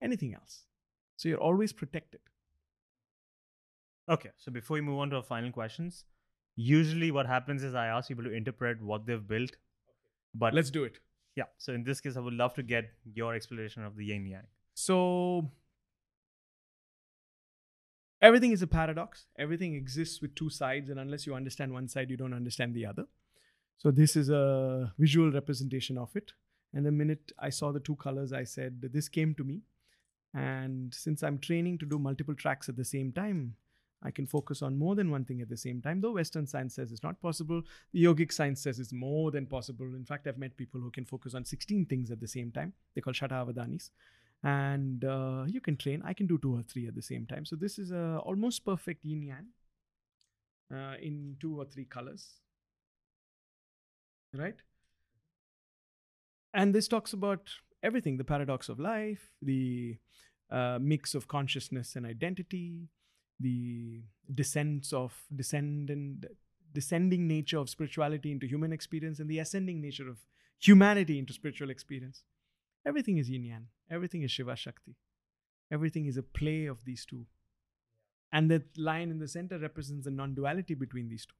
anything 0.02 0.34
else. 0.34 0.64
So 1.16 1.28
you're 1.28 1.38
always 1.40 1.72
protected. 1.72 2.20
Okay, 4.08 4.30
so 4.36 4.52
before 4.52 4.74
we 4.74 4.82
move 4.82 4.98
on 4.98 5.08
to 5.10 5.16
our 5.16 5.22
final 5.22 5.50
questions, 5.50 6.04
usually 6.56 7.10
what 7.10 7.26
happens 7.26 7.62
is 7.62 7.74
I 7.74 7.86
ask 7.86 8.08
people 8.08 8.24
to 8.24 8.32
interpret 8.32 8.82
what 8.82 9.06
they've 9.06 9.26
built. 9.26 9.56
But 10.34 10.52
Let's 10.52 10.70
do 10.70 10.84
it. 10.84 10.98
yeah, 11.36 11.44
so 11.56 11.72
in 11.72 11.84
this 11.84 12.00
case, 12.02 12.16
I 12.18 12.20
would 12.20 12.34
love 12.34 12.52
to 12.54 12.62
get 12.62 12.90
your 13.14 13.34
explanation 13.34 13.82
of 13.82 13.96
the 13.96 14.04
yin 14.04 14.26
yang. 14.26 14.46
So 14.74 15.50
everything 18.24 18.52
is 18.52 18.62
a 18.62 18.66
paradox. 18.66 19.26
Everything 19.38 19.74
exists 19.74 20.22
with 20.22 20.34
two 20.34 20.48
sides, 20.48 20.88
and 20.88 20.98
unless 20.98 21.26
you 21.26 21.34
understand 21.34 21.72
one 21.72 21.88
side, 21.88 22.10
you 22.10 22.16
don't 22.16 22.32
understand 22.32 22.74
the 22.74 22.86
other. 22.86 23.04
So 23.76 23.90
this 23.90 24.16
is 24.16 24.30
a 24.30 24.92
visual 24.98 25.30
representation 25.30 25.98
of 25.98 26.16
it. 26.16 26.32
And 26.72 26.86
the 26.86 26.92
minute 26.92 27.32
I 27.38 27.50
saw 27.50 27.70
the 27.70 27.80
two 27.80 27.96
colors, 27.96 28.32
I 28.32 28.44
said, 28.44 28.80
This 28.92 29.08
came 29.08 29.34
to 29.34 29.44
me. 29.44 29.60
And 30.32 30.92
since 30.92 31.22
I'm 31.22 31.38
training 31.38 31.78
to 31.78 31.86
do 31.86 31.98
multiple 31.98 32.34
tracks 32.34 32.68
at 32.68 32.76
the 32.76 32.84
same 32.84 33.12
time, 33.12 33.54
I 34.02 34.10
can 34.10 34.26
focus 34.26 34.62
on 34.62 34.78
more 34.78 34.94
than 34.94 35.10
one 35.10 35.24
thing 35.24 35.40
at 35.40 35.48
the 35.48 35.56
same 35.56 35.80
time. 35.80 36.00
Though 36.00 36.12
Western 36.12 36.46
science 36.46 36.74
says 36.74 36.92
it's 36.92 37.02
not 37.02 37.20
possible, 37.22 37.62
the 37.92 38.04
yogic 38.04 38.32
science 38.32 38.60
says 38.60 38.80
it's 38.80 38.92
more 38.92 39.30
than 39.30 39.46
possible. 39.46 39.86
In 39.86 40.04
fact, 40.04 40.26
I've 40.26 40.38
met 40.38 40.56
people 40.56 40.80
who 40.80 40.90
can 40.90 41.04
focus 41.04 41.34
on 41.34 41.44
16 41.44 41.86
things 41.86 42.10
at 42.10 42.20
the 42.20 42.28
same 42.28 42.50
time. 42.50 42.72
They 42.94 43.00
call 43.00 43.12
Shatavadhanis 43.12 43.90
and 44.44 45.04
uh, 45.04 45.44
you 45.48 45.60
can 45.60 45.76
train. 45.76 46.02
I 46.04 46.12
can 46.12 46.26
do 46.26 46.38
two 46.38 46.54
or 46.54 46.62
three 46.62 46.86
at 46.86 46.94
the 46.94 47.02
same 47.02 47.26
time. 47.26 47.46
So 47.46 47.56
this 47.56 47.78
is 47.78 47.90
a 47.90 48.20
almost 48.24 48.64
perfect 48.64 49.04
yin 49.04 49.22
yang 49.22 49.46
uh, 50.72 50.96
in 51.00 51.36
two 51.40 51.58
or 51.58 51.64
three 51.64 51.86
colors, 51.86 52.40
right? 54.34 54.56
And 56.52 56.74
this 56.74 56.88
talks 56.88 57.14
about 57.14 57.48
everything: 57.82 58.18
the 58.18 58.24
paradox 58.24 58.68
of 58.68 58.78
life, 58.78 59.32
the 59.40 59.96
uh, 60.50 60.78
mix 60.80 61.14
of 61.14 61.26
consciousness 61.26 61.96
and 61.96 62.04
identity, 62.04 62.90
the 63.40 64.02
descents 64.32 64.92
of 64.92 65.14
descendant 65.34 66.26
descending 66.74 67.28
nature 67.28 67.58
of 67.58 67.70
spirituality 67.70 68.32
into 68.32 68.46
human 68.46 68.72
experience, 68.72 69.20
and 69.20 69.30
the 69.30 69.38
ascending 69.38 69.80
nature 69.80 70.08
of 70.08 70.18
humanity 70.60 71.18
into 71.18 71.32
spiritual 71.32 71.70
experience. 71.70 72.24
Everything 72.86 73.18
is 73.18 73.30
yin 73.30 73.44
yang. 73.44 73.66
Everything 73.90 74.22
is 74.22 74.30
Shiva 74.30 74.56
Shakti. 74.56 74.96
Everything 75.70 76.06
is 76.06 76.16
a 76.16 76.22
play 76.22 76.66
of 76.66 76.84
these 76.84 77.06
two. 77.06 77.26
And 78.32 78.50
that 78.50 78.76
line 78.76 79.10
in 79.10 79.18
the 79.18 79.28
center 79.28 79.58
represents 79.58 80.04
the 80.04 80.10
non 80.10 80.34
duality 80.34 80.74
between 80.74 81.08
these 81.08 81.26
two. 81.26 81.34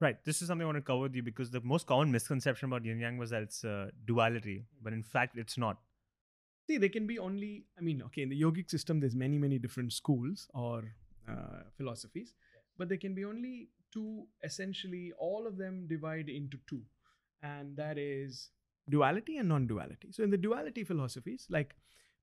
Right. 0.00 0.16
This 0.24 0.42
is 0.42 0.48
something 0.48 0.64
I 0.64 0.66
want 0.66 0.78
to 0.78 0.82
cover 0.82 1.02
with 1.02 1.14
you 1.14 1.22
because 1.22 1.50
the 1.50 1.60
most 1.60 1.86
common 1.86 2.10
misconception 2.10 2.68
about 2.68 2.84
yin 2.84 2.98
yang 2.98 3.18
was 3.18 3.30
that 3.30 3.42
it's 3.42 3.64
uh, 3.64 3.90
duality, 4.04 4.64
but 4.82 4.92
in 4.92 5.02
fact, 5.02 5.38
it's 5.38 5.56
not. 5.56 5.76
See, 6.66 6.78
there 6.78 6.88
can 6.88 7.06
be 7.06 7.18
only, 7.18 7.66
I 7.78 7.82
mean, 7.82 8.02
okay, 8.06 8.22
in 8.22 8.28
the 8.28 8.40
yogic 8.40 8.70
system, 8.70 8.98
there's 8.98 9.14
many, 9.14 9.38
many 9.38 9.58
different 9.58 9.92
schools 9.92 10.48
or 10.54 10.82
uh, 11.28 11.62
philosophies, 11.76 12.34
but 12.78 12.88
there 12.88 12.98
can 12.98 13.14
be 13.14 13.24
only 13.24 13.68
two, 13.92 14.26
essentially, 14.42 15.12
all 15.18 15.46
of 15.46 15.56
them 15.56 15.86
divide 15.88 16.28
into 16.28 16.58
two. 16.68 16.80
And 17.42 17.76
that 17.76 17.98
is 17.98 18.50
duality 18.88 19.36
and 19.36 19.48
non 19.48 19.66
duality. 19.66 20.08
So, 20.10 20.22
in 20.22 20.30
the 20.30 20.38
duality 20.38 20.84
philosophies, 20.84 21.46
like 21.50 21.74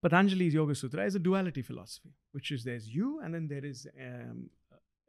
Patanjali's 0.02 0.53
Yoga 0.53 0.76
Sutra 0.76 1.06
is 1.06 1.15
a 1.15 1.19
duality 1.19 1.61
philosophy, 1.61 2.14
which 2.31 2.52
is 2.52 2.64
there's 2.64 2.88
you 2.88 3.19
and 3.22 3.34
then 3.34 3.48
there 3.48 3.65
is 3.65 3.88
um, 3.99 4.49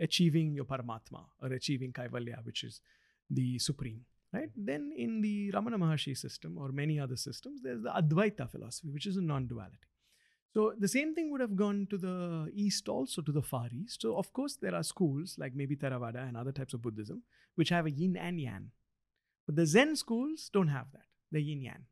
achieving 0.00 0.54
your 0.54 0.64
Paramatma 0.64 1.24
or 1.40 1.48
achieving 1.52 1.92
Kaivalya, 1.92 2.44
which 2.44 2.64
is 2.64 2.80
the 3.28 3.58
supreme. 3.58 4.04
Right? 4.32 4.50
Then 4.56 4.92
in 4.96 5.20
the 5.20 5.50
Ramana 5.52 5.74
Maharshi 5.74 6.16
system 6.16 6.56
or 6.56 6.70
many 6.70 7.00
other 7.00 7.16
systems, 7.16 7.62
there's 7.62 7.82
the 7.82 7.90
Advaita 7.90 8.48
philosophy, 8.48 8.90
which 8.90 9.06
is 9.06 9.16
a 9.16 9.22
non-duality. 9.22 9.88
So 10.54 10.72
the 10.78 10.88
same 10.88 11.14
thing 11.14 11.30
would 11.30 11.40
have 11.40 11.56
gone 11.56 11.86
to 11.90 11.98
the 11.98 12.50
east 12.52 12.88
also, 12.88 13.22
to 13.22 13.32
the 13.32 13.42
far 13.42 13.68
east. 13.72 14.02
So 14.02 14.16
of 14.16 14.32
course 14.32 14.56
there 14.56 14.74
are 14.74 14.82
schools 14.82 15.36
like 15.38 15.54
maybe 15.54 15.76
Theravada 15.76 16.26
and 16.26 16.36
other 16.36 16.52
types 16.52 16.74
of 16.74 16.82
Buddhism, 16.82 17.22
which 17.54 17.68
have 17.68 17.86
a 17.86 17.90
yin 17.90 18.16
and 18.16 18.40
yang. 18.40 18.70
But 19.46 19.56
the 19.56 19.66
Zen 19.66 19.94
schools 19.96 20.50
don't 20.52 20.68
have 20.68 20.86
that. 20.92 21.09
They're 21.30 21.40
yin 21.40 21.62
yang. 21.62 21.84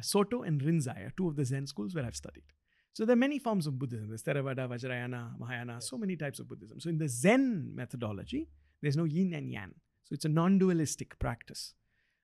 Soto 0.00 0.42
and 0.42 0.60
Rinzai 0.60 1.06
are 1.06 1.12
two 1.16 1.28
of 1.28 1.36
the 1.36 1.44
Zen 1.44 1.66
schools 1.66 1.94
where 1.94 2.04
I've 2.04 2.16
studied. 2.16 2.44
So 2.92 3.04
there 3.04 3.14
are 3.14 3.16
many 3.16 3.38
forms 3.38 3.66
of 3.66 3.78
Buddhism. 3.78 4.08
There's 4.08 4.22
Theravada, 4.22 4.68
Vajrayana, 4.68 5.38
Mahayana, 5.38 5.80
so 5.80 5.96
many 5.98 6.16
types 6.16 6.38
of 6.38 6.48
Buddhism. 6.48 6.80
So 6.80 6.88
in 6.88 6.98
the 6.98 7.08
Zen 7.08 7.72
methodology, 7.74 8.48
there's 8.82 8.96
no 8.96 9.04
yin 9.04 9.32
and 9.34 9.50
yang. 9.50 9.74
So 10.04 10.14
it's 10.14 10.24
a 10.24 10.28
non-dualistic 10.28 11.18
practice. 11.18 11.74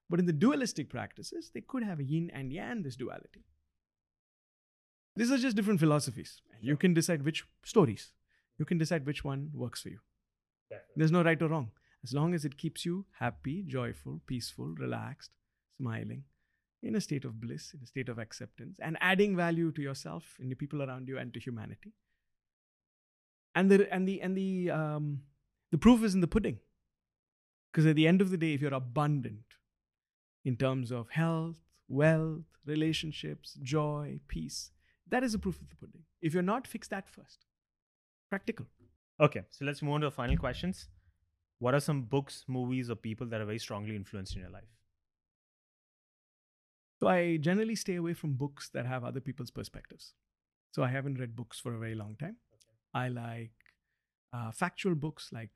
But 0.09 0.19
in 0.19 0.27
the 0.27 0.33
dualistic 0.33 0.89
practices, 0.91 1.51
they 1.55 1.61
could 1.61 1.83
have 1.85 2.01
a 2.01 2.05
yin 2.05 2.31
and 2.35 2.53
yang, 2.53 2.83
this 2.83 2.97
duality. 2.97 3.45
These 5.17 5.31
are 5.31 5.39
just 5.39 5.57
different 5.57 5.81
philosophies. 5.81 6.41
You 6.61 6.77
can 6.77 6.95
decide 6.95 7.25
which 7.25 7.45
stories. 7.65 8.13
You 8.59 8.65
can 8.65 8.79
decide 8.79 9.07
which 9.07 9.25
one 9.25 9.51
works 9.53 9.83
for 9.83 9.89
you. 9.89 9.99
There's 10.97 11.13
no 11.13 11.23
right 11.23 11.41
or 11.41 11.49
wrong. 11.49 11.71
as 12.03 12.15
long 12.15 12.35
as 12.35 12.45
it 12.45 12.57
keeps 12.57 12.85
you 12.85 13.05
happy, 13.19 13.63
joyful, 13.67 14.21
peaceful, 14.27 14.75
relaxed, 14.79 15.31
smiling, 15.81 16.23
in 16.83 16.97
a 16.97 17.01
state 17.01 17.25
of 17.25 17.41
bliss, 17.41 17.73
in 17.75 17.81
a 17.83 17.87
state 17.87 18.09
of 18.09 18.19
acceptance, 18.19 18.79
and 18.87 18.97
adding 19.01 19.37
value 19.37 19.71
to 19.73 19.83
yourself 19.83 20.37
and 20.41 20.51
the 20.51 20.57
people 20.63 20.83
around 20.83 21.09
you 21.09 21.19
and 21.19 21.35
to 21.35 21.41
humanity. 21.41 21.93
And 23.55 23.71
the 23.71 23.93
and 23.93 24.09
the 24.09 24.21
and 24.23 24.37
the 24.37 24.71
um, 24.71 25.07
the 25.73 25.79
proof 25.79 26.05
is 26.05 26.15
in 26.15 26.21
the 26.21 26.33
pudding. 26.37 26.59
Because 27.73 27.87
at 27.87 27.97
the 27.97 28.07
end 28.07 28.21
of 28.21 28.31
the 28.31 28.37
day, 28.37 28.55
if 28.55 28.63
you're 28.63 28.75
abundant 28.75 29.59
in 30.45 30.57
terms 30.57 30.91
of 30.91 31.11
health, 31.11 31.59
wealth, 31.89 32.49
relationships, 32.67 33.55
joy, 33.63 34.19
peace, 34.27 34.73
that 35.09 35.23
is 35.23 35.33
the 35.33 35.39
proof 35.39 35.61
of 35.61 35.69
the 35.69 35.77
pudding. 35.77 36.03
If 36.21 36.35
you're 36.35 36.43
not, 36.43 36.67
fix 36.67 36.89
that 36.89 37.09
first. 37.09 37.47
Practical. 38.29 38.67
Okay, 39.21 39.43
so 39.51 39.65
let's 39.65 39.83
move 39.83 39.95
on 39.95 40.01
to 40.01 40.09
the 40.09 40.11
final 40.11 40.37
questions. 40.37 40.89
What 41.59 41.75
are 41.75 41.81
some 41.81 42.03
books, 42.03 42.45
movies, 42.49 42.91
or 42.91 42.97
people 42.97 43.27
that 43.29 43.41
are 43.41 43.45
very 43.45 43.59
strongly 43.59 43.95
influenced 43.95 44.35
in 44.35 44.43
your 44.43 44.51
life? 44.51 44.73
So 47.01 47.09
I 47.09 47.39
generally 47.39 47.75
stay 47.77 47.97
away 47.97 48.13
from 48.15 48.35
books 48.35 48.69
that 48.75 48.87
have 48.87 49.05
other 49.05 49.21
people's 49.21 49.51
perspectives. 49.51 50.13
So 50.73 50.83
I 50.83 50.89
haven't 50.89 51.19
read 51.19 51.35
books 51.35 51.59
for 51.59 51.75
a 51.75 51.79
very 51.79 51.95
long 51.95 52.17
time. 52.21 52.37
I 52.95 53.09
like 53.09 53.53
uh, 54.33 54.53
factual 54.53 54.95
books, 54.95 55.31
like 55.33 55.51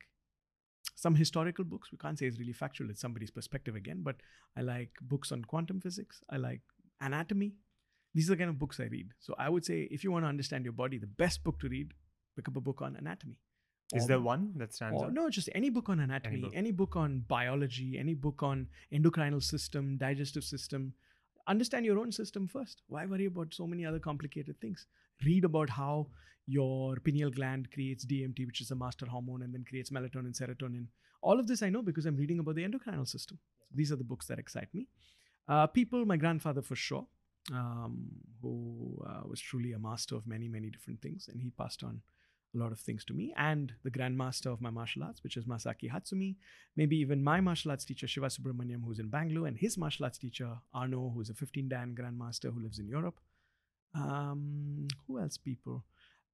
some 0.95 1.15
historical 1.15 1.63
books. 1.63 1.91
We 1.91 1.97
can't 1.97 2.17
say 2.17 2.25
it's 2.25 2.39
really 2.39 2.53
factual; 2.53 2.89
it's 2.89 2.99
somebody's 2.99 3.31
perspective 3.31 3.75
again. 3.75 4.01
But 4.03 4.15
I 4.57 4.61
like 4.61 4.91
books 5.01 5.31
on 5.31 5.43
quantum 5.45 5.79
physics. 5.79 6.21
I 6.29 6.37
like 6.37 6.61
anatomy. 6.99 7.53
These 8.13 8.29
are 8.29 8.33
the 8.33 8.37
kind 8.37 8.49
of 8.49 8.57
books 8.59 8.79
I 8.79 8.85
read. 8.85 9.09
So 9.19 9.35
I 9.37 9.49
would 9.49 9.65
say, 9.65 9.87
if 9.91 10.03
you 10.03 10.11
want 10.11 10.23
to 10.25 10.29
understand 10.29 10.63
your 10.63 10.73
body, 10.73 10.97
the 10.97 11.07
best 11.07 11.43
book 11.43 11.59
to 11.59 11.69
read, 11.69 11.93
pick 12.35 12.47
up 12.47 12.55
a 12.55 12.61
book 12.61 12.81
on 12.81 12.95
anatomy. 12.95 13.39
Is 13.93 14.05
Or- 14.05 14.07
there 14.07 14.19
one 14.21 14.53
that 14.57 14.73
stands 14.73 14.99
or 14.99 15.05
out? 15.07 15.13
no, 15.13 15.29
just 15.29 15.49
any 15.53 15.69
book 15.69 15.89
on 15.89 15.99
anatomy, 15.99 16.49
any 16.55 16.71
book. 16.71 16.91
book. 16.91 16.95
on 16.95 17.19
biology, 17.19 17.97
any 17.99 18.15
book 18.15 18.41
on 18.41 18.67
endocrinal 18.91 19.43
system, 19.43 19.97
digestive 19.97 20.43
system. 20.43 20.93
Understand 21.47 21.85
your 21.85 21.99
own 21.99 22.11
system 22.11 22.47
first. 22.47 22.81
Why 22.87 23.05
worry 23.05 23.25
about 23.25 23.53
so 23.53 23.67
many 23.67 23.85
other 23.85 23.99
complicated 23.99 24.59
things? 24.59 24.87
Read 25.23 25.45
about 25.45 25.69
how 25.69 26.07
your 26.47 26.97
pineal 26.97 27.31
gland 27.31 27.71
creates 27.71 28.05
DMT, 28.05 28.45
which 28.45 28.61
is 28.61 28.71
a 28.71 28.75
master 28.75 29.05
hormone, 29.05 29.43
and 29.43 29.53
then 29.53 29.63
creates 29.63 29.89
melatonin, 29.89 30.39
serotonin. 30.39 30.87
All 31.21 31.39
of 31.39 31.47
this 31.47 31.61
I 31.61 31.69
know 31.69 31.81
because 31.81 32.05
I'm 32.05 32.15
reading 32.15 32.39
about 32.39 32.55
the 32.55 32.63
endocrinal 32.63 33.07
system. 33.07 33.39
These 33.73 33.91
are 33.91 33.95
the 33.95 34.03
books 34.03 34.27
that 34.27 34.39
excite 34.39 34.73
me. 34.73 34.87
Uh, 35.47 35.67
people, 35.67 36.05
my 36.05 36.17
grandfather 36.17 36.61
for 36.61 36.75
sure, 36.75 37.05
um, 37.51 38.07
who 38.41 39.03
uh, 39.07 39.21
was 39.27 39.39
truly 39.39 39.73
a 39.73 39.79
master 39.79 40.15
of 40.15 40.25
many, 40.25 40.47
many 40.47 40.69
different 40.69 41.01
things, 41.01 41.29
and 41.31 41.41
he 41.41 41.51
passed 41.51 41.83
on 41.83 42.01
a 42.55 42.57
lot 42.57 42.71
of 42.71 42.79
things 42.79 43.05
to 43.05 43.13
me. 43.13 43.33
And 43.37 43.73
the 43.83 43.91
grandmaster 43.91 44.51
of 44.51 44.61
my 44.61 44.69
martial 44.69 45.03
arts 45.03 45.23
which 45.23 45.37
is 45.37 45.45
Masaaki 45.45 45.91
Hatsumi. 45.91 46.35
Maybe 46.75 46.97
even 46.97 47.23
my 47.23 47.41
martial 47.41 47.71
arts 47.71 47.85
teacher 47.85 48.07
shiva 48.07 48.27
subramaniam 48.27 48.83
who's 48.85 48.99
in 48.99 49.09
bangalore 49.09 49.47
and 49.47 49.57
his 49.57 49.77
martial 49.77 50.05
arts 50.05 50.17
teacher 50.17 50.57
arno 50.73 51.11
who's 51.13 51.29
a 51.29 51.33
15 51.33 51.69
dan 51.69 51.95
grandmaster 51.99 52.53
who 52.53 52.61
lives 52.61 52.79
in 52.79 52.87
europe. 52.87 53.19
Um, 53.93 54.87
who 55.07 55.19
else 55.19 55.37
people? 55.37 55.83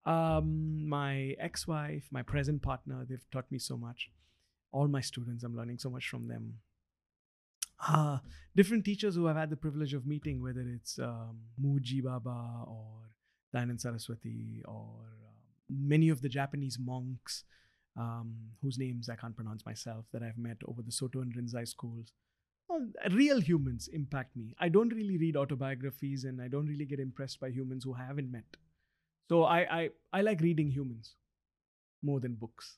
Um, 0.05 0.87
my 0.87 1.35
ex-wife 1.39 2.07
my 2.11 2.23
present 2.23 2.61
partner 2.61 3.05
they've 3.07 3.29
taught 3.31 3.51
me 3.51 3.59
so 3.59 3.77
much. 3.77 4.09
All 4.71 4.87
my 4.87 5.01
students 5.01 5.43
i'm 5.43 5.55
learning 5.55 5.79
so 5.79 5.89
much 5.89 6.07
from 6.07 6.27
them. 6.27 6.59
Uh, 7.87 8.19
different 8.55 8.85
teachers 8.85 9.15
who 9.15 9.27
i've 9.27 9.35
had 9.35 9.49
the 9.49 9.55
privilege 9.55 9.93
of 9.95 10.05
meeting 10.05 10.41
whether 10.41 10.61
it's 10.61 10.99
um, 10.99 11.39
Mooji 11.59 12.03
baba 12.03 12.63
or 12.67 13.11
Dayanand 13.53 13.81
Saraswati 13.81 14.63
or 14.65 14.87
many 15.71 16.09
of 16.09 16.21
the 16.21 16.29
Japanese 16.29 16.77
monks 16.79 17.43
um, 17.97 18.35
whose 18.61 18.77
names 18.77 19.09
I 19.09 19.15
can't 19.15 19.35
pronounce 19.35 19.65
myself 19.65 20.05
that 20.13 20.23
I've 20.23 20.37
met 20.37 20.57
over 20.67 20.81
the 20.81 20.91
Soto 20.91 21.21
and 21.21 21.33
Rinzai 21.33 21.67
schools. 21.67 22.13
Well, 22.69 22.87
real 23.11 23.41
humans 23.41 23.89
impact 23.91 24.35
me. 24.35 24.55
I 24.59 24.69
don't 24.69 24.93
really 24.93 25.17
read 25.17 25.35
autobiographies 25.35 26.23
and 26.23 26.41
I 26.41 26.47
don't 26.47 26.67
really 26.67 26.85
get 26.85 26.99
impressed 26.99 27.39
by 27.39 27.49
humans 27.49 27.83
who 27.83 27.93
I 27.95 28.05
haven't 28.05 28.31
met. 28.31 28.57
So 29.29 29.43
I, 29.43 29.59
I, 29.59 29.89
I 30.13 30.21
like 30.21 30.41
reading 30.41 30.69
humans 30.71 31.15
more 32.01 32.19
than 32.19 32.35
books. 32.35 32.77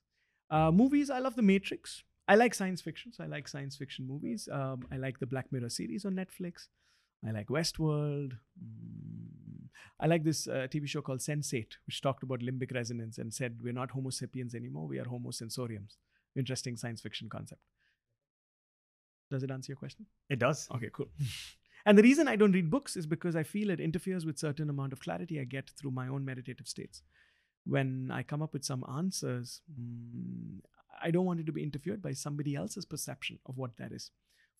Uh, 0.49 0.71
movies, 0.71 1.09
I 1.09 1.19
love 1.19 1.35
The 1.35 1.41
Matrix. 1.41 2.03
I 2.27 2.35
like 2.35 2.53
science 2.53 2.81
fiction, 2.81 3.11
so 3.11 3.23
I 3.23 3.27
like 3.27 3.47
science 3.47 3.75
fiction 3.75 4.07
movies. 4.07 4.47
Um, 4.51 4.87
I 4.91 4.97
like 4.97 5.19
the 5.19 5.25
Black 5.25 5.51
Mirror 5.51 5.69
series 5.69 6.05
on 6.05 6.13
Netflix. 6.13 6.67
I 7.27 7.31
like 7.31 7.47
Westworld. 7.47 8.33
Mm, 8.63 9.42
I 9.99 10.07
like 10.07 10.23
this 10.23 10.47
uh, 10.47 10.67
TV 10.69 10.87
show 10.87 11.01
called 11.01 11.19
Sense8, 11.19 11.77
which 11.85 12.01
talked 12.01 12.23
about 12.23 12.39
limbic 12.41 12.73
resonance 12.73 13.17
and 13.17 13.33
said 13.33 13.59
we're 13.61 13.73
not 13.73 13.91
Homo 13.91 14.09
sapiens 14.09 14.55
anymore, 14.55 14.87
we 14.87 14.99
are 14.99 15.05
Homo 15.05 15.29
sensoriums. 15.31 15.97
Interesting 16.35 16.77
science 16.77 17.01
fiction 17.01 17.29
concept. 17.29 17.61
Does 19.31 19.43
it 19.43 19.51
answer 19.51 19.71
your 19.71 19.77
question? 19.77 20.05
It 20.29 20.39
does. 20.39 20.67
Okay, 20.75 20.89
cool. 20.93 21.09
and 21.85 21.97
the 21.97 22.03
reason 22.03 22.27
I 22.27 22.35
don't 22.35 22.51
read 22.51 22.69
books 22.69 22.95
is 22.95 23.05
because 23.05 23.35
I 23.35 23.43
feel 23.43 23.69
it 23.69 23.79
interferes 23.79 24.25
with 24.25 24.37
certain 24.37 24.69
amount 24.69 24.93
of 24.93 24.99
clarity 24.99 25.39
I 25.39 25.43
get 25.43 25.71
through 25.71 25.91
my 25.91 26.07
own 26.07 26.25
meditative 26.25 26.67
states. 26.67 27.01
When 27.65 28.11
I 28.11 28.23
come 28.23 28.41
up 28.41 28.53
with 28.53 28.65
some 28.65 28.83
answers, 28.95 29.61
mm, 29.71 30.59
I 31.01 31.11
don't 31.11 31.25
want 31.25 31.39
it 31.39 31.45
to 31.45 31.51
be 31.51 31.63
interfered 31.63 32.01
by 32.01 32.13
somebody 32.13 32.55
else's 32.55 32.85
perception 32.85 33.39
of 33.45 33.57
what 33.57 33.77
that 33.77 33.91
is. 33.91 34.11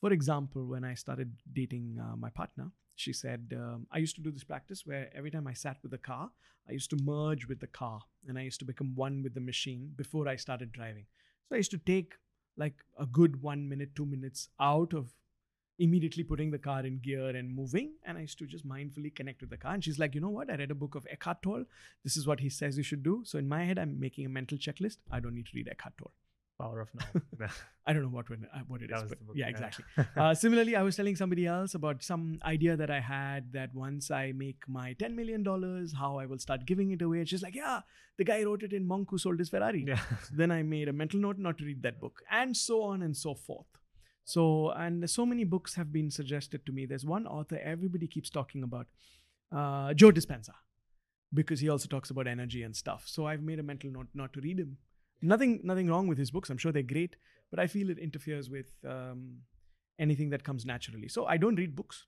For 0.04 0.12
example, 0.12 0.66
when 0.66 0.84
I 0.84 0.96
started 0.96 1.32
dating 1.54 1.98
uh, 1.98 2.18
my 2.18 2.30
partner, 2.30 2.72
she 2.96 3.14
said, 3.14 3.54
um, 3.56 3.88
I 3.90 4.00
used 4.00 4.18
to 4.18 4.22
do 4.22 4.32
this 4.32 4.44
practice 4.44 4.86
where 4.86 5.10
every 5.16 5.32
time 5.32 5.48
I 5.48 5.54
sat 5.54 5.78
with 5.82 5.92
the 5.92 5.98
car, 5.98 6.30
I 6.68 6.74
used 6.74 6.90
to 6.90 6.98
merge 7.02 7.48
with 7.48 7.62
the 7.62 7.68
car 7.68 8.02
and 8.28 8.38
I 8.38 8.42
used 8.42 8.60
to 8.60 8.66
become 8.66 8.96
one 8.96 9.24
with 9.24 9.34
the 9.34 9.40
machine 9.40 9.94
before 9.96 10.28
I 10.28 10.36
started 10.36 10.74
driving. 10.74 11.06
So 11.48 11.56
I 11.56 11.60
used 11.60 11.72
to 11.72 11.78
take 11.78 12.16
like 12.58 12.84
a 13.00 13.06
good 13.06 13.42
one 13.42 13.70
minute, 13.70 13.96
two 13.96 14.06
minutes 14.06 14.50
out 14.60 14.92
of 14.92 15.14
immediately 15.80 16.26
putting 16.26 16.52
the 16.52 16.60
car 16.60 16.86
in 16.86 17.00
gear 17.00 17.30
and 17.30 17.56
moving. 17.56 17.94
And 18.06 18.18
I 18.18 18.22
used 18.22 18.40
to 18.40 18.46
just 18.46 18.68
mindfully 18.68 19.16
connect 19.16 19.40
with 19.40 19.52
the 19.52 19.58
car. 19.58 19.74
And 19.74 19.82
she's 19.82 20.00
like, 20.00 20.16
you 20.16 20.20
know 20.20 20.32
what? 20.32 20.50
I 20.50 20.56
read 20.56 20.72
a 20.72 20.76
book 20.76 20.96
of 20.96 21.08
Eckhart 21.10 21.42
Tolle. 21.42 21.64
This 22.04 22.18
is 22.18 22.28
what 22.28 22.42
he 22.42 22.50
says 22.50 22.76
you 22.76 22.84
should 22.84 23.04
do. 23.04 23.22
So 23.26 23.40
in 23.40 23.48
my 23.48 23.64
head, 23.64 23.80
I'm 23.80 24.02
making 24.02 24.26
a 24.26 24.30
mental 24.30 24.58
checklist. 24.58 24.98
I 25.10 25.22
don't 25.22 25.34
need 25.34 25.46
to 25.46 25.56
read 25.56 25.70
Eckhart 25.70 25.98
Tolle. 25.98 26.12
Power 26.64 26.80
of 26.82 26.90
now. 26.96 27.48
I 27.86 27.92
don't 27.92 28.04
know 28.04 28.10
what 28.10 28.30
when, 28.30 28.48
uh, 28.56 28.60
what 28.68 28.82
it 28.82 28.90
is, 28.90 29.02
book, 29.02 29.18
yeah, 29.36 29.46
yeah. 29.46 29.50
exactly. 29.50 29.86
uh, 30.16 30.34
similarly, 30.34 30.78
I 30.78 30.82
was 30.82 30.96
telling 30.96 31.18
somebody 31.18 31.46
else 31.46 31.76
about 31.76 32.02
some 32.02 32.40
idea 32.46 32.78
that 32.78 32.90
I 32.90 33.02
had 33.02 33.52
that 33.52 33.76
once 33.76 34.10
I 34.10 34.32
make 34.32 34.64
my 34.68 34.94
ten 34.94 35.16
million 35.16 35.44
dollars, 35.44 35.94
how 35.94 36.18
I 36.18 36.26
will 36.26 36.40
start 36.40 36.66
giving 36.66 36.92
it 36.92 37.02
away. 37.02 37.20
And 37.20 37.28
she's 37.28 37.44
like, 37.44 37.56
"Yeah, 37.56 37.82
the 38.18 38.24
guy 38.24 38.44
wrote 38.44 38.64
it 38.64 38.72
in 38.72 38.88
Monk 38.88 39.10
who 39.12 39.18
sold 39.18 39.40
his 39.40 39.50
Ferrari." 39.50 39.84
yeah. 39.86 40.00
So 40.28 40.32
then 40.42 40.52
I 40.52 40.64
made 40.64 40.88
a 40.88 40.94
mental 40.94 41.20
note 41.20 41.38
not 41.38 41.58
to 41.58 41.66
read 41.66 41.84
that 41.84 42.00
book, 42.00 42.22
and 42.32 42.56
so 42.56 42.82
on 42.84 43.02
and 43.02 43.18
so 43.18 43.36
forth. 43.36 43.68
So, 44.26 44.70
and 44.72 45.10
so 45.10 45.26
many 45.26 45.44
books 45.44 45.76
have 45.76 45.92
been 45.92 46.10
suggested 46.10 46.66
to 46.66 46.72
me. 46.72 46.86
There's 46.86 47.06
one 47.06 47.28
author 47.28 47.60
everybody 47.62 48.08
keeps 48.08 48.30
talking 48.30 48.64
about, 48.64 48.88
uh, 49.52 49.94
Joe 49.94 50.12
Dispenza, 50.12 50.54
because 51.34 51.60
he 51.60 51.68
also 51.68 51.90
talks 51.90 52.10
about 52.10 52.28
energy 52.28 52.64
and 52.64 52.74
stuff. 52.74 53.04
So 53.06 53.28
I've 53.28 53.42
made 53.42 53.60
a 53.60 53.64
mental 53.64 53.92
note 53.92 54.08
not 54.14 54.32
to 54.34 54.42
read 54.42 54.60
him. 54.60 54.78
Nothing, 55.24 55.62
nothing 55.64 55.88
wrong 55.88 56.08
with 56.08 56.18
his 56.18 56.32
books. 56.32 56.50
I'm 56.50 56.58
sure 56.58 56.72
they're 56.72 56.84
great, 56.84 57.16
but 57.50 57.60
I 57.60 57.68
feel 57.68 57.90
it 57.90 57.98
interferes 57.98 58.50
with 58.50 58.72
um, 58.88 59.38
anything 59.98 60.30
that 60.32 60.44
comes 60.44 60.66
naturally. 60.66 61.08
So 61.08 61.26
I 61.26 61.38
don't 61.38 61.56
read 61.56 61.76
books. 61.76 62.06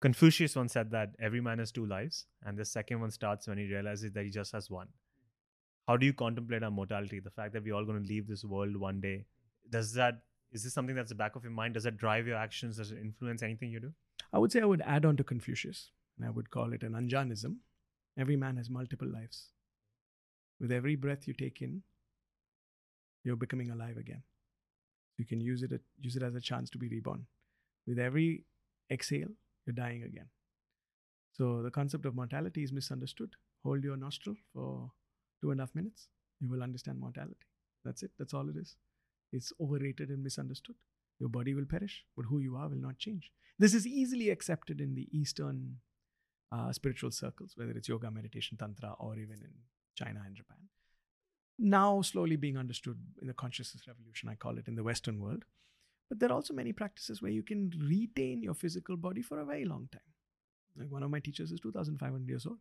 Confucius 0.00 0.56
once 0.56 0.72
said 0.72 0.90
that 0.90 1.14
every 1.20 1.40
man 1.40 1.58
has 1.58 1.70
two 1.70 1.86
lives, 1.86 2.26
and 2.44 2.58
the 2.58 2.64
second 2.64 3.00
one 3.00 3.10
starts 3.10 3.46
when 3.46 3.58
he 3.58 3.66
realizes 3.66 4.12
that 4.12 4.24
he 4.24 4.30
just 4.30 4.52
has 4.52 4.70
one. 4.70 4.88
How 5.86 5.96
do 5.96 6.04
you 6.04 6.12
contemplate 6.12 6.62
our 6.62 6.70
mortality? 6.70 7.20
The 7.20 7.30
fact 7.30 7.52
that 7.52 7.62
we're 7.62 7.74
all 7.74 7.84
going 7.84 8.02
to 8.02 8.08
leave 8.08 8.26
this 8.26 8.44
world 8.44 8.76
one 8.76 9.00
day. 9.00 9.26
Does 9.70 9.92
that 9.94 10.22
is 10.52 10.64
this 10.64 10.74
something 10.74 10.96
that's 10.96 11.10
the 11.10 11.14
back 11.14 11.36
of 11.36 11.44
your 11.44 11.52
mind? 11.52 11.74
Does 11.74 11.84
that 11.84 11.96
drive 11.96 12.26
your 12.26 12.36
actions? 12.36 12.76
Does 12.76 12.90
it 12.90 12.98
influence 12.98 13.42
anything 13.42 13.70
you 13.70 13.80
do? 13.80 13.92
I 14.32 14.38
would 14.38 14.50
say 14.50 14.60
I 14.60 14.64
would 14.64 14.82
add 14.84 15.04
on 15.04 15.16
to 15.16 15.24
Confucius, 15.24 15.90
and 16.16 16.26
I 16.26 16.30
would 16.30 16.50
call 16.50 16.72
it 16.72 16.82
an 16.82 16.92
Anjanism. 16.92 17.56
Every 18.18 18.36
man 18.36 18.56
has 18.56 18.68
multiple 18.68 19.08
lives. 19.08 19.50
With 20.58 20.72
every 20.72 20.96
breath 20.96 21.28
you 21.28 21.34
take 21.34 21.62
in, 21.62 21.82
you're 23.24 23.36
becoming 23.36 23.70
alive 23.70 23.96
again. 23.96 24.22
You 25.18 25.24
can 25.24 25.40
use 25.40 25.62
it 25.62 25.72
use 26.00 26.16
it 26.16 26.22
as 26.22 26.34
a 26.34 26.40
chance 26.40 26.70
to 26.70 26.78
be 26.78 26.88
reborn. 26.88 27.26
With 27.86 27.98
every 27.98 28.44
exhale, 28.90 29.28
you're 29.66 29.74
dying 29.74 30.02
again. 30.02 30.28
So 31.32 31.62
the 31.62 31.70
concept 31.70 32.06
of 32.06 32.14
mortality 32.14 32.62
is 32.62 32.72
misunderstood. 32.72 33.36
Hold 33.64 33.84
your 33.84 33.96
nostril 33.96 34.36
for 34.52 34.90
two 35.40 35.50
and 35.50 35.60
a 35.60 35.64
half 35.64 35.74
minutes. 35.74 36.08
You 36.40 36.48
will 36.48 36.62
understand 36.62 36.98
mortality. 36.98 37.46
That's 37.84 38.02
it. 38.02 38.10
That's 38.18 38.34
all 38.34 38.48
it 38.48 38.56
is. 38.56 38.76
It's 39.32 39.52
overrated 39.60 40.08
and 40.08 40.22
misunderstood. 40.22 40.76
Your 41.18 41.28
body 41.28 41.54
will 41.54 41.66
perish, 41.66 42.04
but 42.16 42.24
who 42.24 42.38
you 42.38 42.56
are 42.56 42.68
will 42.68 42.80
not 42.80 42.98
change. 42.98 43.30
This 43.58 43.74
is 43.74 43.86
easily 43.86 44.30
accepted 44.30 44.80
in 44.80 44.94
the 44.94 45.06
Eastern 45.12 45.76
uh, 46.50 46.72
spiritual 46.72 47.10
circles, 47.10 47.52
whether 47.56 47.72
it's 47.72 47.88
yoga, 47.88 48.10
meditation, 48.10 48.56
tantra, 48.56 48.94
or 48.98 49.18
even 49.18 49.36
in 49.36 49.52
China 49.94 50.22
and 50.24 50.34
Japan. 50.34 50.56
Now, 51.62 52.00
slowly 52.00 52.36
being 52.36 52.56
understood 52.56 52.98
in 53.20 53.26
the 53.26 53.34
consciousness 53.34 53.86
revolution, 53.86 54.30
I 54.30 54.34
call 54.34 54.56
it 54.56 54.66
in 54.66 54.76
the 54.76 54.82
Western 54.82 55.20
world. 55.20 55.44
But 56.08 56.18
there 56.18 56.30
are 56.30 56.34
also 56.34 56.54
many 56.54 56.72
practices 56.72 57.20
where 57.20 57.30
you 57.30 57.42
can 57.42 57.70
retain 57.78 58.42
your 58.42 58.54
physical 58.54 58.96
body 58.96 59.20
for 59.20 59.38
a 59.38 59.44
very 59.44 59.66
long 59.66 59.86
time. 59.92 60.00
Like 60.74 60.90
one 60.90 61.02
of 61.02 61.10
my 61.10 61.20
teachers 61.20 61.52
is 61.52 61.60
2,500 61.60 62.26
years 62.26 62.46
old, 62.46 62.56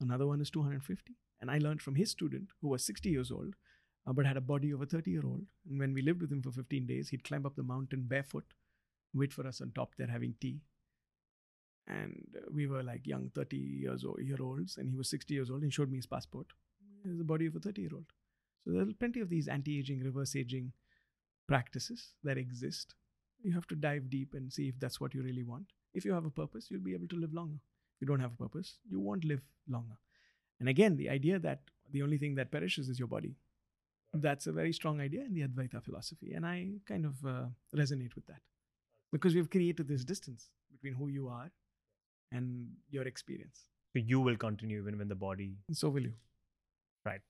another 0.00 0.28
one 0.28 0.40
is 0.40 0.48
250. 0.48 1.16
And 1.40 1.50
I 1.50 1.58
learned 1.58 1.82
from 1.82 1.96
his 1.96 2.12
student, 2.12 2.50
who 2.60 2.68
was 2.68 2.84
60 2.84 3.08
years 3.08 3.32
old, 3.32 3.54
uh, 4.06 4.12
but 4.12 4.26
had 4.26 4.36
a 4.36 4.40
body 4.40 4.70
of 4.70 4.80
a 4.80 4.86
30 4.86 5.10
year 5.10 5.24
old. 5.24 5.46
And 5.68 5.80
when 5.80 5.92
we 5.92 6.00
lived 6.00 6.20
with 6.20 6.30
him 6.30 6.40
for 6.40 6.52
15 6.52 6.86
days, 6.86 7.08
he'd 7.08 7.24
climb 7.24 7.44
up 7.44 7.56
the 7.56 7.64
mountain 7.64 8.04
barefoot, 8.06 8.44
wait 9.12 9.32
for 9.32 9.44
us 9.44 9.60
on 9.60 9.72
top 9.74 9.96
there 9.96 10.06
having 10.06 10.34
tea. 10.40 10.60
And 11.88 12.28
uh, 12.36 12.42
we 12.54 12.68
were 12.68 12.84
like 12.84 13.08
young 13.08 13.32
30 13.34 13.56
years 13.56 14.04
old, 14.04 14.20
year 14.22 14.38
olds, 14.40 14.76
and 14.76 14.88
he 14.88 14.94
was 14.94 15.10
60 15.10 15.34
years 15.34 15.50
old. 15.50 15.62
And 15.62 15.72
he 15.72 15.74
showed 15.74 15.90
me 15.90 15.98
his 15.98 16.06
passport. 16.06 16.46
He 17.02 17.08
has 17.08 17.18
the 17.18 17.24
body 17.24 17.46
of 17.46 17.56
a 17.56 17.58
30 17.58 17.80
year 17.80 17.90
old. 17.92 18.06
So 18.64 18.72
there 18.72 18.82
are 18.82 18.92
plenty 18.98 19.20
of 19.20 19.28
these 19.28 19.48
anti 19.48 19.78
aging, 19.78 20.00
reverse 20.00 20.36
aging 20.36 20.72
practices 21.48 22.10
that 22.22 22.38
exist. 22.38 22.94
You 23.42 23.52
have 23.52 23.66
to 23.68 23.74
dive 23.74 24.10
deep 24.10 24.34
and 24.34 24.52
see 24.52 24.68
if 24.68 24.78
that's 24.78 25.00
what 25.00 25.14
you 25.14 25.22
really 25.22 25.42
want. 25.42 25.66
If 25.94 26.04
you 26.04 26.12
have 26.12 26.26
a 26.26 26.30
purpose, 26.30 26.70
you'll 26.70 26.80
be 26.80 26.94
able 26.94 27.08
to 27.08 27.16
live 27.16 27.32
longer. 27.32 27.58
If 27.96 28.02
you 28.02 28.06
don't 28.06 28.20
have 28.20 28.32
a 28.32 28.42
purpose, 28.42 28.76
you 28.88 29.00
won't 29.00 29.24
live 29.24 29.40
longer. 29.68 29.96
And 30.60 30.68
again, 30.68 30.96
the 30.96 31.08
idea 31.08 31.38
that 31.38 31.60
the 31.90 32.02
only 32.02 32.18
thing 32.18 32.34
that 32.36 32.50
perishes 32.50 32.88
is 32.88 32.98
your 32.98 33.08
body. 33.08 33.34
That's 34.12 34.46
a 34.46 34.52
very 34.52 34.72
strong 34.72 35.00
idea 35.00 35.22
in 35.22 35.34
the 35.34 35.42
Advaita 35.42 35.82
philosophy. 35.82 36.32
And 36.34 36.44
I 36.44 36.72
kind 36.86 37.06
of 37.06 37.14
uh, 37.24 37.46
resonate 37.74 38.14
with 38.14 38.26
that 38.26 38.40
because 39.12 39.34
we've 39.34 39.50
created 39.50 39.88
this 39.88 40.04
distance 40.04 40.50
between 40.70 40.94
who 40.94 41.08
you 41.08 41.28
are 41.28 41.50
and 42.32 42.68
your 42.90 43.04
experience. 43.04 43.66
So 43.92 44.02
you 44.04 44.20
will 44.20 44.36
continue 44.36 44.80
even 44.80 44.98
when 44.98 45.08
the 45.08 45.14
body. 45.14 45.56
And 45.68 45.76
so 45.76 45.88
will 45.88 46.02
you. 46.02 46.12
Right. 47.04 47.20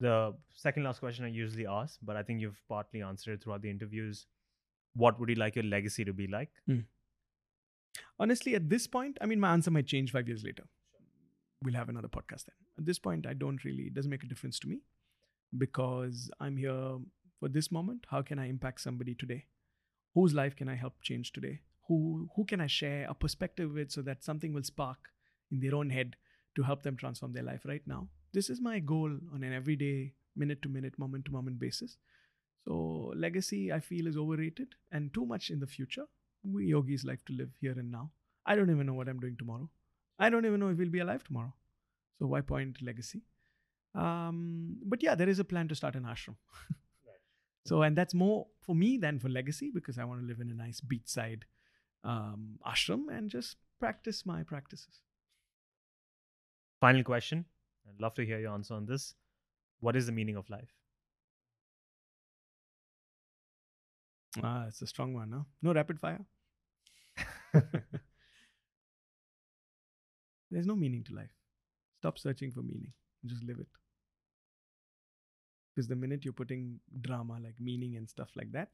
The 0.00 0.34
second 0.54 0.84
last 0.84 1.00
question 1.00 1.24
I 1.24 1.28
usually 1.28 1.66
ask, 1.66 1.98
but 2.02 2.16
I 2.16 2.22
think 2.22 2.40
you've 2.40 2.60
partly 2.68 3.02
answered 3.02 3.34
it 3.34 3.42
throughout 3.42 3.62
the 3.62 3.70
interviews. 3.70 4.26
What 4.94 5.18
would 5.18 5.28
you 5.28 5.34
like 5.36 5.56
your 5.56 5.64
legacy 5.64 6.04
to 6.04 6.12
be 6.12 6.26
like? 6.26 6.50
Hmm. 6.66 6.80
Honestly, 8.18 8.54
at 8.54 8.68
this 8.68 8.86
point, 8.86 9.16
I 9.20 9.26
mean, 9.26 9.40
my 9.40 9.52
answer 9.52 9.70
might 9.70 9.86
change 9.86 10.12
five 10.12 10.28
years 10.28 10.44
later. 10.44 10.64
We'll 11.62 11.74
have 11.74 11.88
another 11.88 12.08
podcast 12.08 12.44
then. 12.44 12.56
At 12.78 12.84
this 12.84 12.98
point, 12.98 13.26
I 13.26 13.32
don't 13.32 13.64
really, 13.64 13.84
it 13.84 13.94
doesn't 13.94 14.10
make 14.10 14.22
a 14.22 14.26
difference 14.26 14.58
to 14.60 14.68
me 14.68 14.80
because 15.56 16.30
I'm 16.40 16.56
here 16.56 16.98
for 17.40 17.48
this 17.48 17.72
moment. 17.72 18.06
How 18.08 18.22
can 18.22 18.38
I 18.38 18.48
impact 18.48 18.80
somebody 18.82 19.14
today? 19.14 19.46
Whose 20.14 20.34
life 20.34 20.56
can 20.56 20.68
I 20.68 20.74
help 20.74 21.00
change 21.02 21.32
today? 21.32 21.60
Who, 21.88 22.28
who 22.36 22.44
can 22.44 22.60
I 22.60 22.66
share 22.66 23.06
a 23.08 23.14
perspective 23.14 23.72
with 23.72 23.90
so 23.90 24.02
that 24.02 24.24
something 24.24 24.52
will 24.52 24.62
spark 24.62 24.98
in 25.50 25.60
their 25.60 25.74
own 25.74 25.90
head 25.90 26.16
to 26.56 26.62
help 26.62 26.82
them 26.82 26.96
transform 26.96 27.32
their 27.32 27.42
life 27.42 27.62
right 27.64 27.82
now? 27.86 28.08
This 28.32 28.50
is 28.50 28.60
my 28.60 28.78
goal 28.78 29.10
on 29.34 29.42
an 29.42 29.52
everyday, 29.52 30.12
minute 30.34 30.62
to 30.62 30.68
minute, 30.68 30.98
moment 30.98 31.24
to 31.26 31.32
moment 31.32 31.58
basis. 31.58 31.96
So, 32.64 33.12
legacy, 33.16 33.72
I 33.72 33.80
feel, 33.80 34.06
is 34.06 34.16
overrated 34.16 34.74
and 34.90 35.12
too 35.14 35.24
much 35.24 35.50
in 35.50 35.60
the 35.60 35.66
future 35.66 36.06
we 36.52 36.66
yogis 36.66 37.04
like 37.04 37.24
to 37.26 37.32
live 37.32 37.50
here 37.60 37.72
and 37.72 37.90
now. 37.90 38.10
I 38.44 38.56
don't 38.56 38.70
even 38.70 38.86
know 38.86 38.94
what 38.94 39.08
I'm 39.08 39.20
doing 39.20 39.36
tomorrow. 39.36 39.68
I 40.18 40.30
don't 40.30 40.46
even 40.46 40.60
know 40.60 40.68
if 40.68 40.78
we'll 40.78 40.88
be 40.88 41.00
alive 41.00 41.24
tomorrow. 41.24 41.52
So 42.18 42.26
why 42.26 42.40
point 42.40 42.80
legacy? 42.82 43.22
Um, 43.94 44.76
but 44.84 45.02
yeah, 45.02 45.14
there 45.14 45.28
is 45.28 45.38
a 45.38 45.44
plan 45.44 45.68
to 45.68 45.74
start 45.74 45.94
an 45.96 46.04
ashram. 46.04 46.36
so 47.66 47.82
and 47.82 47.96
that's 47.96 48.14
more 48.14 48.46
for 48.60 48.74
me 48.74 48.98
than 48.98 49.18
for 49.18 49.28
legacy 49.28 49.70
because 49.74 49.98
I 49.98 50.04
want 50.04 50.20
to 50.20 50.26
live 50.26 50.40
in 50.40 50.50
a 50.50 50.54
nice 50.54 50.80
beachside 50.80 51.42
um, 52.04 52.58
ashram 52.66 53.08
and 53.10 53.28
just 53.30 53.56
practice 53.80 54.24
my 54.24 54.42
practices. 54.42 55.00
Final 56.80 57.02
question. 57.02 57.46
I'd 57.88 58.00
love 58.00 58.14
to 58.14 58.26
hear 58.26 58.38
your 58.38 58.52
answer 58.52 58.74
on 58.74 58.86
this. 58.86 59.14
What 59.80 59.96
is 59.96 60.06
the 60.06 60.12
meaning 60.12 60.36
of 60.36 60.48
life? 60.50 60.74
Ah, 64.42 64.66
it's 64.66 64.82
a 64.82 64.86
strong 64.86 65.14
one, 65.14 65.30
no? 65.30 65.46
No 65.62 65.72
rapid 65.72 65.98
fire. 65.98 66.24
There's 70.50 70.66
no 70.66 70.76
meaning 70.76 71.04
to 71.04 71.14
life. 71.14 71.34
Stop 71.98 72.18
searching 72.18 72.50
for 72.52 72.62
meaning. 72.62 72.92
Just 73.24 73.42
live 73.44 73.58
it. 73.58 73.68
Because 75.74 75.88
the 75.88 75.96
minute 75.96 76.24
you're 76.24 76.32
putting 76.32 76.80
drama 77.00 77.38
like 77.42 77.60
meaning 77.60 77.96
and 77.96 78.08
stuff 78.08 78.30
like 78.36 78.52
that, 78.52 78.70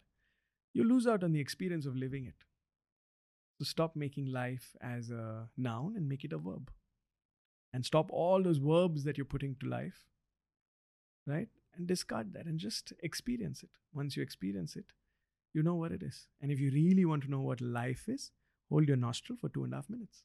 you 0.72 0.84
lose 0.84 1.06
out 1.06 1.24
on 1.24 1.32
the 1.32 1.40
experience 1.40 1.86
of 1.86 1.96
living 1.96 2.26
it. 2.26 2.44
So 3.58 3.64
stop 3.64 3.96
making 3.96 4.26
life 4.26 4.74
as 4.80 5.10
a 5.10 5.48
noun 5.56 5.94
and 5.96 6.08
make 6.08 6.24
it 6.24 6.32
a 6.32 6.38
verb. 6.38 6.70
And 7.72 7.84
stop 7.84 8.10
all 8.10 8.42
those 8.42 8.58
verbs 8.58 9.04
that 9.04 9.16
you're 9.16 9.24
putting 9.24 9.56
to 9.60 9.66
life, 9.68 10.04
right? 11.26 11.48
And 11.74 11.86
discard 11.86 12.34
that 12.34 12.44
and 12.46 12.58
just 12.58 12.92
experience 13.02 13.62
it. 13.62 13.70
Once 13.94 14.16
you 14.16 14.22
experience 14.22 14.76
it, 14.76 14.92
you 15.54 15.62
know 15.62 15.74
what 15.74 15.92
it 15.92 16.02
is. 16.02 16.28
And 16.40 16.50
if 16.50 16.60
you 16.60 16.70
really 16.70 17.04
want 17.04 17.22
to 17.24 17.30
know 17.30 17.40
what 17.40 17.60
life 17.60 18.08
is, 18.08 18.30
hold 18.68 18.88
your 18.88 18.96
nostril 18.96 19.38
for 19.40 19.48
two 19.48 19.64
and 19.64 19.72
a 19.72 19.76
half 19.76 19.88
minutes. 19.88 20.22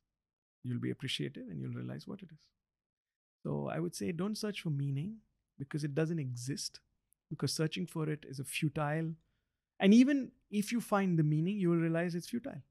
You'll 0.64 0.80
be 0.80 0.91
appreciative 0.91 1.48
and 1.49 1.61
you'll 1.61 1.74
realize 1.74 2.06
what 2.06 2.22
it 2.22 2.30
is. 2.32 2.40
So 3.44 3.69
I 3.72 3.80
would 3.80 3.95
say 3.95 4.11
don't 4.11 4.38
search 4.38 4.61
for 4.61 4.69
meaning 4.69 5.18
because 5.57 5.84
it 5.84 5.95
doesn't 5.95 6.19
exist, 6.19 6.82
because 7.30 7.53
searching 7.53 7.86
for 7.86 8.10
it 8.10 8.26
is 8.28 8.40
a 8.40 8.44
futile. 8.44 9.14
And 9.80 9.94
even 9.94 10.32
if 10.52 10.72
you 10.72 10.82
find 10.82 11.18
the 11.18 11.24
meaning, 11.24 11.57
you 11.57 11.69
will 11.69 11.78
realize 11.78 12.15
it's 12.15 12.28
futile. 12.30 12.61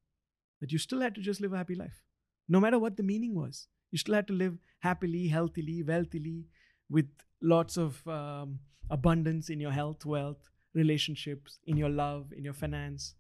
That 0.61 0.73
you 0.73 0.79
still 0.79 1.01
had 1.01 1.15
to 1.15 1.21
just 1.21 1.41
live 1.41 1.53
a 1.53 1.57
happy 1.57 1.75
life. 1.75 2.03
No 2.49 2.61
matter 2.61 2.79
what 2.79 2.97
the 2.97 3.03
meaning 3.03 3.35
was, 3.35 3.69
you 3.91 3.99
still 3.99 4.15
had 4.15 4.27
to 4.29 4.33
live 4.33 4.59
happily, 4.81 5.29
healthily, 5.29 5.83
wealthily, 5.83 6.47
with 6.89 7.09
lots 7.43 7.77
of 7.77 8.07
um, 8.07 8.61
abundance 8.91 9.49
in 9.51 9.61
your 9.61 9.73
health, 9.73 10.05
wealth, 10.05 10.51
relationships, 10.75 11.59
in 11.67 11.77
your 11.77 11.89
love, 11.89 12.33
in 12.37 12.45
your 12.45 12.53
finance, 12.53 13.15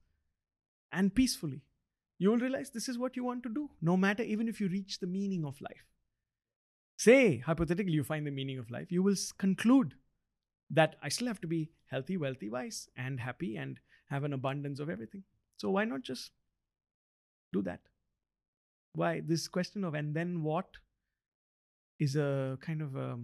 and 0.93 1.15
peacefully. 1.15 1.63
You 2.19 2.31
will 2.31 2.39
realize 2.39 2.71
this 2.71 2.89
is 2.89 2.99
what 2.99 3.17
you 3.17 3.25
want 3.25 3.43
to 3.43 3.49
do, 3.49 3.71
no 3.83 3.97
matter 3.97 4.23
even 4.23 4.49
if 4.49 4.61
you 4.61 4.69
reach 4.69 5.01
the 5.01 5.07
meaning 5.07 5.45
of 5.45 5.61
life. 5.61 5.87
Say, 6.97 7.39
hypothetically, 7.39 7.93
you 7.93 8.05
find 8.05 8.27
the 8.27 8.31
meaning 8.31 8.59
of 8.59 8.71
life, 8.71 8.91
you 8.91 9.03
will 9.03 9.17
conclude 9.37 9.95
that 10.71 10.97
I 11.03 11.09
still 11.11 11.29
have 11.29 11.41
to 11.43 11.47
be 11.47 11.71
healthy, 11.87 12.17
wealthy, 12.17 12.49
wise, 12.49 12.89
and 12.97 13.21
happy, 13.21 13.57
and 13.57 13.79
have 14.11 14.25
an 14.25 14.33
abundance 14.33 14.81
of 14.81 14.89
everything. 14.89 15.25
So 15.57 15.71
why 15.71 15.85
not 15.85 16.03
just 16.03 16.31
do 17.53 17.63
that? 17.63 17.81
Why 18.97 19.21
this 19.21 19.47
question 19.47 19.85
of 19.85 19.95
and 19.95 20.15
then 20.15 20.43
what 20.43 20.67
is 21.99 22.17
a 22.17 22.59
kind 22.61 22.83
of 22.83 22.97
a 22.97 23.19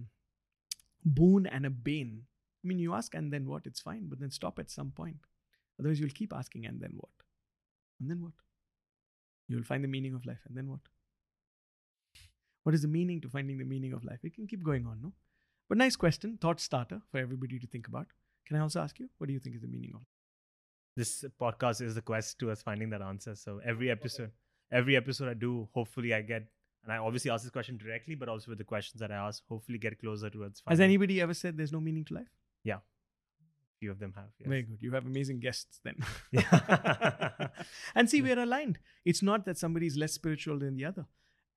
boon 1.03 1.47
and 1.47 1.65
a 1.65 1.69
bane. 1.69 2.21
I 2.63 2.67
mean, 2.67 2.79
you 2.79 2.93
ask 2.93 3.13
and 3.13 3.33
then 3.33 3.47
what, 3.47 3.65
it's 3.65 3.79
fine, 3.79 4.07
but 4.07 4.19
then 4.19 4.31
stop 4.31 4.59
at 4.59 4.71
some 4.71 4.91
point. 4.91 5.17
Otherwise, 5.79 5.99
you'll 5.99 6.09
keep 6.09 6.33
asking 6.33 6.65
and 6.65 6.79
then 6.79 6.93
what? 6.95 7.11
And 7.99 8.09
then 8.09 8.21
what? 8.21 8.33
You'll 9.49 9.63
find 9.63 9.83
the 9.83 9.89
meaning 9.89 10.13
of 10.13 10.25
life, 10.25 10.39
and 10.47 10.55
then 10.55 10.69
what? 10.69 10.79
What 12.63 12.73
is 12.73 12.81
the 12.81 12.87
meaning 12.87 13.19
to 13.21 13.29
finding 13.29 13.57
the 13.57 13.65
meaning 13.65 13.93
of 13.93 14.05
life? 14.05 14.19
It 14.23 14.33
can 14.33 14.47
keep 14.47 14.63
going 14.63 14.85
on, 14.85 15.01
no? 15.01 15.11
But 15.67 15.77
nice 15.77 15.97
question, 15.97 16.37
thought 16.39 16.61
starter 16.61 17.01
for 17.11 17.17
everybody 17.17 17.59
to 17.59 17.67
think 17.67 17.87
about. 17.87 18.07
Can 18.47 18.55
I 18.55 18.61
also 18.61 18.79
ask 18.79 18.99
you, 18.99 19.09
what 19.17 19.27
do 19.27 19.33
you 19.33 19.39
think 19.39 19.55
is 19.55 19.61
the 19.61 19.67
meaning 19.67 19.91
of 19.93 20.01
life? 20.01 20.07
This 20.95 21.25
podcast 21.41 21.81
is 21.81 21.95
the 21.95 22.01
quest 22.01 22.39
to 22.39 22.51
us 22.51 22.61
finding 22.61 22.89
that 22.91 23.01
answer. 23.01 23.35
So 23.35 23.59
every 23.65 23.89
episode, 23.91 24.31
every 24.73 24.95
episode 24.97 25.29
I 25.29 25.35
do, 25.35 25.69
hopefully 25.73 26.13
I 26.13 26.21
get, 26.21 26.43
and 26.83 26.91
I 26.91 26.97
obviously 26.97 27.31
ask 27.31 27.43
this 27.43 27.51
question 27.51 27.77
directly, 27.77 28.15
but 28.15 28.27
also 28.27 28.51
with 28.51 28.57
the 28.57 28.63
questions 28.63 28.99
that 28.99 29.11
I 29.11 29.15
ask, 29.15 29.43
hopefully 29.47 29.77
get 29.77 29.99
closer 29.99 30.29
towards. 30.29 30.61
Has 30.67 30.79
anybody 30.79 31.21
ever 31.21 31.33
said 31.33 31.57
there's 31.57 31.71
no 31.71 31.79
meaning 31.79 32.03
to 32.05 32.15
life? 32.15 32.33
Yeah, 32.63 32.79
few 33.79 33.91
of 33.91 33.99
them 33.99 34.13
have. 34.15 34.31
Yes. 34.39 34.49
Very 34.49 34.63
good. 34.63 34.79
You 34.81 34.91
have 34.93 35.05
amazing 35.05 35.39
guests 35.39 35.79
then. 35.83 35.95
Yeah. 36.31 37.47
and 37.95 38.09
see, 38.09 38.21
we're 38.21 38.39
aligned. 38.39 38.79
It's 39.05 39.21
not 39.21 39.45
that 39.45 39.57
somebody 39.57 39.87
is 39.87 39.95
less 39.97 40.13
spiritual 40.13 40.59
than 40.59 40.75
the 40.75 40.85
other. 40.85 41.05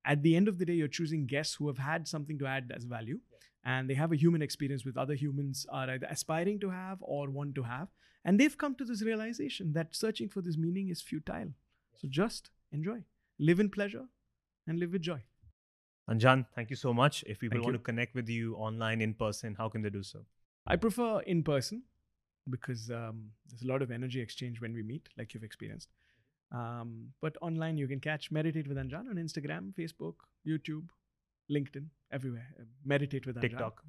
At 0.05 0.23
the 0.23 0.37
end 0.37 0.47
of 0.47 0.59
the 0.59 0.65
day, 0.65 0.75
you're 0.75 0.89
choosing 0.89 1.27
guests 1.27 1.55
who 1.55 1.67
have 1.67 1.79
had 1.79 2.07
something 2.07 2.39
to 2.39 2.47
add 2.47 2.73
as 2.77 2.85
value 2.85 3.19
and 3.67 3.91
they 3.91 3.95
have 3.95 4.13
a 4.13 4.17
human 4.17 4.43
experience 4.43 4.85
with 4.85 4.97
other 4.97 5.15
humans 5.15 5.67
are 5.71 5.91
either 5.91 6.07
aspiring 6.09 6.61
to 6.61 6.71
have 6.71 6.99
or 7.01 7.29
want 7.29 7.57
to 7.57 7.65
have. 7.65 7.89
And 8.25 8.39
they've 8.39 8.57
come 8.57 8.77
to 8.77 8.85
this 8.85 9.03
realization 9.03 9.73
that 9.73 9.95
searching 9.95 10.29
for 10.29 10.41
this 10.41 10.57
meaning 10.57 10.89
is 10.89 11.03
futile. 11.03 11.49
So 11.97 12.07
just 12.09 12.51
enjoy, 12.77 12.99
live 13.51 13.61
in 13.65 13.71
pleasure, 13.79 14.05
and 14.67 14.79
live 14.85 14.93
with 14.99 15.03
joy. 15.03 15.21
Anjan, 16.15 16.47
thank 16.55 16.71
you 16.71 16.77
so 16.77 16.95
much. 17.03 17.25
If 17.27 17.41
people 17.41 17.57
Thank 17.57 17.65
want 17.67 17.75
you. 17.75 17.79
to 17.79 17.85
connect 17.85 18.15
with 18.15 18.29
you 18.29 18.55
online, 18.57 19.01
in 19.07 19.13
person, 19.15 19.57
how 19.61 19.69
can 19.69 19.83
they 19.83 19.91
do 19.91 20.03
so? 20.03 20.25
I 20.67 20.77
prefer 20.77 21.21
in 21.35 21.43
person 21.43 21.83
because 22.49 22.91
um, 22.91 23.31
there's 23.49 23.63
a 23.63 23.67
lot 23.73 23.83
of 23.83 23.91
energy 23.91 24.21
exchange 24.21 24.61
when 24.61 24.73
we 24.73 24.83
meet, 24.83 25.09
like 25.19 25.35
you've 25.35 25.43
experienced. 25.49 25.89
Um, 26.53 27.09
but 27.21 27.37
online, 27.43 27.77
you 27.77 27.89
can 27.89 27.99
catch 27.99 28.31
Meditate 28.31 28.69
with 28.69 28.77
Anjan 28.77 29.11
on 29.11 29.17
Instagram, 29.17 29.73
Facebook, 29.75 30.15
YouTube, 30.47 30.85
LinkedIn, 31.51 31.87
everywhere. 32.13 32.47
Uh, 32.61 32.65
Meditate 32.85 33.27
with 33.27 33.37
Anjan. 33.37 33.41
TikTok. 33.49 33.83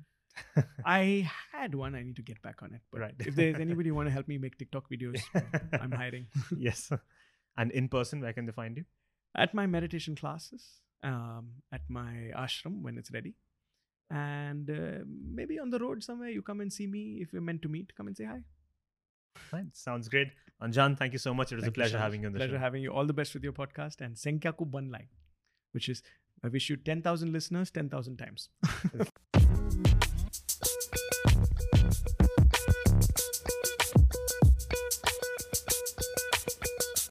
I 0.85 1.29
had 1.51 1.75
one. 1.75 1.93
I 1.93 2.01
need 2.01 2.15
to 2.15 2.23
get 2.23 2.41
back 2.41 2.63
on 2.63 2.73
it. 2.73 2.81
But 2.91 3.01
Right. 3.01 3.15
if 3.19 3.35
there's 3.35 3.59
anybody 3.67 3.89
who 3.89 3.95
want 3.95 4.07
to 4.07 4.11
help 4.17 4.27
me 4.27 4.39
make 4.39 4.57
TikTok 4.57 4.89
videos, 4.89 5.21
I'm 5.81 5.91
hiring. 6.03 6.25
yes. 6.57 6.91
And 7.57 7.71
in 7.71 7.89
person, 7.89 8.21
where 8.21 8.33
can 8.33 8.45
they 8.45 8.51
find 8.51 8.77
you? 8.77 8.85
at 9.35 9.53
my 9.53 9.67
meditation 9.67 10.15
classes, 10.15 10.63
um, 11.03 11.49
at 11.71 11.81
my 11.89 12.31
ashram 12.35 12.81
when 12.81 12.97
it's 12.97 13.11
ready. 13.11 13.35
And 14.09 14.69
uh, 14.69 15.03
maybe 15.39 15.59
on 15.59 15.69
the 15.69 15.77
road 15.79 16.03
somewhere, 16.03 16.29
you 16.29 16.41
come 16.41 16.59
and 16.61 16.71
see 16.73 16.87
me. 16.87 17.19
If 17.21 17.33
we're 17.33 17.41
meant 17.41 17.61
to 17.63 17.69
meet, 17.69 17.93
come 17.95 18.07
and 18.07 18.17
say 18.17 18.23
hi. 18.23 18.39
Fine. 19.35 19.69
Sounds 19.73 20.07
great. 20.09 20.29
Anjan, 20.63 20.97
thank 20.97 21.13
you 21.13 21.19
so 21.19 21.33
much. 21.35 21.51
It 21.51 21.55
was 21.55 21.65
Thank 21.65 21.75
a 21.75 21.79
pleasure 21.79 21.91
Shams. 21.91 22.01
having 22.01 22.21
you 22.21 22.27
on 22.27 22.33
the 22.33 22.39
Pleasure 22.39 22.53
show. 22.53 22.59
having 22.59 22.81
you. 22.81 22.91
All 22.91 23.05
the 23.05 23.13
best 23.13 23.35
with 23.35 23.43
your 23.43 23.53
podcast 23.53 24.01
and 24.01 24.15
Senkyaku 24.15 24.71
Banlai, 24.71 25.05
which 25.73 25.87
is 25.89 26.01
I 26.43 26.47
wish 26.47 26.69
you 26.69 26.77
10,000 26.77 27.31
listeners 27.31 27.69
10,000 27.69 28.17
times. 28.17 28.49